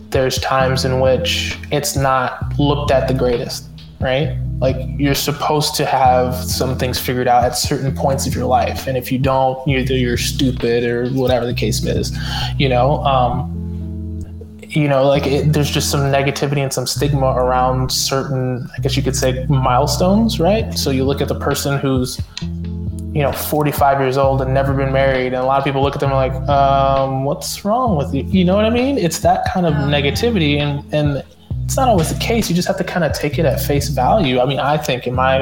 there's 0.10 0.40
times 0.40 0.86
in 0.86 1.00
which 1.00 1.58
it's 1.72 1.96
not 1.96 2.58
looked 2.58 2.92
at 2.92 3.08
the 3.08 3.14
greatest, 3.14 3.68
right? 4.00 4.38
Like 4.60 4.76
you're 4.98 5.16
supposed 5.16 5.76
to 5.76 5.86
have 5.86 6.34
some 6.36 6.78
things 6.78 7.00
figured 7.00 7.28
out 7.28 7.44
at 7.44 7.58
certain 7.58 7.96
points 7.96 8.26
of 8.26 8.34
your 8.34 8.46
life, 8.46 8.88
and 8.88 8.98
if 8.98 9.12
you 9.12 9.20
don't, 9.20 9.68
either 9.68 9.94
you're 9.94 10.18
stupid 10.18 10.84
or 10.84 11.10
whatever 11.10 11.46
the 11.46 11.54
case 11.54 11.84
is, 11.86 12.18
you 12.58 12.70
know. 12.70 13.04
Um, 13.04 13.54
you 14.70 14.88
know, 14.88 15.06
like 15.06 15.26
it, 15.26 15.54
there's 15.54 15.72
just 15.72 15.90
some 15.90 16.02
negativity 16.02 16.58
and 16.58 16.74
some 16.74 16.86
stigma 16.86 17.28
around 17.28 17.92
certain, 17.92 18.70
I 18.78 18.82
guess 18.82 18.98
you 18.98 19.04
could 19.04 19.16
say, 19.16 19.46
milestones, 19.48 20.40
right? 20.40 20.74
So 20.78 20.92
you 20.92 21.06
look 21.06 21.22
at 21.22 21.30
the 21.30 21.40
person 21.40 21.80
who's, 21.80 22.20
you 23.18 23.24
know, 23.24 23.32
45 23.32 24.00
years 24.00 24.16
old 24.16 24.44
and 24.44 24.54
never 24.54 24.76
been 24.76 24.94
married, 24.94 25.34
and 25.34 25.38
a 25.38 25.44
lot 25.44 25.58
of 25.58 25.64
people 25.64 25.82
look 25.82 25.96
at 25.96 26.00
them 26.00 26.12
like, 26.12 26.34
um, 26.48 27.24
what's 27.24 27.66
wrong 27.66 27.98
with 27.98 28.14
you? 28.14 28.22
You 28.22 28.46
know 28.46 28.56
what 28.56 28.64
I 28.64 28.70
mean? 28.70 29.00
It's 29.00 29.22
that 29.22 29.44
kind 29.52 29.66
of 29.66 29.74
negativity, 29.74 30.60
and 30.60 30.84
and 30.94 31.24
it's 31.64 31.76
not 31.76 31.88
always 31.88 32.14
the 32.14 32.20
case. 32.20 32.48
You 32.48 32.56
just 32.56 32.68
have 32.68 32.78
to 32.78 32.84
kind 32.84 33.04
of 33.04 33.14
take 33.14 33.40
it 33.40 33.46
at 33.46 33.60
face 33.60 33.90
value. 33.90 34.40
I 34.40 34.46
mean, 34.46 34.60
I 34.60 34.78
think 34.78 35.08
in 35.08 35.16
my 35.16 35.42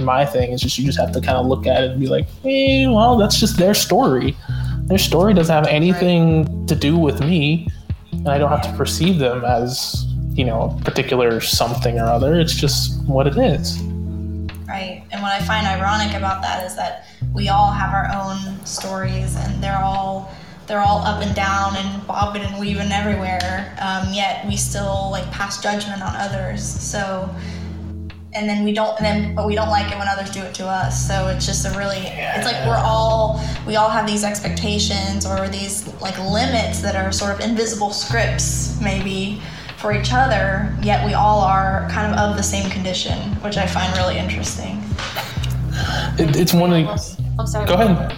my 0.00 0.26
thing 0.26 0.50
is 0.50 0.60
just 0.60 0.78
you 0.80 0.84
just 0.84 0.98
have 0.98 1.12
to 1.12 1.20
kind 1.20 1.38
of 1.38 1.46
look 1.46 1.64
at 1.64 1.84
it 1.84 1.90
and 1.92 2.00
be 2.00 2.08
like, 2.08 2.26
eh, 2.44 2.88
well, 2.88 3.16
that's 3.16 3.38
just 3.38 3.56
their 3.56 3.72
story. 3.72 4.36
Their 4.86 4.98
story 4.98 5.32
doesn't 5.32 5.54
have 5.54 5.68
anything 5.68 6.66
to 6.66 6.74
do 6.74 6.98
with 6.98 7.20
me, 7.20 7.68
and 8.10 8.28
I 8.28 8.36
don't 8.36 8.50
have 8.50 8.62
to 8.62 8.72
perceive 8.72 9.20
them 9.20 9.44
as 9.44 10.04
you 10.32 10.44
know 10.44 10.76
a 10.76 10.84
particular 10.84 11.40
something 11.40 12.00
or 12.00 12.06
other. 12.06 12.40
It's 12.40 12.56
just 12.56 13.00
what 13.04 13.28
it 13.28 13.38
is. 13.38 13.80
Right. 14.66 15.04
And 15.12 15.22
what 15.22 15.32
I 15.32 15.44
find 15.44 15.66
ironic 15.66 16.14
about 16.14 16.42
that 16.42 16.64
is 16.64 16.74
that 16.76 17.06
we 17.32 17.48
all 17.48 17.70
have 17.70 17.92
our 17.92 18.10
own 18.12 18.64
stories, 18.66 19.36
and 19.36 19.62
they're 19.62 19.78
all 19.82 20.34
they're 20.66 20.80
all 20.80 20.98
up 20.98 21.22
and 21.22 21.34
down 21.36 21.76
and 21.76 22.06
bobbing 22.06 22.42
and 22.42 22.58
weaving 22.58 22.90
everywhere. 22.90 23.76
Um, 23.80 24.12
yet 24.12 24.44
we 24.46 24.56
still 24.56 25.10
like 25.10 25.30
pass 25.30 25.62
judgment 25.62 26.02
on 26.02 26.14
others. 26.16 26.64
So 26.64 27.32
and 28.36 28.48
then 28.48 28.64
we 28.64 28.72
don't 28.72 28.94
and 28.98 29.04
then 29.04 29.34
but 29.34 29.46
we 29.46 29.54
don't 29.54 29.70
like 29.70 29.90
it 29.90 29.98
when 29.98 30.06
others 30.06 30.30
do 30.30 30.40
it 30.42 30.54
to 30.54 30.66
us 30.66 31.08
so 31.08 31.28
it's 31.28 31.46
just 31.46 31.64
a 31.64 31.70
really 31.78 31.96
it's 31.96 32.44
like 32.44 32.66
we're 32.66 32.76
all 32.76 33.40
we 33.66 33.76
all 33.76 33.88
have 33.88 34.06
these 34.06 34.24
expectations 34.24 35.24
or 35.24 35.48
these 35.48 35.88
like 36.02 36.16
limits 36.18 36.80
that 36.82 36.94
are 36.94 37.10
sort 37.10 37.32
of 37.32 37.40
invisible 37.40 37.90
scripts 37.90 38.78
maybe 38.80 39.40
for 39.78 39.92
each 39.92 40.12
other 40.12 40.74
yet 40.82 41.04
we 41.06 41.14
all 41.14 41.40
are 41.40 41.88
kind 41.90 42.12
of 42.12 42.18
of 42.18 42.36
the 42.36 42.42
same 42.42 42.68
condition 42.70 43.18
which 43.42 43.56
i 43.56 43.66
find 43.66 43.94
really 43.96 44.18
interesting 44.18 44.82
It, 46.18 46.36
it's 46.36 46.54
one 46.54 46.72
of 46.72 46.86
the. 46.86 47.22
I'm 47.38 47.46
sorry. 47.46 47.66
Go 47.66 47.74
ahead. 47.74 48.12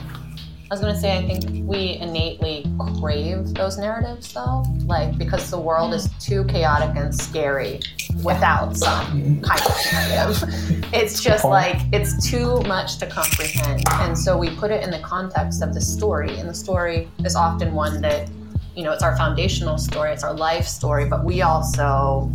I 0.70 0.74
was 0.74 0.80
gonna 0.80 0.98
say 0.98 1.16
I 1.16 1.26
think 1.26 1.66
we 1.66 1.94
innately 1.94 2.66
crave 3.00 3.54
those 3.54 3.78
narratives 3.78 4.32
though, 4.32 4.62
like 4.84 5.16
because 5.18 5.50
the 5.50 5.58
world 5.58 5.94
is 5.94 6.08
too 6.20 6.44
chaotic 6.44 6.94
and 6.94 7.12
scary 7.12 7.80
without 8.22 8.76
some 8.76 9.40
kind 9.40 9.60
of 9.60 9.92
narrative. 9.92 10.84
It's 10.94 11.22
just 11.22 11.44
like 11.44 11.76
it's 11.92 12.30
too 12.30 12.60
much 12.62 12.98
to 12.98 13.06
comprehend, 13.06 13.82
and 14.04 14.16
so 14.16 14.38
we 14.38 14.50
put 14.50 14.70
it 14.70 14.82
in 14.84 14.90
the 14.90 15.00
context 15.00 15.62
of 15.62 15.74
the 15.74 15.80
story, 15.80 16.38
and 16.38 16.48
the 16.48 16.54
story 16.54 17.08
is 17.24 17.34
often 17.34 17.72
one 17.74 18.00
that 18.02 18.28
you 18.78 18.84
know 18.84 18.92
it's 18.92 19.02
our 19.02 19.16
foundational 19.16 19.76
story, 19.76 20.12
it's 20.12 20.22
our 20.22 20.32
life 20.32 20.64
story, 20.64 21.04
but 21.04 21.24
we 21.24 21.42
also 21.42 22.30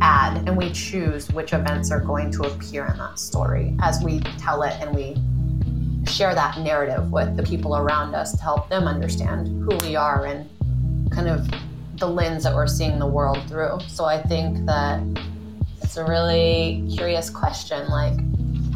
add 0.00 0.38
and 0.48 0.56
we 0.56 0.72
choose 0.72 1.30
which 1.32 1.52
events 1.52 1.90
are 1.90 2.00
going 2.00 2.30
to 2.30 2.44
appear 2.44 2.86
in 2.86 2.96
that 2.96 3.18
story 3.18 3.76
as 3.82 4.02
we 4.02 4.18
tell 4.38 4.62
it 4.62 4.72
and 4.80 4.94
we 4.94 5.14
share 6.10 6.34
that 6.34 6.58
narrative 6.60 7.12
with 7.12 7.36
the 7.36 7.42
people 7.42 7.76
around 7.76 8.14
us 8.14 8.32
to 8.34 8.42
help 8.42 8.70
them 8.70 8.84
understand 8.84 9.46
who 9.62 9.76
we 9.86 9.94
are 9.94 10.24
and 10.24 10.48
kind 11.12 11.28
of 11.28 11.46
the 11.98 12.06
lens 12.06 12.44
that 12.44 12.54
we're 12.54 12.66
seeing 12.66 12.98
the 12.98 13.06
world 13.06 13.38
through. 13.46 13.78
So 13.86 14.06
I 14.06 14.22
think 14.22 14.64
that 14.64 15.02
it's 15.82 15.98
a 15.98 16.04
really 16.06 16.82
curious 16.96 17.28
question 17.28 17.86
like 17.88 18.18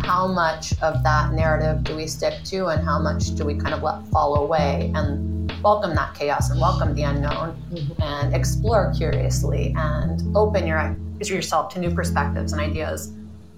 how 0.04 0.26
much 0.26 0.74
of 0.82 1.02
that 1.04 1.32
narrative 1.32 1.84
do 1.84 1.96
we 1.96 2.06
stick 2.06 2.44
to 2.44 2.66
and 2.66 2.84
how 2.84 2.98
much 2.98 3.34
do 3.34 3.46
we 3.46 3.54
kind 3.54 3.72
of 3.72 3.82
let 3.82 4.06
fall 4.08 4.36
away 4.36 4.92
and 4.94 5.37
welcome 5.62 5.94
that 5.94 6.14
chaos 6.14 6.50
and 6.50 6.60
welcome 6.60 6.94
the 6.94 7.02
unknown 7.02 7.60
and 8.00 8.34
explore 8.34 8.92
curiously 8.96 9.74
and 9.76 10.36
open 10.36 10.66
your 10.66 10.96
yourself 11.20 11.72
to 11.74 11.80
new 11.80 11.90
perspectives 11.90 12.52
and 12.52 12.60
ideas. 12.60 13.12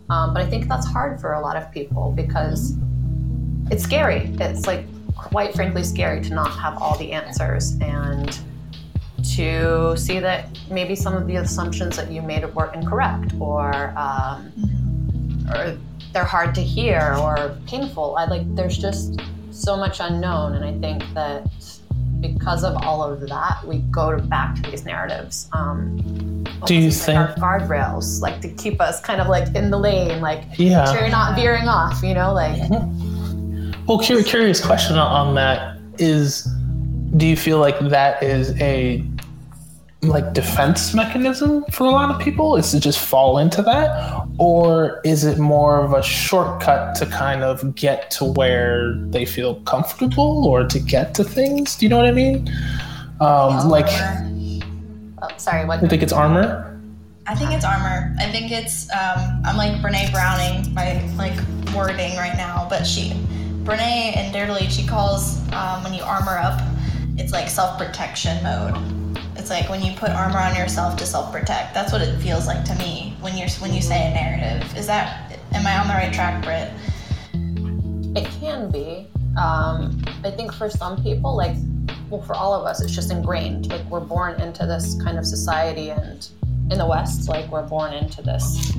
Um, 0.09 0.33
but 0.33 0.43
I 0.43 0.49
think 0.49 0.67
that's 0.67 0.87
hard 0.87 1.21
for 1.21 1.35
a 1.35 1.41
lot 1.41 1.57
of 1.57 1.71
people 1.71 2.13
because 2.17 2.75
it's 3.71 3.85
scary. 3.85 4.35
It's 4.41 4.67
like 4.67 4.87
quite 5.15 5.55
frankly 5.55 5.85
scary 5.85 6.23
to 6.23 6.35
not 6.35 6.51
have 6.59 6.81
all 6.81 6.97
the 6.97 7.13
answers 7.13 7.77
and 7.81 8.39
to 9.37 9.95
see 9.97 10.19
that 10.19 10.49
maybe 10.71 10.97
some 10.97 11.15
of 11.15 11.27
the 11.27 11.37
assumptions 11.37 11.97
that 11.97 12.11
you 12.11 12.23
made 12.23 12.43
were 12.55 12.73
incorrect 12.73 13.35
or 13.39 13.93
um, 13.97 14.51
or 15.55 15.79
they're 16.13 16.25
hard 16.25 16.55
to 16.55 16.63
hear 16.63 17.15
or 17.21 17.57
painful. 17.67 18.17
I 18.17 18.25
like 18.25 18.55
there's 18.57 18.79
just 18.79 19.21
so 19.51 19.77
much 19.77 20.01
unknown, 20.01 20.55
and 20.55 20.65
I 20.65 20.73
think 20.81 21.03
that 21.15 21.47
because 22.21 22.65
of 22.65 22.77
all 22.85 23.03
of 23.03 23.21
that, 23.29 23.59
we 23.67 23.79
go 23.91 24.15
to 24.15 24.23
back 24.23 24.55
to 24.63 24.71
these 24.71 24.85
narratives. 24.85 25.49
Um, 25.53 25.97
Do 26.67 26.75
you 26.75 26.91
like 26.91 26.95
think- 26.99 27.19
our 27.19 27.35
guardrails, 27.61 28.21
like 28.21 28.41
to 28.43 28.49
keep 28.49 28.81
us 28.81 29.01
kind 29.01 29.21
of 29.21 29.29
like 29.29 29.55
in 29.55 29.71
the 29.71 29.79
lane, 29.79 30.21
like 30.21 30.45
Yeah. 30.57 30.85
so 30.85 30.95
you're 30.95 31.09
not 31.09 31.35
veering 31.35 31.69
off, 31.69 32.03
you 32.03 32.15
know, 32.15 32.33
like 32.33 32.61
Well, 33.87 33.99
curious, 33.99 34.29
curious 34.29 34.65
question 34.65 34.97
on- 34.99 35.29
on 35.29 35.35
that 35.37 35.77
is: 35.99 36.45
Do 37.17 37.27
you 37.27 37.37
feel 37.37 37.59
like 37.59 37.79
that 37.81 38.23
is 38.23 38.53
a 38.61 39.05
like 40.03 40.33
defense 40.33 40.95
mechanism 40.95 41.65
for 41.73 41.85
a 41.87 41.91
lot 41.91 42.11
of 42.11 42.21
people? 42.21 42.57
Is 42.57 42.71
to 42.71 42.81
just 42.81 42.99
fall 42.99 43.39
into 43.39 43.63
that, 43.63 44.20
or 44.41 45.03
is 45.05 45.23
it 45.23 45.39
more 45.39 45.85
of 45.85 45.93
a 45.93 46.03
shortcut 46.03 46.95
to 46.95 47.05
kind 47.05 47.45
of 47.45 47.75
get 47.75 48.11
to 48.11 48.25
where 48.25 48.95
they 49.11 49.27
feel 49.27 49.57
comfortable 49.67 50.47
or 50.47 50.65
to 50.65 50.79
get 50.81 51.15
to 51.15 51.23
things? 51.23 51.77
Do 51.77 51.85
you 51.85 51.91
know 51.91 51.99
what 51.99 52.07
I 52.07 52.13
mean? 52.13 52.49
Um, 53.21 53.69
like, 53.69 53.85
oh, 55.21 55.29
sorry, 55.37 55.67
what? 55.67 55.85
I 55.85 55.89
think 55.89 56.03
it's 56.03 56.13
armor. 56.13 56.67
I 57.27 57.35
think 57.35 57.53
it's 57.53 57.67
armor. 57.67 58.17
I 58.19 58.33
think 58.33 58.51
it's 58.51 58.91
um, 58.93 59.43
I'm 59.45 59.59
like 59.59 59.73
Brene 59.83 60.11
Browning 60.11 60.75
by 60.75 61.07
like 61.19 61.39
wording 61.75 62.17
right 62.17 62.35
now, 62.35 62.67
but 62.71 62.87
she 62.87 63.11
Brene 63.63 64.17
and 64.17 64.33
Dare 64.33 64.71
she 64.71 64.87
calls 64.87 65.39
um, 65.53 65.85
when 65.85 65.93
you 65.93 66.03
armor 66.03 66.39
up, 66.39 66.63
it's 67.19 67.33
like 67.33 67.51
self 67.51 67.77
protection 67.77 68.43
mode. 68.43 69.10
It's 69.41 69.49
like 69.49 69.71
when 69.71 69.83
you 69.83 69.95
put 69.95 70.11
armor 70.11 70.39
on 70.39 70.55
yourself 70.55 70.99
to 70.99 71.07
self 71.07 71.33
protect. 71.33 71.73
That's 71.73 71.93
what 71.93 72.03
it 72.03 72.15
feels 72.19 72.47
like 72.47 72.63
to 72.67 72.75
me 72.75 73.17
when 73.23 73.39
you're 73.39 73.49
when 73.61 73.73
you 73.73 73.81
say 73.81 74.11
a 74.11 74.13
narrative. 74.13 74.77
Is 74.77 74.87
that 74.87 75.33
am 75.55 75.67
I 75.67 75.79
on 75.79 75.89
the 75.89 75.95
right 75.95 76.13
track, 76.13 76.45
Britt? 76.45 76.71
It 78.15 78.31
can 78.39 78.71
be. 78.71 79.09
Um, 79.39 79.99
I 80.25 80.31
think 80.31 80.53
for 80.53 80.69
some 80.69 81.03
people, 81.03 81.35
like, 81.35 81.57
well, 82.11 82.21
for 82.21 82.35
all 82.35 82.53
of 82.53 82.67
us, 82.67 82.83
it's 82.83 82.95
just 82.95 83.11
ingrained. 83.11 83.71
Like, 83.71 83.83
we're 83.87 84.01
born 84.01 84.39
into 84.43 84.67
this 84.67 85.03
kind 85.03 85.17
of 85.17 85.25
society, 85.25 85.89
and 85.89 86.29
in 86.71 86.77
the 86.77 86.87
West, 86.87 87.27
like, 87.27 87.51
we're 87.51 87.67
born 87.67 87.95
into 87.95 88.21
this 88.21 88.77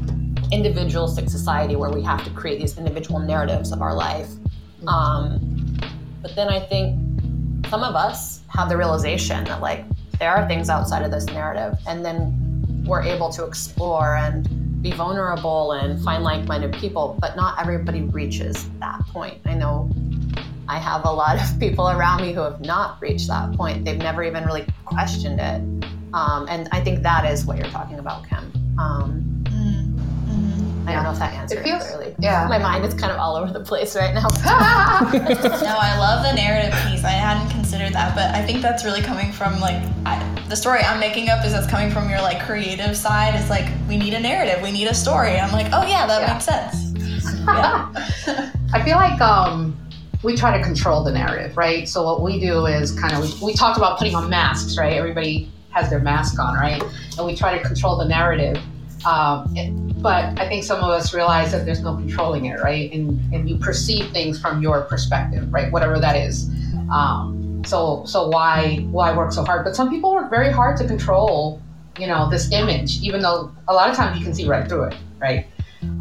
individualistic 0.51 1.27
society 1.27 1.75
where 1.75 1.89
we 1.89 2.03
have 2.03 2.23
to 2.23 2.29
create 2.29 2.59
these 2.59 2.77
individual 2.77 3.19
narratives 3.19 3.71
of 3.71 3.81
our 3.81 3.95
life. 3.95 4.29
Um, 4.87 5.79
but 6.21 6.35
then 6.35 6.49
I 6.49 6.59
think 6.59 6.99
some 7.71 7.81
of 7.81 7.95
us 7.95 8.41
have 8.49 8.69
the 8.69 8.77
realization 8.77 9.45
that, 9.45 9.59
like, 9.59 9.85
there 10.21 10.31
are 10.35 10.47
things 10.47 10.69
outside 10.69 11.01
of 11.01 11.09
this 11.09 11.25
narrative, 11.25 11.79
and 11.87 12.05
then 12.05 12.83
we're 12.85 13.01
able 13.01 13.29
to 13.29 13.43
explore 13.43 14.15
and 14.17 14.47
be 14.83 14.91
vulnerable 14.91 15.71
and 15.73 16.03
find 16.03 16.23
like-minded 16.23 16.73
people 16.73 17.15
but 17.19 17.35
not 17.35 17.59
everybody 17.59 18.01
reaches 18.03 18.69
that 18.79 18.99
point. 19.07 19.39
I 19.45 19.55
know 19.55 19.89
i 20.67 20.77
have 20.77 21.05
a 21.05 21.11
lot 21.11 21.41
of 21.41 21.59
people 21.59 21.89
around 21.89 22.21
me 22.21 22.33
who 22.33 22.41
have 22.41 22.61
not 22.61 23.01
reached 23.01 23.27
that 23.27 23.51
point. 23.53 23.83
They've 23.83 23.97
never 23.97 24.23
even 24.23 24.45
really 24.45 24.65
questioned 24.85 25.39
it. 25.39 25.61
Um, 26.13 26.45
and 26.49 26.69
i 26.71 26.81
think 26.83 27.03
that 27.03 27.25
is 27.25 27.45
what 27.45 27.57
you're 27.57 27.69
talking 27.69 27.99
about 27.99 28.27
kim. 28.27 28.51
Um. 28.77 29.30
I 30.87 30.93
don't 30.93 31.03
know 31.03 31.11
if 31.11 31.19
that 31.19 31.33
answers. 31.33 31.59
It 31.59 31.63
feels- 31.63 31.83
clearly 31.83 32.15
yeah. 32.19 32.47
my 32.49 32.57
mind 32.57 32.83
is 32.85 32.93
kind 32.93 33.11
of 33.11 33.17
all 33.19 33.35
over 33.35 33.51
the 33.51 33.59
place 33.63 33.95
right 33.95 34.13
now 34.13 34.27
No, 35.11 35.77
I 35.79 35.97
love 35.97 36.23
the 36.23 36.33
narrative 36.33 36.73
piece. 36.87 37.03
I 37.03 37.11
hadn't 37.11 37.49
considered 37.51 37.93
that, 37.93 38.15
but 38.15 38.33
I 38.35 38.45
think 38.45 38.61
that's 38.61 38.83
really 38.85 39.01
coming 39.01 39.31
from 39.31 39.59
like 39.59 39.81
I, 40.05 40.15
the 40.49 40.55
story 40.55 40.81
I'm 40.81 40.99
making 40.99 41.29
up 41.29 41.45
is 41.45 41.51
that's 41.53 41.67
coming 41.67 41.89
from 41.91 42.09
your 42.09 42.21
like 42.21 42.41
creative 42.43 42.95
side. 42.97 43.35
It's 43.35 43.49
like 43.49 43.67
we 43.87 43.97
need 43.97 44.13
a 44.13 44.19
narrative, 44.19 44.61
we 44.61 44.71
need 44.71 44.87
a 44.87 44.93
story. 44.93 45.37
I'm 45.37 45.51
like, 45.51 45.67
oh 45.73 45.85
yeah, 45.85 46.05
that 46.07 46.21
Yeah. 46.21 46.33
makes 46.33 46.45
sense. 46.45 46.91
I 48.73 48.83
feel 48.83 48.95
like 48.97 49.19
um, 49.21 49.75
we 50.23 50.35
try 50.35 50.55
to 50.57 50.63
control 50.63 51.03
the 51.03 51.11
narrative, 51.11 51.57
right? 51.57 51.87
So 51.87 52.03
what 52.03 52.21
we 52.21 52.39
do 52.39 52.65
is 52.65 52.91
kind 52.99 53.13
of 53.13 53.41
we, 53.41 53.47
we 53.47 53.53
talked 53.53 53.77
about 53.77 53.97
putting 53.97 54.15
on 54.15 54.29
masks, 54.29 54.77
right? 54.77 54.93
Everybody 54.93 55.51
has 55.71 55.89
their 55.89 55.99
mask 55.99 56.39
on, 56.39 56.55
right? 56.55 56.83
And 57.17 57.25
we 57.25 57.35
try 57.35 57.57
to 57.57 57.63
control 57.63 57.97
the 57.97 58.05
narrative. 58.05 58.57
Um, 59.05 59.51
it- 59.55 59.71
but 60.01 60.39
I 60.39 60.47
think 60.49 60.63
some 60.63 60.79
of 60.83 60.89
us 60.89 61.13
realize 61.13 61.51
that 61.51 61.63
there's 61.65 61.81
no 61.81 61.95
controlling 61.95 62.45
it, 62.45 62.59
right? 62.59 62.91
And 62.91 63.19
and 63.33 63.47
you 63.49 63.57
perceive 63.57 64.09
things 64.11 64.39
from 64.41 64.61
your 64.61 64.81
perspective, 64.81 65.51
right? 65.53 65.71
Whatever 65.71 65.99
that 65.99 66.15
is. 66.15 66.49
Um, 66.91 67.61
so 67.65 68.03
so 68.05 68.27
why 68.29 68.77
why 68.91 69.15
work 69.15 69.31
so 69.31 69.43
hard? 69.45 69.63
But 69.63 69.75
some 69.75 69.89
people 69.91 70.11
work 70.13 70.29
very 70.31 70.51
hard 70.51 70.77
to 70.77 70.87
control, 70.87 71.61
you 71.99 72.07
know, 72.07 72.29
this 72.31 72.51
image, 72.51 72.99
even 73.03 73.21
though 73.21 73.51
a 73.67 73.73
lot 73.73 73.89
of 73.89 73.95
times 73.95 74.17
you 74.17 74.23
can 74.25 74.33
see 74.33 74.47
right 74.47 74.67
through 74.67 74.85
it, 74.85 74.95
right? 75.19 75.45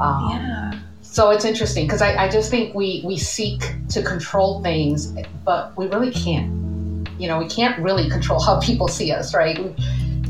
Um, 0.01 0.31
Yeah. 0.31 0.73
so 1.03 1.31
it's 1.31 1.45
interesting 1.45 1.87
because 1.87 2.01
I, 2.01 2.25
I 2.25 2.29
just 2.29 2.51
think 2.51 2.75
we 2.75 3.03
we 3.05 3.19
seek 3.19 3.75
to 3.91 4.03
control 4.03 4.63
things, 4.63 5.13
but 5.45 5.77
we 5.77 5.87
really 5.89 6.11
can't. 6.11 6.49
You 7.21 7.29
know, 7.29 7.39
we 7.39 7.49
can't 7.49 7.79
really 7.81 8.09
control 8.09 8.41
how 8.41 8.59
people 8.61 8.89
see 8.89 9.13
us, 9.13 9.35
right? 9.35 9.59
We, 9.63 9.75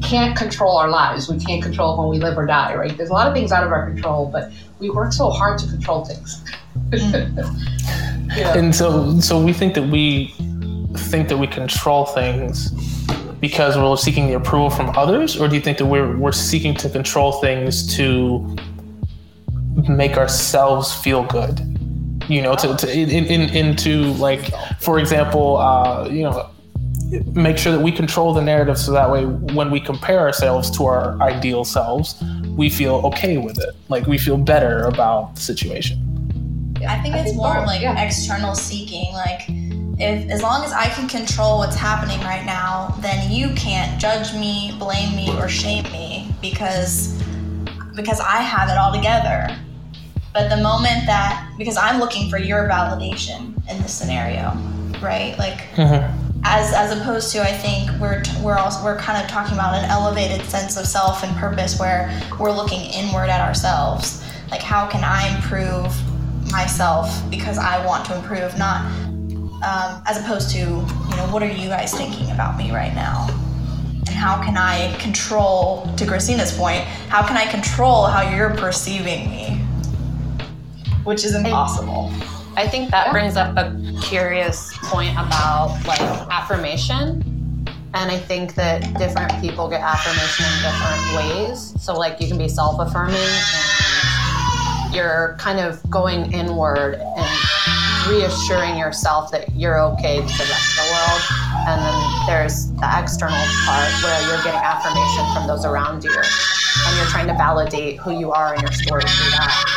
can't 0.00 0.36
control 0.36 0.76
our 0.76 0.88
lives. 0.88 1.28
We 1.28 1.38
can't 1.38 1.62
control 1.62 1.98
when 1.98 2.08
we 2.08 2.18
live 2.18 2.36
or 2.36 2.46
die, 2.46 2.74
right? 2.74 2.96
There's 2.96 3.10
a 3.10 3.12
lot 3.12 3.26
of 3.26 3.34
things 3.34 3.52
out 3.52 3.64
of 3.64 3.72
our 3.72 3.86
control, 3.86 4.30
but 4.32 4.50
we 4.78 4.90
work 4.90 5.12
so 5.12 5.30
hard 5.30 5.58
to 5.60 5.66
control 5.66 6.04
things. 6.04 6.44
yeah. 6.92 8.56
And 8.56 8.74
so, 8.74 9.20
so 9.20 9.42
we 9.42 9.52
think 9.52 9.74
that 9.74 9.82
we 9.82 10.34
think 10.96 11.28
that 11.28 11.38
we 11.38 11.46
control 11.46 12.06
things 12.06 12.70
because 13.40 13.76
we're 13.76 13.96
seeking 13.96 14.26
the 14.26 14.34
approval 14.34 14.70
from 14.70 14.90
others, 14.96 15.40
or 15.40 15.48
do 15.48 15.54
you 15.54 15.60
think 15.60 15.78
that 15.78 15.86
we're 15.86 16.16
we're 16.16 16.32
seeking 16.32 16.74
to 16.74 16.88
control 16.90 17.32
things 17.40 17.96
to 17.96 18.56
make 19.88 20.16
ourselves 20.16 20.92
feel 20.94 21.24
good? 21.24 21.60
You 22.28 22.42
know, 22.42 22.54
to, 22.54 22.76
to 22.76 22.92
in, 22.92 23.08
in, 23.08 23.48
into 23.50 24.12
like, 24.14 24.52
for 24.78 24.98
example, 24.98 25.56
uh, 25.56 26.08
you 26.08 26.22
know, 26.22 26.50
make 27.32 27.58
sure 27.58 27.72
that 27.72 27.82
we 27.82 27.92
control 27.92 28.32
the 28.32 28.42
narrative 28.42 28.78
so 28.78 28.92
that 28.92 29.10
way 29.10 29.24
when 29.26 29.70
we 29.70 29.80
compare 29.80 30.20
ourselves 30.20 30.70
to 30.78 30.86
our 30.86 31.20
ideal 31.20 31.64
selves, 31.64 32.22
we 32.56 32.70
feel 32.70 32.96
okay 33.06 33.36
with 33.36 33.58
it. 33.58 33.74
Like 33.88 34.06
we 34.06 34.18
feel 34.18 34.36
better 34.36 34.84
about 34.84 35.34
the 35.34 35.40
situation. 35.40 36.06
I 36.86 36.98
think 37.02 37.14
it's 37.16 37.34
more 37.34 37.66
like 37.66 37.82
yeah. 37.82 38.00
external 38.00 38.54
seeking. 38.54 39.12
Like, 39.12 39.42
if 39.98 40.30
as 40.30 40.42
long 40.42 40.64
as 40.64 40.72
I 40.72 40.88
can 40.88 41.08
control 41.08 41.58
what's 41.58 41.76
happening 41.76 42.20
right 42.20 42.44
now, 42.46 42.96
then 43.00 43.30
you 43.30 43.50
can't 43.54 44.00
judge 44.00 44.32
me, 44.34 44.74
blame 44.78 45.14
me, 45.14 45.30
or 45.36 45.48
shame 45.48 45.84
me 45.92 46.32
because 46.40 47.20
because 47.94 48.20
I 48.20 48.38
have 48.38 48.70
it 48.70 48.78
all 48.78 48.92
together. 48.92 49.54
But 50.32 50.48
the 50.48 50.56
moment 50.56 51.06
that 51.06 51.52
because 51.58 51.76
I'm 51.76 51.98
looking 52.00 52.30
for 52.30 52.38
your 52.38 52.68
validation 52.68 53.54
in 53.68 53.82
this 53.82 53.92
scenario, 53.92 54.52
right? 55.02 55.34
Like. 55.38 55.58
Mm-hmm 55.74 56.19
as 56.44 56.72
as 56.72 56.98
opposed 56.98 57.32
to 57.32 57.42
I 57.42 57.52
think 57.52 57.90
we're 58.00 58.22
we're 58.42 58.56
also 58.56 58.82
we're 58.84 58.98
kind 58.98 59.22
of 59.22 59.30
talking 59.30 59.54
about 59.54 59.74
an 59.74 59.84
elevated 59.90 60.44
sense 60.46 60.76
of 60.76 60.86
self 60.86 61.22
and 61.22 61.36
purpose 61.36 61.78
where 61.78 62.10
we're 62.38 62.52
looking 62.52 62.80
inward 62.92 63.28
at 63.28 63.40
ourselves. 63.40 64.24
Like 64.50 64.62
how 64.62 64.86
can 64.88 65.04
I 65.04 65.34
improve 65.36 65.94
myself 66.50 67.08
because 67.30 67.58
I 67.58 67.84
want 67.86 68.06
to 68.06 68.16
improve 68.16 68.56
not 68.58 68.84
um, 69.62 70.02
as 70.06 70.18
opposed 70.18 70.50
to 70.52 70.58
you 70.58 71.16
know 71.16 71.28
what 71.30 71.42
are 71.42 71.50
you 71.50 71.68
guys 71.68 71.92
thinking 71.92 72.30
about 72.30 72.56
me 72.56 72.70
right 72.70 72.94
now? 72.94 73.28
And 74.06 74.08
how 74.08 74.42
can 74.42 74.56
I 74.56 74.96
control 74.98 75.92
to 75.96 76.06
Christina's 76.06 76.56
point 76.56 76.82
how 77.10 77.26
can 77.26 77.36
I 77.36 77.44
control 77.46 78.06
how 78.06 78.22
you're 78.22 78.56
perceiving 78.56 79.30
me? 79.30 79.58
Which 81.04 81.24
is 81.24 81.34
impossible. 81.34 82.12
I 82.56 82.66
think 82.68 82.90
that 82.90 83.12
brings 83.12 83.36
up 83.36 83.56
a 83.56 83.76
curious 84.02 84.76
point 84.84 85.12
about 85.12 85.78
like 85.86 86.00
affirmation. 86.00 87.24
And 87.92 88.10
I 88.10 88.18
think 88.18 88.54
that 88.54 88.82
different 88.98 89.32
people 89.40 89.68
get 89.68 89.80
affirmation 89.80 90.46
in 90.46 90.62
different 90.62 91.16
ways. 91.16 91.74
So, 91.82 91.98
like, 91.98 92.20
you 92.20 92.28
can 92.28 92.38
be 92.38 92.48
self 92.48 92.78
affirming 92.78 93.16
and 93.16 94.94
you're 94.94 95.36
kind 95.40 95.58
of 95.58 95.82
going 95.90 96.32
inward 96.32 96.94
and 96.94 97.28
reassuring 98.08 98.76
yourself 98.78 99.30
that 99.30 99.54
you're 99.54 99.80
okay 99.80 100.16
to 100.16 100.22
the 100.22 100.44
rest 100.44 100.78
of 100.78 100.84
the 100.84 100.90
world. 100.92 101.22
And 101.66 101.80
then 101.82 102.26
there's 102.26 102.70
the 102.72 102.90
external 102.98 103.36
part 103.66 103.90
where 104.02 104.20
you're 104.28 104.42
getting 104.42 104.60
affirmation 104.60 105.24
from 105.34 105.46
those 105.46 105.64
around 105.64 106.04
you 106.04 106.10
and 106.14 106.96
you're 106.96 107.06
trying 107.06 107.26
to 107.26 107.34
validate 107.34 107.98
who 107.98 108.18
you 108.18 108.32
are 108.32 108.54
and 108.54 108.62
your 108.62 108.72
story 108.72 109.02
through 109.02 109.30
that. 109.30 109.69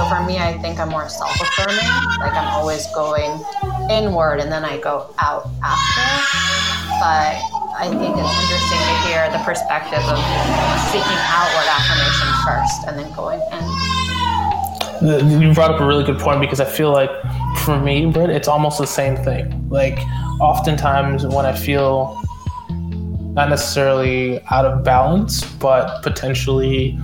So 0.00 0.08
for 0.08 0.24
me, 0.24 0.38
I 0.38 0.56
think 0.56 0.80
I'm 0.80 0.88
more 0.88 1.10
self 1.10 1.38
affirming. 1.38 1.76
Like 2.20 2.32
I'm 2.32 2.48
always 2.54 2.86
going 2.94 3.38
inward 3.90 4.40
and 4.40 4.50
then 4.50 4.64
I 4.64 4.78
go 4.78 5.14
out 5.18 5.46
after. 5.62 6.00
But 6.96 7.36
I 7.76 7.84
think 7.84 8.16
it's 8.16 8.32
interesting 8.40 8.80
to 8.80 8.94
hear 9.04 9.28
the 9.30 9.44
perspective 9.44 10.00
of 10.00 10.16
seeking 10.88 11.20
outward 11.28 11.68
affirmation 11.68 12.32
first 12.48 12.88
and 12.88 12.98
then 12.98 13.12
going 13.14 13.44
in. 15.20 15.42
You 15.42 15.52
brought 15.52 15.72
up 15.72 15.82
a 15.82 15.86
really 15.86 16.04
good 16.04 16.18
point 16.18 16.40
because 16.40 16.60
I 16.60 16.64
feel 16.64 16.92
like 16.92 17.10
for 17.58 17.78
me, 17.78 18.06
it's 18.06 18.48
almost 18.48 18.78
the 18.78 18.86
same 18.86 19.16
thing. 19.18 19.68
Like 19.68 19.98
oftentimes 20.40 21.26
when 21.26 21.44
I 21.44 21.54
feel 21.54 22.18
not 23.34 23.50
necessarily 23.50 24.40
out 24.50 24.64
of 24.64 24.82
balance, 24.82 25.44
but 25.56 26.02
potentially 26.02 26.98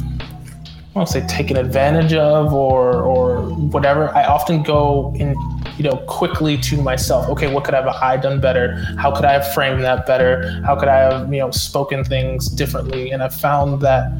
I 0.96 1.00
won't 1.00 1.10
say 1.10 1.26
taken 1.26 1.58
advantage 1.58 2.14
of 2.14 2.54
or 2.54 3.02
or 3.02 3.42
whatever. 3.42 4.08
I 4.16 4.24
often 4.24 4.62
go 4.62 5.12
in, 5.14 5.36
you 5.76 5.84
know, 5.84 5.98
quickly 6.08 6.56
to 6.56 6.80
myself. 6.80 7.28
Okay, 7.28 7.52
what 7.52 7.64
could 7.64 7.74
I 7.74 7.82
have 7.82 7.88
I 7.88 8.16
done 8.16 8.40
better? 8.40 8.82
How 8.96 9.14
could 9.14 9.26
I 9.26 9.32
have 9.34 9.52
framed 9.52 9.84
that 9.84 10.06
better? 10.06 10.58
How 10.64 10.74
could 10.74 10.88
I 10.88 10.96
have, 10.96 11.30
you 11.30 11.40
know, 11.40 11.50
spoken 11.50 12.02
things 12.02 12.48
differently? 12.48 13.10
And 13.10 13.22
I've 13.22 13.34
found 13.34 13.82
that 13.82 14.10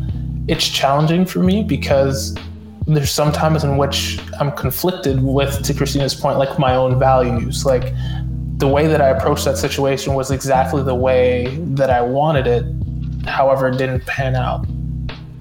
it's 0.48 0.68
challenging 0.68 1.24
for 1.24 1.38
me 1.38 1.62
because 1.62 2.36
there's 2.86 3.10
some 3.10 3.32
times 3.32 3.64
in 3.64 3.78
which 3.78 4.20
I'm 4.38 4.52
conflicted 4.52 5.22
with, 5.22 5.62
to 5.62 5.72
Christina's 5.72 6.14
point, 6.14 6.36
like 6.36 6.58
my 6.58 6.76
own 6.76 6.98
values. 6.98 7.64
Like 7.64 7.94
the 8.58 8.68
way 8.68 8.86
that 8.86 9.00
I 9.00 9.08
approached 9.08 9.46
that 9.46 9.56
situation 9.56 10.12
was 10.12 10.30
exactly 10.30 10.82
the 10.82 10.94
way 10.94 11.56
that 11.58 11.88
I 11.88 12.02
wanted 12.02 12.46
it. 12.46 12.66
However, 13.26 13.68
it 13.68 13.78
didn't 13.78 14.04
pan 14.04 14.36
out 14.36 14.66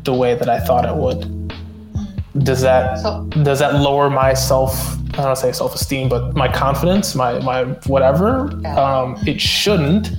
the 0.05 0.13
way 0.13 0.35
that 0.35 0.47
I 0.47 0.59
thought 0.59 0.85
it 0.85 0.95
would. 0.95 1.45
Does 2.43 2.61
that 2.61 2.99
so, 2.99 3.23
does 3.43 3.59
that 3.59 3.75
lower 3.75 4.09
my 4.09 4.33
self? 4.33 4.93
I 5.17 5.23
don't 5.23 5.37
say 5.37 5.51
self 5.51 5.73
esteem, 5.73 6.09
but 6.09 6.35
my 6.35 6.51
confidence, 6.51 7.15
my 7.15 7.39
my 7.39 7.63
whatever. 7.87 8.51
Um, 8.77 9.17
it 9.25 9.39
shouldn't. 9.39 10.09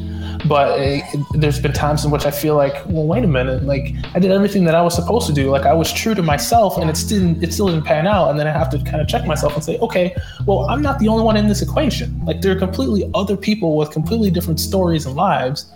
But 0.47 0.79
it, 0.79 1.03
there's 1.33 1.59
been 1.59 1.73
times 1.73 2.05
in 2.05 2.11
which 2.11 2.25
I 2.25 2.31
feel 2.31 2.57
like, 2.57 2.75
well, 2.87 3.05
wait 3.05 3.25
a 3.25 3.27
minute, 3.27 3.65
like 3.65 3.95
I 4.15 4.19
did 4.21 4.31
everything 4.31 4.65
that 4.65 4.75
I 4.75 4.83
was 4.83 4.95
supposed 4.95 5.27
to 5.27 5.33
do. 5.33 5.51
Like 5.51 5.67
I 5.67 5.73
was 5.73 5.93
true 5.93 6.15
to 6.15 6.23
myself, 6.23 6.79
and 6.79 6.89
it 6.89 6.97
still 6.97 7.43
it 7.43 7.53
still 7.53 7.69
didn't 7.69 7.85
pan 7.85 8.07
out. 8.07 8.31
And 8.31 8.39
then 8.39 8.47
I 8.47 8.53
have 8.53 8.71
to 8.71 8.79
kind 8.79 9.01
of 9.01 9.09
check 9.09 9.27
myself 9.27 9.55
and 9.55 9.65
say, 9.65 9.79
okay, 9.79 10.15
well, 10.47 10.69
I'm 10.71 10.83
not 10.83 10.99
the 10.99 11.09
only 11.09 11.25
one 11.25 11.37
in 11.37 11.49
this 11.49 11.63
equation. 11.63 12.25
Like 12.25 12.41
there 12.41 12.53
are 12.53 12.59
completely 12.59 13.11
other 13.15 13.37
people 13.37 13.77
with 13.77 13.91
completely 13.91 14.31
different 14.31 14.61
stories 14.61 15.05
and 15.05 15.17
lives. 15.17 15.67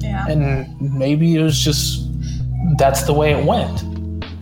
Yeah. 0.00 0.28
And 0.28 0.80
maybe 0.80 1.36
it 1.36 1.42
was 1.42 1.58
just 1.58 2.07
that's 2.78 3.02
the 3.02 3.12
way 3.12 3.32
it 3.32 3.44
went. 3.44 3.84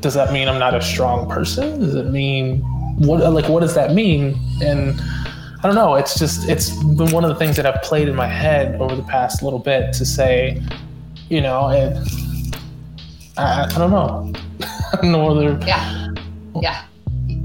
Does 0.01 0.15
that 0.15 0.33
mean 0.33 0.49
I'm 0.49 0.59
not 0.59 0.75
a 0.75 0.83
strong 0.83 1.29
person? 1.29 1.81
Does 1.81 1.95
it 1.95 2.07
mean 2.07 2.61
what 2.99 3.21
like 3.33 3.49
what 3.49 3.61
does 3.61 3.75
that 3.75 3.93
mean? 3.93 4.39
And 4.63 5.01
I 5.01 5.63
don't 5.63 5.75
know. 5.75 5.95
It's 5.95 6.19
just 6.19 6.49
it's 6.49 6.71
been 6.71 7.11
one 7.11 7.25
of 7.25 7.31
the 7.31 7.37
things 7.37 7.57
that 7.57 7.67
I've 7.67 7.83
played 7.83 8.09
in 8.09 8.15
my 8.15 8.29
head 8.29 8.81
over 8.81 8.95
the 8.95 9.03
past 9.03 9.43
little 9.43 9.59
bit 9.59 9.93
to 9.95 10.05
say, 10.05 10.63
you 11.29 11.41
know, 11.41 11.71
it, 11.71 11.97
I, 13.37 13.65
I 13.65 13.79
don't 13.79 13.91
know. 13.91 14.33
Know 15.03 15.35
whether 15.35 15.59
yeah 15.67 16.15
yeah 16.63 16.85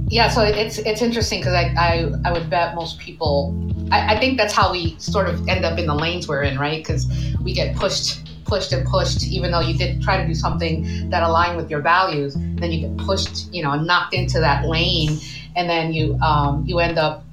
yeah. 0.07 0.29
So 0.29 0.41
it's 0.41 0.77
it's 0.77 1.01
interesting 1.01 1.39
because 1.39 1.53
I, 1.53 1.73
I 1.77 2.11
I 2.23 2.31
would 2.31 2.49
bet 2.49 2.75
most 2.75 2.99
people 2.99 3.53
I, 3.91 4.15
I 4.15 4.19
think 4.19 4.37
that's 4.37 4.53
how 4.53 4.71
we 4.71 4.95
sort 4.99 5.27
of 5.27 5.47
end 5.49 5.65
up 5.65 5.77
in 5.77 5.87
the 5.87 5.95
lanes 5.95 6.27
we're 6.27 6.43
in, 6.43 6.57
right? 6.57 6.77
Because 6.77 7.07
we 7.43 7.53
get 7.53 7.75
pushed 7.75 8.30
pushed 8.51 8.73
and 8.73 8.85
pushed, 8.85 9.23
even 9.27 9.49
though 9.49 9.61
you 9.61 9.77
did 9.77 10.01
try 10.01 10.21
to 10.21 10.27
do 10.27 10.35
something 10.35 11.09
that 11.09 11.23
aligned 11.23 11.55
with 11.55 11.71
your 11.71 11.79
values, 11.79 12.35
then 12.59 12.69
you 12.69 12.85
get 12.85 12.97
pushed, 12.97 13.51
you 13.53 13.63
know, 13.63 13.75
knocked 13.75 14.13
into 14.13 14.41
that 14.41 14.67
lane, 14.67 15.17
and 15.55 15.69
then 15.69 15.93
you 15.93 16.15
um, 16.15 16.65
you 16.67 16.79
end 16.79 16.97
up, 16.97 17.23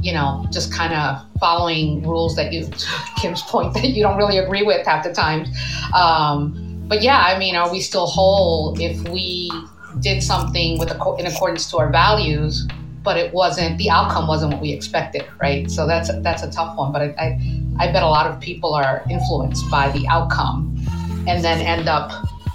you 0.00 0.12
know, 0.12 0.46
just 0.52 0.72
kind 0.72 0.94
of 0.94 1.26
following 1.40 2.06
rules 2.06 2.36
that 2.36 2.52
you, 2.52 2.70
Kim's 3.20 3.42
point, 3.42 3.74
that 3.74 3.88
you 3.88 4.00
don't 4.00 4.16
really 4.16 4.38
agree 4.38 4.62
with 4.62 4.86
half 4.86 5.02
the 5.02 5.12
time. 5.12 5.44
Um, 5.92 6.38
but 6.86 7.02
yeah, 7.02 7.18
I 7.18 7.36
mean, 7.36 7.56
are 7.56 7.70
we 7.72 7.80
still 7.80 8.06
whole 8.06 8.80
if 8.80 8.96
we 9.08 9.50
did 9.98 10.22
something 10.22 10.78
with 10.78 10.90
in 11.18 11.26
accordance 11.26 11.68
to 11.72 11.78
our 11.78 11.90
values? 11.90 12.64
but 13.02 13.16
it 13.16 13.32
wasn't 13.32 13.78
the 13.78 13.88
outcome 13.88 14.28
wasn't 14.28 14.52
what 14.52 14.60
we 14.60 14.72
expected 14.72 15.24
right 15.40 15.70
so 15.70 15.86
that's 15.86 16.10
that's 16.20 16.42
a 16.42 16.50
tough 16.50 16.76
one 16.76 16.92
but 16.92 17.00
I, 17.00 17.06
I, 17.18 17.59
I 17.80 17.90
bet 17.90 18.02
a 18.02 18.08
lot 18.08 18.26
of 18.26 18.38
people 18.40 18.74
are 18.74 19.02
influenced 19.08 19.68
by 19.70 19.90
the 19.90 20.06
outcome 20.06 20.76
and 21.26 21.42
then 21.42 21.60
end 21.60 21.88
up 21.88 22.12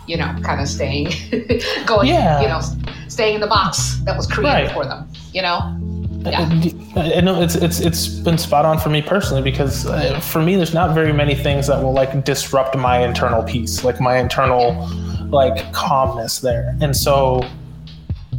you 0.07 0.15
know 0.17 0.35
kind 0.43 0.61
of 0.61 0.67
staying 0.67 1.07
going 1.87 2.07
yeah. 2.07 2.41
you 2.41 2.47
know 2.47 2.61
staying 3.07 3.35
in 3.35 3.41
the 3.41 3.47
box 3.47 3.97
that 4.05 4.15
was 4.15 4.27
created 4.27 4.67
right. 4.67 4.71
for 4.71 4.85
them 4.85 5.07
you 5.33 5.41
know 5.41 5.59
yeah. 6.25 6.49
I 6.95 7.21
know 7.21 7.41
it's 7.41 7.55
it's 7.55 7.79
it's 7.79 8.07
been 8.07 8.37
spot 8.37 8.65
on 8.65 8.79
for 8.79 8.89
me 8.89 9.01
personally 9.01 9.43
because 9.43 9.85
uh, 9.85 10.19
for 10.19 10.41
me 10.41 10.55
there's 10.55 10.73
not 10.73 10.95
very 10.95 11.13
many 11.13 11.35
things 11.35 11.67
that 11.67 11.81
will 11.81 11.93
like 11.93 12.23
disrupt 12.23 12.75
my 12.75 12.99
internal 12.99 13.43
peace 13.43 13.83
like 13.83 13.99
my 13.99 14.17
internal 14.17 14.87
like 15.29 15.71
calmness 15.73 16.39
there 16.39 16.75
and 16.81 16.95
so 16.95 17.47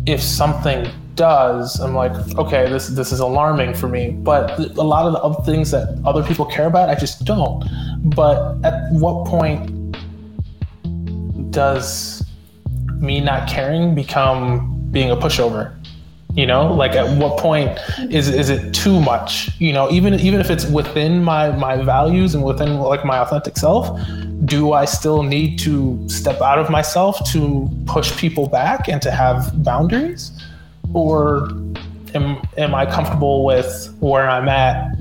if 0.06 0.20
something 0.22 0.88
does, 1.16 1.80
I'm 1.80 1.94
like, 1.94 2.12
okay, 2.38 2.68
this 2.70 2.88
this 2.88 3.10
is 3.10 3.20
alarming 3.20 3.74
for 3.74 3.88
me. 3.88 4.10
But 4.10 4.58
a 4.58 4.82
lot 4.82 5.06
of 5.06 5.12
the 5.12 5.20
other 5.20 5.42
things 5.42 5.70
that 5.72 6.00
other 6.04 6.22
people 6.22 6.46
care 6.46 6.66
about, 6.66 6.88
I 6.88 6.94
just 6.94 7.24
don't. 7.24 7.64
But 8.14 8.56
at 8.64 8.92
what 8.92 9.26
point 9.26 9.96
does 11.50 12.22
me 12.98 13.20
not 13.20 13.48
caring 13.48 13.94
become 13.94 14.88
being 14.90 15.10
a 15.10 15.16
pushover? 15.16 15.74
You 16.34 16.46
know, 16.46 16.70
like 16.70 16.92
at 16.92 17.16
what 17.16 17.38
point 17.38 17.78
is 18.10 18.28
is 18.28 18.50
it 18.50 18.74
too 18.74 19.00
much? 19.00 19.58
You 19.58 19.72
know, 19.72 19.90
even 19.90 20.20
even 20.20 20.38
if 20.38 20.50
it's 20.50 20.66
within 20.66 21.24
my 21.24 21.50
my 21.50 21.78
values 21.82 22.34
and 22.34 22.44
within 22.44 22.78
like 22.78 23.06
my 23.06 23.18
authentic 23.18 23.56
self, 23.56 23.98
do 24.44 24.74
I 24.74 24.84
still 24.84 25.22
need 25.22 25.58
to 25.60 26.06
step 26.08 26.42
out 26.42 26.58
of 26.58 26.68
myself 26.68 27.24
to 27.32 27.70
push 27.86 28.14
people 28.18 28.48
back 28.48 28.86
and 28.86 29.00
to 29.00 29.10
have 29.10 29.64
boundaries? 29.64 30.30
Or 30.94 31.48
am, 32.14 32.40
am 32.56 32.74
I 32.74 32.86
comfortable 32.86 33.44
with 33.44 33.94
where 34.00 34.28
I'm 34.28 34.48
at 34.48 34.96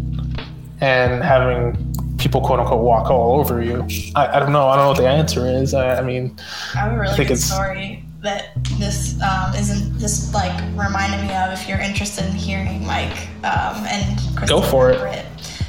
and 0.82 1.24
having 1.24 1.94
people 2.18 2.42
quote 2.42 2.60
unquote 2.60 2.84
walk 2.84 3.10
all 3.10 3.40
over 3.40 3.62
you? 3.62 3.86
I, 4.16 4.28
I 4.38 4.40
don't 4.40 4.52
know. 4.52 4.68
I 4.68 4.76
don't 4.76 4.86
know 4.86 4.90
what 4.90 4.98
the 4.98 5.08
answer 5.08 5.48
is. 5.48 5.74
I, 5.74 5.98
I 6.00 6.02
mean, 6.02 6.36
I 6.74 6.80
have 6.80 6.92
a 6.94 7.00
really 7.00 7.16
think 7.16 7.28
good 7.30 7.34
it's- 7.38 7.52
story 7.52 8.02
that 8.22 8.54
this 8.80 9.22
um, 9.22 9.54
isn't 9.54 10.00
this 10.00 10.34
like 10.34 10.52
reminded 10.76 11.22
me 11.28 11.36
of 11.36 11.54
if 11.54 11.70
you're 11.70 11.78
interested 11.80 12.26
in 12.26 12.32
hearing 12.32 12.84
Mike 12.84 13.28
um, 13.44 13.86
and 13.86 14.18
Christine 14.36 14.48
Go 14.48 14.62
for 14.64 14.90
it. 14.90 15.00
Britt. 15.00 15.26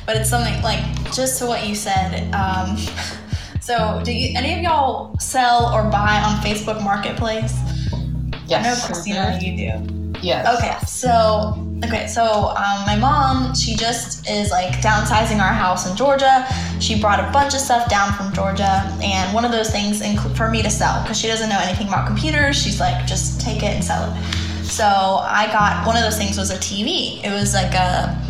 But 0.06 0.16
it's 0.16 0.30
something 0.30 0.62
like 0.62 0.80
just 1.12 1.38
to 1.40 1.46
what 1.46 1.68
you 1.68 1.74
said. 1.74 2.32
Um, 2.34 2.78
so, 3.60 4.00
do 4.04 4.12
you, 4.12 4.32
any 4.38 4.54
of 4.54 4.60
y'all 4.60 5.18
sell 5.18 5.66
or 5.74 5.82
buy 5.90 6.22
on 6.24 6.36
Facebook 6.42 6.82
Marketplace? 6.82 7.54
I 7.92 7.98
know 7.98 8.38
Yes. 8.46 8.86
Christina, 8.86 9.38
you 9.42 9.56
do. 9.56 9.95
Yes. 10.26 10.58
Okay, 10.58 10.76
so 10.86 11.54
okay, 11.84 12.08
so 12.08 12.48
um, 12.48 12.84
my 12.84 12.96
mom, 12.96 13.54
she 13.54 13.76
just 13.76 14.28
is 14.28 14.50
like 14.50 14.72
downsizing 14.82 15.40
our 15.40 15.52
house 15.52 15.88
in 15.88 15.96
Georgia. 15.96 16.44
She 16.80 17.00
brought 17.00 17.20
a 17.20 17.30
bunch 17.30 17.54
of 17.54 17.60
stuff 17.60 17.88
down 17.88 18.12
from 18.14 18.32
Georgia, 18.32 18.82
and 19.00 19.32
one 19.32 19.44
of 19.44 19.52
those 19.52 19.70
things 19.70 20.02
inclu- 20.02 20.36
for 20.36 20.50
me 20.50 20.62
to 20.62 20.70
sell 20.70 21.00
because 21.02 21.16
she 21.16 21.28
doesn't 21.28 21.48
know 21.48 21.60
anything 21.60 21.86
about 21.86 22.08
computers. 22.08 22.60
She's 22.60 22.80
like, 22.80 23.06
just 23.06 23.40
take 23.40 23.58
it 23.58 23.72
and 23.76 23.84
sell 23.84 24.02
it. 24.02 24.64
So 24.64 24.84
I 24.84 25.46
got 25.52 25.86
one 25.86 25.96
of 25.96 26.02
those 26.02 26.18
things 26.18 26.36
was 26.36 26.50
a 26.50 26.58
TV. 26.58 27.22
It 27.22 27.30
was 27.30 27.54
like 27.54 27.74
a 27.74 28.20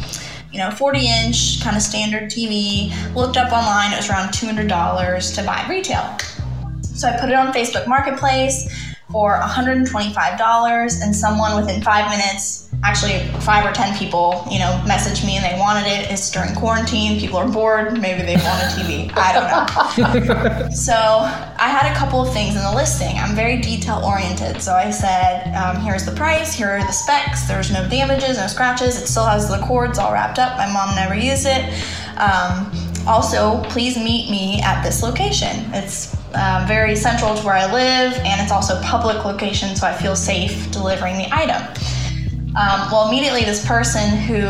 you 0.53 0.59
know 0.59 0.70
40 0.70 0.99
inch 0.99 1.62
kind 1.62 1.76
of 1.76 1.82
standard 1.82 2.24
TV. 2.24 2.92
Looked 3.14 3.38
up 3.38 3.53
online, 3.53 3.94
it 3.94 3.97
was 3.97 4.11
around 4.11 4.34
$200 4.34 5.34
to 5.34 5.42
buy 5.44 5.66
retail. 5.66 6.18
So 6.82 7.09
I 7.09 7.18
put 7.18 7.30
it 7.30 7.34
on 7.34 7.55
Facebook 7.55 7.88
Marketplace 7.88 8.68
for 9.17 9.41
$125, 9.41 11.03
and 11.03 11.17
someone 11.17 11.57
within 11.57 11.81
five 11.81 12.11
minutes, 12.11 12.69
actually 12.85 13.27
five 13.41 13.64
or 13.64 13.73
ten 13.73 13.97
people, 13.97 14.47
you 14.51 14.59
know, 14.59 14.79
messaged 14.85 15.25
me 15.25 15.37
and 15.37 15.43
they 15.43 15.59
wanted 15.59 15.87
it. 15.87 16.11
It's 16.11 16.31
during 16.31 16.55
quarantine, 16.55 17.19
people 17.19 17.39
are 17.39 17.49
bored, 17.49 17.99
maybe 17.99 18.21
they 18.21 18.35
want 18.35 18.61
a 18.61 18.67
TV. 18.77 19.11
I 19.17 19.33
don't 19.33 19.49
know. 19.49 20.69
so 20.71 20.93
I 20.93 21.71
had 21.71 21.91
a 21.91 21.95
couple 21.99 22.21
of 22.21 22.31
things 22.35 22.57
in 22.57 22.62
the 22.62 22.73
listing. 22.75 23.17
I'm 23.17 23.35
very 23.35 23.59
detail 23.59 24.03
oriented, 24.05 24.61
so 24.61 24.75
I 24.75 24.91
said, 24.91 25.51
um, 25.55 25.81
here's 25.81 26.05
the 26.05 26.12
price, 26.12 26.53
here 26.53 26.69
are 26.69 26.81
the 26.81 26.93
specs. 26.93 27.49
There's 27.49 27.73
no 27.73 27.89
damages, 27.89 28.37
no 28.37 28.47
scratches. 28.49 29.01
It 29.01 29.07
still 29.07 29.25
has 29.25 29.49
the 29.49 29.64
cords 29.64 29.99
all 29.99 30.12
wrapped 30.12 30.39
up. 30.39 30.59
My 30.59 30.71
mom 30.71 30.95
never 30.95 31.14
used 31.14 31.47
it. 31.47 31.64
Um, 32.19 32.71
also, 33.07 33.62
please 33.71 33.97
meet 33.97 34.31
me 34.31 34.61
at 34.61 34.83
this 34.83 35.03
location. 35.03 35.73
It's 35.73 36.14
um, 36.37 36.66
very 36.66 36.95
central 36.95 37.34
to 37.34 37.43
where 37.45 37.55
I 37.55 37.70
live, 37.72 38.14
and 38.24 38.41
it's 38.41 38.53
also 38.53 38.78
a 38.78 38.82
public 38.82 39.24
location, 39.24 39.74
so 39.74 39.87
I 39.87 39.95
feel 39.95 40.14
safe 40.14 40.70
delivering 40.70 41.16
the 41.16 41.28
item. 41.32 41.62
Um, 42.57 42.89
well, 42.91 43.09
immediately 43.09 43.45
this 43.45 43.66
person 43.66 44.16
who 44.16 44.41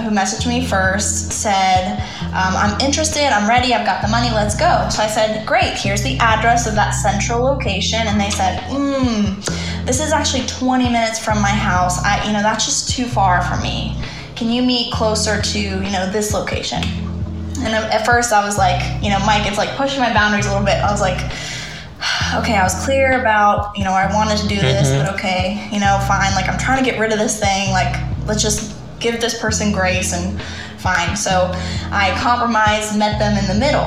who 0.00 0.10
messaged 0.10 0.46
me 0.46 0.64
first 0.64 1.32
said, 1.32 1.98
um, 2.28 2.54
"I'm 2.54 2.80
interested. 2.80 3.24
I'm 3.24 3.48
ready. 3.48 3.74
I've 3.74 3.84
got 3.84 4.02
the 4.02 4.08
money. 4.08 4.30
Let's 4.30 4.54
go." 4.54 4.88
So 4.88 5.02
I 5.02 5.08
said, 5.08 5.44
"Great. 5.46 5.72
Here's 5.76 6.02
the 6.02 6.16
address 6.18 6.68
of 6.68 6.76
that 6.76 6.92
central 6.92 7.42
location." 7.42 8.06
And 8.06 8.20
they 8.20 8.30
said, 8.30 8.62
"Hmm, 8.68 9.40
this 9.84 10.00
is 10.00 10.12
actually 10.12 10.46
20 10.46 10.84
minutes 10.84 11.18
from 11.18 11.40
my 11.42 11.50
house. 11.50 12.00
I, 12.04 12.24
you 12.24 12.32
know, 12.32 12.42
that's 12.42 12.66
just 12.66 12.90
too 12.90 13.06
far 13.06 13.42
for 13.42 13.56
me. 13.56 13.96
Can 14.36 14.48
you 14.50 14.62
meet 14.62 14.92
closer 14.92 15.42
to, 15.42 15.58
you 15.58 15.90
know, 15.90 16.08
this 16.08 16.32
location?" 16.32 17.09
And 17.62 17.74
at 17.74 18.06
first 18.06 18.32
I 18.32 18.44
was 18.44 18.56
like, 18.58 18.80
you 19.02 19.10
know, 19.10 19.18
Mike, 19.26 19.46
it's 19.46 19.58
like 19.58 19.76
pushing 19.76 20.00
my 20.00 20.12
boundaries 20.12 20.46
a 20.46 20.50
little 20.50 20.64
bit. 20.64 20.76
I 20.76 20.90
was 20.90 21.00
like, 21.00 21.20
okay, 22.34 22.56
I 22.56 22.62
was 22.62 22.84
clear 22.84 23.20
about, 23.20 23.76
you 23.76 23.84
know, 23.84 23.92
I 23.92 24.12
wanted 24.12 24.38
to 24.38 24.48
do 24.48 24.56
this, 24.56 24.90
but 24.90 25.14
okay, 25.14 25.68
you 25.72 25.80
know, 25.80 25.98
fine. 26.08 26.32
Like, 26.34 26.48
I'm 26.48 26.58
trying 26.58 26.82
to 26.82 26.90
get 26.90 26.98
rid 26.98 27.12
of 27.12 27.18
this 27.18 27.38
thing. 27.38 27.70
Like, 27.70 27.94
let's 28.26 28.42
just 28.42 28.76
give 29.00 29.20
this 29.20 29.38
person 29.40 29.72
grace 29.72 30.12
and 30.12 30.40
fine. 30.78 31.16
So 31.16 31.50
I 31.90 32.16
compromised, 32.18 32.98
met 32.98 33.18
them 33.18 33.36
in 33.36 33.46
the 33.46 33.54
middle 33.54 33.86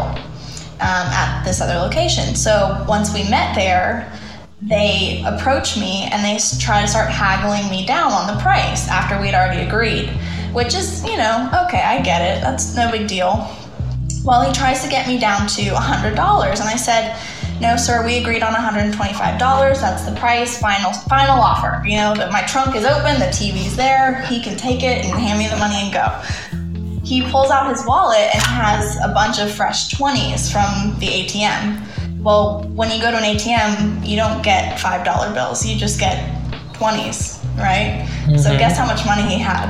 um, 0.81 1.07
at 1.13 1.43
this 1.43 1.61
other 1.61 1.75
location. 1.75 2.35
So 2.35 2.83
once 2.87 3.13
we 3.13 3.27
met 3.29 3.55
there, 3.55 4.11
they 4.61 5.23
approached 5.25 5.77
me 5.77 6.07
and 6.11 6.23
they 6.23 6.39
tried 6.59 6.81
to 6.83 6.87
start 6.87 7.09
haggling 7.09 7.69
me 7.69 7.85
down 7.85 8.11
on 8.11 8.27
the 8.33 8.41
price 8.41 8.87
after 8.87 9.19
we'd 9.21 9.33
already 9.33 9.61
agreed, 9.61 10.09
which 10.53 10.73
is, 10.73 11.03
you 11.03 11.17
know, 11.17 11.49
okay, 11.65 11.81
I 11.81 12.01
get 12.01 12.21
it. 12.21 12.41
That's 12.41 12.75
no 12.75 12.89
big 12.91 13.07
deal. 13.07 13.47
Well, 14.23 14.41
he 14.41 14.53
tries 14.53 14.81
to 14.83 14.89
get 14.89 15.07
me 15.07 15.19
down 15.19 15.47
to 15.47 15.61
$100, 15.61 16.59
and 16.59 16.69
I 16.69 16.77
said, 16.77 17.19
no, 17.59 17.75
sir, 17.77 18.05
we 18.05 18.17
agreed 18.17 18.41
on 18.41 18.53
$125. 18.53 19.39
That's 19.39 20.03
the 20.03 20.15
price, 20.15 20.59
final 20.59 20.91
final 20.91 21.39
offer. 21.39 21.85
You 21.85 21.97
know, 21.97 22.15
that 22.15 22.31
my 22.31 22.41
trunk 22.43 22.75
is 22.75 22.83
open, 22.83 23.19
the 23.19 23.27
TV's 23.27 23.75
there, 23.75 24.21
he 24.23 24.41
can 24.41 24.57
take 24.57 24.83
it 24.83 25.05
and 25.05 25.17
hand 25.19 25.39
me 25.39 25.47
the 25.47 25.57
money 25.57 25.75
and 25.75 25.93
go. 25.93 26.07
He 27.05 27.21
pulls 27.29 27.51
out 27.51 27.69
his 27.69 27.85
wallet 27.85 28.33
and 28.33 28.41
has 28.41 28.97
a 29.03 29.09
bunch 29.09 29.39
of 29.39 29.51
fresh 29.51 29.93
20s 29.93 30.51
from 30.51 30.97
the 30.99 31.07
ATM. 31.07 32.21
Well, 32.21 32.63
when 32.75 32.89
you 32.91 33.01
go 33.01 33.11
to 33.11 33.17
an 33.17 33.23
ATM, 33.23 34.07
you 34.07 34.15
don't 34.15 34.41
get 34.41 34.79
$5 34.79 35.33
bills, 35.33 35.65
you 35.65 35.77
just 35.77 35.99
get 35.99 36.17
20s, 36.73 37.43
right? 37.57 38.07
So 38.25 38.49
mm-hmm. 38.49 38.57
guess 38.57 38.77
how 38.77 38.85
much 38.85 39.05
money 39.05 39.23
he 39.23 39.37
had? 39.37 39.69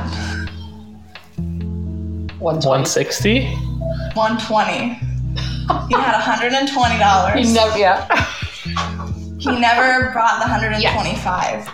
One 2.38 2.56
160? 2.56 3.56
120. 4.14 4.94
He 5.88 5.94
had 5.94 6.20
$120. 6.20 7.40
You 7.40 7.54
never, 7.54 7.78
yeah. 7.78 8.06
He 9.38 9.60
never 9.60 10.10
brought 10.12 10.42
the 10.42 10.48
125. 10.48 11.68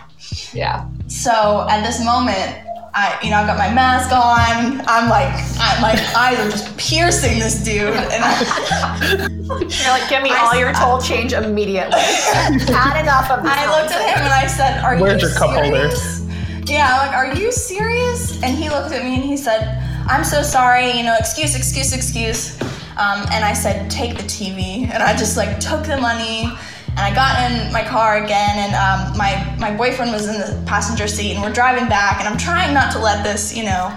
Yeah. 0.53 0.89
So 1.09 1.67
at 1.69 1.85
this 1.85 2.05
moment, 2.05 2.67
I, 2.93 3.19
you 3.23 3.31
know, 3.31 3.37
I've 3.37 3.47
got 3.47 3.59
my 3.59 3.73
mask 3.73 4.11
on. 4.13 4.81
I'm 4.87 5.09
like, 5.09 5.29
I, 5.59 5.81
my 5.81 5.93
eyes 6.17 6.39
are 6.41 6.51
just 6.51 6.77
piercing 6.77 7.39
this 7.39 7.63
dude, 7.63 7.95
and 7.95 8.25
I, 8.25 9.29
You're 9.31 9.91
like, 9.91 10.09
give 10.09 10.23
me 10.23 10.31
I 10.31 10.39
all 10.41 10.57
your 10.57 10.73
toll 10.73 11.01
change 11.01 11.33
immediately. 11.33 12.01
Had 12.01 13.01
enough 13.01 13.31
of 13.31 13.43
this. 13.43 13.53
I 13.53 13.81
looked 13.81 13.93
at 13.93 14.03
him 14.03 14.25
and 14.25 14.33
I 14.33 14.47
said, 14.49 14.83
"Are 14.83 14.99
Where's 14.99 15.23
you 15.23 15.29
your 15.29 15.37
cup 15.37 15.51
holder?" 15.51 15.91
serious?" 15.91 16.27
Yeah, 16.69 16.89
I'm 16.89 17.07
like, 17.07 17.17
"Are 17.17 17.41
you 17.41 17.53
serious?" 17.53 18.43
And 18.43 18.57
he 18.57 18.69
looked 18.71 18.93
at 18.93 19.05
me 19.05 19.15
and 19.15 19.23
he 19.23 19.37
said, 19.37 19.80
"I'm 20.11 20.25
so 20.25 20.43
sorry. 20.43 20.91
You 20.91 21.05
know, 21.05 21.17
excuse, 21.19 21.57
excuse, 21.57 21.93
excuse." 21.93 22.61
Um, 22.99 23.25
and 23.33 23.45
I 23.45 23.55
said, 23.55 23.91
"Take 23.91 24.17
the 24.17 24.25
TV," 24.25 24.91
and 24.93 25.03
I 25.03 25.17
just 25.17 25.37
like 25.37 25.61
took 25.61 25.85
the 25.85 25.97
money. 25.97 26.51
And 26.91 26.99
I 26.99 27.15
got 27.15 27.33
in 27.51 27.73
my 27.73 27.85
car 27.85 28.23
again, 28.25 28.57
and 28.59 28.75
um, 28.75 29.17
my 29.17 29.33
my 29.59 29.75
boyfriend 29.75 30.13
was 30.13 30.27
in 30.27 30.35
the 30.35 30.63
passenger 30.67 31.07
seat, 31.07 31.35
and 31.35 31.43
we're 31.43 31.53
driving 31.53 31.89
back. 31.89 32.19
And 32.19 32.29
I'm 32.29 32.37
trying 32.37 32.75
not 32.75 32.93
to 32.93 32.99
let 32.99 33.23
this, 33.25 33.57
you 33.57 33.65
know, 33.65 33.97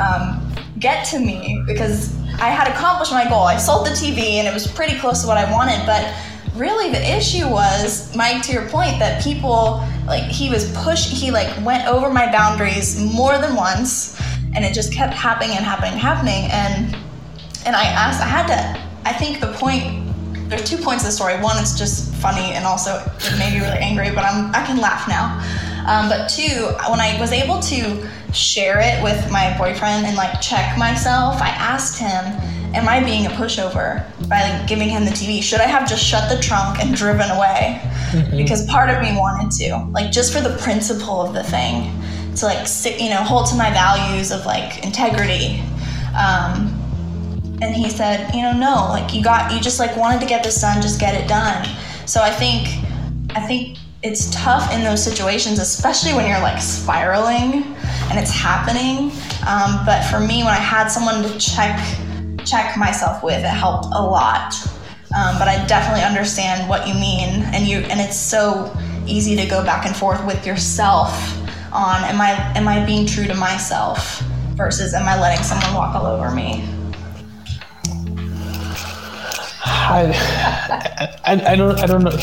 um, 0.00 0.50
get 0.78 1.04
to 1.08 1.18
me 1.18 1.62
because 1.66 2.16
I 2.40 2.48
had 2.48 2.68
accomplished 2.68 3.12
my 3.12 3.28
goal. 3.28 3.42
I 3.42 3.58
sold 3.58 3.86
the 3.86 3.90
TV, 3.90 4.38
and 4.40 4.48
it 4.48 4.54
was 4.54 4.66
pretty 4.66 4.98
close 4.98 5.20
to 5.22 5.28
what 5.28 5.36
I 5.36 5.50
wanted. 5.52 5.84
But 5.84 6.12
really, 6.56 6.90
the 6.90 7.16
issue 7.16 7.48
was, 7.48 8.14
Mike, 8.16 8.42
to 8.44 8.52
your 8.52 8.66
point, 8.68 8.98
that 8.98 9.22
people 9.22 9.84
like 10.06 10.24
he 10.24 10.48
was 10.50 10.72
push. 10.82 11.10
He 11.10 11.30
like 11.30 11.48
went 11.64 11.86
over 11.86 12.10
my 12.10 12.30
boundaries 12.32 13.00
more 13.14 13.38
than 13.38 13.54
once, 13.54 14.19
and 14.54 14.64
it 14.64 14.74
just 14.74 14.92
kept 14.92 15.14
happening 15.14 15.56
and 15.56 15.64
happening 15.64 15.92
and 15.92 16.00
happening. 16.00 16.44
And 16.50 16.96
and 17.66 17.76
I 17.76 17.84
asked, 17.84 18.20
I 18.20 18.26
had 18.26 18.46
to. 18.48 18.80
I 19.08 19.12
think 19.12 19.40
the 19.40 19.52
point. 19.52 20.08
There's 20.48 20.68
two 20.68 20.78
points 20.78 21.04
of 21.04 21.08
the 21.08 21.12
story. 21.12 21.40
One, 21.40 21.56
it's 21.58 21.78
just 21.78 22.12
funny, 22.16 22.52
and 22.54 22.64
also 22.64 22.96
it 23.20 23.38
made 23.38 23.54
me 23.54 23.60
really 23.60 23.78
angry. 23.78 24.10
But 24.10 24.24
I'm 24.24 24.52
I 24.54 24.64
can 24.66 24.78
laugh 24.78 25.06
now. 25.08 25.38
Um, 25.86 26.08
but 26.08 26.28
two, 26.28 26.66
when 26.90 27.00
I 27.00 27.16
was 27.20 27.32
able 27.32 27.60
to 27.60 28.06
share 28.32 28.80
it 28.80 29.02
with 29.02 29.30
my 29.30 29.56
boyfriend 29.56 30.06
and 30.06 30.16
like 30.16 30.40
check 30.40 30.76
myself, 30.76 31.40
I 31.40 31.48
asked 31.50 31.98
him, 31.98 32.24
"Am 32.74 32.88
I 32.88 33.02
being 33.02 33.26
a 33.26 33.30
pushover 33.30 34.04
by 34.28 34.42
like 34.42 34.66
giving 34.66 34.88
him 34.88 35.04
the 35.04 35.12
TV? 35.12 35.40
Should 35.42 35.60
I 35.60 35.66
have 35.66 35.88
just 35.88 36.04
shut 36.04 36.28
the 36.28 36.40
trunk 36.42 36.80
and 36.80 36.94
driven 36.94 37.30
away?" 37.30 37.80
Because 38.36 38.66
part 38.66 38.90
of 38.90 39.00
me 39.00 39.16
wanted 39.16 39.52
to, 39.58 39.86
like, 39.92 40.10
just 40.10 40.32
for 40.32 40.40
the 40.40 40.56
principle 40.58 41.20
of 41.22 41.32
the 41.32 41.44
thing, 41.44 41.92
to 42.36 42.46
like 42.46 42.66
sit, 42.66 43.00
you 43.00 43.10
know, 43.10 43.22
hold 43.22 43.46
to 43.48 43.54
my 43.54 43.70
values 43.70 44.30
of 44.30 44.46
like 44.46 44.84
integrity. 44.84 45.60
Um, 46.16 46.76
and 47.62 47.74
he 47.74 47.90
said, 47.90 48.34
you 48.34 48.42
know, 48.42 48.52
no, 48.52 48.86
like 48.88 49.12
you 49.14 49.22
got, 49.22 49.52
you 49.52 49.60
just 49.60 49.78
like 49.78 49.96
wanted 49.96 50.20
to 50.20 50.26
get 50.26 50.42
this 50.42 50.60
done, 50.60 50.80
just 50.80 50.98
get 50.98 51.14
it 51.14 51.28
done. 51.28 51.66
So 52.06 52.22
I 52.22 52.30
think, 52.30 52.68
I 53.36 53.46
think 53.46 53.78
it's 54.02 54.30
tough 54.30 54.72
in 54.72 54.82
those 54.82 55.02
situations, 55.02 55.58
especially 55.58 56.14
when 56.14 56.26
you're 56.26 56.40
like 56.40 56.60
spiraling 56.60 57.64
and 58.08 58.18
it's 58.18 58.30
happening. 58.30 59.12
Um, 59.46 59.84
but 59.84 60.02
for 60.10 60.20
me, 60.20 60.42
when 60.42 60.54
I 60.54 60.60
had 60.60 60.88
someone 60.88 61.22
to 61.22 61.38
check, 61.38 61.78
check 62.46 62.76
myself 62.78 63.22
with, 63.22 63.40
it 63.40 63.44
helped 63.44 63.86
a 63.92 64.02
lot. 64.02 64.54
Um, 65.14 65.38
but 65.38 65.48
I 65.48 65.64
definitely 65.66 66.04
understand 66.04 66.68
what 66.68 66.86
you 66.86 66.94
mean, 66.94 67.42
and 67.52 67.66
you, 67.66 67.78
and 67.78 68.00
it's 68.00 68.16
so 68.16 68.72
easy 69.06 69.34
to 69.34 69.44
go 69.44 69.64
back 69.64 69.84
and 69.84 69.94
forth 69.94 70.24
with 70.24 70.46
yourself 70.46 71.10
on, 71.72 72.04
am 72.04 72.20
I, 72.20 72.30
am 72.56 72.68
I 72.68 72.84
being 72.84 73.06
true 73.06 73.26
to 73.26 73.34
myself 73.34 74.22
versus 74.54 74.94
am 74.94 75.08
I 75.08 75.20
letting 75.20 75.44
someone 75.44 75.74
walk 75.74 75.94
all 75.94 76.06
over 76.06 76.30
me? 76.30 76.64
I, 79.90 81.18
I, 81.24 81.52
I 81.52 81.56
don't 81.56 81.78
I 81.80 81.86
don't 81.86 82.04
know. 82.04 82.16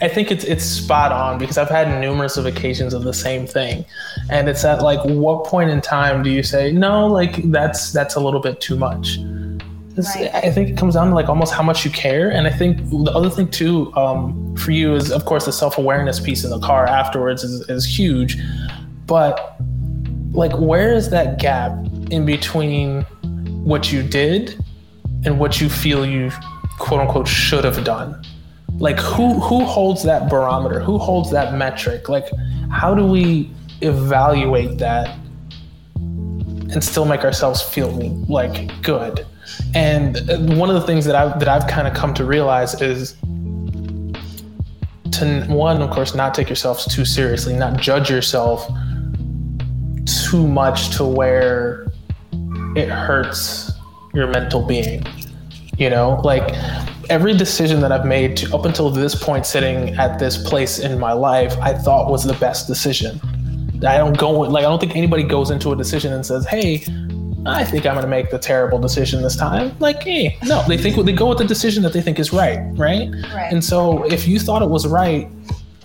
I 0.00 0.08
think 0.08 0.30
it's 0.30 0.44
it's 0.44 0.64
spot 0.64 1.12
on 1.12 1.38
because 1.38 1.56
I've 1.56 1.68
had 1.68 2.00
numerous 2.00 2.36
of 2.36 2.46
occasions 2.46 2.92
of 2.92 3.04
the 3.04 3.14
same 3.14 3.46
thing, 3.46 3.84
and 4.30 4.48
it's 4.48 4.64
at 4.64 4.82
like 4.82 5.00
what 5.04 5.44
point 5.44 5.70
in 5.70 5.80
time 5.80 6.22
do 6.22 6.30
you 6.30 6.42
say 6.42 6.72
no? 6.72 7.06
Like 7.06 7.50
that's 7.50 7.92
that's 7.92 8.16
a 8.16 8.20
little 8.20 8.40
bit 8.40 8.60
too 8.60 8.76
much. 8.76 9.18
Right. 9.96 10.34
I 10.34 10.50
think 10.50 10.70
it 10.70 10.76
comes 10.76 10.94
down 10.94 11.10
to 11.10 11.14
like 11.14 11.28
almost 11.28 11.54
how 11.54 11.62
much 11.62 11.84
you 11.84 11.90
care, 11.92 12.30
and 12.30 12.48
I 12.48 12.50
think 12.50 12.78
the 12.90 13.12
other 13.14 13.30
thing 13.30 13.48
too 13.48 13.94
um, 13.94 14.56
for 14.56 14.72
you 14.72 14.94
is 14.94 15.12
of 15.12 15.24
course 15.24 15.44
the 15.46 15.52
self 15.52 15.78
awareness 15.78 16.18
piece 16.18 16.42
in 16.42 16.50
the 16.50 16.58
car 16.58 16.86
afterwards 16.86 17.44
is, 17.44 17.68
is 17.70 17.86
huge, 17.86 18.36
but 19.06 19.56
like 20.32 20.52
where 20.58 20.92
is 20.92 21.10
that 21.10 21.38
gap 21.38 21.72
in 22.10 22.26
between 22.26 23.02
what 23.64 23.92
you 23.92 24.02
did 24.02 24.58
and 25.24 25.38
what 25.38 25.60
you 25.60 25.68
feel 25.68 26.04
you 26.04 26.30
quote 26.78 27.00
unquote 27.00 27.28
should 27.28 27.64
have 27.64 27.84
done? 27.84 28.20
like 28.78 28.98
who 28.98 29.38
who 29.40 29.64
holds 29.64 30.02
that 30.02 30.28
barometer? 30.28 30.80
Who 30.80 30.98
holds 30.98 31.30
that 31.30 31.54
metric? 31.54 32.08
Like 32.08 32.26
how 32.70 32.94
do 32.94 33.06
we 33.06 33.50
evaluate 33.80 34.78
that 34.78 35.16
and 35.96 36.82
still 36.82 37.04
make 37.04 37.20
ourselves 37.24 37.62
feel 37.62 37.90
like 38.28 38.82
good? 38.82 39.26
And 39.74 40.58
one 40.58 40.70
of 40.70 40.74
the 40.74 40.86
things 40.86 41.04
that 41.04 41.14
i 41.14 41.36
that 41.38 41.48
i've 41.48 41.66
kind 41.66 41.86
of 41.86 41.94
come 41.94 42.14
to 42.14 42.24
realize 42.24 42.80
is 42.80 43.12
to 45.12 45.44
one 45.48 45.82
of 45.82 45.90
course 45.90 46.14
not 46.14 46.34
take 46.34 46.48
yourself 46.48 46.84
too 46.86 47.04
seriously 47.04 47.54
not 47.54 47.78
judge 47.78 48.10
yourself 48.10 48.66
too 50.06 50.46
much 50.46 50.96
to 50.96 51.04
where 51.04 51.86
it 52.76 52.88
hurts 52.88 53.72
your 54.12 54.26
mental 54.28 54.64
being 54.64 55.04
you 55.76 55.90
know 55.90 56.20
like 56.24 56.54
every 57.10 57.36
decision 57.36 57.80
that 57.80 57.92
I've 57.92 58.06
made 58.06 58.36
to, 58.38 58.54
up 58.54 58.64
until 58.64 58.90
this 58.90 59.14
point, 59.14 59.46
sitting 59.46 59.90
at 59.96 60.18
this 60.18 60.36
place 60.48 60.78
in 60.78 60.98
my 60.98 61.12
life, 61.12 61.56
I 61.58 61.74
thought 61.74 62.10
was 62.10 62.24
the 62.24 62.34
best 62.34 62.66
decision. 62.66 63.20
I 63.86 63.98
don't 63.98 64.16
go 64.16 64.30
like 64.30 64.64
I 64.64 64.68
don't 64.68 64.78
think 64.78 64.96
anybody 64.96 65.22
goes 65.22 65.50
into 65.50 65.72
a 65.72 65.76
decision 65.76 66.12
and 66.12 66.24
says, 66.24 66.46
"Hey, 66.46 66.84
I 67.44 67.64
think 67.64 67.84
I'm 67.84 67.94
going 67.94 68.04
to 68.04 68.08
make 68.08 68.30
the 68.30 68.38
terrible 68.38 68.78
decision 68.78 69.22
this 69.22 69.36
time." 69.36 69.76
Like, 69.78 70.02
hey, 70.02 70.38
no, 70.44 70.64
they 70.66 70.78
think 70.78 70.96
they 71.04 71.12
go 71.12 71.28
with 71.28 71.38
the 71.38 71.44
decision 71.44 71.82
that 71.82 71.92
they 71.92 72.00
think 72.00 72.18
is 72.18 72.32
right, 72.32 72.60
right? 72.78 73.10
Right. 73.10 73.52
And 73.52 73.62
so, 73.62 74.04
if 74.04 74.26
you 74.26 74.38
thought 74.38 74.62
it 74.62 74.70
was 74.70 74.86
right 74.86 75.28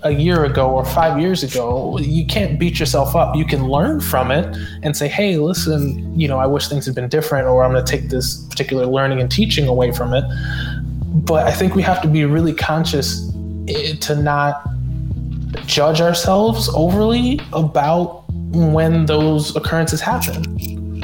a 0.04 0.12
year 0.12 0.46
ago 0.46 0.70
or 0.70 0.86
five 0.86 1.20
years 1.20 1.44
ago, 1.44 1.98
you 2.00 2.26
can't 2.26 2.60
beat 2.60 2.80
yourself 2.80 3.16
up. 3.16 3.36
You 3.36 3.46
can 3.46 3.68
learn 3.68 4.00
from 4.00 4.32
it 4.32 4.58
and 4.84 4.96
say, 4.96 5.08
"Hey, 5.08 5.38
listen, 5.38 6.18
you 6.20 6.28
know, 6.28 6.38
I 6.38 6.46
wish 6.46 6.68
things 6.68 6.86
had 6.86 6.96
been 6.96 7.10
different," 7.10 7.48
or 7.48 7.64
"I'm 7.64 7.72
going 7.72 7.84
to 7.84 7.92
take 7.92 8.10
this 8.10 8.44
particular 8.46 8.86
learning 8.86 9.20
and 9.20 9.30
teaching 9.30 9.68
away 9.68 9.92
from 9.92 10.14
it." 10.14 10.24
but 11.30 11.46
I 11.46 11.52
think 11.52 11.76
we 11.76 11.82
have 11.84 12.02
to 12.02 12.08
be 12.08 12.26
really 12.26 12.54
conscious 12.54 13.32
eh, 13.68 13.96
to 13.96 14.16
not 14.16 14.68
judge 15.66 16.02
ourselves 16.02 16.70
overly 16.74 17.40
about 17.54 18.24
when 18.32 19.06
those 19.06 19.56
occurrences 19.56 20.02
happen. 20.02 21.04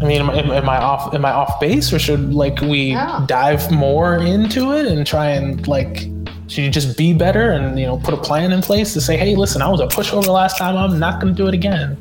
I 0.00 0.04
mean, 0.04 0.20
am, 0.20 0.30
am, 0.30 0.50
am, 0.50 0.68
I 0.68 0.76
off? 0.76 1.14
Am 1.14 1.24
I 1.24 1.30
off 1.30 1.58
base, 1.58 1.92
or 1.92 1.98
should 1.98 2.34
like 2.34 2.60
we 2.60 2.90
yeah. 2.90 3.24
dive 3.26 3.70
more 3.70 4.16
into 4.16 4.72
it 4.72 4.86
and 4.86 5.06
try 5.06 5.30
and 5.30 5.66
like 5.66 6.06
should 6.48 6.64
you 6.64 6.70
just 6.70 6.96
be 6.96 7.12
better 7.12 7.52
and 7.52 7.78
you 7.78 7.86
know 7.86 7.98
put 7.98 8.14
a 8.14 8.16
plan 8.16 8.52
in 8.52 8.62
place 8.62 8.92
to 8.94 9.00
say, 9.00 9.16
hey, 9.16 9.34
listen, 9.36 9.62
I 9.62 9.68
was 9.68 9.80
a 9.80 9.86
pushover 9.86 10.28
last 10.28 10.58
time. 10.58 10.76
I'm 10.76 10.98
not 10.98 11.20
going 11.20 11.34
to 11.34 11.36
do 11.36 11.48
it 11.48 11.54
again. 11.54 11.96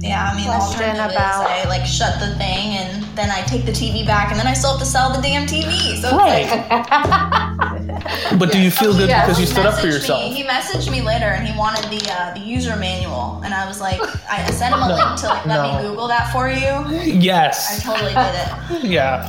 Yeah, 0.00 0.30
I 0.30 0.36
mean, 0.36 0.46
question 0.46 0.94
the 0.94 1.06
about 1.06 1.50
is 1.50 1.66
I 1.66 1.68
like 1.68 1.86
shut 1.86 2.20
the 2.20 2.28
thing 2.36 2.76
and 2.76 3.02
then 3.16 3.30
I 3.30 3.42
take 3.42 3.64
the 3.64 3.72
TV 3.72 4.06
back 4.06 4.30
and 4.30 4.38
then 4.38 4.46
I 4.46 4.52
still 4.52 4.72
have 4.72 4.80
to 4.80 4.86
sell 4.86 5.12
the 5.12 5.20
damn 5.20 5.46
TV. 5.46 6.00
So 6.00 6.16
right. 6.16 6.46
Like, 6.46 6.68
but 8.38 8.52
do 8.52 8.60
you 8.60 8.70
feel 8.70 8.92
good 8.92 9.08
yeah. 9.08 9.24
because 9.24 9.40
you 9.40 9.46
stood 9.46 9.66
up 9.66 9.80
for 9.80 9.86
yourself? 9.86 10.22
Me, 10.22 10.34
he 10.34 10.44
messaged 10.44 10.90
me 10.90 11.02
later 11.02 11.26
and 11.26 11.46
he 11.46 11.58
wanted 11.58 11.84
the 11.90 12.12
uh, 12.12 12.34
the 12.34 12.40
user 12.40 12.76
manual 12.76 13.40
and 13.44 13.54
I 13.54 13.66
was 13.66 13.80
like, 13.80 14.00
I 14.30 14.48
sent 14.50 14.74
him 14.74 14.82
a 14.82 14.88
no, 14.88 14.94
link 14.94 15.20
to 15.20 15.26
like 15.28 15.46
let 15.46 15.56
no. 15.56 15.76
me 15.76 15.88
Google 15.88 16.08
that 16.08 16.30
for 16.32 16.48
you. 16.48 16.84
Yes. 17.18 17.80
I 17.80 17.92
totally 17.92 18.14
did 18.14 18.34
it. 18.34 18.46
Yeah. 18.96 19.28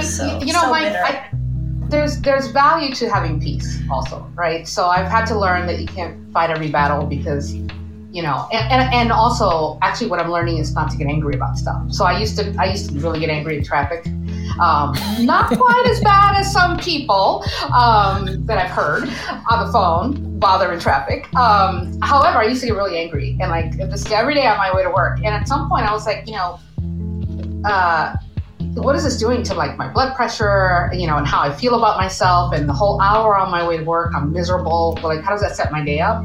so, 0.00 0.38
you 0.40 0.52
know, 0.52 0.62
so 0.62 0.70
Mike, 0.70 0.92
I, 0.92 1.30
there's 1.88 2.20
there's 2.20 2.48
value 2.48 2.94
to 2.94 3.08
having 3.08 3.40
peace 3.40 3.80
also, 3.90 4.30
right? 4.34 4.66
So 4.66 4.86
I've 4.86 5.06
had 5.06 5.26
to 5.26 5.38
learn 5.38 5.66
that 5.66 5.80
you 5.80 5.86
can't 5.86 6.32
fight 6.32 6.50
every 6.50 6.70
battle 6.70 7.06
because 7.06 7.54
you 8.16 8.22
know 8.22 8.48
and, 8.52 8.72
and, 8.72 8.94
and 8.94 9.12
also 9.12 9.78
actually 9.82 10.08
what 10.08 10.18
i'm 10.18 10.30
learning 10.30 10.56
is 10.56 10.74
not 10.74 10.90
to 10.90 10.96
get 10.96 11.06
angry 11.06 11.34
about 11.34 11.58
stuff. 11.58 11.82
So 11.90 12.04
i 12.04 12.18
used 12.18 12.38
to 12.38 12.54
i 12.58 12.66
used 12.66 12.90
to 12.90 12.98
really 12.98 13.20
get 13.20 13.30
angry 13.30 13.58
in 13.58 13.64
traffic. 13.64 14.06
Um, 14.58 14.94
not 15.20 15.50
quite 15.58 15.86
as 15.86 16.00
bad 16.00 16.34
as 16.36 16.50
some 16.50 16.78
people 16.78 17.44
um, 17.74 18.46
that 18.46 18.58
i've 18.58 18.70
heard 18.70 19.02
on 19.50 19.66
the 19.66 19.72
phone 19.72 20.38
bother 20.38 20.72
in 20.72 20.80
traffic. 20.80 21.32
Um, 21.34 21.98
however 22.00 22.38
i 22.38 22.46
used 22.46 22.60
to 22.62 22.68
get 22.68 22.76
really 22.76 22.96
angry 22.96 23.36
and 23.40 23.50
like 23.50 23.76
this 23.76 24.10
every 24.10 24.34
day 24.34 24.46
on 24.46 24.56
my 24.56 24.74
way 24.74 24.82
to 24.82 24.90
work. 24.90 25.18
And 25.18 25.28
at 25.28 25.46
some 25.46 25.68
point 25.68 25.84
i 25.84 25.92
was 25.92 26.06
like 26.06 26.26
you 26.26 26.34
know 26.34 26.58
uh, 27.64 28.16
what 28.82 28.94
is 28.94 29.04
this 29.04 29.18
doing 29.18 29.42
to 29.44 29.54
like 29.54 29.76
my 29.76 29.88
blood 29.88 30.14
pressure, 30.14 30.90
you 30.92 31.06
know, 31.06 31.16
and 31.16 31.26
how 31.26 31.40
I 31.40 31.54
feel 31.54 31.74
about 31.74 31.96
myself 31.96 32.52
and 32.52 32.68
the 32.68 32.72
whole 32.72 33.00
hour 33.00 33.36
on 33.36 33.50
my 33.50 33.66
way 33.66 33.78
to 33.78 33.84
work, 33.84 34.12
I'm 34.14 34.32
miserable. 34.32 34.98
Like, 35.02 35.22
how 35.22 35.30
does 35.30 35.40
that 35.40 35.56
set 35.56 35.72
my 35.72 35.84
day 35.84 36.00
up? 36.00 36.18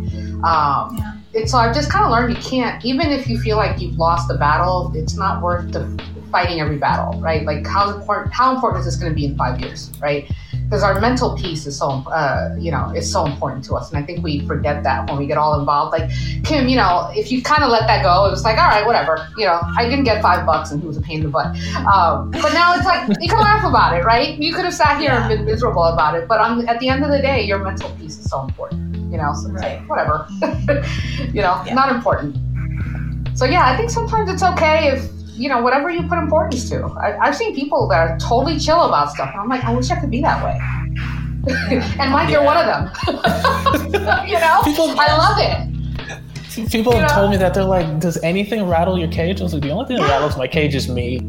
Um, 0.43 0.97
yeah 0.97 1.17
so 1.45 1.57
I've 1.57 1.73
just 1.73 1.89
kind 1.89 2.03
of 2.05 2.11
learned 2.11 2.35
you 2.35 2.41
can't, 2.41 2.83
even 2.83 3.09
if 3.09 3.27
you 3.27 3.39
feel 3.39 3.57
like 3.57 3.79
you've 3.79 3.97
lost 3.97 4.27
the 4.27 4.35
battle, 4.35 4.91
it's 4.95 5.15
not 5.15 5.41
worth 5.41 5.71
the 5.71 6.01
fighting 6.29 6.59
every 6.59 6.77
battle, 6.77 7.19
right? 7.21 7.45
Like 7.45 7.65
how 7.65 7.95
important, 7.95 8.33
how 8.33 8.53
important 8.53 8.81
is 8.81 8.85
this 8.85 8.95
going 8.97 9.11
to 9.11 9.15
be 9.15 9.25
in 9.25 9.37
five 9.37 9.59
years, 9.59 9.91
right? 10.01 10.29
Because 10.71 10.83
our 10.83 11.01
mental 11.01 11.35
peace 11.35 11.65
is 11.65 11.77
so, 11.77 11.89
uh, 12.07 12.55
you 12.57 12.71
know, 12.71 12.93
is 12.95 13.11
so 13.11 13.25
important 13.25 13.65
to 13.65 13.75
us, 13.75 13.91
and 13.91 14.01
I 14.01 14.05
think 14.05 14.23
we 14.23 14.39
forget 14.47 14.83
that 14.83 15.09
when 15.09 15.19
we 15.19 15.27
get 15.27 15.37
all 15.37 15.59
involved. 15.59 15.91
Like 15.91 16.09
Kim, 16.45 16.69
you 16.69 16.77
know, 16.77 17.11
if 17.13 17.29
you 17.29 17.43
kind 17.43 17.61
of 17.61 17.69
let 17.69 17.87
that 17.87 18.03
go, 18.03 18.25
it 18.25 18.31
was 18.31 18.45
like, 18.45 18.57
all 18.57 18.69
right, 18.69 18.85
whatever, 18.85 19.27
you 19.37 19.43
know, 19.43 19.59
I 19.77 19.89
didn't 19.89 20.05
get 20.05 20.21
five 20.21 20.45
bucks, 20.45 20.71
and 20.71 20.79
he 20.79 20.87
was 20.87 20.95
a 20.95 21.01
pain 21.01 21.17
in 21.17 21.23
the 21.23 21.29
butt. 21.29 21.47
Um, 21.85 22.31
but 22.31 22.53
now 22.53 22.73
it's 22.73 22.85
like 22.85 23.05
you 23.19 23.27
can 23.27 23.39
laugh 23.39 23.65
about 23.65 23.99
it, 23.99 24.05
right? 24.05 24.37
You 24.37 24.53
could 24.53 24.63
have 24.63 24.73
sat 24.73 24.97
here 25.01 25.11
yeah. 25.11 25.27
and 25.27 25.37
been 25.37 25.45
miserable 25.45 25.83
about 25.83 26.15
it, 26.15 26.29
but 26.29 26.39
on, 26.39 26.65
at 26.69 26.79
the 26.79 26.87
end 26.87 27.03
of 27.03 27.11
the 27.11 27.19
day, 27.19 27.43
your 27.43 27.59
mental 27.59 27.89
peace 27.99 28.17
is 28.17 28.29
so 28.29 28.41
important 28.41 28.91
you 29.11 29.17
know, 29.17 29.33
so 29.33 29.49
right. 29.49 29.79
like, 29.79 29.89
whatever, 29.89 30.25
you 31.33 31.41
know, 31.41 31.61
yeah. 31.65 31.73
not 31.73 31.93
important. 31.93 32.37
So 33.37 33.45
yeah, 33.45 33.65
I 33.65 33.75
think 33.75 33.89
sometimes 33.89 34.29
it's 34.29 34.43
okay 34.43 34.87
if, 34.87 35.20
you 35.35 35.49
know, 35.49 35.61
whatever 35.61 35.89
you 35.89 36.03
put 36.03 36.17
importance 36.17 36.69
to. 36.69 36.85
I, 37.01 37.25
have 37.25 37.35
seen 37.35 37.55
people 37.55 37.87
that 37.89 37.97
are 37.97 38.17
totally 38.19 38.59
chill 38.59 38.81
about 38.81 39.11
stuff, 39.11 39.29
and 39.31 39.41
I'm 39.41 39.49
like, 39.49 39.63
I 39.63 39.73
wish 39.73 39.89
I 39.89 39.99
could 39.99 40.11
be 40.11 40.21
that 40.21 40.43
way. 40.43 40.59
and 41.99 42.11
Mike, 42.11 42.29
yeah. 42.29 42.37
you're 42.37 42.43
one 42.43 42.57
of 42.57 42.65
them. 42.65 42.91
you 44.27 44.39
know, 44.39 44.61
people, 44.63 44.93
I 44.99 45.17
love 45.17 45.37
it. 45.39 46.69
People 46.69 46.93
you 46.93 46.99
have 46.99 47.09
know? 47.09 47.15
told 47.15 47.31
me 47.31 47.37
that 47.37 47.53
they're 47.53 47.63
like, 47.63 47.99
does 47.99 48.17
anything 48.23 48.67
rattle 48.67 48.99
your 48.99 49.07
cage? 49.07 49.39
I 49.39 49.43
was 49.43 49.53
like, 49.53 49.63
the 49.63 49.71
only 49.71 49.85
thing 49.87 49.97
that 49.97 50.09
rattles 50.09 50.37
my 50.37 50.47
cage 50.47 50.75
is 50.75 50.89
me 50.89 51.19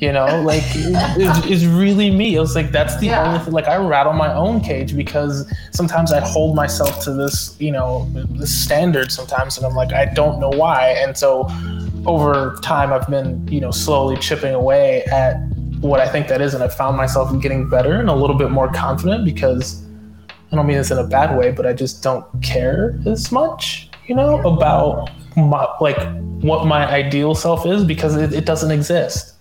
you 0.00 0.12
know 0.12 0.42
like 0.42 0.62
it's, 0.66 1.46
it's, 1.46 1.64
really 1.64 2.10
me 2.10 2.36
it 2.36 2.40
was 2.40 2.54
like 2.54 2.70
that's 2.70 2.96
the 2.98 3.06
yeah. 3.06 3.26
only 3.26 3.38
thing 3.40 3.52
like 3.52 3.66
i 3.66 3.76
rattle 3.76 4.12
my 4.12 4.32
own 4.32 4.60
cage 4.60 4.94
because 4.94 5.50
sometimes 5.72 6.12
i 6.12 6.20
hold 6.20 6.54
myself 6.54 7.02
to 7.02 7.12
this 7.12 7.56
you 7.58 7.72
know 7.72 8.06
this 8.30 8.54
standard 8.54 9.10
sometimes 9.10 9.56
and 9.56 9.66
i'm 9.66 9.74
like 9.74 9.92
i 9.92 10.04
don't 10.04 10.38
know 10.38 10.50
why 10.50 10.90
and 10.90 11.16
so 11.16 11.48
over 12.08 12.58
time 12.62 12.92
i've 12.92 13.06
been 13.08 13.46
you 13.48 13.60
know 13.60 13.70
slowly 13.70 14.16
chipping 14.16 14.54
away 14.54 15.04
at 15.04 15.36
what 15.80 16.00
i 16.00 16.08
think 16.08 16.26
that 16.26 16.40
is 16.40 16.54
and 16.54 16.64
i 16.64 16.68
found 16.68 16.96
myself 16.96 17.30
getting 17.40 17.68
better 17.68 18.00
and 18.00 18.08
a 18.08 18.14
little 18.14 18.36
bit 18.36 18.50
more 18.50 18.68
confident 18.72 19.24
because 19.24 19.84
i 20.50 20.56
don't 20.56 20.66
mean 20.66 20.76
this 20.76 20.90
in 20.90 20.98
a 20.98 21.06
bad 21.06 21.38
way 21.38 21.52
but 21.52 21.66
i 21.66 21.72
just 21.72 22.02
don't 22.02 22.26
care 22.42 22.98
as 23.06 23.30
much 23.30 23.88
you 24.06 24.14
know 24.14 24.40
about 24.40 25.08
my, 25.36 25.68
like 25.80 25.98
what 26.42 26.66
my 26.66 26.84
ideal 26.90 27.34
self 27.34 27.64
is 27.66 27.84
because 27.84 28.16
it, 28.16 28.32
it 28.32 28.44
doesn't 28.44 28.72
exist 28.72 29.34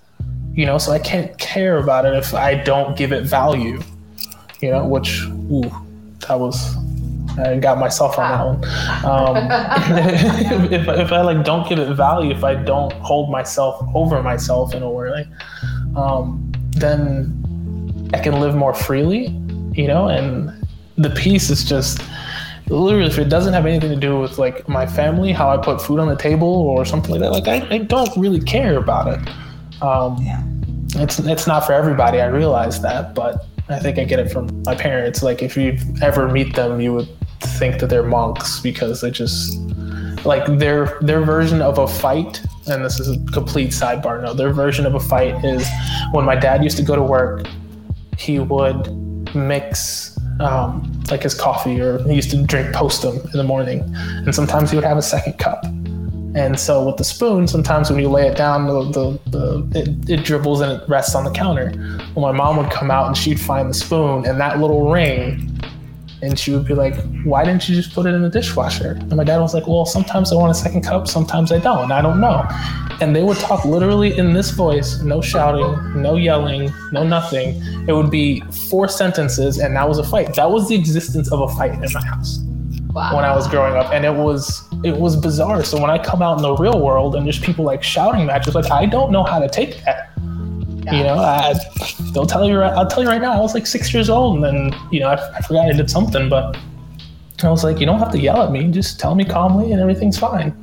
you 0.58 0.66
know, 0.66 0.80
so 0.80 0.92
I 0.92 0.98
can't 0.98 1.38
care 1.38 1.78
about 1.78 2.06
it 2.06 2.16
if 2.16 2.34
I 2.34 2.56
don't 2.56 2.98
give 2.98 3.14
it 3.14 3.26
value, 3.26 3.80
you 4.60 4.72
know, 4.72 4.88
which, 4.88 5.22
ooh, 5.52 5.72
that 6.28 6.40
was, 6.40 6.76
I 7.38 7.58
got 7.58 7.78
myself 7.78 8.18
on 8.18 8.32
that 8.32 8.46
one. 8.46 9.06
Um, 9.06 9.38
if, 10.74 10.88
if 10.88 11.12
I 11.12 11.22
like 11.22 11.46
don't 11.46 11.68
give 11.68 11.80
it 11.80 11.94
value, 11.94 12.32
if 12.32 12.44
I 12.44 12.56
don't 12.56 12.94
hold 12.94 13.30
myself 13.30 13.84
over 13.94 14.22
myself 14.24 14.74
in 14.74 14.84
a 14.84 14.90
way, 14.90 15.28
um, 15.96 16.52
then 16.72 18.10
I 18.14 18.20
can 18.20 18.40
live 18.40 18.56
more 18.56 18.74
freely, 18.74 19.28
you 19.74 19.88
know, 19.88 20.08
and 20.08 20.52
the 20.98 21.10
peace 21.12 21.50
is 21.50 21.64
just 21.64 22.02
literally 22.68 23.08
if 23.08 23.18
it 23.18 23.30
doesn't 23.30 23.54
have 23.54 23.66
anything 23.66 23.90
to 23.92 23.96
do 23.96 24.20
with 24.20 24.38
like 24.38 24.68
my 24.68 24.86
family, 24.86 25.32
how 25.32 25.50
I 25.50 25.58
put 25.58 25.82
food 25.82 26.00
on 26.00 26.08
the 26.08 26.16
table 26.16 26.48
or 26.48 26.86
something 26.86 27.12
like 27.12 27.22
that, 27.22 27.32
like 27.32 27.48
I, 27.48 27.76
I 27.76 27.78
don't 27.80 28.16
really 28.18 28.42
care 28.42 28.78
about 28.78 29.08
it. 29.08 29.82
Um, 29.82 30.18
yeah. 30.22 30.44
It's 30.96 31.20
it's 31.20 31.46
not 31.46 31.66
for 31.66 31.74
everybody. 31.74 32.22
I 32.22 32.28
realize 32.28 32.82
that, 32.82 33.14
but 33.14 33.46
I 33.70 33.80
think 33.80 34.00
I 34.00 34.06
get 34.06 34.20
it 34.20 34.32
from 34.32 34.64
my 34.66 34.74
parents. 34.74 35.22
Like 35.22 35.44
if 35.44 35.58
you 35.58 35.78
ever 36.02 36.30
meet 36.30 36.56
them, 36.56 36.80
you 36.80 36.94
would 36.94 37.10
think 37.40 37.80
that 37.80 37.88
they're 37.88 38.04
monks 38.04 38.60
because 38.60 39.02
they 39.02 39.12
just 39.12 39.58
like 40.26 40.46
their 40.58 40.98
their 41.02 41.22
version 41.22 41.62
of 41.62 41.78
a 41.78 41.88
fight. 41.88 42.42
And 42.68 42.84
this 42.84 43.00
is 43.00 43.10
a 43.10 43.32
complete 43.32 43.70
sidebar. 43.70 44.22
No, 44.22 44.34
their 44.34 44.52
version 44.52 44.86
of 44.86 44.94
a 44.96 45.00
fight 45.00 45.44
is 45.46 45.68
when 46.12 46.26
my 46.26 46.36
dad 46.36 46.64
used 46.64 46.76
to 46.78 46.84
go 46.84 46.96
to 46.96 47.04
work 47.04 47.48
he 48.18 48.40
would 48.40 48.94
mix 49.36 50.18
um, 50.40 51.04
like 51.10 51.24
his 51.24 51.34
coffee, 51.34 51.80
or 51.80 52.00
he 52.04 52.16
used 52.16 52.32
to 52.32 52.44
drink 52.44 52.76
postum 52.76 53.24
in 53.26 53.38
the 53.38 53.44
morning, 53.44 53.84
and 53.96 54.34
sometimes 54.34 54.70
he 54.70 54.76
would 54.76 54.84
have 54.84 54.98
a 54.98 55.02
second 55.02 55.34
cup. 55.40 55.64
And 56.36 56.60
so 56.60 56.86
with 56.86 56.98
the 56.98 57.04
spoon, 57.04 57.48
sometimes 57.48 57.90
when 57.90 58.00
you 58.00 58.10
lay 58.10 58.28
it 58.28 58.38
down, 58.38 58.68
the, 58.68 58.84
the, 58.92 59.20
the 59.32 59.80
it, 59.80 60.10
it, 60.10 60.24
dribbles 60.24 60.62
and 60.62 60.72
it 60.72 60.88
rests 60.88 61.16
on 61.16 61.24
the 61.24 61.32
counter. 61.32 61.72
Well, 62.14 62.32
my 62.32 62.32
mom 62.32 62.58
would 62.58 62.70
come 62.70 62.92
out 62.92 63.08
and 63.08 63.18
she'd 63.18 63.40
find 63.40 63.72
the 63.72 63.74
spoon 63.74 64.24
and 64.26 64.40
that 64.40 64.60
little 64.60 64.92
ring, 64.92 65.57
and 66.22 66.38
she 66.38 66.52
would 66.52 66.66
be 66.66 66.74
like, 66.74 66.96
"Why 67.24 67.44
didn't 67.44 67.68
you 67.68 67.76
just 67.76 67.94
put 67.94 68.06
it 68.06 68.14
in 68.14 68.22
the 68.22 68.30
dishwasher?" 68.30 68.92
And 68.92 69.16
my 69.16 69.24
dad 69.24 69.40
was 69.40 69.54
like, 69.54 69.68
"Well, 69.68 69.86
sometimes 69.86 70.32
I 70.32 70.36
want 70.36 70.52
a 70.52 70.56
second 70.56 70.82
cup, 70.82 71.08
sometimes 71.08 71.52
I 71.52 71.60
don't. 71.60 71.92
I 71.92 72.02
don't 72.02 72.20
know." 72.20 72.48
And 73.00 73.16
they 73.16 73.24
would 73.24 73.38
talk 73.38 73.66
literally 73.66 74.18
in 74.18 74.34
this 74.34 74.52
voice, 74.52 75.02
no 75.02 75.22
shouting, 75.22 76.02
no 76.02 76.16
yelling, 76.16 76.74
no 76.92 77.04
nothing. 77.04 77.62
It 77.88 77.94
would 77.94 78.10
be 78.10 78.42
four 78.70 78.88
sentences, 78.88 79.60
and 79.60 79.76
that 79.76 79.88
was 79.88 80.00
a 80.00 80.04
fight. 80.04 80.34
That 80.36 80.50
was 80.50 80.68
the 80.68 80.76
existence 80.76 81.32
of 81.32 81.42
a 81.42 81.48
fight 81.50 81.74
in 81.74 81.92
my 81.94 82.06
house 82.06 82.40
wow. 82.98 83.16
when 83.16 83.24
I 83.24 83.36
was 83.36 83.48
growing 83.48 83.76
up, 83.76 83.92
and 83.94 84.04
it 84.06 84.14
was 84.14 84.64
it 84.84 84.98
was 84.98 85.16
bizarre. 85.16 85.64
So 85.64 85.80
when 85.80 85.90
I 85.90 85.98
come 85.98 86.22
out 86.22 86.38
in 86.38 86.42
the 86.42 86.56
real 86.56 86.82
world 86.82 87.16
and 87.16 87.26
there's 87.26 87.40
people 87.40 87.66
like 87.66 87.84
shouting 87.84 88.26
matches, 88.26 88.56
like 88.56 88.72
I 88.72 88.86
don't 88.86 89.12
know 89.12 89.24
how 89.24 89.40
to 89.40 89.48
take 89.48 89.84
that. 89.86 90.07
Yeah. 90.88 91.00
You 91.00 91.04
know, 91.04 91.16
I, 91.16 91.54
they'll 92.14 92.26
tell 92.26 92.48
you. 92.48 92.62
I'll 92.62 92.88
tell 92.88 93.04
you 93.04 93.10
right 93.10 93.22
now. 93.22 93.34
I 93.34 93.40
was 93.40 93.54
like 93.54 93.68
six 93.68 93.94
years 93.94 94.10
old, 94.10 94.36
and 94.36 94.44
then 94.44 94.80
you 94.90 95.02
know 95.02 95.10
I, 95.10 95.38
I 95.38 95.42
forgot 95.42 95.68
I 95.68 95.74
did 95.74 95.92
something, 95.92 96.30
but 96.30 96.58
I 97.44 97.50
was 97.50 97.66
like, 97.66 97.80
you 97.80 97.86
don't 97.86 98.00
have 98.00 98.12
to 98.14 98.20
yell 98.20 98.42
at 98.42 98.54
me. 98.54 98.72
Just 98.72 98.98
tell 98.98 99.14
me 99.14 99.26
calmly, 99.26 99.74
and 99.74 99.82
everything's 99.82 100.18
fine. 100.18 100.56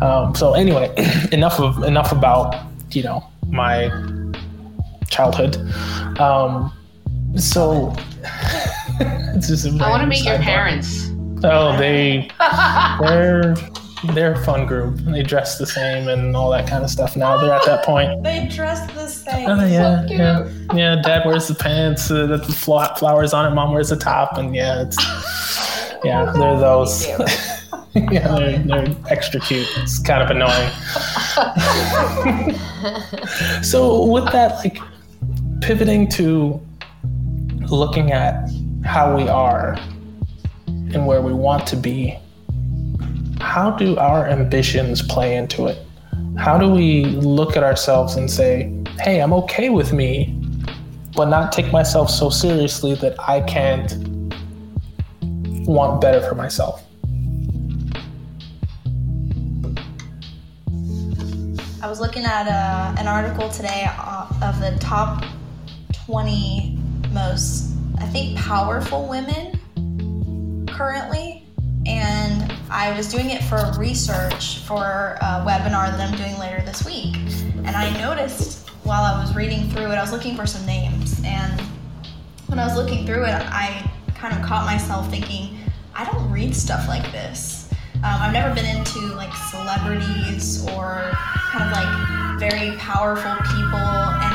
Um, 0.00 0.32
so 0.36 0.54
anyway, 0.54 0.94
enough 1.32 1.58
of 1.58 1.82
enough 1.82 2.12
about 2.12 2.54
you 2.92 3.02
know 3.02 3.28
my 3.48 3.90
childhood. 5.10 5.56
Um, 6.20 6.72
so 7.36 7.92
it's 9.34 9.48
just 9.48 9.66
I 9.80 9.90
want 9.90 10.02
to 10.02 10.06
meet 10.06 10.24
your 10.24 10.38
parents. 10.38 11.10
Oh, 11.42 11.76
they 11.76 12.30
they're 13.00 13.56
they're 14.04 14.32
a 14.32 14.44
fun 14.44 14.66
group. 14.66 14.96
They 14.98 15.22
dress 15.22 15.58
the 15.58 15.66
same 15.66 16.08
and 16.08 16.36
all 16.36 16.50
that 16.50 16.68
kind 16.68 16.84
of 16.84 16.90
stuff. 16.90 17.16
Now 17.16 17.36
they're 17.36 17.52
at 17.52 17.64
that 17.66 17.84
point. 17.84 18.22
they 18.22 18.46
dress 18.48 18.90
the 18.92 19.08
same. 19.08 19.48
Oh 19.48 19.66
yeah, 19.66 20.06
so 20.06 20.12
yeah, 20.12 20.48
yeah. 20.74 21.02
Dad 21.02 21.26
wears 21.26 21.48
the 21.48 21.54
pants, 21.54 22.10
uh, 22.10 22.26
the 22.26 22.38
flowers 22.38 23.32
on 23.32 23.50
it. 23.50 23.54
Mom 23.54 23.72
wears 23.72 23.88
the 23.88 23.96
top, 23.96 24.38
and 24.38 24.54
yeah, 24.54 24.82
it's 24.82 24.96
yeah, 26.04 26.32
they're 26.36 26.58
those. 26.58 27.06
yeah, 27.94 28.28
they're, 28.38 28.58
they're 28.58 28.96
extra 29.10 29.40
cute. 29.40 29.68
It's 29.78 29.98
kind 29.98 30.22
of 30.22 30.30
annoying. 30.30 30.72
so 33.62 34.04
with 34.04 34.30
that, 34.32 34.56
like 34.58 34.78
pivoting 35.60 36.08
to 36.08 36.60
looking 37.70 38.12
at 38.12 38.48
how 38.84 39.14
we 39.16 39.28
are 39.28 39.76
and 40.66 41.06
where 41.06 41.20
we 41.20 41.32
want 41.32 41.66
to 41.66 41.76
be, 41.76 42.18
how 43.40 43.70
do 43.70 43.96
our 43.96 44.26
ambitions 44.26 45.02
play 45.02 45.36
into 45.36 45.66
it? 45.66 45.78
How 46.36 46.58
do 46.58 46.70
we 46.70 47.04
look 47.04 47.56
at 47.56 47.62
ourselves 47.62 48.16
and 48.16 48.30
say, 48.30 48.72
hey, 49.00 49.20
I'm 49.20 49.32
okay 49.32 49.70
with 49.70 49.92
me, 49.92 50.34
but 51.14 51.26
not 51.26 51.52
take 51.52 51.72
myself 51.72 52.10
so 52.10 52.30
seriously 52.30 52.94
that 52.96 53.18
I 53.20 53.40
can't 53.40 53.94
want 55.66 56.00
better 56.00 56.26
for 56.26 56.34
myself? 56.34 56.84
I 61.80 61.88
was 61.88 62.00
looking 62.00 62.24
at 62.24 62.48
uh, 62.48 62.94
an 62.98 63.06
article 63.06 63.48
today 63.48 63.86
uh, 63.86 64.26
of 64.42 64.60
the 64.60 64.76
top 64.80 65.24
20 66.06 66.76
most, 67.12 67.72
I 67.98 68.06
think, 68.06 68.36
powerful 68.38 69.08
women 69.08 69.58
currently, 70.66 71.37
and 71.86 72.52
I 72.70 72.94
was 72.96 73.10
doing 73.10 73.30
it 73.30 73.42
for 73.44 73.72
research 73.78 74.58
for 74.60 75.16
a 75.20 75.44
webinar 75.46 75.90
that 75.90 76.00
I'm 76.00 76.16
doing 76.16 76.38
later 76.38 76.62
this 76.64 76.84
week. 76.84 77.16
And 77.64 77.70
I 77.70 77.90
noticed 78.00 78.68
while 78.84 79.02
I 79.02 79.20
was 79.20 79.34
reading 79.34 79.68
through 79.70 79.90
it, 79.92 79.96
I 79.96 80.00
was 80.00 80.12
looking 80.12 80.36
for 80.36 80.46
some 80.46 80.64
names, 80.66 81.20
and 81.24 81.60
when 82.46 82.58
I 82.58 82.66
was 82.66 82.76
looking 82.76 83.04
through 83.06 83.24
it, 83.24 83.34
I 83.34 83.90
kind 84.14 84.34
of 84.34 84.42
caught 84.42 84.64
myself 84.64 85.10
thinking, 85.10 85.58
I 85.94 86.04
don't 86.10 86.30
read 86.30 86.54
stuff 86.54 86.88
like 86.88 87.10
this. 87.12 87.70
Um, 87.96 88.04
I've 88.04 88.32
never 88.32 88.54
been 88.54 88.64
into 88.64 89.00
like 89.14 89.34
celebrities 89.50 90.64
or 90.68 91.10
kind 91.12 91.64
of 91.64 91.72
like 91.72 92.38
very 92.38 92.76
powerful 92.78 93.34
people, 93.54 93.78
and 93.78 94.34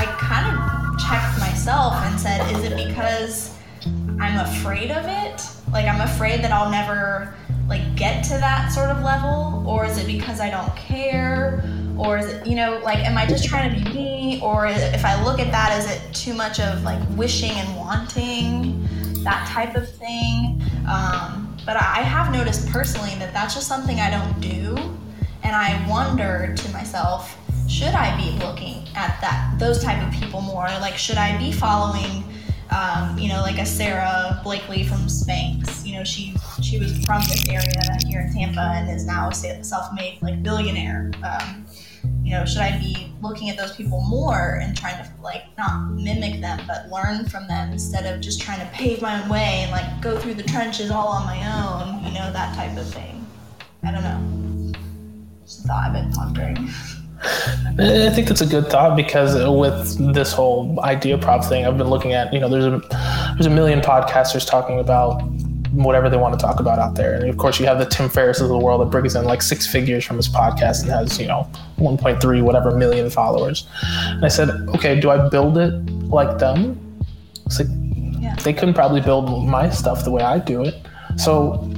I 0.00 0.04
kind 0.18 0.46
of 0.54 0.98
checked 0.98 1.38
myself 1.38 1.94
and 2.04 2.20
said, 2.20 2.40
is 2.54 2.64
it 2.64 2.88
because 2.88 3.54
I'm 4.20 4.40
afraid 4.40 4.90
of 4.90 5.04
it? 5.06 5.42
Like 5.72 5.86
I'm 5.86 6.00
afraid 6.00 6.42
that 6.42 6.52
I'll 6.52 6.70
never 6.70 7.34
like 7.68 7.96
get 7.96 8.24
to 8.24 8.30
that 8.30 8.72
sort 8.72 8.88
of 8.88 9.02
level 9.02 9.64
or 9.66 9.84
is 9.84 9.98
it 9.98 10.06
because 10.06 10.40
I 10.40 10.50
don't 10.50 10.74
care? 10.76 11.62
Or 11.96 12.18
is 12.18 12.26
it 12.26 12.46
you 12.46 12.54
know 12.54 12.80
like 12.84 12.98
am 12.98 13.18
I 13.18 13.26
just 13.26 13.44
trying 13.44 13.72
to 13.72 13.84
be 13.84 13.94
me? 13.94 14.40
Or 14.42 14.66
it, 14.66 14.76
if 14.94 15.04
I 15.04 15.22
look 15.24 15.40
at 15.40 15.50
that 15.50 15.78
is 15.78 15.90
it 15.90 16.14
too 16.14 16.34
much 16.34 16.60
of 16.60 16.82
like 16.82 17.00
wishing 17.16 17.52
and 17.52 17.76
wanting? 17.76 18.88
That 19.24 19.48
type 19.48 19.74
of 19.74 19.88
thing. 19.88 20.62
Um, 20.88 21.56
but 21.66 21.76
I 21.76 22.00
have 22.02 22.32
noticed 22.32 22.68
personally 22.68 23.14
that 23.18 23.34
that's 23.34 23.54
just 23.54 23.66
something 23.66 24.00
I 24.00 24.10
don't 24.10 24.40
do. 24.40 24.76
And 25.42 25.54
I 25.54 25.86
wonder 25.88 26.54
to 26.56 26.72
myself 26.72 27.36
should 27.68 27.94
I 27.94 28.16
be 28.16 28.30
looking 28.38 28.88
at 28.94 29.20
that 29.20 29.56
those 29.58 29.84
type 29.84 30.02
of 30.06 30.18
people 30.18 30.40
more? 30.40 30.64
Like 30.80 30.96
should 30.96 31.18
I 31.18 31.36
be 31.36 31.52
following 31.52 32.24
um, 32.70 33.18
you 33.18 33.28
know, 33.28 33.40
like 33.40 33.58
a 33.58 33.66
Sara 33.66 34.40
Blakely 34.44 34.84
from 34.84 35.06
Spanx. 35.06 35.86
You 35.86 35.94
know, 35.94 36.04
she 36.04 36.34
she 36.62 36.78
was 36.78 36.92
from 37.04 37.22
this 37.22 37.48
area 37.48 37.98
here 38.06 38.20
in 38.20 38.32
Tampa 38.32 38.60
and 38.60 38.90
is 38.90 39.06
now 39.06 39.28
a 39.28 39.34
self-made 39.34 40.18
like 40.22 40.42
billionaire. 40.42 41.10
Um, 41.22 41.66
you 42.22 42.32
know, 42.32 42.44
should 42.44 42.60
I 42.60 42.78
be 42.78 43.12
looking 43.22 43.48
at 43.48 43.56
those 43.56 43.74
people 43.74 44.02
more 44.02 44.60
and 44.62 44.76
trying 44.76 45.02
to 45.02 45.10
like 45.22 45.44
not 45.56 45.92
mimic 45.92 46.40
them, 46.40 46.60
but 46.66 46.90
learn 46.90 47.26
from 47.26 47.48
them 47.48 47.72
instead 47.72 48.04
of 48.04 48.20
just 48.20 48.40
trying 48.40 48.60
to 48.60 48.66
pave 48.74 49.00
my 49.00 49.22
own 49.22 49.28
way 49.28 49.62
and 49.62 49.70
like 49.70 50.02
go 50.02 50.18
through 50.18 50.34
the 50.34 50.42
trenches 50.42 50.90
all 50.90 51.08
on 51.08 51.24
my 51.24 51.38
own? 51.38 52.04
You 52.04 52.12
know, 52.12 52.30
that 52.32 52.54
type 52.54 52.76
of 52.76 52.86
thing. 52.92 53.26
I 53.82 53.92
don't 53.92 54.02
know. 54.02 54.72
Just 55.44 55.64
a 55.64 55.68
thought 55.68 55.84
I've 55.84 55.92
been 55.94 56.12
pondering. 56.12 56.68
Eh, 57.78 58.06
I 58.06 58.10
think 58.10 58.28
that's 58.28 58.40
a 58.40 58.46
good 58.46 58.68
thought 58.68 58.96
because 58.96 59.34
with 59.34 60.14
this 60.14 60.32
whole 60.32 60.80
idea 60.80 61.18
prop 61.18 61.44
thing, 61.44 61.66
I've 61.66 61.78
been 61.78 61.88
looking 61.88 62.12
at, 62.12 62.32
you 62.32 62.40
know, 62.40 62.48
there's 62.48 62.64
a 62.64 62.78
there's 63.34 63.46
a 63.46 63.50
million 63.50 63.80
podcasters 63.80 64.46
talking 64.46 64.78
about 64.78 65.22
whatever 65.72 66.08
they 66.08 66.16
want 66.16 66.38
to 66.38 66.44
talk 66.44 66.60
about 66.60 66.78
out 66.78 66.94
there. 66.94 67.14
And 67.14 67.28
of 67.28 67.36
course, 67.36 67.60
you 67.60 67.66
have 67.66 67.78
the 67.78 67.86
Tim 67.86 68.08
Ferriss 68.08 68.40
of 68.40 68.48
the 68.48 68.58
world 68.58 68.80
that 68.80 68.86
brings 68.86 69.14
in 69.14 69.24
like 69.24 69.42
six 69.42 69.66
figures 69.66 70.04
from 70.04 70.16
his 70.16 70.28
podcast 70.28 70.82
and 70.82 70.90
has, 70.90 71.20
you 71.20 71.26
know, 71.26 71.48
1.3 71.78 72.42
whatever 72.42 72.74
million 72.74 73.10
followers. 73.10 73.68
And 73.82 74.24
I 74.24 74.28
said, 74.28 74.48
okay, 74.74 74.98
do 74.98 75.10
I 75.10 75.28
build 75.28 75.58
it 75.58 75.72
like 76.08 76.38
them? 76.38 77.04
It's 77.46 77.60
like 77.60 77.68
yeah. 78.20 78.34
they 78.36 78.52
couldn't 78.52 78.74
probably 78.74 79.00
build 79.00 79.46
my 79.46 79.70
stuff 79.70 80.04
the 80.04 80.10
way 80.10 80.22
I 80.22 80.38
do 80.38 80.62
it. 80.62 80.74
So 81.16 81.68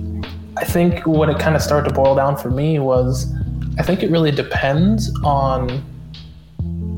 I 0.57 0.64
think 0.64 1.07
what 1.07 1.28
it 1.28 1.38
kind 1.38 1.57
of 1.57 1.62
started 1.62 1.88
to 1.88 1.95
boil 1.95 2.14
down 2.14 2.36
for 2.36 2.51
me 2.51 2.78
was 2.78 3.32
I 3.81 3.83
think 3.83 4.03
it 4.03 4.11
really 4.11 4.31
depends 4.31 5.11
on 5.24 5.70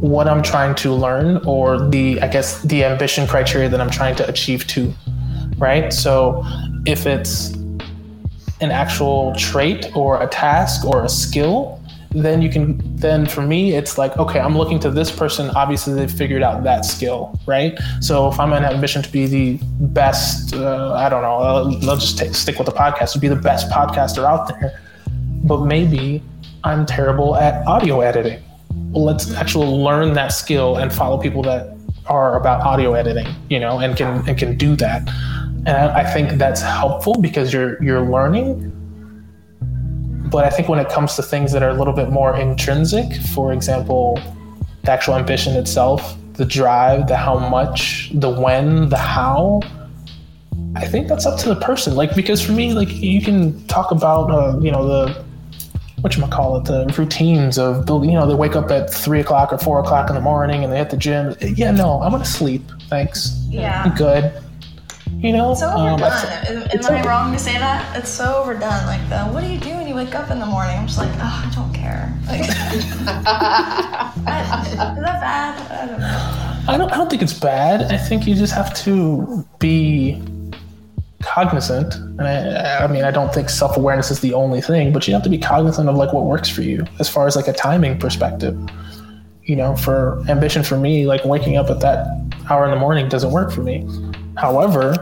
what 0.01 0.26
I'm 0.26 0.43
trying 0.43 0.74
to 0.83 0.93
learn 0.93 1.37
or 1.47 1.89
the, 1.91 2.20
I 2.20 2.26
guess, 2.26 2.61
the 2.62 2.83
ambition 2.83 3.28
criteria 3.28 3.68
that 3.68 3.80
I'm 3.80 3.89
trying 3.89 4.16
to 4.16 4.28
achieve 4.28 4.66
to, 4.66 4.93
right? 5.59 5.93
So 5.93 6.45
if 6.85 7.07
it's 7.07 7.53
an 8.61 8.72
actual 8.72 9.33
trait 9.37 9.95
or 9.95 10.20
a 10.20 10.26
task 10.26 10.85
or 10.85 11.05
a 11.05 11.09
skill, 11.09 11.80
then 12.11 12.43
you 12.43 12.51
can 12.51 12.80
then 12.97 13.26
for 13.26 13.41
me 13.41 13.72
it's 13.72 13.97
like 13.97 14.14
okay 14.18 14.39
i'm 14.39 14.55
looking 14.59 14.78
to 14.80 14.91
this 14.91 15.11
person. 15.11 15.49
Obviously 15.51 15.95
they've 15.95 16.12
figured 16.12 16.43
out 16.43 16.62
that 16.62 16.85
skill 16.85 17.41
right? 17.47 17.78
So 18.01 18.28
if 18.28 18.39
i'm 18.39 18.53
an 18.53 18.66
ambition 18.66 19.03
to 19.03 19.11
be 19.11 19.24
the 19.26 19.59
best 19.80 20.53
uh, 20.53 20.93
i 20.93 21.09
don't 21.09 21.22
know 21.22 21.37
i'll, 21.37 21.91
I'll 21.91 21.97
just 21.97 22.18
stick 22.35 22.59
with 22.59 22.66
the 22.66 22.72
podcast 22.85 23.14
to 23.14 23.18
be 23.18 23.28
the 23.28 23.43
best 23.51 23.70
podcaster 23.70 24.24
out 24.24 24.49
there. 24.49 24.78
But 25.45 25.64
maybe 25.64 26.22
I'm 26.65 26.87
terrible 26.87 27.37
at 27.37 27.67
audio 27.67 28.01
editing. 28.01 28.43
Well, 28.91 29.05
let's 29.05 29.33
actually 29.35 29.67
learn 29.67 30.15
that 30.15 30.29
skill 30.29 30.77
and 30.77 30.93
follow 30.93 31.19
people 31.19 31.43
that 31.43 31.77
are 32.07 32.37
about 32.37 32.61
audio 32.61 32.95
editing, 32.95 33.27
you 33.49 33.59
know, 33.59 33.81
and 33.81 33.97
can 33.97 34.27
and 34.29 34.39
can 34.39 34.57
do 34.57 34.77
that. 34.77 35.09
And 35.67 35.91
I, 35.93 36.13
think 36.13 36.33
that's 36.33 36.61
helpful 36.61 37.15
because 37.21 37.53
you're 37.53 37.83
you're 37.83 38.01
learning. 38.01 38.71
But 40.31 40.45
I 40.45 40.51
think 40.51 40.69
when 40.69 40.79
it 40.79 40.89
comes 40.89 41.15
to 41.17 41.23
things 41.23 41.53
that 41.53 41.63
are 41.63 41.71
a 41.71 41.75
little 41.75 41.93
bit 41.93 42.11
more 42.11 42.37
intrinsic, 42.37 43.15
for 43.35 43.53
example, 43.53 44.21
the 44.83 44.93
actual 44.93 45.15
ambition 45.15 45.55
itself, 45.57 46.17
the 46.35 46.45
drive, 46.45 47.07
the 47.07 47.17
how 47.17 47.39
much, 47.39 48.11
the 48.15 48.31
when, 48.31 48.89
the 48.89 48.97
how, 48.97 49.61
I 50.75 50.87
think 50.87 51.07
that's 51.07 51.27
up 51.27 51.39
to 51.41 51.49
the 51.49 51.61
person. 51.61 51.95
Like 51.95 52.15
because 52.15 52.41
for 52.41 52.53
me, 52.53 52.73
like 52.73 52.91
you 52.91 53.21
can 53.21 53.65
talk 53.67 53.91
about 53.91 54.31
uh, 54.31 54.59
you 54.61 54.71
know 54.71 54.87
the 54.87 55.25
what 56.03 56.17
you 56.17 56.27
call 56.27 56.57
it, 56.59 56.65
the 56.65 56.93
routines 56.99 57.59
of 57.59 57.87
building. 57.87 58.11
You 58.11 58.19
know, 58.21 58.27
they 58.27 58.35
wake 58.35 58.55
up 58.57 58.71
at 58.71 58.93
three 58.93 59.21
o'clock 59.21 59.53
or 59.53 59.59
four 59.59 59.81
o'clock 59.81 60.09
in 60.11 60.15
the 60.15 60.21
morning 60.21 60.63
and 60.65 60.73
they 60.73 60.79
hit 60.79 60.91
the 60.91 60.97
gym. 60.97 61.35
Yeah, 61.41 61.71
no, 61.71 62.03
I'm 62.03 62.11
gonna 62.13 62.25
sleep. 62.25 62.63
Thanks. 62.91 63.41
Yeah. 63.49 63.85
I'm 63.87 63.95
good. 63.95 64.33
You 65.19 65.33
know, 65.33 65.53
It's 65.53 65.63
um, 65.63 65.79
overdone. 65.79 66.01
Am- 66.11 66.63
it's 66.73 66.89
Am 66.89 66.95
I 66.97 67.01
over- 67.01 67.09
wrong 67.09 67.33
to 67.33 67.39
say 67.39 67.57
that? 67.57 67.97
It's 67.97 68.11
so 68.11 68.37
overdone. 68.43 68.85
Like 68.87 69.09
the 69.09 69.21
what 69.27 69.45
do 69.45 69.51
you 69.51 69.59
do 69.61 69.71
when 69.71 69.87
you 69.87 69.95
wake 69.95 70.15
up 70.17 70.31
in 70.33 70.41
the 70.41 70.47
morning? 70.47 70.77
I'm 70.77 70.87
just 70.87 70.99
like, 70.99 71.11
oh, 71.15 71.45
I 71.47 71.53
don't 71.55 71.73
care. 71.73 72.13
Like, 72.27 72.41
is 72.49 73.05
that 74.77 75.21
bad? 75.21 75.71
I 75.71 75.87
don't 75.87 76.01
know. 76.01 76.63
I 76.73 76.77
don't. 76.77 76.93
I 76.93 76.97
don't 76.97 77.09
think 77.11 77.23
it's 77.23 77.39
bad. 77.39 77.93
I 77.93 77.97
think 77.97 78.27
you 78.27 78.35
just 78.35 78.53
have 78.55 78.75
to 78.83 79.47
be 79.61 80.21
cognizant. 81.23 81.95
And 81.95 82.23
I, 82.23 82.85
I 82.85 82.87
mean, 82.87 83.05
I 83.05 83.11
don't 83.11 83.33
think 83.33 83.49
self 83.49 83.77
awareness 83.77 84.11
is 84.11 84.20
the 84.20 84.35
only 84.35 84.61
thing, 84.61 84.93
but 84.93 85.07
you 85.07 85.14
have 85.14 85.23
to 85.23 85.31
be 85.31 85.39
cognizant 85.39 85.89
of 85.89 85.97
like 85.97 86.12
what 86.12 86.25
works 86.25 86.49
for 86.49 86.62
you 86.62 86.85
as 86.99 87.09
far 87.09 87.27
as 87.27 87.37
like 87.37 87.49
a 87.49 87.53
timing 87.53 87.99
perspective. 87.99 88.59
You 89.45 89.57
know, 89.57 89.75
for 89.77 90.23
ambition 90.29 90.62
for 90.62 90.77
me, 90.77 91.07
like 91.07 91.25
waking 91.25 91.57
up 91.57 91.68
at 91.70 91.81
that 91.81 92.07
hour 92.49 92.64
in 92.64 92.70
the 92.70 92.79
morning 92.79 93.09
doesn't 93.09 93.33
work 93.33 93.51
for 93.51 93.62
me. 93.62 93.87
However, 94.37 94.95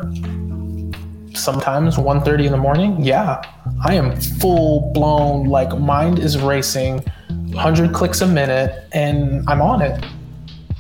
sometimes 1.34 1.96
1.30 1.96 2.46
in 2.46 2.52
the 2.52 2.58
morning, 2.58 3.02
yeah, 3.02 3.42
I 3.84 3.94
am 3.94 4.18
full 4.20 4.92
blown, 4.92 5.46
like 5.46 5.76
mind 5.78 6.18
is 6.18 6.38
racing, 6.38 7.04
100 7.28 7.92
clicks 7.92 8.20
a 8.20 8.26
minute, 8.26 8.86
and 8.92 9.48
I'm 9.48 9.60
on 9.60 9.82
it. 9.82 10.04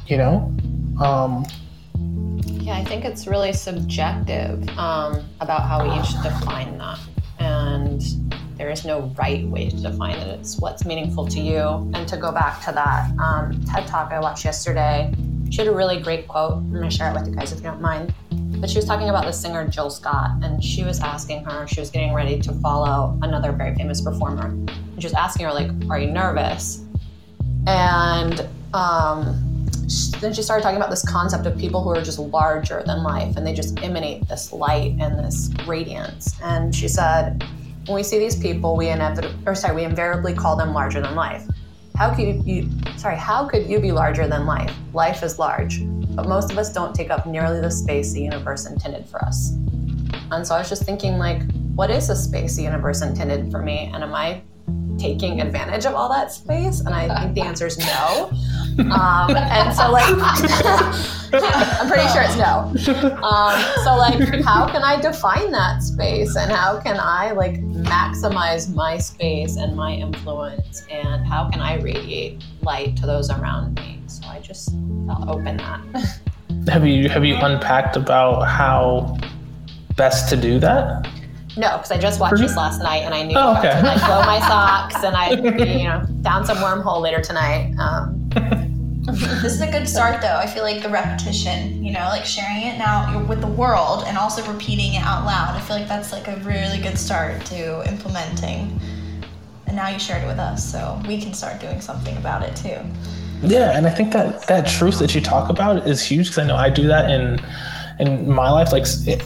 You 0.06 0.16
know? 0.16 0.54
Um, 1.00 1.44
Yeah, 2.70 2.76
I 2.76 2.84
think 2.84 3.04
it's 3.04 3.26
really 3.26 3.52
subjective 3.52 4.68
um, 4.78 5.28
about 5.40 5.62
how 5.62 5.82
we 5.82 5.90
each 5.98 6.12
define 6.22 6.78
that. 6.78 7.00
And 7.40 8.00
there 8.56 8.70
is 8.70 8.84
no 8.84 9.12
right 9.18 9.44
way 9.48 9.68
to 9.68 9.76
define 9.76 10.14
it. 10.14 10.38
It's 10.38 10.56
what's 10.56 10.84
meaningful 10.84 11.26
to 11.26 11.40
you. 11.40 11.90
And 11.94 12.06
to 12.06 12.16
go 12.16 12.30
back 12.30 12.64
to 12.66 12.70
that 12.70 13.10
um, 13.18 13.60
TED 13.64 13.88
talk 13.88 14.12
I 14.12 14.20
watched 14.20 14.44
yesterday, 14.44 15.12
she 15.50 15.56
had 15.56 15.66
a 15.66 15.74
really 15.74 16.00
great 16.00 16.28
quote. 16.28 16.58
I'm 16.58 16.70
going 16.70 16.88
to 16.88 16.96
share 16.96 17.10
it 17.10 17.18
with 17.18 17.26
you 17.26 17.34
guys 17.34 17.50
if 17.50 17.58
you 17.58 17.64
don't 17.64 17.80
mind. 17.80 18.14
But 18.30 18.70
she 18.70 18.78
was 18.78 18.84
talking 18.84 19.08
about 19.08 19.24
the 19.24 19.32
singer 19.32 19.66
Jill 19.66 19.90
Scott, 19.90 20.30
and 20.44 20.62
she 20.62 20.84
was 20.84 21.00
asking 21.00 21.42
her, 21.46 21.66
she 21.66 21.80
was 21.80 21.90
getting 21.90 22.14
ready 22.14 22.38
to 22.40 22.52
follow 22.52 23.18
another 23.22 23.50
very 23.50 23.74
famous 23.74 24.00
performer. 24.00 24.46
And 24.46 24.70
she 25.00 25.06
was 25.06 25.14
asking 25.14 25.46
her, 25.46 25.52
like, 25.52 25.72
are 25.90 25.98
you 25.98 26.12
nervous? 26.12 26.84
And 27.66 28.46
um, 28.74 29.49
then 30.20 30.32
she 30.32 30.42
started 30.42 30.62
talking 30.62 30.76
about 30.76 30.90
this 30.90 31.06
concept 31.08 31.46
of 31.46 31.58
people 31.58 31.82
who 31.82 31.90
are 31.90 32.02
just 32.02 32.18
larger 32.18 32.82
than 32.86 33.02
life 33.02 33.36
and 33.36 33.46
they 33.46 33.52
just 33.52 33.82
emanate 33.82 34.28
this 34.28 34.52
light 34.52 34.96
and 35.00 35.18
this 35.18 35.50
radiance. 35.66 36.34
And 36.42 36.74
she 36.74 36.86
said, 36.86 37.42
when 37.86 37.96
we 37.96 38.02
see 38.02 38.18
these 38.18 38.36
people, 38.36 38.76
we 38.76 38.88
inevitably, 38.88 39.36
or 39.46 39.54
sorry, 39.54 39.74
we 39.74 39.84
invariably 39.84 40.32
call 40.32 40.56
them 40.56 40.72
larger 40.72 41.00
than 41.00 41.14
life. 41.14 41.44
How 41.96 42.14
could 42.14 42.46
you, 42.46 42.70
sorry, 42.96 43.16
how 43.16 43.48
could 43.48 43.66
you 43.66 43.80
be 43.80 43.90
larger 43.90 44.28
than 44.28 44.46
life? 44.46 44.74
Life 44.94 45.22
is 45.22 45.38
large, 45.38 45.80
but 46.14 46.28
most 46.28 46.52
of 46.52 46.58
us 46.58 46.72
don't 46.72 46.94
take 46.94 47.10
up 47.10 47.26
nearly 47.26 47.60
the 47.60 47.70
space 47.70 48.12
the 48.12 48.22
universe 48.22 48.66
intended 48.66 49.06
for 49.06 49.24
us. 49.24 49.52
And 50.30 50.46
so 50.46 50.54
I 50.54 50.58
was 50.58 50.68
just 50.68 50.84
thinking, 50.84 51.18
like, 51.18 51.42
what 51.74 51.90
is 51.90 52.10
a 52.10 52.16
space 52.16 52.56
the 52.56 52.62
universe 52.62 53.02
intended 53.02 53.50
for 53.50 53.60
me? 53.60 53.90
And 53.92 54.04
am 54.04 54.14
I 54.14 54.42
taking 55.00 55.40
advantage 55.40 55.86
of 55.86 55.94
all 55.94 56.08
that 56.10 56.32
space? 56.32 56.80
And 56.80 56.94
I 56.94 57.22
think 57.22 57.34
the 57.34 57.42
answer 57.42 57.66
is 57.66 57.78
no. 57.78 58.30
Um, 58.80 59.36
and 59.36 59.74
so, 59.74 59.90
like, 59.90 60.08
I'm 61.34 61.88
pretty 61.88 62.08
sure 62.08 62.22
it's 62.22 62.36
no. 62.36 62.72
Um, 63.22 63.60
so, 63.84 63.94
like, 63.96 64.42
how 64.42 64.66
can 64.66 64.82
I 64.82 64.98
define 64.98 65.50
that 65.50 65.82
space? 65.82 66.34
And 66.36 66.50
how 66.50 66.80
can 66.80 66.96
I, 66.98 67.32
like, 67.32 67.60
maximize 67.60 68.72
my 68.74 68.96
space 68.96 69.56
and 69.56 69.76
my 69.76 69.92
influence? 69.92 70.86
And 70.88 71.26
how 71.26 71.50
can 71.50 71.60
I 71.60 71.76
radiate 71.76 72.42
light 72.62 72.96
to 72.98 73.06
those 73.06 73.28
around 73.28 73.74
me? 73.74 74.00
So 74.06 74.26
I 74.28 74.38
just 74.38 74.70
felt 75.06 75.28
open 75.28 75.58
that. 75.58 76.20
have 76.68 76.86
you 76.86 77.08
have 77.10 77.24
you 77.24 77.36
unpacked 77.36 77.96
about 77.96 78.48
how 78.48 79.18
best 79.96 80.28
to 80.30 80.36
do 80.36 80.58
that? 80.60 81.06
No, 81.56 81.76
because 81.76 81.90
I 81.90 81.98
just 81.98 82.20
watched 82.20 82.38
this 82.38 82.56
last 82.56 82.80
night 82.82 83.02
and 83.02 83.12
I 83.14 83.22
knew 83.24 83.36
Oh, 83.36 83.50
about 83.52 83.64
okay. 83.64 83.80
to 83.80 83.86
like 83.86 83.98
blow 84.00 84.20
my 84.20 84.38
socks 84.40 85.02
and 85.02 85.16
I'd 85.16 85.42
be, 85.42 85.48
you 85.80 85.84
know, 85.84 86.04
down 86.22 86.44
some 86.44 86.58
wormhole 86.58 87.00
later 87.00 87.20
tonight. 87.20 87.74
Um, 87.78 88.30
This 89.12 89.54
is 89.54 89.60
a 89.60 89.70
good 89.70 89.88
start, 89.88 90.20
though. 90.20 90.36
I 90.36 90.46
feel 90.46 90.62
like 90.62 90.82
the 90.82 90.88
repetition, 90.88 91.82
you 91.84 91.90
know, 91.92 92.06
like 92.10 92.24
sharing 92.24 92.62
it 92.66 92.78
now 92.78 93.24
with 93.24 93.40
the 93.40 93.46
world 93.48 94.04
and 94.06 94.16
also 94.16 94.44
repeating 94.52 94.94
it 94.94 95.02
out 95.02 95.24
loud. 95.24 95.56
I 95.56 95.60
feel 95.62 95.76
like 95.76 95.88
that's 95.88 96.12
like 96.12 96.28
a 96.28 96.36
really 96.44 96.78
good 96.78 96.96
start 96.96 97.44
to 97.46 97.88
implementing. 97.88 98.78
And 99.66 99.74
now 99.74 99.88
you 99.88 99.98
shared 99.98 100.22
it 100.22 100.26
with 100.26 100.38
us, 100.38 100.70
so 100.70 101.00
we 101.08 101.20
can 101.20 101.32
start 101.34 101.60
doing 101.60 101.80
something 101.80 102.16
about 102.18 102.42
it 102.42 102.54
too. 102.54 102.78
Yeah, 103.42 103.76
and 103.76 103.86
I 103.86 103.90
think 103.90 104.12
that 104.12 104.46
that 104.46 104.68
truth 104.68 104.98
that 105.00 105.14
you 105.14 105.20
talk 105.20 105.48
about 105.48 105.88
is 105.88 106.02
huge 106.02 106.26
because 106.28 106.38
I 106.38 106.46
know 106.46 106.56
I 106.56 106.68
do 106.70 106.86
that 106.86 107.10
in 107.10 107.40
in 107.98 108.30
my 108.30 108.50
life. 108.50 108.70
Like, 108.70 108.84
it, 109.06 109.22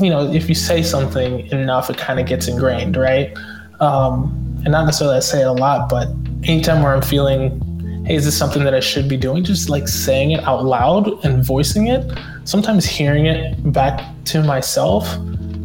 you 0.00 0.10
know, 0.10 0.30
if 0.32 0.48
you 0.48 0.54
say 0.54 0.82
something 0.82 1.46
enough, 1.48 1.90
it 1.90 1.96
kind 1.96 2.18
of 2.20 2.26
gets 2.26 2.48
ingrained, 2.48 2.96
right? 2.96 3.36
Um, 3.80 4.32
and 4.64 4.72
not 4.72 4.84
necessarily 4.86 5.16
I 5.16 5.20
say 5.20 5.42
it 5.42 5.46
a 5.46 5.52
lot, 5.52 5.88
but 5.88 6.08
anytime 6.44 6.82
where 6.82 6.94
I'm 6.94 7.02
feeling, 7.02 8.04
hey, 8.06 8.14
is 8.14 8.24
this 8.24 8.36
something 8.36 8.64
that 8.64 8.74
I 8.74 8.80
should 8.80 9.08
be 9.08 9.16
doing? 9.16 9.44
Just 9.44 9.68
like 9.68 9.88
saying 9.88 10.32
it 10.32 10.42
out 10.44 10.64
loud 10.64 11.24
and 11.24 11.44
voicing 11.44 11.88
it. 11.88 12.18
Sometimes 12.44 12.84
hearing 12.84 13.26
it 13.26 13.72
back 13.72 14.04
to 14.26 14.42
myself 14.42 15.06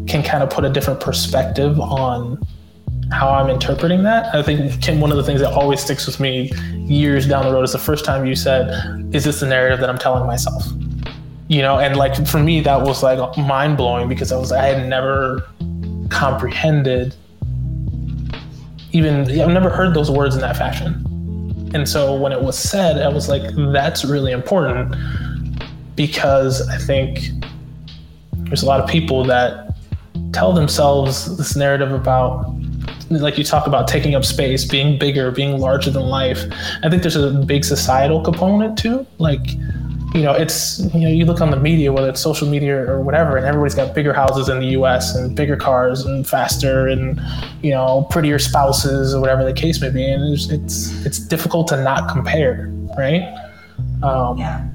can 0.07 0.23
kind 0.23 0.43
of 0.43 0.49
put 0.49 0.65
a 0.65 0.69
different 0.69 0.99
perspective 0.99 1.79
on 1.79 2.41
how 3.11 3.29
I'm 3.29 3.49
interpreting 3.49 4.03
that. 4.03 4.33
I 4.35 4.43
think 4.43 4.81
Kim, 4.81 4.99
one 4.99 5.11
of 5.11 5.17
the 5.17 5.23
things 5.23 5.41
that 5.41 5.51
always 5.53 5.79
sticks 5.79 6.05
with 6.05 6.19
me 6.19 6.51
years 6.75 7.27
down 7.27 7.45
the 7.45 7.51
road 7.51 7.63
is 7.63 7.71
the 7.71 7.79
first 7.79 8.05
time 8.05 8.25
you 8.25 8.35
said, 8.35 8.69
"Is 9.13 9.23
this 9.23 9.39
the 9.39 9.47
narrative 9.47 9.79
that 9.79 9.89
I'm 9.89 9.97
telling 9.97 10.25
myself?" 10.27 10.63
You 11.49 11.61
know, 11.61 11.79
and 11.79 11.97
like 11.97 12.25
for 12.27 12.39
me, 12.39 12.61
that 12.61 12.83
was 12.83 13.03
like 13.03 13.37
mind 13.37 13.75
blowing 13.75 14.07
because 14.07 14.31
I 14.31 14.37
was 14.37 14.51
I 14.51 14.65
had 14.67 14.87
never 14.87 15.45
comprehended 16.09 17.15
even 18.91 19.21
I've 19.39 19.49
never 19.49 19.69
heard 19.69 19.93
those 19.93 20.09
words 20.09 20.35
in 20.35 20.41
that 20.41 20.57
fashion. 20.57 21.05
And 21.73 21.87
so 21.87 22.15
when 22.15 22.31
it 22.31 22.41
was 22.41 22.57
said, 22.57 23.01
I 23.01 23.09
was 23.09 23.29
like, 23.29 23.43
that's 23.71 24.03
really 24.03 24.31
important 24.31 24.95
because 25.95 26.67
I 26.67 26.77
think 26.77 27.29
there's 28.33 28.63
a 28.63 28.65
lot 28.65 28.79
of 28.79 28.89
people 28.89 29.23
that 29.25 29.75
tell 30.33 30.53
themselves 30.53 31.37
this 31.37 31.55
narrative 31.55 31.91
about 31.91 32.51
like 33.09 33.37
you 33.37 33.43
talk 33.43 33.65
about 33.65 33.87
taking 33.87 34.13
up 34.15 34.23
space, 34.23 34.65
being 34.65 34.97
bigger, 34.97 35.31
being 35.31 35.59
larger 35.59 35.89
than 35.89 36.03
life. 36.03 36.43
I 36.83 36.89
think 36.89 37.01
there's 37.01 37.15
a 37.15 37.31
big 37.31 37.65
societal 37.65 38.21
component 38.21 38.77
too. 38.77 39.05
Like, 39.17 39.41
you 40.13 40.21
know, 40.23 40.33
it's 40.33 40.79
you 40.93 41.01
know, 41.01 41.07
you 41.09 41.25
look 41.25 41.39
on 41.39 41.51
the 41.51 41.59
media, 41.59 41.93
whether 41.93 42.09
it's 42.09 42.19
social 42.21 42.47
media 42.47 42.75
or 42.89 43.01
whatever, 43.01 43.37
and 43.37 43.45
everybody's 43.45 43.75
got 43.75 43.93
bigger 43.93 44.11
houses 44.13 44.49
in 44.49 44.59
the 44.59 44.67
US 44.79 45.15
and 45.15 45.35
bigger 45.35 45.55
cars 45.55 46.03
and 46.05 46.27
faster 46.27 46.87
and 46.87 47.21
you 47.61 47.71
know, 47.71 48.07
prettier 48.09 48.39
spouses 48.39 49.13
or 49.13 49.21
whatever 49.21 49.43
the 49.45 49.53
case 49.53 49.81
may 49.81 49.89
be. 49.89 50.03
And 50.05 50.33
it's 50.33 50.49
it's, 50.49 51.05
it's 51.05 51.19
difficult 51.19 51.67
to 51.69 51.81
not 51.83 52.09
compare, 52.09 52.69
right? 52.97 53.23
Um, 54.01 54.37
Yeah. 54.37 54.67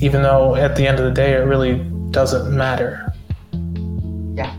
even 0.00 0.22
though 0.22 0.54
at 0.54 0.76
the 0.76 0.86
end 0.86 0.98
of 0.98 1.04
the 1.04 1.10
day 1.12 1.32
it 1.32 1.44
really 1.44 1.78
doesn't 2.10 2.56
matter. 2.56 3.12
Yeah, 4.34 4.54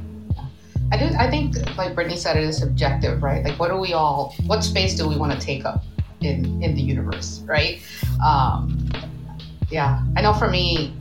I 0.92 0.98
do. 0.98 1.06
I 1.18 1.30
think, 1.30 1.56
like 1.78 1.96
Brittany 1.96 2.18
said, 2.18 2.36
it 2.36 2.44
is 2.44 2.58
subjective, 2.58 3.24
right? 3.24 3.46
Like, 3.46 3.58
what 3.60 3.70
do 3.70 3.78
we 3.78 3.94
all? 3.94 4.36
What 4.46 4.62
space 4.64 4.96
do 4.96 5.08
we 5.08 5.16
want 5.16 5.32
to 5.32 5.40
take 5.40 5.64
up 5.64 5.86
in 6.20 6.62
in 6.62 6.76
the 6.76 6.82
universe, 6.82 7.42
right? 7.46 7.80
Um, 8.26 8.90
yeah, 9.72 10.04
I 10.16 10.22
know. 10.22 10.34
For 10.34 10.50
me, 10.50 10.94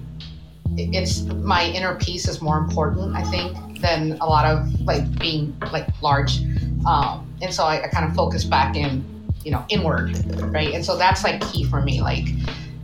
it's 0.77 1.23
my 1.23 1.65
inner 1.65 1.95
peace 1.97 2.29
is 2.29 2.41
more 2.41 2.59
important, 2.59 3.15
I 3.17 3.23
think, 3.25 3.81
than 3.81 4.19
a 4.21 4.27
lot 4.27 4.45
of 4.45 4.81
like 4.83 5.19
being 5.19 5.57
like 5.73 5.87
large. 6.03 6.41
Um, 6.87 7.33
and 7.43 7.53
so 7.53 7.65
I, 7.65 7.85
I 7.85 7.89
kind 7.89 8.05
of 8.05 8.15
focus 8.15 8.45
back 8.45 8.77
in, 8.77 9.05
you 9.45 9.51
know, 9.51 9.65
inward, 9.69 10.17
right? 10.53 10.75
And 10.75 10.85
so 10.85 10.97
that's 10.97 11.25
like 11.25 11.41
key 11.41 11.65
for 11.65 11.83
me. 11.83 12.01
Like, 12.01 12.29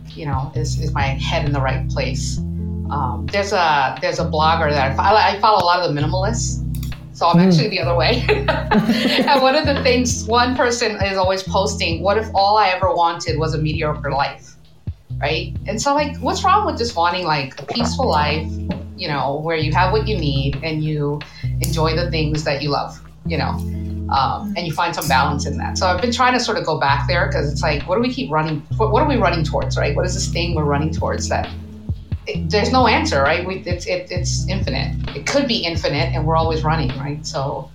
you 0.09 0.25
know, 0.25 0.51
is 0.55 0.79
is 0.79 0.91
my 0.93 1.03
head 1.03 1.45
in 1.45 1.51
the 1.51 1.61
right 1.61 1.87
place? 1.89 2.37
Um, 2.89 3.27
there's 3.31 3.51
a 3.53 3.97
there's 4.01 4.19
a 4.19 4.25
blogger 4.25 4.71
that 4.71 4.91
I 4.91 4.95
follow, 4.95 5.17
I 5.17 5.39
follow 5.39 5.63
a 5.63 5.65
lot 5.65 5.79
of 5.81 5.93
the 5.93 5.99
minimalists. 5.99 6.61
So 7.15 7.27
I'm 7.27 7.39
actually 7.39 7.69
the 7.69 7.79
other 7.79 7.95
way. 7.95 8.25
and 8.29 9.41
one 9.41 9.55
of 9.55 9.65
the 9.65 9.81
things, 9.83 10.25
one 10.25 10.53
person 10.53 11.01
is 11.01 11.17
always 11.17 11.43
posting, 11.43 12.03
what 12.03 12.17
if 12.17 12.27
all 12.35 12.57
I 12.57 12.67
ever 12.67 12.93
wanted 12.93 13.39
was 13.39 13.53
a 13.53 13.57
mediocre 13.57 14.11
life? 14.11 14.54
Right? 15.19 15.55
And 15.67 15.81
so, 15.81 15.93
like, 15.93 16.17
what's 16.17 16.43
wrong 16.43 16.65
with 16.65 16.77
just 16.77 16.95
wanting, 16.95 17.25
like, 17.25 17.59
a 17.61 17.65
peaceful 17.65 18.07
life, 18.07 18.47
you 18.97 19.07
know, 19.07 19.39
where 19.39 19.55
you 19.55 19.71
have 19.73 19.91
what 19.91 20.07
you 20.07 20.17
need 20.17 20.59
and 20.63 20.83
you 20.83 21.21
enjoy 21.61 21.95
the 21.95 22.11
things 22.11 22.43
that 22.43 22.61
you 22.61 22.69
love, 22.69 22.99
you 23.25 23.37
know? 23.37 23.57
Um, 24.09 24.53
and 24.55 24.67
you 24.67 24.73
find 24.73 24.93
some 24.93 25.07
balance 25.07 25.45
in 25.45 25.57
that. 25.57 25.77
So 25.77 25.87
I've 25.87 26.01
been 26.01 26.11
trying 26.11 26.33
to 26.33 26.39
sort 26.39 26.57
of 26.57 26.65
go 26.65 26.79
back 26.79 27.07
there 27.07 27.25
because 27.27 27.51
it's 27.51 27.63
like, 27.63 27.83
what 27.87 27.95
do 27.95 28.01
we 28.01 28.13
keep 28.13 28.29
running? 28.29 28.59
What, 28.77 28.91
what 28.91 29.01
are 29.01 29.09
we 29.09 29.15
running 29.15 29.43
towards, 29.43 29.77
right? 29.77 29.95
What 29.95 30.05
is 30.05 30.13
this 30.13 30.27
thing 30.27 30.53
we're 30.53 30.63
running 30.63 30.91
towards 30.91 31.27
that 31.29 31.49
it, 32.27 32.49
there's 32.49 32.71
no 32.71 32.87
answer, 32.87 33.21
right? 33.21 33.45
We, 33.45 33.57
it's 33.65 33.85
it, 33.85 34.11
it's 34.11 34.47
infinite. 34.47 34.95
It 35.15 35.25
could 35.25 35.47
be 35.47 35.57
infinite, 35.57 36.13
and 36.13 36.25
we're 36.25 36.35
always 36.35 36.63
running, 36.63 36.89
right? 36.97 37.25
So 37.25 37.69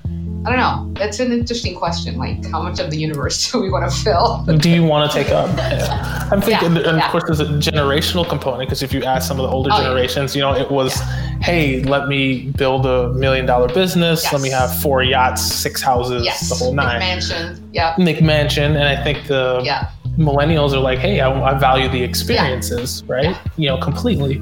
I 0.47 0.49
don't 0.51 0.59
know. 0.59 0.91
That's 0.99 1.21
an 1.21 1.33
interesting 1.33 1.77
question. 1.77 2.17
Like, 2.17 2.45
how 2.47 2.63
much 2.63 2.79
of 2.81 2.91
the 2.91 2.97
universe 2.97 3.37
do 3.53 3.61
we 3.61 3.71
want 3.71 3.91
to 3.91 3.97
fill? 4.05 4.43
Do 4.59 4.71
you 4.71 4.83
want 4.85 5.11
to 5.11 5.17
take 5.23 5.31
up? 5.31 5.49
Yeah. 5.59 6.29
I'm 6.33 6.41
thinking, 6.41 6.77
Yeah, 6.77 6.89
and 6.89 6.99
yeah. 6.99 7.05
of 7.07 7.11
course, 7.11 7.25
there's 7.27 7.41
a 7.41 7.45
generational 7.71 8.27
component 8.29 8.69
because 8.69 8.83
if 8.83 8.93
you 8.95 9.03
ask 9.03 9.27
some 9.29 9.39
of 9.41 9.45
the 9.45 9.53
older 9.53 9.71
Oh, 9.73 9.83
generations, 9.83 10.35
you 10.37 10.41
know, 10.43 10.55
it 10.55 10.71
was, 10.71 10.95
hey, 11.43 11.83
let 11.83 12.07
me 12.09 12.51
build 12.57 12.87
a 12.87 13.13
million 13.15 13.45
dollar 13.47 13.69
business. 13.69 14.33
Let 14.33 14.41
me 14.41 14.49
have 14.51 14.75
four 14.81 15.03
yachts, 15.03 15.43
six 15.43 15.83
houses, 15.83 16.25
Yes. 16.25 16.49
the 16.49 16.55
whole 16.55 16.73
nine. 16.73 17.01
Mansion. 17.01 17.69
Yeah. 17.73 17.95
Nick 17.99 18.23
Mansion, 18.23 18.77
and 18.77 18.85
I 18.85 19.03
think 19.03 19.27
the 19.27 19.61
Yeah. 19.65 19.91
Millennials 20.21 20.73
are 20.73 20.79
like, 20.81 20.99
hey, 20.99 21.21
I, 21.21 21.29
I 21.51 21.59
value 21.59 21.89
the 21.89 22.03
experiences, 22.03 23.03
right? 23.09 23.37
You 23.57 23.69
know, 23.71 23.79
completely. 23.79 24.39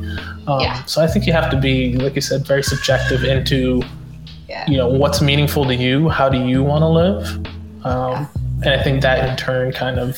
Um, 0.46 0.60
Yeah. 0.60 0.82
So 0.84 1.00
I 1.02 1.06
think 1.06 1.26
you 1.26 1.32
have 1.32 1.50
to 1.50 1.56
be, 1.56 1.94
like 1.96 2.14
you 2.16 2.20
said, 2.20 2.44
very 2.46 2.62
subjective 2.62 3.24
into, 3.24 3.80
Yeah. 4.48 4.64
you 4.68 4.76
know, 4.76 4.88
what's 4.88 5.20
meaningful 5.22 5.64
to 5.66 5.74
you. 5.74 6.08
How 6.08 6.28
do 6.28 6.38
you 6.44 6.62
want 6.62 6.82
to 6.82 6.88
live? 6.88 7.46
Um, 7.86 8.28
And 8.62 8.70
I 8.74 8.82
think 8.82 9.02
that 9.02 9.28
in 9.28 9.36
turn 9.36 9.70
kind 9.72 9.98
of 10.00 10.16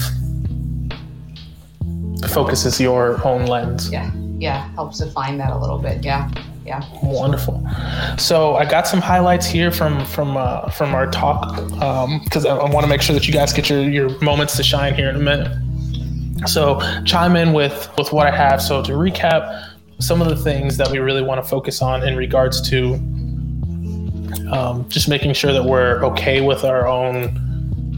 focuses 2.30 2.80
your 2.80 3.20
own 3.26 3.46
lens. 3.46 3.90
Yeah. 3.92 4.10
Yeah. 4.38 4.68
Helps 4.74 4.98
define 4.98 5.36
that 5.38 5.52
a 5.52 5.58
little 5.58 5.78
bit. 5.78 6.02
Yeah. 6.04 6.30
Yeah. 6.70 6.84
Wonderful. 7.02 7.66
So 8.16 8.54
I 8.54 8.64
got 8.64 8.86
some 8.86 9.00
highlights 9.00 9.44
here 9.44 9.72
from 9.72 10.04
from 10.06 10.36
uh, 10.36 10.70
from 10.70 10.94
our 10.94 11.10
talk 11.10 11.56
because 12.22 12.46
I, 12.46 12.56
I 12.56 12.70
want 12.70 12.84
to 12.84 12.88
make 12.88 13.02
sure 13.02 13.12
that 13.12 13.26
you 13.26 13.32
guys 13.32 13.52
get 13.52 13.68
your 13.68 13.82
your 13.82 14.08
moments 14.20 14.56
to 14.56 14.62
shine 14.62 14.94
here 14.94 15.10
in 15.10 15.16
a 15.16 15.18
minute. 15.18 15.50
So 16.46 16.78
chime 17.04 17.34
in 17.34 17.52
with 17.54 17.90
with 17.98 18.12
what 18.12 18.28
I 18.28 18.30
have. 18.30 18.62
So 18.62 18.84
to 18.84 18.92
recap, 18.92 19.42
some 19.98 20.22
of 20.22 20.28
the 20.28 20.36
things 20.36 20.76
that 20.76 20.88
we 20.92 21.00
really 21.00 21.22
want 21.22 21.42
to 21.42 21.48
focus 21.48 21.82
on 21.82 22.06
in 22.06 22.14
regards 22.14 22.60
to 22.70 22.94
um, 24.52 24.88
just 24.88 25.08
making 25.08 25.32
sure 25.32 25.52
that 25.52 25.64
we're 25.64 26.04
okay 26.04 26.40
with 26.40 26.62
our 26.62 26.86
own, 26.86 27.16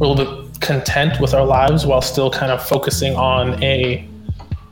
a 0.01 0.03
little 0.03 0.17
bit 0.17 0.61
content 0.63 1.21
with 1.21 1.35
our 1.35 1.45
lives 1.45 1.85
while 1.85 2.01
still 2.01 2.31
kind 2.31 2.51
of 2.51 2.67
focusing 2.67 3.15
on 3.17 3.63
a 3.63 4.09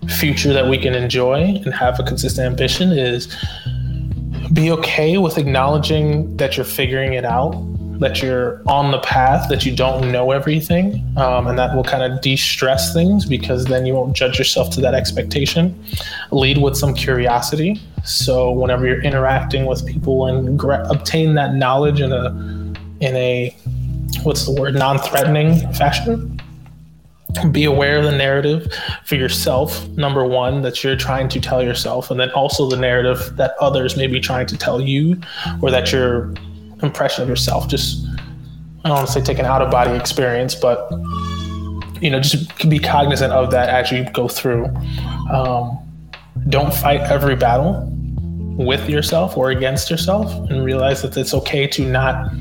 future 0.08 0.52
that 0.52 0.66
we 0.66 0.78
can 0.78 0.94
enjoy 0.94 1.40
and 1.40 1.74
have 1.74 1.98
a 2.00 2.02
consistent 2.02 2.46
ambition 2.46 2.92
is 2.92 3.34
be 4.52 4.70
okay 4.70 5.18
with 5.18 5.38
acknowledging 5.38 6.36
that 6.36 6.56
you're 6.56 6.64
figuring 6.64 7.12
it 7.12 7.24
out, 7.24 7.52
that 8.00 8.22
you're 8.22 8.62
on 8.66 8.90
the 8.90 8.98
path, 9.00 9.48
that 9.48 9.64
you 9.64 9.74
don't 9.74 10.10
know 10.10 10.30
everything, 10.32 11.06
um, 11.16 11.46
and 11.46 11.58
that 11.58 11.74
will 11.76 11.84
kind 11.84 12.02
of 12.02 12.20
de 12.20 12.36
stress 12.36 12.92
things 12.92 13.26
because 13.26 13.66
then 13.66 13.86
you 13.86 13.94
won't 13.94 14.16
judge 14.16 14.38
yourself 14.38 14.70
to 14.70 14.80
that 14.80 14.94
expectation. 14.94 15.78
Lead 16.32 16.58
with 16.58 16.76
some 16.76 16.94
curiosity. 16.94 17.80
So, 18.04 18.50
whenever 18.50 18.86
you're 18.86 19.02
interacting 19.02 19.66
with 19.66 19.86
people 19.86 20.26
and 20.26 20.58
gra- 20.58 20.88
obtain 20.88 21.34
that 21.34 21.54
knowledge 21.54 22.00
in 22.00 22.12
a, 22.12 22.30
in 23.00 23.14
a, 23.14 23.54
what's 24.22 24.46
the 24.46 24.52
word, 24.58 24.74
non 24.74 24.98
threatening 24.98 25.60
fashion 25.74 26.39
be 27.50 27.64
aware 27.64 27.98
of 27.98 28.04
the 28.04 28.16
narrative 28.16 28.72
for 29.04 29.14
yourself 29.14 29.86
number 29.90 30.24
one 30.24 30.62
that 30.62 30.82
you're 30.82 30.96
trying 30.96 31.28
to 31.28 31.40
tell 31.40 31.62
yourself 31.62 32.10
and 32.10 32.18
then 32.18 32.30
also 32.30 32.68
the 32.68 32.76
narrative 32.76 33.36
that 33.36 33.54
others 33.60 33.96
may 33.96 34.06
be 34.06 34.20
trying 34.20 34.46
to 34.46 34.56
tell 34.56 34.80
you 34.80 35.20
or 35.62 35.70
that 35.70 35.92
your 35.92 36.34
impression 36.82 37.22
of 37.22 37.28
yourself. 37.28 37.68
Just 37.68 38.06
i 38.84 38.88
don't 38.88 38.96
want 38.96 39.06
to 39.06 39.12
say 39.12 39.20
take 39.20 39.38
an 39.38 39.44
out 39.44 39.60
of 39.60 39.70
body 39.70 39.94
experience 39.94 40.54
but 40.54 40.90
you 42.00 42.08
know 42.08 42.18
just 42.18 42.66
be 42.70 42.78
cognizant 42.78 43.30
of 43.30 43.50
that 43.50 43.68
as 43.68 43.90
you 43.92 44.08
go 44.12 44.26
through. 44.28 44.66
Um, 45.30 45.78
don't 46.48 46.72
fight 46.72 47.00
every 47.02 47.36
battle 47.36 47.86
with 48.56 48.88
yourself 48.88 49.36
or 49.36 49.50
against 49.50 49.90
yourself 49.90 50.32
and 50.50 50.64
realize 50.64 51.02
that 51.02 51.16
it's 51.16 51.34
okay 51.34 51.66
to 51.66 51.84
not 51.84 52.32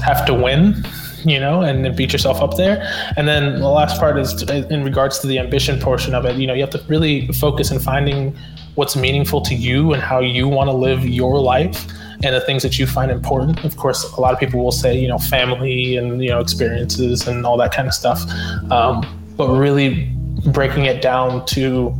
have 0.00 0.24
to 0.26 0.34
win 0.34 0.82
you 1.24 1.38
know, 1.38 1.62
and 1.62 1.84
then 1.84 1.94
beat 1.94 2.12
yourself 2.12 2.40
up 2.40 2.56
there. 2.56 2.82
And 3.16 3.28
then 3.28 3.60
the 3.60 3.68
last 3.68 3.98
part 3.98 4.18
is 4.18 4.42
in 4.42 4.84
regards 4.84 5.18
to 5.20 5.26
the 5.26 5.38
ambition 5.38 5.78
portion 5.80 6.14
of 6.14 6.24
it. 6.24 6.36
You 6.36 6.46
know, 6.46 6.54
you 6.54 6.60
have 6.60 6.70
to 6.70 6.82
really 6.88 7.26
focus 7.28 7.70
on 7.72 7.78
finding 7.78 8.36
what's 8.74 8.96
meaningful 8.96 9.40
to 9.42 9.54
you 9.54 9.92
and 9.92 10.02
how 10.02 10.20
you 10.20 10.48
want 10.48 10.68
to 10.68 10.72
live 10.72 11.04
your 11.04 11.40
life 11.40 11.86
and 12.22 12.34
the 12.34 12.40
things 12.40 12.62
that 12.62 12.78
you 12.78 12.86
find 12.86 13.10
important. 13.10 13.64
Of 13.64 13.76
course, 13.76 14.04
a 14.12 14.20
lot 14.20 14.32
of 14.32 14.38
people 14.38 14.62
will 14.62 14.72
say, 14.72 14.98
you 14.98 15.08
know, 15.08 15.18
family 15.18 15.96
and, 15.96 16.22
you 16.22 16.30
know, 16.30 16.40
experiences 16.40 17.26
and 17.26 17.46
all 17.46 17.56
that 17.56 17.72
kind 17.72 17.88
of 17.88 17.94
stuff. 17.94 18.22
Um, 18.70 19.04
but 19.36 19.48
really 19.48 20.12
breaking 20.46 20.84
it 20.84 21.02
down 21.02 21.44
to 21.46 21.94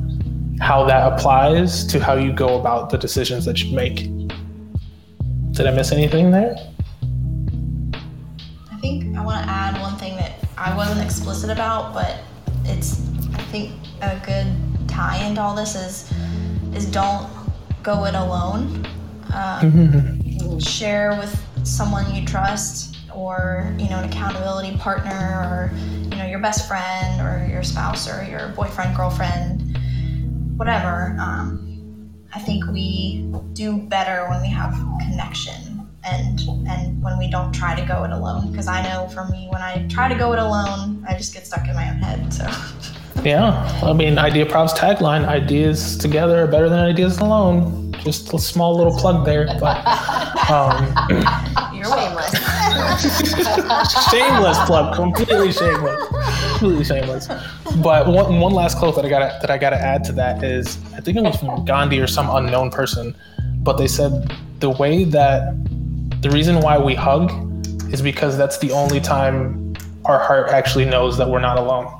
how 0.61 0.85
that 0.85 1.13
applies 1.13 1.87
to 1.87 1.99
how 1.99 2.15
you 2.15 2.33
go 2.33 2.61
about 2.61 2.91
the 2.91 2.99
decisions 2.99 3.45
that 3.47 3.63
you 3.63 3.75
make. 3.75 4.09
Did 5.53 5.67
I 5.67 5.71
miss 5.71 5.91
anything 5.91 6.31
there? 6.31 6.55
I 8.81 8.83
think 8.83 9.15
I 9.15 9.23
want 9.23 9.45
to 9.45 9.53
add 9.53 9.79
one 9.79 9.99
thing 9.99 10.17
that 10.17 10.33
I 10.57 10.75
wasn't 10.75 11.05
explicit 11.05 11.51
about, 11.51 11.93
but 11.93 12.17
it's 12.65 13.07
I 13.35 13.43
think 13.53 13.73
a 14.01 14.19
good 14.25 14.89
tie 14.89 15.23
into 15.23 15.39
all 15.43 15.55
this 15.55 15.75
is 15.75 16.11
is 16.75 16.91
don't 16.91 17.29
go 17.83 18.07
it 18.07 18.15
alone. 18.15 18.87
Um, 19.35 20.59
share 20.59 21.11
with 21.19 21.39
someone 21.63 22.15
you 22.15 22.25
trust, 22.25 22.97
or 23.15 23.71
you 23.79 23.91
know 23.91 23.99
an 23.99 24.09
accountability 24.09 24.75
partner, 24.79 25.13
or 25.13 25.73
you 26.05 26.17
know 26.17 26.25
your 26.25 26.39
best 26.39 26.67
friend, 26.67 27.21
or 27.21 27.47
your 27.53 27.63
spouse, 27.63 28.09
or 28.09 28.25
your 28.25 28.49
boyfriend, 28.57 28.97
girlfriend, 28.97 29.79
whatever. 30.57 31.15
Um, 31.21 32.11
I 32.33 32.39
think 32.39 32.65
we 32.69 33.31
do 33.53 33.77
better 33.77 34.27
when 34.31 34.41
we 34.41 34.49
have 34.49 34.73
connection 35.01 35.70
and 36.05 36.41
and 36.69 37.03
when 37.03 37.19
we 37.19 37.31
don't 37.31 37.53
try 37.53 37.79
to 37.79 37.87
go 37.87 38.05
it 38.05 38.11
alone 38.11 38.51
because 38.51 38.69
i 38.69 38.83
know 38.83 39.07
for 39.09 39.27
me 39.27 39.49
when 39.51 39.61
i 39.61 39.87
try 39.89 40.09
to 40.09 40.15
go 40.15 40.33
it 40.33 40.39
alone 40.39 41.05
i 41.09 41.17
just 41.17 41.35
get 41.35 41.47
stuck 41.47 41.67
in 41.69 41.75
my 41.75 41.91
own 41.91 41.97
head 41.97 42.33
so 42.33 42.47
Yeah, 43.25 43.51
I 43.83 43.93
mean, 43.93 44.19
Idea 44.19 44.47
Prov's 44.47 44.73
tagline: 44.73 45.27
"Ideas 45.27 45.99
together 45.99 46.43
are 46.43 46.47
better 46.47 46.69
than 46.71 46.79
ideas 46.79 47.19
alone." 47.19 47.93
Just 48.03 48.33
a 48.33 48.39
small 48.39 48.75
little 48.75 48.97
plug 48.97 49.27
there, 49.27 49.45
but 49.61 49.87
um, 50.51 50.87
you're 51.75 51.85
Shameless. 51.85 52.31
shameless 54.11 54.59
plug, 54.67 54.95
completely 54.95 55.53
shameless, 55.53 56.03
completely 56.51 56.85
shameless. 56.85 57.29
But 57.83 58.07
one, 58.07 58.41
one 58.41 58.53
last 58.53 58.79
quote 58.79 58.95
that 58.97 59.05
I 59.05 59.11
got 59.11 59.41
that 59.43 59.51
I 59.51 59.59
got 59.59 59.71
to 59.71 59.81
add 59.81 60.03
to 60.05 60.13
that 60.13 60.43
is, 60.43 60.79
I 60.97 61.01
think 61.01 61.19
it 61.19 61.23
was 61.23 61.37
from 61.37 61.65
Gandhi 61.67 62.01
or 62.01 62.07
some 62.07 62.31
unknown 62.31 62.71
person, 62.71 63.15
but 63.59 63.77
they 63.77 63.89
said 63.89 64.33
the 64.61 64.71
way 64.71 65.05
that 65.05 65.53
the 66.21 66.31
reason 66.31 66.61
why 66.61 66.79
we 66.79 66.95
hug 66.95 67.31
is 67.93 68.03
because 68.03 68.37
that's 68.37 68.59
the 68.59 68.71
only 68.73 69.01
time 69.01 69.75
our 70.05 70.19
heart 70.19 70.51
actually 70.51 70.85
knows 70.85 71.17
that 71.19 71.29
we're 71.29 71.41
not 71.41 71.59
alone. 71.59 71.97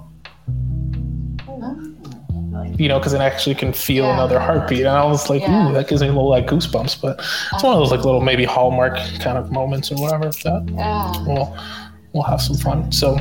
You 2.77 2.89
know, 2.89 2.99
because 2.99 3.13
it 3.13 3.21
actually 3.21 3.55
can 3.57 3.73
feel 3.75 4.05
Yeah. 4.05 4.15
another 4.15 4.39
heartbeat, 4.41 4.81
and 4.81 4.89
I 4.89 5.05
was 5.05 5.29
like, 5.29 5.43
Yeah. 5.43 5.69
"Ooh, 5.69 5.73
that 5.75 5.87
gives 5.89 6.01
me 6.01 6.09
a 6.09 6.13
little 6.13 6.31
like 6.31 6.47
goosebumps." 6.47 7.01
But 7.03 7.19
it's 7.53 7.63
one 7.63 7.75
of 7.75 7.79
those 7.79 7.91
like 7.91 8.05
little 8.07 8.23
maybe 8.23 8.45
hallmark 8.45 8.97
kind 9.19 9.37
of 9.37 9.51
moments 9.53 9.93
or 9.93 9.97
whatever. 9.97 10.31
That 10.45 10.65
Yeah. 10.75 11.13
we'll 11.27 11.55
we'll 12.15 12.23
have 12.23 12.41
some 12.41 12.57
fun. 12.57 12.91
So 12.91 13.19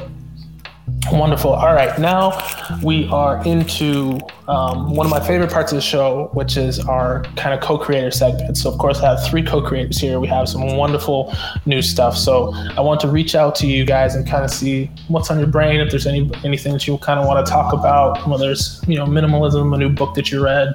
wonderful. 1.11 1.51
All 1.53 1.73
right, 1.73 1.97
now 1.99 2.37
we 2.81 3.09
are 3.09 3.43
into 3.43 4.19
um, 4.49 4.95
one 4.95 5.05
of 5.05 5.11
my 5.11 5.19
favorite 5.19 5.51
parts 5.51 5.71
of 5.71 5.75
the 5.75 5.81
show, 5.81 6.29
which 6.33 6.57
is 6.57 6.79
our 6.79 7.23
kind 7.35 7.53
of 7.53 7.61
co-creator 7.61 8.09
segment. 8.09 8.57
So 8.57 8.71
of 8.71 8.79
course, 8.79 8.99
I 8.99 9.11
have 9.11 9.23
three 9.27 9.43
co-creators 9.43 9.99
here. 9.99 10.19
We 10.19 10.27
have 10.27 10.49
some 10.49 10.75
wonderful 10.75 11.33
new 11.67 11.83
stuff. 11.83 12.17
So 12.17 12.51
I 12.75 12.81
want 12.81 12.99
to 13.01 13.07
reach 13.07 13.35
out 13.35 13.53
to 13.55 13.67
you 13.67 13.85
guys 13.85 14.15
and 14.15 14.27
kind 14.27 14.43
of 14.43 14.49
see 14.49 14.89
what's 15.07 15.29
on 15.29 15.37
your 15.37 15.47
brain. 15.47 15.79
If 15.79 15.91
there's 15.91 16.07
any 16.07 16.29
anything 16.43 16.73
that 16.73 16.87
you 16.87 16.97
kind 16.97 17.19
of 17.19 17.27
want 17.27 17.45
to 17.45 17.51
talk 17.51 17.73
about, 17.73 18.27
whether 18.27 18.51
it's 18.51 18.81
you 18.87 18.95
know 18.95 19.05
minimalism, 19.05 19.73
a 19.73 19.77
new 19.77 19.89
book 19.89 20.15
that 20.15 20.31
you 20.31 20.43
read, 20.43 20.73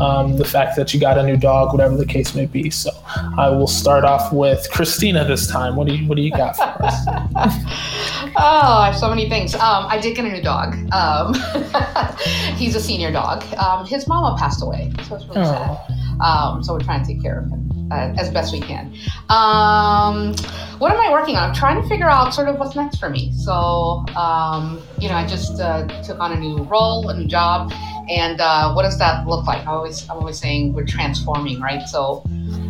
um, 0.00 0.36
the 0.36 0.44
fact 0.44 0.74
that 0.76 0.92
you 0.92 0.98
got 0.98 1.16
a 1.16 1.22
new 1.22 1.36
dog, 1.36 1.72
whatever 1.72 1.96
the 1.96 2.06
case 2.06 2.34
may 2.34 2.46
be. 2.46 2.68
So 2.68 2.90
I 3.38 3.48
will 3.48 3.68
start 3.68 4.04
off 4.04 4.32
with 4.32 4.68
Christina 4.72 5.24
this 5.24 5.46
time. 5.46 5.76
What 5.76 5.86
do 5.86 5.94
you 5.94 6.08
what 6.08 6.16
do 6.16 6.22
you 6.22 6.32
got 6.32 6.56
for 6.56 6.84
us? 6.84 7.94
Oh, 8.36 8.78
I 8.80 8.86
have 8.86 8.96
so 8.96 9.08
many 9.08 9.28
things. 9.28 9.54
Um, 9.54 9.86
I 9.86 9.98
did 9.98 10.16
get 10.16 10.24
a 10.24 10.28
new 10.28 10.42
dog. 10.42 10.74
Um, 10.92 11.34
he's 12.56 12.74
a 12.74 12.80
senior 12.80 13.03
dog. 13.12 13.42
Um, 13.54 13.86
his 13.86 14.06
mama 14.06 14.36
passed 14.38 14.62
away, 14.62 14.92
so 15.06 15.16
it's 15.16 15.24
really 15.26 15.44
sad. 15.44 15.78
Um, 16.20 16.62
so 16.62 16.74
we're 16.74 16.80
trying 16.80 17.04
to 17.04 17.06
take 17.06 17.22
care 17.22 17.38
of 17.40 17.50
him 17.50 17.64
uh, 17.90 18.14
as 18.18 18.30
best 18.30 18.52
we 18.52 18.60
can. 18.60 18.94
Um, 19.28 20.34
what 20.78 20.92
am 20.92 21.00
I 21.00 21.10
working 21.10 21.36
on? 21.36 21.50
I'm 21.50 21.54
trying 21.54 21.80
to 21.82 21.88
figure 21.88 22.08
out 22.08 22.34
sort 22.34 22.48
of 22.48 22.58
what's 22.58 22.76
next 22.76 22.96
for 22.96 23.10
me. 23.10 23.32
So, 23.32 24.04
um, 24.16 24.82
you 24.98 25.08
know, 25.08 25.14
I 25.14 25.26
just 25.26 25.60
uh, 25.60 25.86
took 26.02 26.18
on 26.20 26.32
a 26.32 26.38
new 26.38 26.62
role, 26.64 27.08
a 27.08 27.16
new 27.16 27.26
job, 27.26 27.72
and 28.08 28.40
uh, 28.40 28.72
what 28.74 28.82
does 28.82 28.98
that 28.98 29.26
look 29.26 29.46
like? 29.46 29.66
I 29.66 29.72
always, 29.72 30.08
I'm 30.08 30.18
always 30.18 30.38
saying 30.38 30.72
we're 30.72 30.86
transforming, 30.86 31.60
right? 31.60 31.82
So, 31.88 32.22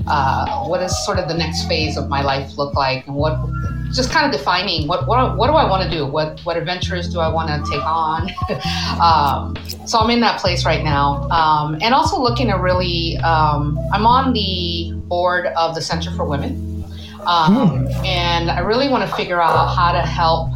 uh, 0.07 0.65
what 0.67 0.79
does 0.79 1.05
sort 1.05 1.19
of 1.19 1.29
the 1.29 1.35
next 1.35 1.67
phase 1.67 1.97
of 1.97 2.09
my 2.09 2.23
life 2.23 2.57
look 2.59 2.75
like, 2.75 3.07
and 3.07 3.17
what? 3.17 3.39
Just 3.95 4.11
kind 4.11 4.27
of 4.27 4.33
defining 4.39 4.89
what 4.89 5.07
what, 5.07 5.37
what 5.37 5.47
do 5.47 5.55
I 5.55 5.69
want 5.69 5.89
to 5.89 5.91
do? 5.97 6.05
What 6.05 6.41
what 6.41 6.57
adventures 6.57 7.09
do 7.09 7.21
I 7.21 7.29
want 7.29 7.49
to 7.49 7.71
take 7.71 7.85
on? 7.85 8.29
um, 9.01 9.57
so 9.87 9.99
I'm 9.99 10.11
in 10.11 10.21
that 10.21 10.41
place 10.41 10.65
right 10.67 10.83
now, 10.83 11.29
um, 11.31 11.79
and 11.81 11.95
also 11.95 12.21
looking 12.21 12.49
to 12.49 12.55
really. 12.55 13.17
Um, 13.19 13.79
I'm 13.93 14.07
on 14.07 14.33
the 14.33 14.93
board 15.09 15.47
of 15.47 15.75
the 15.75 15.81
Center 15.81 16.11
for 16.11 16.25
Women, 16.25 16.85
Um, 17.27 17.87
And 18.05 18.51
I 18.51 18.61
really 18.61 18.89
want 18.89 19.09
to 19.09 19.17
figure 19.17 19.41
out 19.41 19.75
how 19.75 19.93
to 19.93 20.01
help 20.01 20.51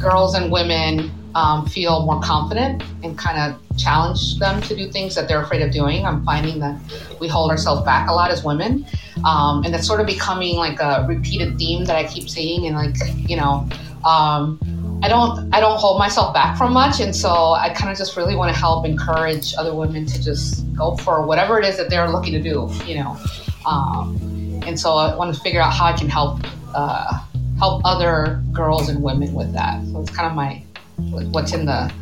girls 0.00 0.34
and 0.34 0.50
women 0.50 1.10
um, 1.34 1.66
feel 1.66 2.04
more 2.06 2.20
confident 2.20 2.82
and 3.02 3.18
kind 3.18 3.38
of 3.38 3.76
challenge 3.76 4.38
them 4.38 4.60
to 4.62 4.76
do 4.76 4.90
things 4.90 5.14
that 5.14 5.28
they're 5.28 5.42
afraid 5.42 5.62
of 5.62 5.72
doing. 5.72 6.06
I'm 6.06 6.24
finding 6.24 6.60
that 6.60 6.78
we 7.20 7.28
hold 7.28 7.50
ourselves 7.50 7.82
back 7.82 8.08
a 8.08 8.12
lot 8.12 8.30
as 8.30 8.44
women. 8.44 8.86
Um, 9.24 9.64
and 9.64 9.72
that's 9.72 9.86
sort 9.86 10.00
of 10.00 10.06
becoming 10.06 10.56
like 10.56 10.80
a 10.80 11.04
repeated 11.08 11.58
theme 11.58 11.84
that 11.86 11.96
I 11.96 12.04
keep 12.04 12.28
seeing. 12.28 12.66
And 12.66 12.76
like, 12.76 12.96
you 13.28 13.36
know, 13.36 13.68
um, 14.04 14.60
I 15.04 15.08
don't 15.08 15.54
I 15.54 15.60
don't 15.60 15.78
hold 15.78 15.98
myself 15.98 16.32
back 16.32 16.56
from 16.56 16.72
much, 16.72 16.98
and 17.00 17.14
so 17.14 17.52
I 17.52 17.68
kind 17.68 17.92
of 17.92 17.98
just 17.98 18.16
really 18.16 18.34
want 18.34 18.54
to 18.54 18.58
help 18.58 18.86
encourage 18.86 19.54
other 19.58 19.74
women 19.74 20.06
to 20.06 20.22
just 20.22 20.64
go 20.74 20.96
for 20.96 21.26
whatever 21.26 21.58
it 21.58 21.66
is 21.66 21.76
that 21.76 21.90
they're 21.90 22.08
looking 22.08 22.32
to 22.32 22.40
do, 22.40 22.70
you 22.86 22.94
know. 22.96 23.18
Um, 23.66 24.62
and 24.66 24.80
so 24.80 24.94
I 24.94 25.14
want 25.14 25.34
to 25.34 25.38
figure 25.42 25.60
out 25.60 25.74
how 25.74 25.84
I 25.84 25.92
can 25.92 26.08
help 26.08 26.40
uh, 26.74 27.20
help 27.58 27.82
other 27.84 28.42
girls 28.50 28.88
and 28.88 29.02
women 29.02 29.34
with 29.34 29.52
that. 29.52 29.84
So 29.88 30.00
it's 30.00 30.10
kind 30.10 30.26
of 30.26 30.34
my 30.34 30.63
what's 30.96 31.52
in 31.52 31.66
the 31.66 31.92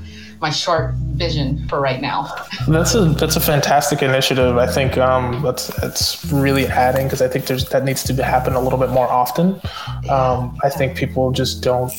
my 0.43 0.51
short 0.51 0.95
vision 1.15 1.67
for 1.69 1.81
right 1.81 2.03
now. 2.03 2.29
That's 2.67 2.95
a 2.97 3.05
that's 3.05 3.37
a 3.37 3.41
fantastic 3.41 4.03
initiative. 4.03 4.59
I 4.59 4.67
think 4.67 4.99
um, 4.99 5.41
that's 5.41 5.69
that's 5.81 6.25
really 6.33 6.67
adding 6.67 7.07
because 7.07 7.23
I 7.23 7.29
think 7.29 7.47
there's 7.47 7.69
that 7.69 7.85
needs 7.85 8.03
to 8.05 8.25
happen 8.25 8.55
a 8.55 8.61
little 8.61 8.79
bit 8.79 8.91
more 8.91 9.09
often. 9.09 9.61
Um, 10.11 10.59
I 10.65 10.69
think 10.69 10.97
people 10.97 11.31
just 11.31 11.63
don't 11.63 11.93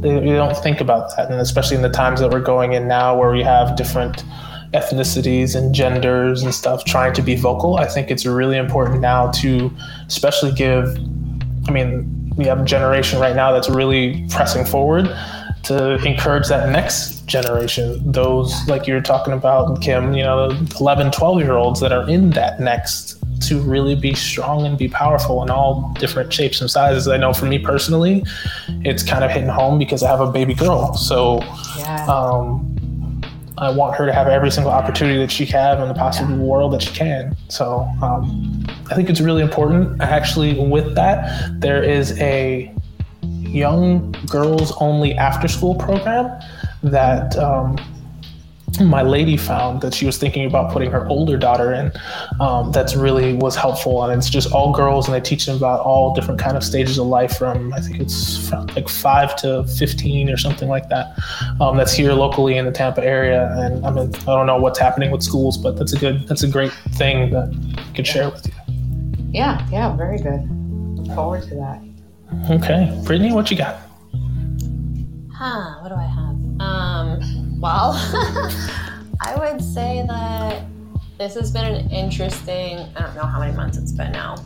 they, 0.00 0.18
they 0.18 0.32
don't 0.32 0.56
think 0.56 0.80
about 0.80 1.14
that, 1.16 1.30
and 1.30 1.38
especially 1.38 1.76
in 1.76 1.82
the 1.82 1.90
times 1.90 2.18
that 2.20 2.30
we're 2.30 2.40
going 2.40 2.72
in 2.72 2.88
now, 2.88 3.16
where 3.16 3.30
we 3.30 3.42
have 3.42 3.76
different 3.76 4.24
ethnicities 4.72 5.54
and 5.54 5.72
genders 5.74 6.42
and 6.42 6.52
stuff 6.52 6.84
trying 6.84 7.12
to 7.12 7.22
be 7.22 7.36
vocal. 7.36 7.76
I 7.76 7.86
think 7.86 8.10
it's 8.10 8.26
really 8.26 8.56
important 8.56 9.00
now 9.00 9.30
to 9.32 9.70
especially 10.06 10.52
give. 10.52 10.98
I 11.68 11.70
mean, 11.70 12.32
we 12.36 12.46
have 12.46 12.60
a 12.60 12.64
generation 12.64 13.20
right 13.20 13.36
now 13.36 13.52
that's 13.52 13.68
really 13.68 14.26
pressing 14.30 14.64
forward 14.64 15.14
to 15.64 15.94
encourage 16.04 16.48
that 16.48 16.68
next 16.70 17.24
generation 17.26 18.00
those 18.12 18.54
like 18.68 18.86
you're 18.86 19.00
talking 19.00 19.32
about 19.32 19.80
kim 19.80 20.12
you 20.14 20.22
know 20.22 20.50
11 20.80 21.10
12 21.10 21.40
year 21.40 21.52
olds 21.54 21.80
that 21.80 21.92
are 21.92 22.08
in 22.08 22.30
that 22.30 22.60
next 22.60 23.16
to 23.40 23.60
really 23.60 23.94
be 23.94 24.14
strong 24.14 24.64
and 24.66 24.76
be 24.78 24.88
powerful 24.88 25.42
in 25.42 25.50
all 25.50 25.92
different 25.98 26.32
shapes 26.32 26.60
and 26.60 26.70
sizes 26.70 27.08
i 27.08 27.16
know 27.16 27.32
for 27.32 27.46
me 27.46 27.58
personally 27.58 28.22
it's 28.84 29.02
kind 29.02 29.24
of 29.24 29.30
hitting 29.30 29.48
home 29.48 29.78
because 29.78 30.02
i 30.02 30.08
have 30.10 30.20
a 30.20 30.30
baby 30.30 30.54
girl 30.54 30.94
so 30.94 31.40
Yeah. 31.78 32.04
um, 32.06 32.70
I 33.56 33.70
want 33.70 33.94
her 33.94 34.04
to 34.04 34.12
have 34.12 34.26
every 34.26 34.50
single 34.50 34.72
opportunity 34.72 35.16
that 35.20 35.30
she 35.30 35.46
can 35.46 35.80
in 35.80 35.86
the 35.86 35.94
possible 35.94 36.36
world 36.38 36.72
that 36.72 36.82
she 36.82 36.92
can. 36.92 37.36
So 37.48 37.88
um, 38.02 38.64
I 38.90 38.96
think 38.96 39.08
it's 39.08 39.20
really 39.20 39.42
important. 39.42 40.00
Actually, 40.02 40.58
with 40.58 40.96
that, 40.96 41.60
there 41.60 41.80
is 41.80 42.18
a 42.18 42.73
young 43.54 44.12
girls 44.28 44.72
only 44.80 45.14
after 45.14 45.48
school 45.48 45.74
program 45.74 46.28
that 46.82 47.36
um, 47.38 47.76
my 48.80 49.02
lady 49.02 49.36
found 49.36 49.80
that 49.82 49.94
she 49.94 50.04
was 50.04 50.18
thinking 50.18 50.46
about 50.46 50.72
putting 50.72 50.90
her 50.90 51.06
older 51.06 51.36
daughter 51.36 51.72
in. 51.72 51.92
Um, 52.40 52.72
that's 52.72 52.96
really 52.96 53.34
was 53.34 53.54
helpful, 53.54 54.02
and 54.02 54.12
it's 54.18 54.28
just 54.28 54.52
all 54.52 54.72
girls, 54.72 55.06
and 55.06 55.14
they 55.14 55.20
teach 55.20 55.46
them 55.46 55.56
about 55.56 55.80
all 55.80 56.14
different 56.14 56.40
kind 56.40 56.56
of 56.56 56.64
stages 56.64 56.98
of 56.98 57.06
life 57.06 57.36
from 57.36 57.72
I 57.72 57.80
think 57.80 58.00
it's 58.00 58.50
like 58.74 58.88
five 58.88 59.36
to 59.36 59.64
fifteen 59.64 60.28
or 60.28 60.36
something 60.36 60.68
like 60.68 60.88
that. 60.88 61.16
Um, 61.60 61.76
that's 61.76 61.92
here 61.92 62.12
locally 62.12 62.56
in 62.56 62.64
the 62.64 62.72
Tampa 62.72 63.04
area, 63.04 63.52
and 63.58 63.86
I 63.86 63.90
mean 63.90 64.12
I 64.14 64.34
don't 64.34 64.46
know 64.46 64.58
what's 64.58 64.78
happening 64.78 65.10
with 65.10 65.22
schools, 65.22 65.56
but 65.56 65.76
that's 65.76 65.92
a 65.92 65.98
good 65.98 66.26
that's 66.26 66.42
a 66.42 66.48
great 66.48 66.72
thing 66.94 67.30
that 67.30 67.54
I 67.78 67.94
could 67.94 68.06
share 68.06 68.28
with 68.28 68.46
you. 68.46 68.52
Yeah, 69.30 69.66
yeah, 69.70 69.94
very 69.96 70.18
good. 70.18 70.48
Forward 71.14 71.42
to 71.44 71.54
that. 71.56 71.93
Okay, 72.50 73.00
Brittany, 73.04 73.32
what 73.32 73.50
you 73.50 73.56
got? 73.56 73.76
Huh, 75.32 75.80
what 75.80 75.88
do 75.88 75.94
I 75.94 76.04
have? 76.04 76.60
Um, 76.60 77.60
well, 77.60 77.92
I 79.22 79.34
would 79.38 79.62
say 79.62 80.04
that 80.06 80.64
this 81.18 81.34
has 81.34 81.50
been 81.50 81.64
an 81.64 81.90
interesting, 81.90 82.78
I 82.96 83.00
don't 83.00 83.14
know 83.14 83.24
how 83.24 83.40
many 83.40 83.56
months 83.56 83.78
it's 83.78 83.92
been 83.92 84.12
now. 84.12 84.36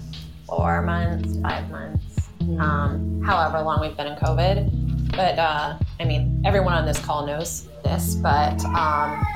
Four 0.47 0.82
months, 0.82 1.39
five 1.43 1.68
months, 1.70 2.28
um, 2.61 3.20
however 3.24 3.61
long 3.62 3.80
we've 3.80 3.97
been 3.97 4.07
in 4.07 4.16
COVID. 4.16 5.11
But 5.16 5.39
uh, 5.39 5.78
I 5.99 6.05
mean, 6.05 6.41
everyone 6.45 6.74
on 6.74 6.86
this 6.86 6.99
call 7.01 7.26
knows 7.26 7.68
this, 7.82 8.14
but 8.14 8.64
um, 8.66 9.26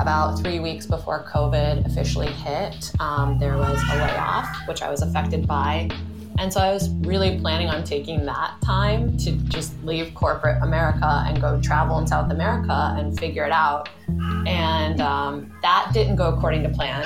about 0.00 0.40
three 0.40 0.58
weeks 0.58 0.86
before 0.86 1.28
COVID 1.30 1.84
officially 1.86 2.28
hit, 2.28 2.92
um, 2.98 3.38
there 3.38 3.58
was 3.58 3.82
a 3.90 3.96
layoff, 3.96 4.48
which 4.66 4.80
I 4.82 4.90
was 4.90 5.02
affected 5.02 5.46
by. 5.46 5.90
And 6.38 6.52
so 6.52 6.60
I 6.60 6.72
was 6.72 6.90
really 7.00 7.38
planning 7.38 7.68
on 7.68 7.84
taking 7.84 8.24
that 8.26 8.56
time 8.62 9.16
to 9.18 9.32
just 9.32 9.80
leave 9.84 10.14
corporate 10.14 10.62
America 10.62 11.24
and 11.26 11.40
go 11.40 11.60
travel 11.60 11.98
in 11.98 12.06
South 12.06 12.30
America 12.30 12.94
and 12.98 13.18
figure 13.18 13.44
it 13.44 13.52
out. 13.52 13.88
And 14.46 15.00
um, 15.00 15.52
that 15.62 15.90
didn't 15.94 16.16
go 16.16 16.28
according 16.34 16.62
to 16.64 16.68
plan. 16.68 17.04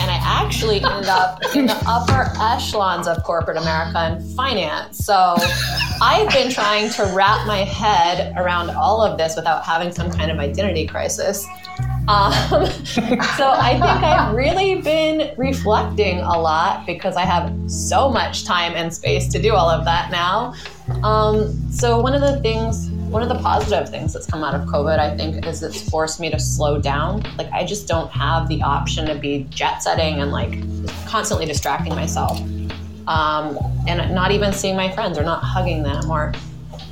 And 0.00 0.10
I 0.10 0.18
actually 0.22 0.76
ended 0.76 1.08
up 1.08 1.40
in 1.56 1.66
the 1.66 1.76
upper 1.86 2.32
echelons 2.40 3.08
of 3.08 3.22
corporate 3.24 3.56
America 3.56 4.16
in 4.16 4.36
finance. 4.36 5.04
So 5.04 5.34
I've 6.00 6.28
been 6.30 6.50
trying 6.52 6.90
to 6.90 7.12
wrap 7.14 7.46
my 7.48 7.64
head 7.64 8.32
around 8.36 8.70
all 8.70 9.02
of 9.02 9.18
this 9.18 9.34
without 9.34 9.64
having 9.64 9.92
some 9.92 10.10
kind 10.10 10.30
of 10.30 10.38
identity 10.38 10.86
crisis. 10.86 11.44
Um, 12.08 12.32
so 12.84 13.50
I 13.50 13.72
think 13.72 13.84
I've 13.84 14.34
really 14.34 14.80
been 14.80 15.34
reflecting 15.36 16.18
a 16.18 16.38
lot 16.38 16.84
because 16.84 17.16
I 17.16 17.22
have 17.22 17.52
so 17.70 18.10
much 18.10 18.44
time 18.44 18.72
and 18.74 18.92
space 18.92 19.28
to 19.28 19.40
do 19.40 19.54
all 19.54 19.70
of 19.70 19.84
that 19.84 20.10
now. 20.10 20.54
Um, 21.04 21.70
so 21.70 22.00
one 22.00 22.14
of 22.14 22.20
the 22.20 22.40
things, 22.40 22.90
one 23.08 23.22
of 23.22 23.28
the 23.28 23.38
positive 23.38 23.88
things 23.88 24.12
that's 24.12 24.26
come 24.26 24.42
out 24.42 24.54
of 24.54 24.62
COVID, 24.68 24.98
I 24.98 25.16
think, 25.16 25.46
is 25.46 25.62
it's 25.62 25.88
forced 25.88 26.18
me 26.18 26.28
to 26.30 26.40
slow 26.40 26.80
down. 26.80 27.22
Like 27.38 27.50
I 27.52 27.64
just 27.64 27.86
don't 27.86 28.10
have 28.10 28.48
the 28.48 28.62
option 28.62 29.06
to 29.06 29.14
be 29.14 29.46
jet 29.50 29.82
setting 29.82 30.20
and 30.20 30.32
like 30.32 30.58
constantly 31.06 31.46
distracting 31.46 31.94
myself, 31.94 32.40
um, 33.06 33.56
and 33.86 34.12
not 34.12 34.32
even 34.32 34.52
seeing 34.52 34.74
my 34.74 34.90
friends 34.90 35.18
or 35.18 35.22
not 35.22 35.42
hugging 35.44 35.84
them 35.84 36.10
or 36.10 36.32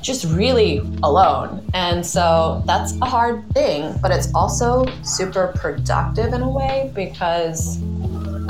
just 0.03 0.25
really 0.25 0.79
alone. 1.03 1.69
And 1.75 2.05
so 2.05 2.63
that's 2.67 2.97
a 3.01 3.07
hard 3.07 3.49
thing, 3.53 3.95
but 4.01 4.11
it's 4.11 4.33
also 4.35 4.87
super 5.03 5.53
productive 5.57 6.33
in 6.33 6.43
a 6.43 6.49
way 6.49 6.91
because 6.95 7.81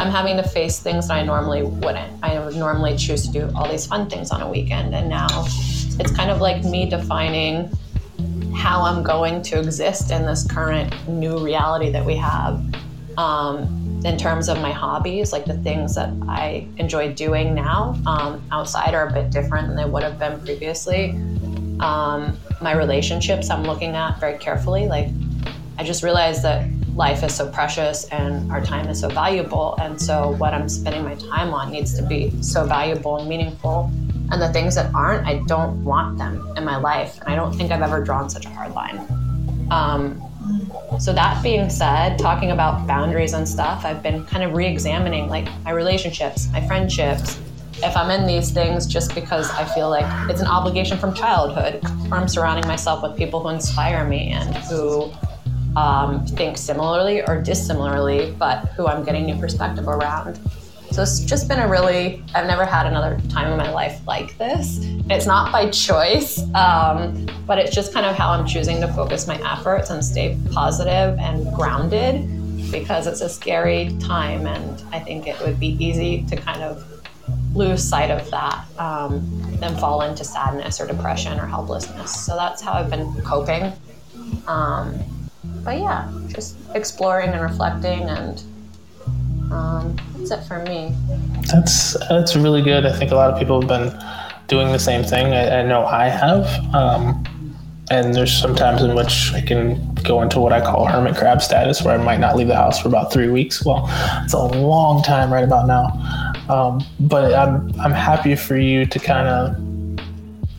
I'm 0.00 0.10
having 0.10 0.36
to 0.36 0.42
face 0.42 0.80
things 0.80 1.08
that 1.08 1.14
I 1.14 1.22
normally 1.22 1.62
wouldn't. 1.62 2.12
I 2.22 2.38
would 2.38 2.56
normally 2.56 2.96
choose 2.96 3.26
to 3.26 3.32
do 3.32 3.50
all 3.54 3.68
these 3.68 3.86
fun 3.86 4.08
things 4.08 4.30
on 4.30 4.40
a 4.40 4.48
weekend, 4.48 4.94
and 4.94 5.08
now 5.08 5.28
it's 5.28 6.12
kind 6.16 6.30
of 6.30 6.40
like 6.40 6.64
me 6.64 6.88
defining 6.88 7.70
how 8.54 8.82
I'm 8.82 9.02
going 9.02 9.42
to 9.42 9.58
exist 9.58 10.10
in 10.10 10.24
this 10.24 10.46
current 10.46 10.94
new 11.08 11.38
reality 11.38 11.90
that 11.90 12.04
we 12.04 12.16
have. 12.16 12.62
Um, 13.18 13.76
in 14.04 14.16
terms 14.16 14.48
of 14.48 14.58
my 14.60 14.72
hobbies, 14.72 15.32
like 15.32 15.44
the 15.44 15.58
things 15.58 15.94
that 15.94 16.10
I 16.26 16.66
enjoy 16.78 17.12
doing 17.12 17.54
now 17.54 17.94
um, 18.06 18.42
outside 18.50 18.94
are 18.94 19.08
a 19.08 19.12
bit 19.12 19.30
different 19.30 19.68
than 19.68 19.76
they 19.76 19.84
would 19.84 20.02
have 20.02 20.18
been 20.18 20.40
previously. 20.40 21.10
Um, 21.80 22.36
my 22.60 22.72
relationships, 22.74 23.50
I'm 23.50 23.62
looking 23.64 23.96
at 23.96 24.20
very 24.20 24.38
carefully. 24.38 24.86
Like, 24.86 25.08
I 25.78 25.84
just 25.84 26.02
realized 26.02 26.42
that 26.42 26.68
life 26.94 27.22
is 27.22 27.34
so 27.34 27.50
precious 27.50 28.04
and 28.08 28.50
our 28.52 28.60
time 28.60 28.88
is 28.88 29.00
so 29.00 29.08
valuable. 29.08 29.76
And 29.80 30.00
so, 30.00 30.32
what 30.32 30.52
I'm 30.52 30.68
spending 30.68 31.04
my 31.04 31.14
time 31.14 31.54
on 31.54 31.70
needs 31.72 31.96
to 31.98 32.06
be 32.06 32.30
so 32.42 32.66
valuable 32.66 33.16
and 33.18 33.28
meaningful. 33.28 33.90
And 34.30 34.40
the 34.40 34.52
things 34.52 34.74
that 34.76 34.94
aren't, 34.94 35.26
I 35.26 35.42
don't 35.46 35.82
want 35.82 36.18
them 36.18 36.52
in 36.56 36.64
my 36.64 36.76
life. 36.76 37.18
And 37.20 37.30
I 37.30 37.34
don't 37.34 37.52
think 37.52 37.72
I've 37.72 37.82
ever 37.82 38.02
drawn 38.02 38.30
such 38.30 38.46
a 38.46 38.50
hard 38.50 38.72
line. 38.74 38.98
Um, 39.70 40.22
so 40.98 41.12
that 41.12 41.42
being 41.42 41.70
said, 41.70 42.18
talking 42.18 42.50
about 42.50 42.86
boundaries 42.86 43.32
and 43.32 43.48
stuff, 43.48 43.84
I've 43.84 44.02
been 44.02 44.24
kind 44.26 44.44
of 44.44 44.54
re-examining 44.54 45.28
like 45.28 45.48
my 45.64 45.70
relationships, 45.70 46.48
my 46.52 46.66
friendships. 46.66 47.40
If 47.82 47.96
I'm 47.96 48.10
in 48.10 48.26
these 48.26 48.50
things 48.50 48.86
just 48.86 49.14
because 49.14 49.50
I 49.50 49.64
feel 49.64 49.88
like 49.88 50.04
it's 50.28 50.42
an 50.42 50.46
obligation 50.46 50.98
from 50.98 51.14
childhood, 51.14 51.82
or 52.10 52.18
I'm 52.18 52.28
surrounding 52.28 52.66
myself 52.68 53.02
with 53.02 53.16
people 53.16 53.40
who 53.40 53.48
inspire 53.48 54.06
me 54.06 54.32
and 54.32 54.54
who 54.54 55.10
um, 55.76 56.26
think 56.26 56.58
similarly 56.58 57.22
or 57.22 57.40
dissimilarly, 57.40 58.34
but 58.38 58.66
who 58.76 58.86
I'm 58.86 59.02
getting 59.02 59.24
new 59.24 59.38
perspective 59.38 59.88
around. 59.88 60.38
So 60.90 61.02
it's 61.02 61.20
just 61.20 61.48
been 61.48 61.60
a 61.60 61.68
really, 61.68 62.22
I've 62.34 62.46
never 62.46 62.66
had 62.66 62.86
another 62.86 63.18
time 63.30 63.50
in 63.50 63.56
my 63.56 63.70
life 63.70 64.00
like 64.06 64.36
this. 64.36 64.80
It's 65.08 65.24
not 65.24 65.52
by 65.52 65.70
choice, 65.70 66.42
um, 66.54 67.26
but 67.46 67.58
it's 67.58 67.74
just 67.74 67.94
kind 67.94 68.04
of 68.04 68.16
how 68.16 68.30
I'm 68.30 68.44
choosing 68.44 68.80
to 68.80 68.88
focus 68.88 69.26
my 69.26 69.40
efforts 69.50 69.88
and 69.90 70.04
stay 70.04 70.36
positive 70.50 71.16
and 71.18 71.50
grounded 71.54 72.70
because 72.72 73.06
it's 73.06 73.20
a 73.20 73.28
scary 73.28 73.96
time. 74.00 74.46
And 74.46 74.82
I 74.92 74.98
think 74.98 75.28
it 75.28 75.40
would 75.40 75.60
be 75.60 75.76
easy 75.82 76.24
to 76.24 76.36
kind 76.36 76.62
of 76.62 76.84
lose 77.54 77.82
sight 77.82 78.10
of 78.10 78.30
that 78.30 78.64
um, 78.78 79.58
and 79.62 79.78
fall 79.78 80.02
into 80.02 80.24
sadness 80.24 80.80
or 80.80 80.86
depression 80.86 81.38
or 81.38 81.46
helplessness. 81.46 82.24
So 82.24 82.36
that's 82.36 82.62
how 82.62 82.72
I've 82.72 82.90
been 82.90 83.12
coping. 83.22 83.72
Um, 84.46 84.98
but 85.64 85.78
yeah, 85.78 86.10
just 86.28 86.56
exploring 86.74 87.30
and 87.30 87.42
reflecting 87.42 88.02
and 88.08 88.42
um, 89.50 89.96
That's 90.16 90.30
it 90.30 90.44
for 90.44 90.62
me. 90.62 90.94
That's 91.52 91.96
that's 92.08 92.36
really 92.36 92.62
good. 92.62 92.86
I 92.86 92.96
think 92.96 93.10
a 93.10 93.16
lot 93.16 93.30
of 93.32 93.38
people 93.38 93.60
have 93.60 93.68
been 93.68 93.92
doing 94.46 94.70
the 94.72 94.78
same 94.78 95.02
thing. 95.02 95.32
I, 95.32 95.60
I 95.60 95.62
know 95.62 95.84
I 95.84 96.08
have. 96.08 96.46
Um, 96.74 97.24
and 97.90 98.14
there's 98.14 98.32
some 98.32 98.54
times 98.54 98.82
in 98.82 98.94
which 98.94 99.32
I 99.32 99.40
can 99.40 99.94
go 100.04 100.22
into 100.22 100.38
what 100.38 100.52
I 100.52 100.60
call 100.60 100.86
hermit 100.86 101.16
crab 101.16 101.42
status, 101.42 101.82
where 101.82 101.98
I 101.98 102.02
might 102.02 102.20
not 102.20 102.36
leave 102.36 102.46
the 102.46 102.54
house 102.54 102.80
for 102.80 102.86
about 102.86 103.12
three 103.12 103.28
weeks. 103.28 103.64
Well, 103.64 103.86
it's 104.22 104.32
a 104.32 104.38
long 104.38 105.02
time 105.02 105.32
right 105.32 105.42
about 105.42 105.66
now. 105.66 106.29
Um, 106.50 106.84
but 106.98 107.32
I'm 107.32 107.72
I'm 107.80 107.92
happy 107.92 108.34
for 108.34 108.56
you 108.56 108.84
to 108.84 108.98
kind 108.98 109.28
of 109.28 109.54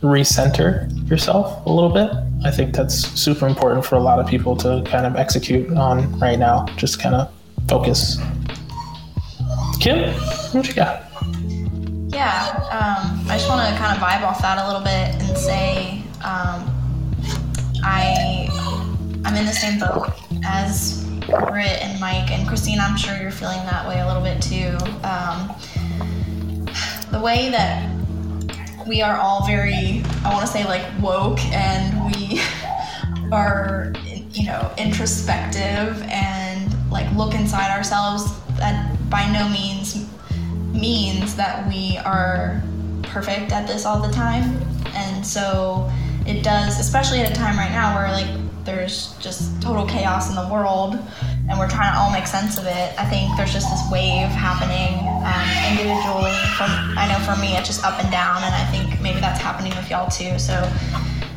recenter 0.00 0.88
yourself 1.08 1.66
a 1.66 1.70
little 1.70 1.90
bit. 1.90 2.10
I 2.44 2.50
think 2.50 2.74
that's 2.74 2.94
super 2.94 3.46
important 3.46 3.84
for 3.84 3.96
a 3.96 4.00
lot 4.00 4.18
of 4.18 4.26
people 4.26 4.56
to 4.56 4.82
kind 4.86 5.04
of 5.04 5.16
execute 5.16 5.70
on 5.76 6.18
right 6.18 6.38
now. 6.38 6.64
Just 6.76 6.98
kind 6.98 7.14
of 7.14 7.30
focus. 7.68 8.16
Kim, 9.80 10.14
what 10.52 10.66
you 10.66 10.74
got? 10.74 11.02
Yeah, 12.08 12.48
um, 12.70 13.26
I 13.28 13.36
just 13.36 13.48
want 13.50 13.68
to 13.68 13.78
kind 13.78 13.94
of 13.94 14.02
vibe 14.02 14.22
off 14.22 14.40
that 14.40 14.58
a 14.58 14.66
little 14.66 14.80
bit 14.80 15.28
and 15.28 15.36
say 15.36 16.02
um, 16.24 16.64
I 17.84 18.48
I'm 19.26 19.36
in 19.36 19.44
the 19.44 19.52
same 19.52 19.78
boat 19.78 20.10
as 20.42 21.06
Britt 21.32 21.82
and 21.82 21.98
Mike 22.00 22.30
and 22.30 22.46
Christine. 22.46 22.80
I'm 22.80 22.96
sure 22.96 23.16
you're 23.16 23.30
feeling 23.30 23.58
that 23.64 23.88
way 23.88 24.00
a 24.00 24.06
little 24.06 24.22
bit 24.22 24.42
too. 24.42 24.76
Um, 25.02 25.54
the 27.10 27.20
way 27.20 27.50
that 27.50 27.88
we 28.86 29.02
are 29.02 29.16
all 29.16 29.46
very, 29.46 30.02
I 30.24 30.32
want 30.32 30.46
to 30.46 30.52
say 30.52 30.64
like 30.64 30.86
woke, 31.00 31.40
and 31.46 32.14
we 32.14 32.40
are, 33.32 33.92
you 34.32 34.46
know, 34.46 34.72
introspective 34.76 36.02
and 36.10 36.74
like 36.90 37.10
look 37.14 37.34
inside 37.34 37.70
ourselves. 37.70 38.24
That 38.58 38.96
by 39.08 39.30
no 39.32 39.48
means 39.48 40.08
means 40.72 41.34
that 41.36 41.66
we 41.68 41.98
are 41.98 42.62
perfect 43.02 43.52
at 43.52 43.66
this 43.66 43.84
all 43.84 44.00
the 44.00 44.12
time, 44.12 44.60
and 44.94 45.24
so 45.26 45.90
it 46.26 46.42
does, 46.42 46.78
especially 46.78 47.20
at 47.20 47.30
a 47.30 47.34
time 47.34 47.56
right 47.56 47.70
now 47.70 47.94
where 47.94 48.10
like 48.10 48.28
there's 48.64 49.14
just 49.18 49.60
total 49.60 49.86
chaos 49.86 50.28
in 50.28 50.36
the 50.36 50.48
world 50.52 50.98
and 51.48 51.58
we're 51.58 51.68
trying 51.68 51.92
to 51.92 51.98
all 51.98 52.10
make 52.10 52.26
sense 52.26 52.58
of 52.58 52.66
it. 52.66 52.94
I 52.98 53.04
think 53.10 53.36
there's 53.36 53.52
just 53.52 53.68
this 53.70 53.82
wave 53.90 54.30
happening 54.30 55.02
um, 55.26 55.46
individually. 55.68 56.34
From 56.54 56.70
I 56.96 57.10
know 57.10 57.18
for 57.26 57.38
me, 57.40 57.56
it's 57.58 57.66
just 57.66 57.84
up 57.84 57.98
and 57.98 58.10
down, 58.10 58.42
and 58.42 58.54
I 58.54 58.64
think 58.70 59.00
maybe 59.02 59.20
that's 59.20 59.40
happening 59.40 59.74
with 59.74 59.90
y'all 59.90 60.08
too. 60.08 60.38
So 60.38 60.54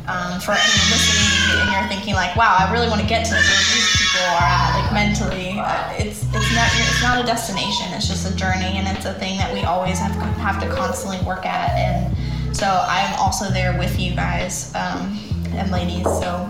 um, 0.06 0.38
for 0.38 0.54
any 0.54 0.78
listening 0.94 1.58
and 1.58 1.68
you're 1.74 1.88
thinking 1.90 2.14
like, 2.14 2.36
wow, 2.36 2.54
I 2.54 2.70
really 2.72 2.88
want 2.88 3.00
to 3.02 3.06
get 3.06 3.26
to 3.26 3.34
where 3.34 3.42
these 3.42 3.90
people 3.98 4.22
are 4.38 4.46
at, 4.46 4.78
like 4.78 4.92
mentally, 4.94 5.58
uh, 5.58 5.92
it's 5.98 6.22
it's 6.30 6.52
not 6.54 6.70
it's 6.70 7.02
not 7.02 7.18
a 7.18 7.26
destination. 7.26 7.90
It's 7.90 8.06
just 8.06 8.30
a 8.30 8.34
journey, 8.36 8.78
and 8.78 8.86
it's 8.86 9.06
a 9.06 9.14
thing 9.14 9.38
that 9.38 9.52
we 9.52 9.62
always 9.66 9.98
have 9.98 10.14
have 10.38 10.62
to 10.62 10.68
constantly 10.70 11.18
work 11.26 11.44
at. 11.44 11.74
And 11.74 12.56
so 12.56 12.66
I'm 12.66 13.12
also 13.18 13.50
there 13.50 13.76
with 13.76 13.98
you 13.98 14.14
guys 14.14 14.72
um, 14.74 15.18
and 15.58 15.70
ladies. 15.70 16.04
So 16.04 16.48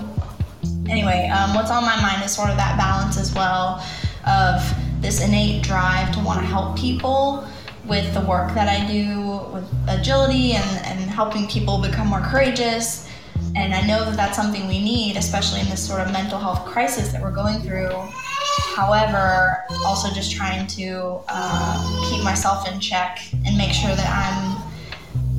anyway, 0.89 1.29
um, 1.29 1.55
what's 1.55 1.71
on 1.71 1.85
my 1.85 2.01
mind 2.01 2.25
is 2.25 2.35
sort 2.35 2.51
of 2.51 2.57
that 2.57 2.77
balance 2.77 3.19
as 3.19 3.35
well 3.35 3.85
of 4.27 4.63
this 5.01 5.23
innate 5.23 5.63
drive 5.63 6.13
to 6.13 6.21
want 6.21 6.41
to 6.41 6.47
help 6.47 6.77
people 6.77 7.47
with 7.87 8.13
the 8.15 8.21
work 8.23 8.53
that 8.55 8.69
I 8.69 8.87
do 8.91 9.53
with 9.53 9.65
agility 9.89 10.53
and, 10.53 10.87
and 10.87 11.11
helping 11.11 11.47
people 11.47 11.81
become 11.81 12.09
more 12.09 12.21
courageous. 12.21 13.09
And 13.55 13.73
I 13.73 13.87
know 13.87 14.05
that 14.05 14.17
that's 14.17 14.37
something 14.37 14.67
we 14.67 14.83
need, 14.83 15.17
especially 15.17 15.61
in 15.61 15.69
this 15.69 15.87
sort 15.87 16.01
of 16.01 16.13
mental 16.13 16.39
health 16.39 16.65
crisis 16.67 17.13
that 17.13 17.23
we're 17.23 17.31
going 17.31 17.61
through. 17.61 17.93
However, 18.75 19.65
also 19.85 20.13
just 20.13 20.33
trying 20.33 20.67
to 20.69 21.21
uh, 21.29 22.11
keep 22.11 22.25
myself 22.25 22.71
in 22.71 22.81
check 22.81 23.21
and 23.47 23.57
make 23.57 23.73
sure 23.73 23.95
that 23.95 24.09
I'm 24.09 24.63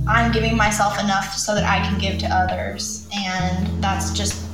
I'm 0.10 0.32
giving 0.32 0.56
myself 0.56 0.98
enough 1.04 1.34
so 1.34 1.54
that 1.54 1.66
I 1.66 1.86
can 1.86 2.00
give 2.00 2.18
to 2.20 2.28
others. 2.28 3.10
And 3.14 3.84
that's 3.84 4.14
just 4.14 4.47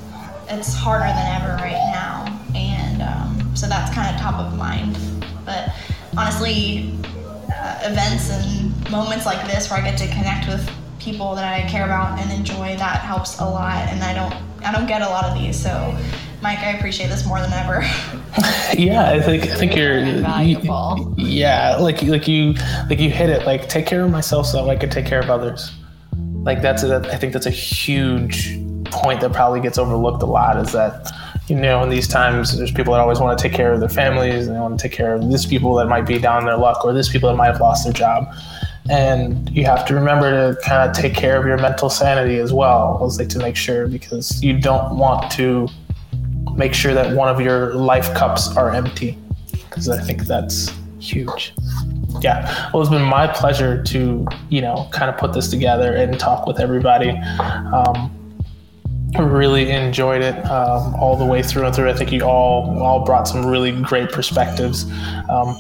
it's 0.53 0.73
harder 0.73 1.05
than 1.05 1.41
ever 1.41 1.55
right 1.55 1.91
now, 1.91 2.39
and 2.55 3.01
um, 3.01 3.55
so 3.55 3.67
that's 3.67 3.93
kind 3.93 4.13
of 4.13 4.21
top 4.21 4.35
of 4.35 4.57
mind. 4.57 4.97
But 5.45 5.69
honestly, 6.17 6.93
uh, 7.51 7.79
events 7.83 8.29
and 8.29 8.91
moments 8.91 9.25
like 9.25 9.45
this 9.47 9.69
where 9.69 9.79
I 9.79 9.83
get 9.83 9.97
to 9.99 10.07
connect 10.07 10.47
with 10.47 10.69
people 10.99 11.35
that 11.35 11.53
I 11.53 11.67
care 11.67 11.85
about 11.85 12.19
and 12.19 12.31
enjoy 12.31 12.77
that 12.77 13.01
helps 13.01 13.39
a 13.39 13.45
lot. 13.45 13.89
And 13.89 14.03
I 14.03 14.13
don't 14.13 14.33
I 14.65 14.71
don't 14.71 14.87
get 14.87 15.01
a 15.01 15.09
lot 15.09 15.25
of 15.25 15.37
these, 15.37 15.61
so 15.61 15.97
Mike, 16.41 16.59
I 16.59 16.71
appreciate 16.71 17.07
this 17.07 17.25
more 17.25 17.39
than 17.39 17.53
ever. 17.53 17.81
yeah, 18.77 19.11
I 19.11 19.21
think 19.21 19.43
I 19.43 19.55
think 19.55 19.75
you're 19.75 20.03
valuable. 20.21 21.13
yeah, 21.17 21.77
like 21.77 22.01
like 22.03 22.27
you 22.27 22.53
like 22.89 22.99
you 22.99 23.09
hit 23.09 23.29
it. 23.29 23.45
Like 23.45 23.69
take 23.69 23.85
care 23.85 24.03
of 24.03 24.11
myself 24.11 24.47
so 24.47 24.69
I 24.69 24.75
can 24.75 24.89
take 24.89 25.05
care 25.05 25.21
of 25.21 25.29
others. 25.29 25.71
Like 26.43 26.61
that's 26.61 26.83
a, 26.83 26.97
I 27.11 27.15
think 27.15 27.31
that's 27.31 27.45
a 27.45 27.49
huge 27.49 28.57
point 28.93 29.21
that 29.21 29.33
probably 29.33 29.59
gets 29.59 29.77
overlooked 29.77 30.21
a 30.23 30.25
lot 30.25 30.57
is 30.57 30.71
that 30.71 31.11
you 31.47 31.55
know 31.55 31.83
in 31.83 31.89
these 31.89 32.07
times 32.07 32.57
there's 32.57 32.71
people 32.71 32.93
that 32.93 32.99
always 32.99 33.19
want 33.19 33.37
to 33.37 33.41
take 33.41 33.53
care 33.53 33.73
of 33.73 33.79
their 33.79 33.89
families 33.89 34.47
and 34.47 34.55
they 34.55 34.59
want 34.59 34.77
to 34.77 34.81
take 34.81 34.95
care 34.95 35.15
of 35.15 35.29
these 35.29 35.45
people 35.45 35.75
that 35.75 35.87
might 35.87 36.05
be 36.05 36.19
down 36.19 36.45
their 36.45 36.57
luck 36.57 36.85
or 36.85 36.93
these 36.93 37.09
people 37.09 37.29
that 37.29 37.35
might 37.35 37.47
have 37.47 37.59
lost 37.59 37.83
their 37.83 37.93
job. 37.93 38.33
And 38.89 39.49
you 39.49 39.63
have 39.65 39.85
to 39.87 39.95
remember 39.95 40.53
to 40.53 40.59
kind 40.61 40.89
of 40.89 40.95
take 40.95 41.13
care 41.13 41.37
of 41.39 41.45
your 41.45 41.57
mental 41.57 41.89
sanity 41.89 42.37
as 42.37 42.51
well 42.51 43.01
as 43.05 43.17
like 43.17 43.29
to 43.29 43.39
make 43.39 43.55
sure 43.55 43.87
because 43.87 44.43
you 44.43 44.59
don't 44.59 44.97
want 44.97 45.31
to 45.33 45.69
make 46.55 46.73
sure 46.73 46.93
that 46.93 47.15
one 47.15 47.29
of 47.29 47.39
your 47.41 47.73
life 47.73 48.13
cups 48.13 48.55
are 48.55 48.71
empty 48.71 49.17
because 49.51 49.89
i 49.89 49.99
think 49.99 50.23
that's 50.23 50.71
huge. 50.99 51.53
Yeah 52.21 52.69
well 52.71 52.81
it's 52.81 52.91
been 52.91 53.01
my 53.01 53.27
pleasure 53.27 53.81
to 53.83 54.25
you 54.49 54.61
know 54.61 54.87
kind 54.91 55.09
of 55.09 55.17
put 55.17 55.33
this 55.33 55.49
together 55.49 55.95
and 55.95 56.19
talk 56.19 56.45
with 56.45 56.59
everybody. 56.59 57.09
Um, 57.09 58.11
really 59.19 59.69
enjoyed 59.71 60.21
it 60.21 60.35
um, 60.45 60.95
all 60.95 61.15
the 61.15 61.25
way 61.25 61.43
through 61.43 61.65
and 61.65 61.75
through. 61.75 61.89
I 61.89 61.93
think 61.93 62.11
you 62.11 62.23
all 62.23 62.81
all 62.81 63.05
brought 63.05 63.27
some 63.27 63.45
really 63.45 63.71
great 63.81 64.11
perspectives. 64.11 64.85
Um, 65.29 65.57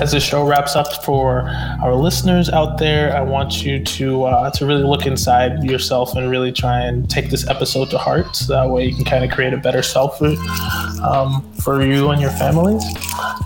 as 0.00 0.12
the 0.12 0.20
show 0.20 0.46
wraps 0.46 0.74
up 0.74 1.04
for 1.04 1.42
our 1.82 1.94
listeners 1.94 2.48
out 2.48 2.78
there, 2.78 3.14
I 3.14 3.20
want 3.20 3.62
you 3.62 3.84
to 3.84 4.24
uh, 4.24 4.50
to 4.50 4.66
really 4.66 4.84
look 4.84 5.06
inside 5.06 5.62
yourself 5.62 6.16
and 6.16 6.30
really 6.30 6.52
try 6.52 6.80
and 6.80 7.08
take 7.10 7.28
this 7.30 7.46
episode 7.48 7.90
to 7.90 7.98
heart. 7.98 8.34
So 8.34 8.54
that 8.54 8.70
way 8.70 8.86
you 8.86 8.94
can 8.94 9.04
kind 9.04 9.24
of 9.24 9.30
create 9.30 9.52
a 9.52 9.58
better 9.58 9.82
self 9.82 10.18
for, 10.18 10.34
um, 11.02 11.42
for 11.62 11.84
you 11.84 12.10
and 12.10 12.20
your 12.20 12.30
families. 12.30 12.84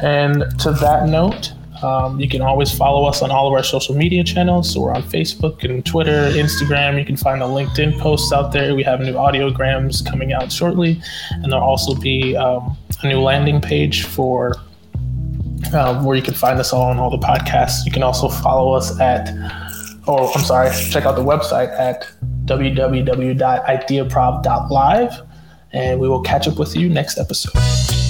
And 0.03 0.45
to 0.61 0.71
that 0.73 1.09
note, 1.09 1.53
um, 1.83 2.21
you 2.21 2.29
can 2.29 2.43
always 2.43 2.73
follow 2.73 3.07
us 3.07 3.23
on 3.23 3.31
all 3.31 3.47
of 3.47 3.53
our 3.53 3.63
social 3.63 3.95
media 3.95 4.25
channels. 4.25 4.73
So 4.73 4.81
we're 4.81 4.95
on 4.95 5.03
Facebook 5.03 5.65
and 5.65 5.85
Twitter, 5.85 6.31
Instagram. 6.31 6.99
You 6.99 7.05
can 7.05 7.17
find 7.17 7.41
the 7.41 7.47
LinkedIn 7.47 7.99
posts 7.99 8.33
out 8.33 8.53
there. 8.53 8.75
We 8.75 8.83
have 8.83 9.01
new 9.01 9.15
audiograms 9.15 10.05
coming 10.05 10.33
out 10.33 10.53
shortly, 10.53 11.01
and 11.31 11.53
there'll 11.53 11.65
also 11.65 11.95
be 11.95 12.37
um, 12.37 12.77
a 13.03 13.09
new 13.09 13.21
landing 13.21 13.61
page 13.61 14.05
for 14.05 14.57
uh, 15.73 16.03
where 16.03 16.17
you 16.17 16.23
can 16.23 16.35
find 16.35 16.59
us 16.59 16.73
all 16.73 16.91
on 16.91 16.99
all 16.99 17.11
the 17.11 17.19
podcasts. 17.19 17.85
You 17.85 17.93
can 17.93 18.03
also 18.03 18.29
follow 18.29 18.75
us 18.75 18.99
at, 19.01 19.31
or 20.07 20.33
I'm 20.35 20.45
sorry, 20.45 20.71
check 20.91 21.05
out 21.05 21.17
the 21.17 21.25
website 21.25 21.69
at 21.79 22.09
www.ideaprov.live, 22.45 25.23
and 25.73 26.01
we 26.01 26.09
will 26.09 26.23
catch 26.23 26.49
up 26.49 26.59
with 26.59 26.75
you 26.77 26.89
next 26.89 27.19
episode. 27.19 28.06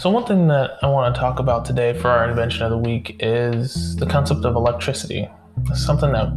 So, 0.00 0.08
one 0.08 0.24
thing 0.24 0.48
that 0.48 0.78
I 0.82 0.86
want 0.86 1.14
to 1.14 1.20
talk 1.20 1.40
about 1.40 1.66
today 1.66 1.92
for 1.92 2.08
our 2.08 2.26
invention 2.26 2.62
of 2.62 2.70
the 2.70 2.78
week 2.78 3.16
is 3.20 3.96
the 3.96 4.06
concept 4.06 4.46
of 4.46 4.56
electricity. 4.56 5.28
It's 5.68 5.84
something 5.84 6.10
that 6.12 6.32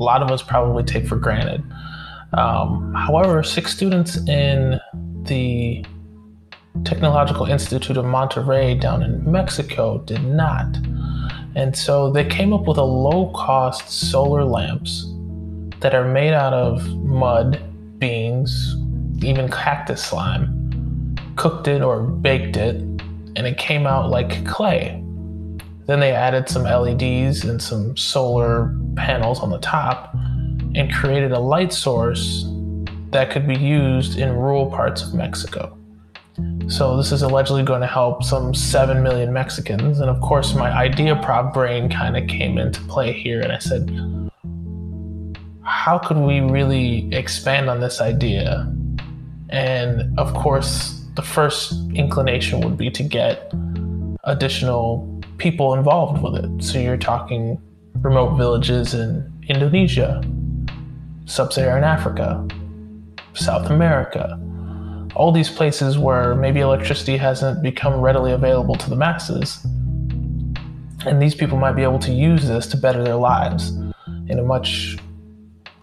a 0.00 0.02
lot 0.02 0.22
of 0.22 0.30
us 0.30 0.42
probably 0.42 0.82
take 0.82 1.06
for 1.06 1.16
granted. 1.16 1.62
Um, 2.32 2.94
however, 2.94 3.42
six 3.42 3.70
students 3.70 4.16
in 4.26 4.80
the 5.24 5.84
Technological 6.84 7.44
Institute 7.44 7.98
of 7.98 8.06
Monterrey 8.06 8.80
down 8.80 9.02
in 9.02 9.30
Mexico 9.30 9.98
did 10.06 10.24
not. 10.24 10.74
And 11.54 11.76
so 11.76 12.10
they 12.10 12.24
came 12.24 12.54
up 12.54 12.66
with 12.66 12.78
a 12.78 12.82
low 12.82 13.30
cost 13.34 13.90
solar 13.90 14.46
lamps 14.46 15.06
that 15.80 15.94
are 15.94 16.08
made 16.10 16.32
out 16.32 16.54
of 16.54 16.88
mud, 16.96 17.62
beans, 17.98 18.74
even 19.22 19.50
cactus 19.50 20.02
slime, 20.02 21.14
cooked 21.36 21.68
it 21.68 21.82
or 21.82 22.00
baked 22.00 22.56
it, 22.56 22.91
and 23.36 23.46
it 23.46 23.58
came 23.58 23.86
out 23.86 24.10
like 24.10 24.46
clay. 24.46 25.02
Then 25.86 26.00
they 26.00 26.12
added 26.12 26.48
some 26.48 26.62
LEDs 26.62 27.44
and 27.44 27.60
some 27.60 27.96
solar 27.96 28.74
panels 28.96 29.40
on 29.40 29.50
the 29.50 29.58
top 29.58 30.14
and 30.74 30.92
created 30.92 31.32
a 31.32 31.40
light 31.40 31.72
source 31.72 32.46
that 33.10 33.30
could 33.30 33.46
be 33.46 33.56
used 33.56 34.18
in 34.18 34.32
rural 34.32 34.70
parts 34.70 35.02
of 35.02 35.14
Mexico. 35.14 35.76
So, 36.68 36.96
this 36.96 37.12
is 37.12 37.20
allegedly 37.20 37.62
going 37.62 37.82
to 37.82 37.86
help 37.86 38.24
some 38.24 38.54
7 38.54 39.02
million 39.02 39.32
Mexicans. 39.32 40.00
And 40.00 40.08
of 40.08 40.20
course, 40.22 40.54
my 40.54 40.70
Idea 40.70 41.14
Prov 41.16 41.52
brain 41.52 41.90
kind 41.90 42.16
of 42.16 42.26
came 42.26 42.56
into 42.56 42.80
play 42.82 43.12
here. 43.12 43.42
And 43.42 43.52
I 43.52 43.58
said, 43.58 43.90
how 45.62 45.98
could 45.98 46.16
we 46.16 46.40
really 46.40 47.12
expand 47.12 47.68
on 47.68 47.80
this 47.80 48.00
idea? 48.00 48.72
And 49.50 50.18
of 50.18 50.32
course, 50.32 51.01
the 51.14 51.22
first 51.22 51.72
inclination 51.94 52.60
would 52.60 52.76
be 52.76 52.90
to 52.90 53.02
get 53.02 53.52
additional 54.24 55.20
people 55.38 55.74
involved 55.74 56.22
with 56.22 56.44
it. 56.44 56.62
So 56.62 56.78
you're 56.78 56.96
talking 56.96 57.60
remote 58.00 58.36
villages 58.36 58.94
in 58.94 59.30
Indonesia, 59.48 60.22
Sub 61.26 61.52
Saharan 61.52 61.84
Africa, 61.84 62.46
South 63.34 63.70
America, 63.70 64.38
all 65.14 65.32
these 65.32 65.50
places 65.50 65.98
where 65.98 66.34
maybe 66.34 66.60
electricity 66.60 67.16
hasn't 67.16 67.62
become 67.62 68.00
readily 68.00 68.32
available 68.32 68.74
to 68.76 68.88
the 68.88 68.96
masses. 68.96 69.64
And 71.04 71.20
these 71.20 71.34
people 71.34 71.58
might 71.58 71.72
be 71.72 71.82
able 71.82 71.98
to 72.00 72.12
use 72.12 72.46
this 72.46 72.66
to 72.68 72.76
better 72.76 73.02
their 73.02 73.16
lives 73.16 73.70
in 74.28 74.38
a 74.38 74.42
much 74.42 74.96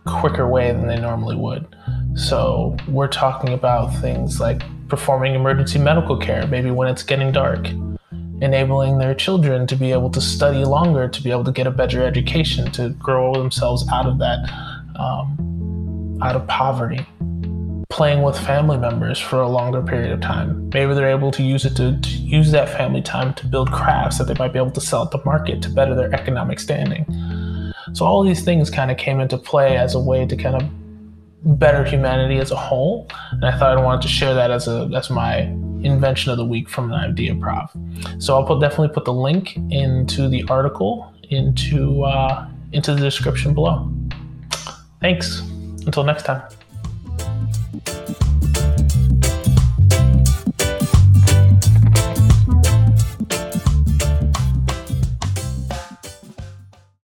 quicker 0.06 0.48
way 0.48 0.72
than 0.72 0.88
they 0.88 1.00
normally 1.00 1.36
would. 1.36 1.68
So, 2.16 2.76
we're 2.88 3.08
talking 3.08 3.54
about 3.54 3.96
things 3.98 4.40
like 4.40 4.64
performing 4.90 5.36
emergency 5.36 5.80
medical 5.80 6.18
care, 6.18 6.46
maybe 6.48 6.72
when 6.72 6.88
it's 6.88 7.04
getting 7.04 7.32
dark, 7.32 7.68
enabling 8.42 8.98
their 8.98 9.14
children 9.14 9.68
to 9.68 9.76
be 9.76 9.92
able 9.92 10.10
to 10.10 10.22
study 10.22 10.66
longer, 10.66 11.08
to 11.08 11.22
be 11.22 11.32
able 11.32 11.44
to 11.44 11.52
get 11.52 11.68
a 11.68 11.72
better 11.72 12.04
education, 12.04 12.72
to 12.72 12.90
grow 12.90 13.34
themselves 13.34 13.88
out 13.92 14.06
of 14.06 14.18
that, 14.20 14.40
um, 14.96 16.20
out 16.22 16.36
of 16.36 16.46
poverty 16.48 17.06
playing 17.90 18.22
with 18.22 18.38
family 18.38 18.78
members 18.78 19.20
for 19.20 19.42
a 19.42 19.48
longer 19.48 19.82
period 19.82 20.12
of 20.12 20.22
time. 20.22 20.70
Maybe 20.70 20.94
they're 20.94 21.10
able 21.10 21.32
to 21.32 21.44
use 21.44 21.66
it 21.66 21.76
to, 21.78 22.00
to, 22.00 22.10
use 22.10 22.52
that 22.52 22.70
family 22.70 23.02
time 23.02 23.34
to 23.34 23.48
build 23.48 23.72
crafts 23.72 24.20
that 24.20 24.26
they 24.28 24.36
might 24.36 24.54
be 24.54 24.60
able 24.60 24.72
to 24.72 24.82
sell 24.82 25.04
at 25.04 25.12
the 25.12 25.22
market 25.26 25.62
to 25.64 25.70
better 25.70 25.96
their 25.96 26.14
economic 26.14 26.60
standing. 26.60 27.06
So 27.94 28.06
all 28.06 28.24
these 28.24 28.44
things 28.44 28.70
kind 28.70 28.92
of 28.92 28.98
came 28.98 29.20
into 29.20 29.38
play 29.38 29.76
as 29.76 29.96
a 29.96 30.00
way 30.00 30.26
to 30.28 30.38
kind 30.38 30.56
of 30.56 30.70
better 31.44 31.84
humanity 31.84 32.38
as 32.40 32.52
a 32.52 32.56
whole. 32.56 33.08
And 33.32 33.46
I 33.46 33.58
thought 33.58 33.78
I 33.78 33.82
wanted 33.82 34.02
to 34.04 34.08
share 34.08 34.34
that 34.34 34.52
as 34.52 34.68
a 34.68 34.90
as 34.96 35.10
my 35.10 35.42
invention 35.84 36.32
of 36.32 36.38
the 36.38 36.46
week 36.46 36.70
from 36.70 36.92
an 36.92 37.00
idea 37.00 37.34
prov. 37.36 37.72
So 38.18 38.36
I'll 38.36 38.44
put, 38.44 38.60
definitely 38.60 38.90
put 38.90 39.06
the 39.06 39.14
link 39.14 39.56
into 39.70 40.28
the 40.28 40.44
article 40.50 41.14
into 41.30 42.04
uh, 42.04 42.48
into 42.74 42.94
the 42.94 43.02
description 43.02 43.54
below. 43.54 43.90
Thanks. 45.02 45.40
Until 45.86 46.04
next 46.04 46.24
time. 46.24 46.42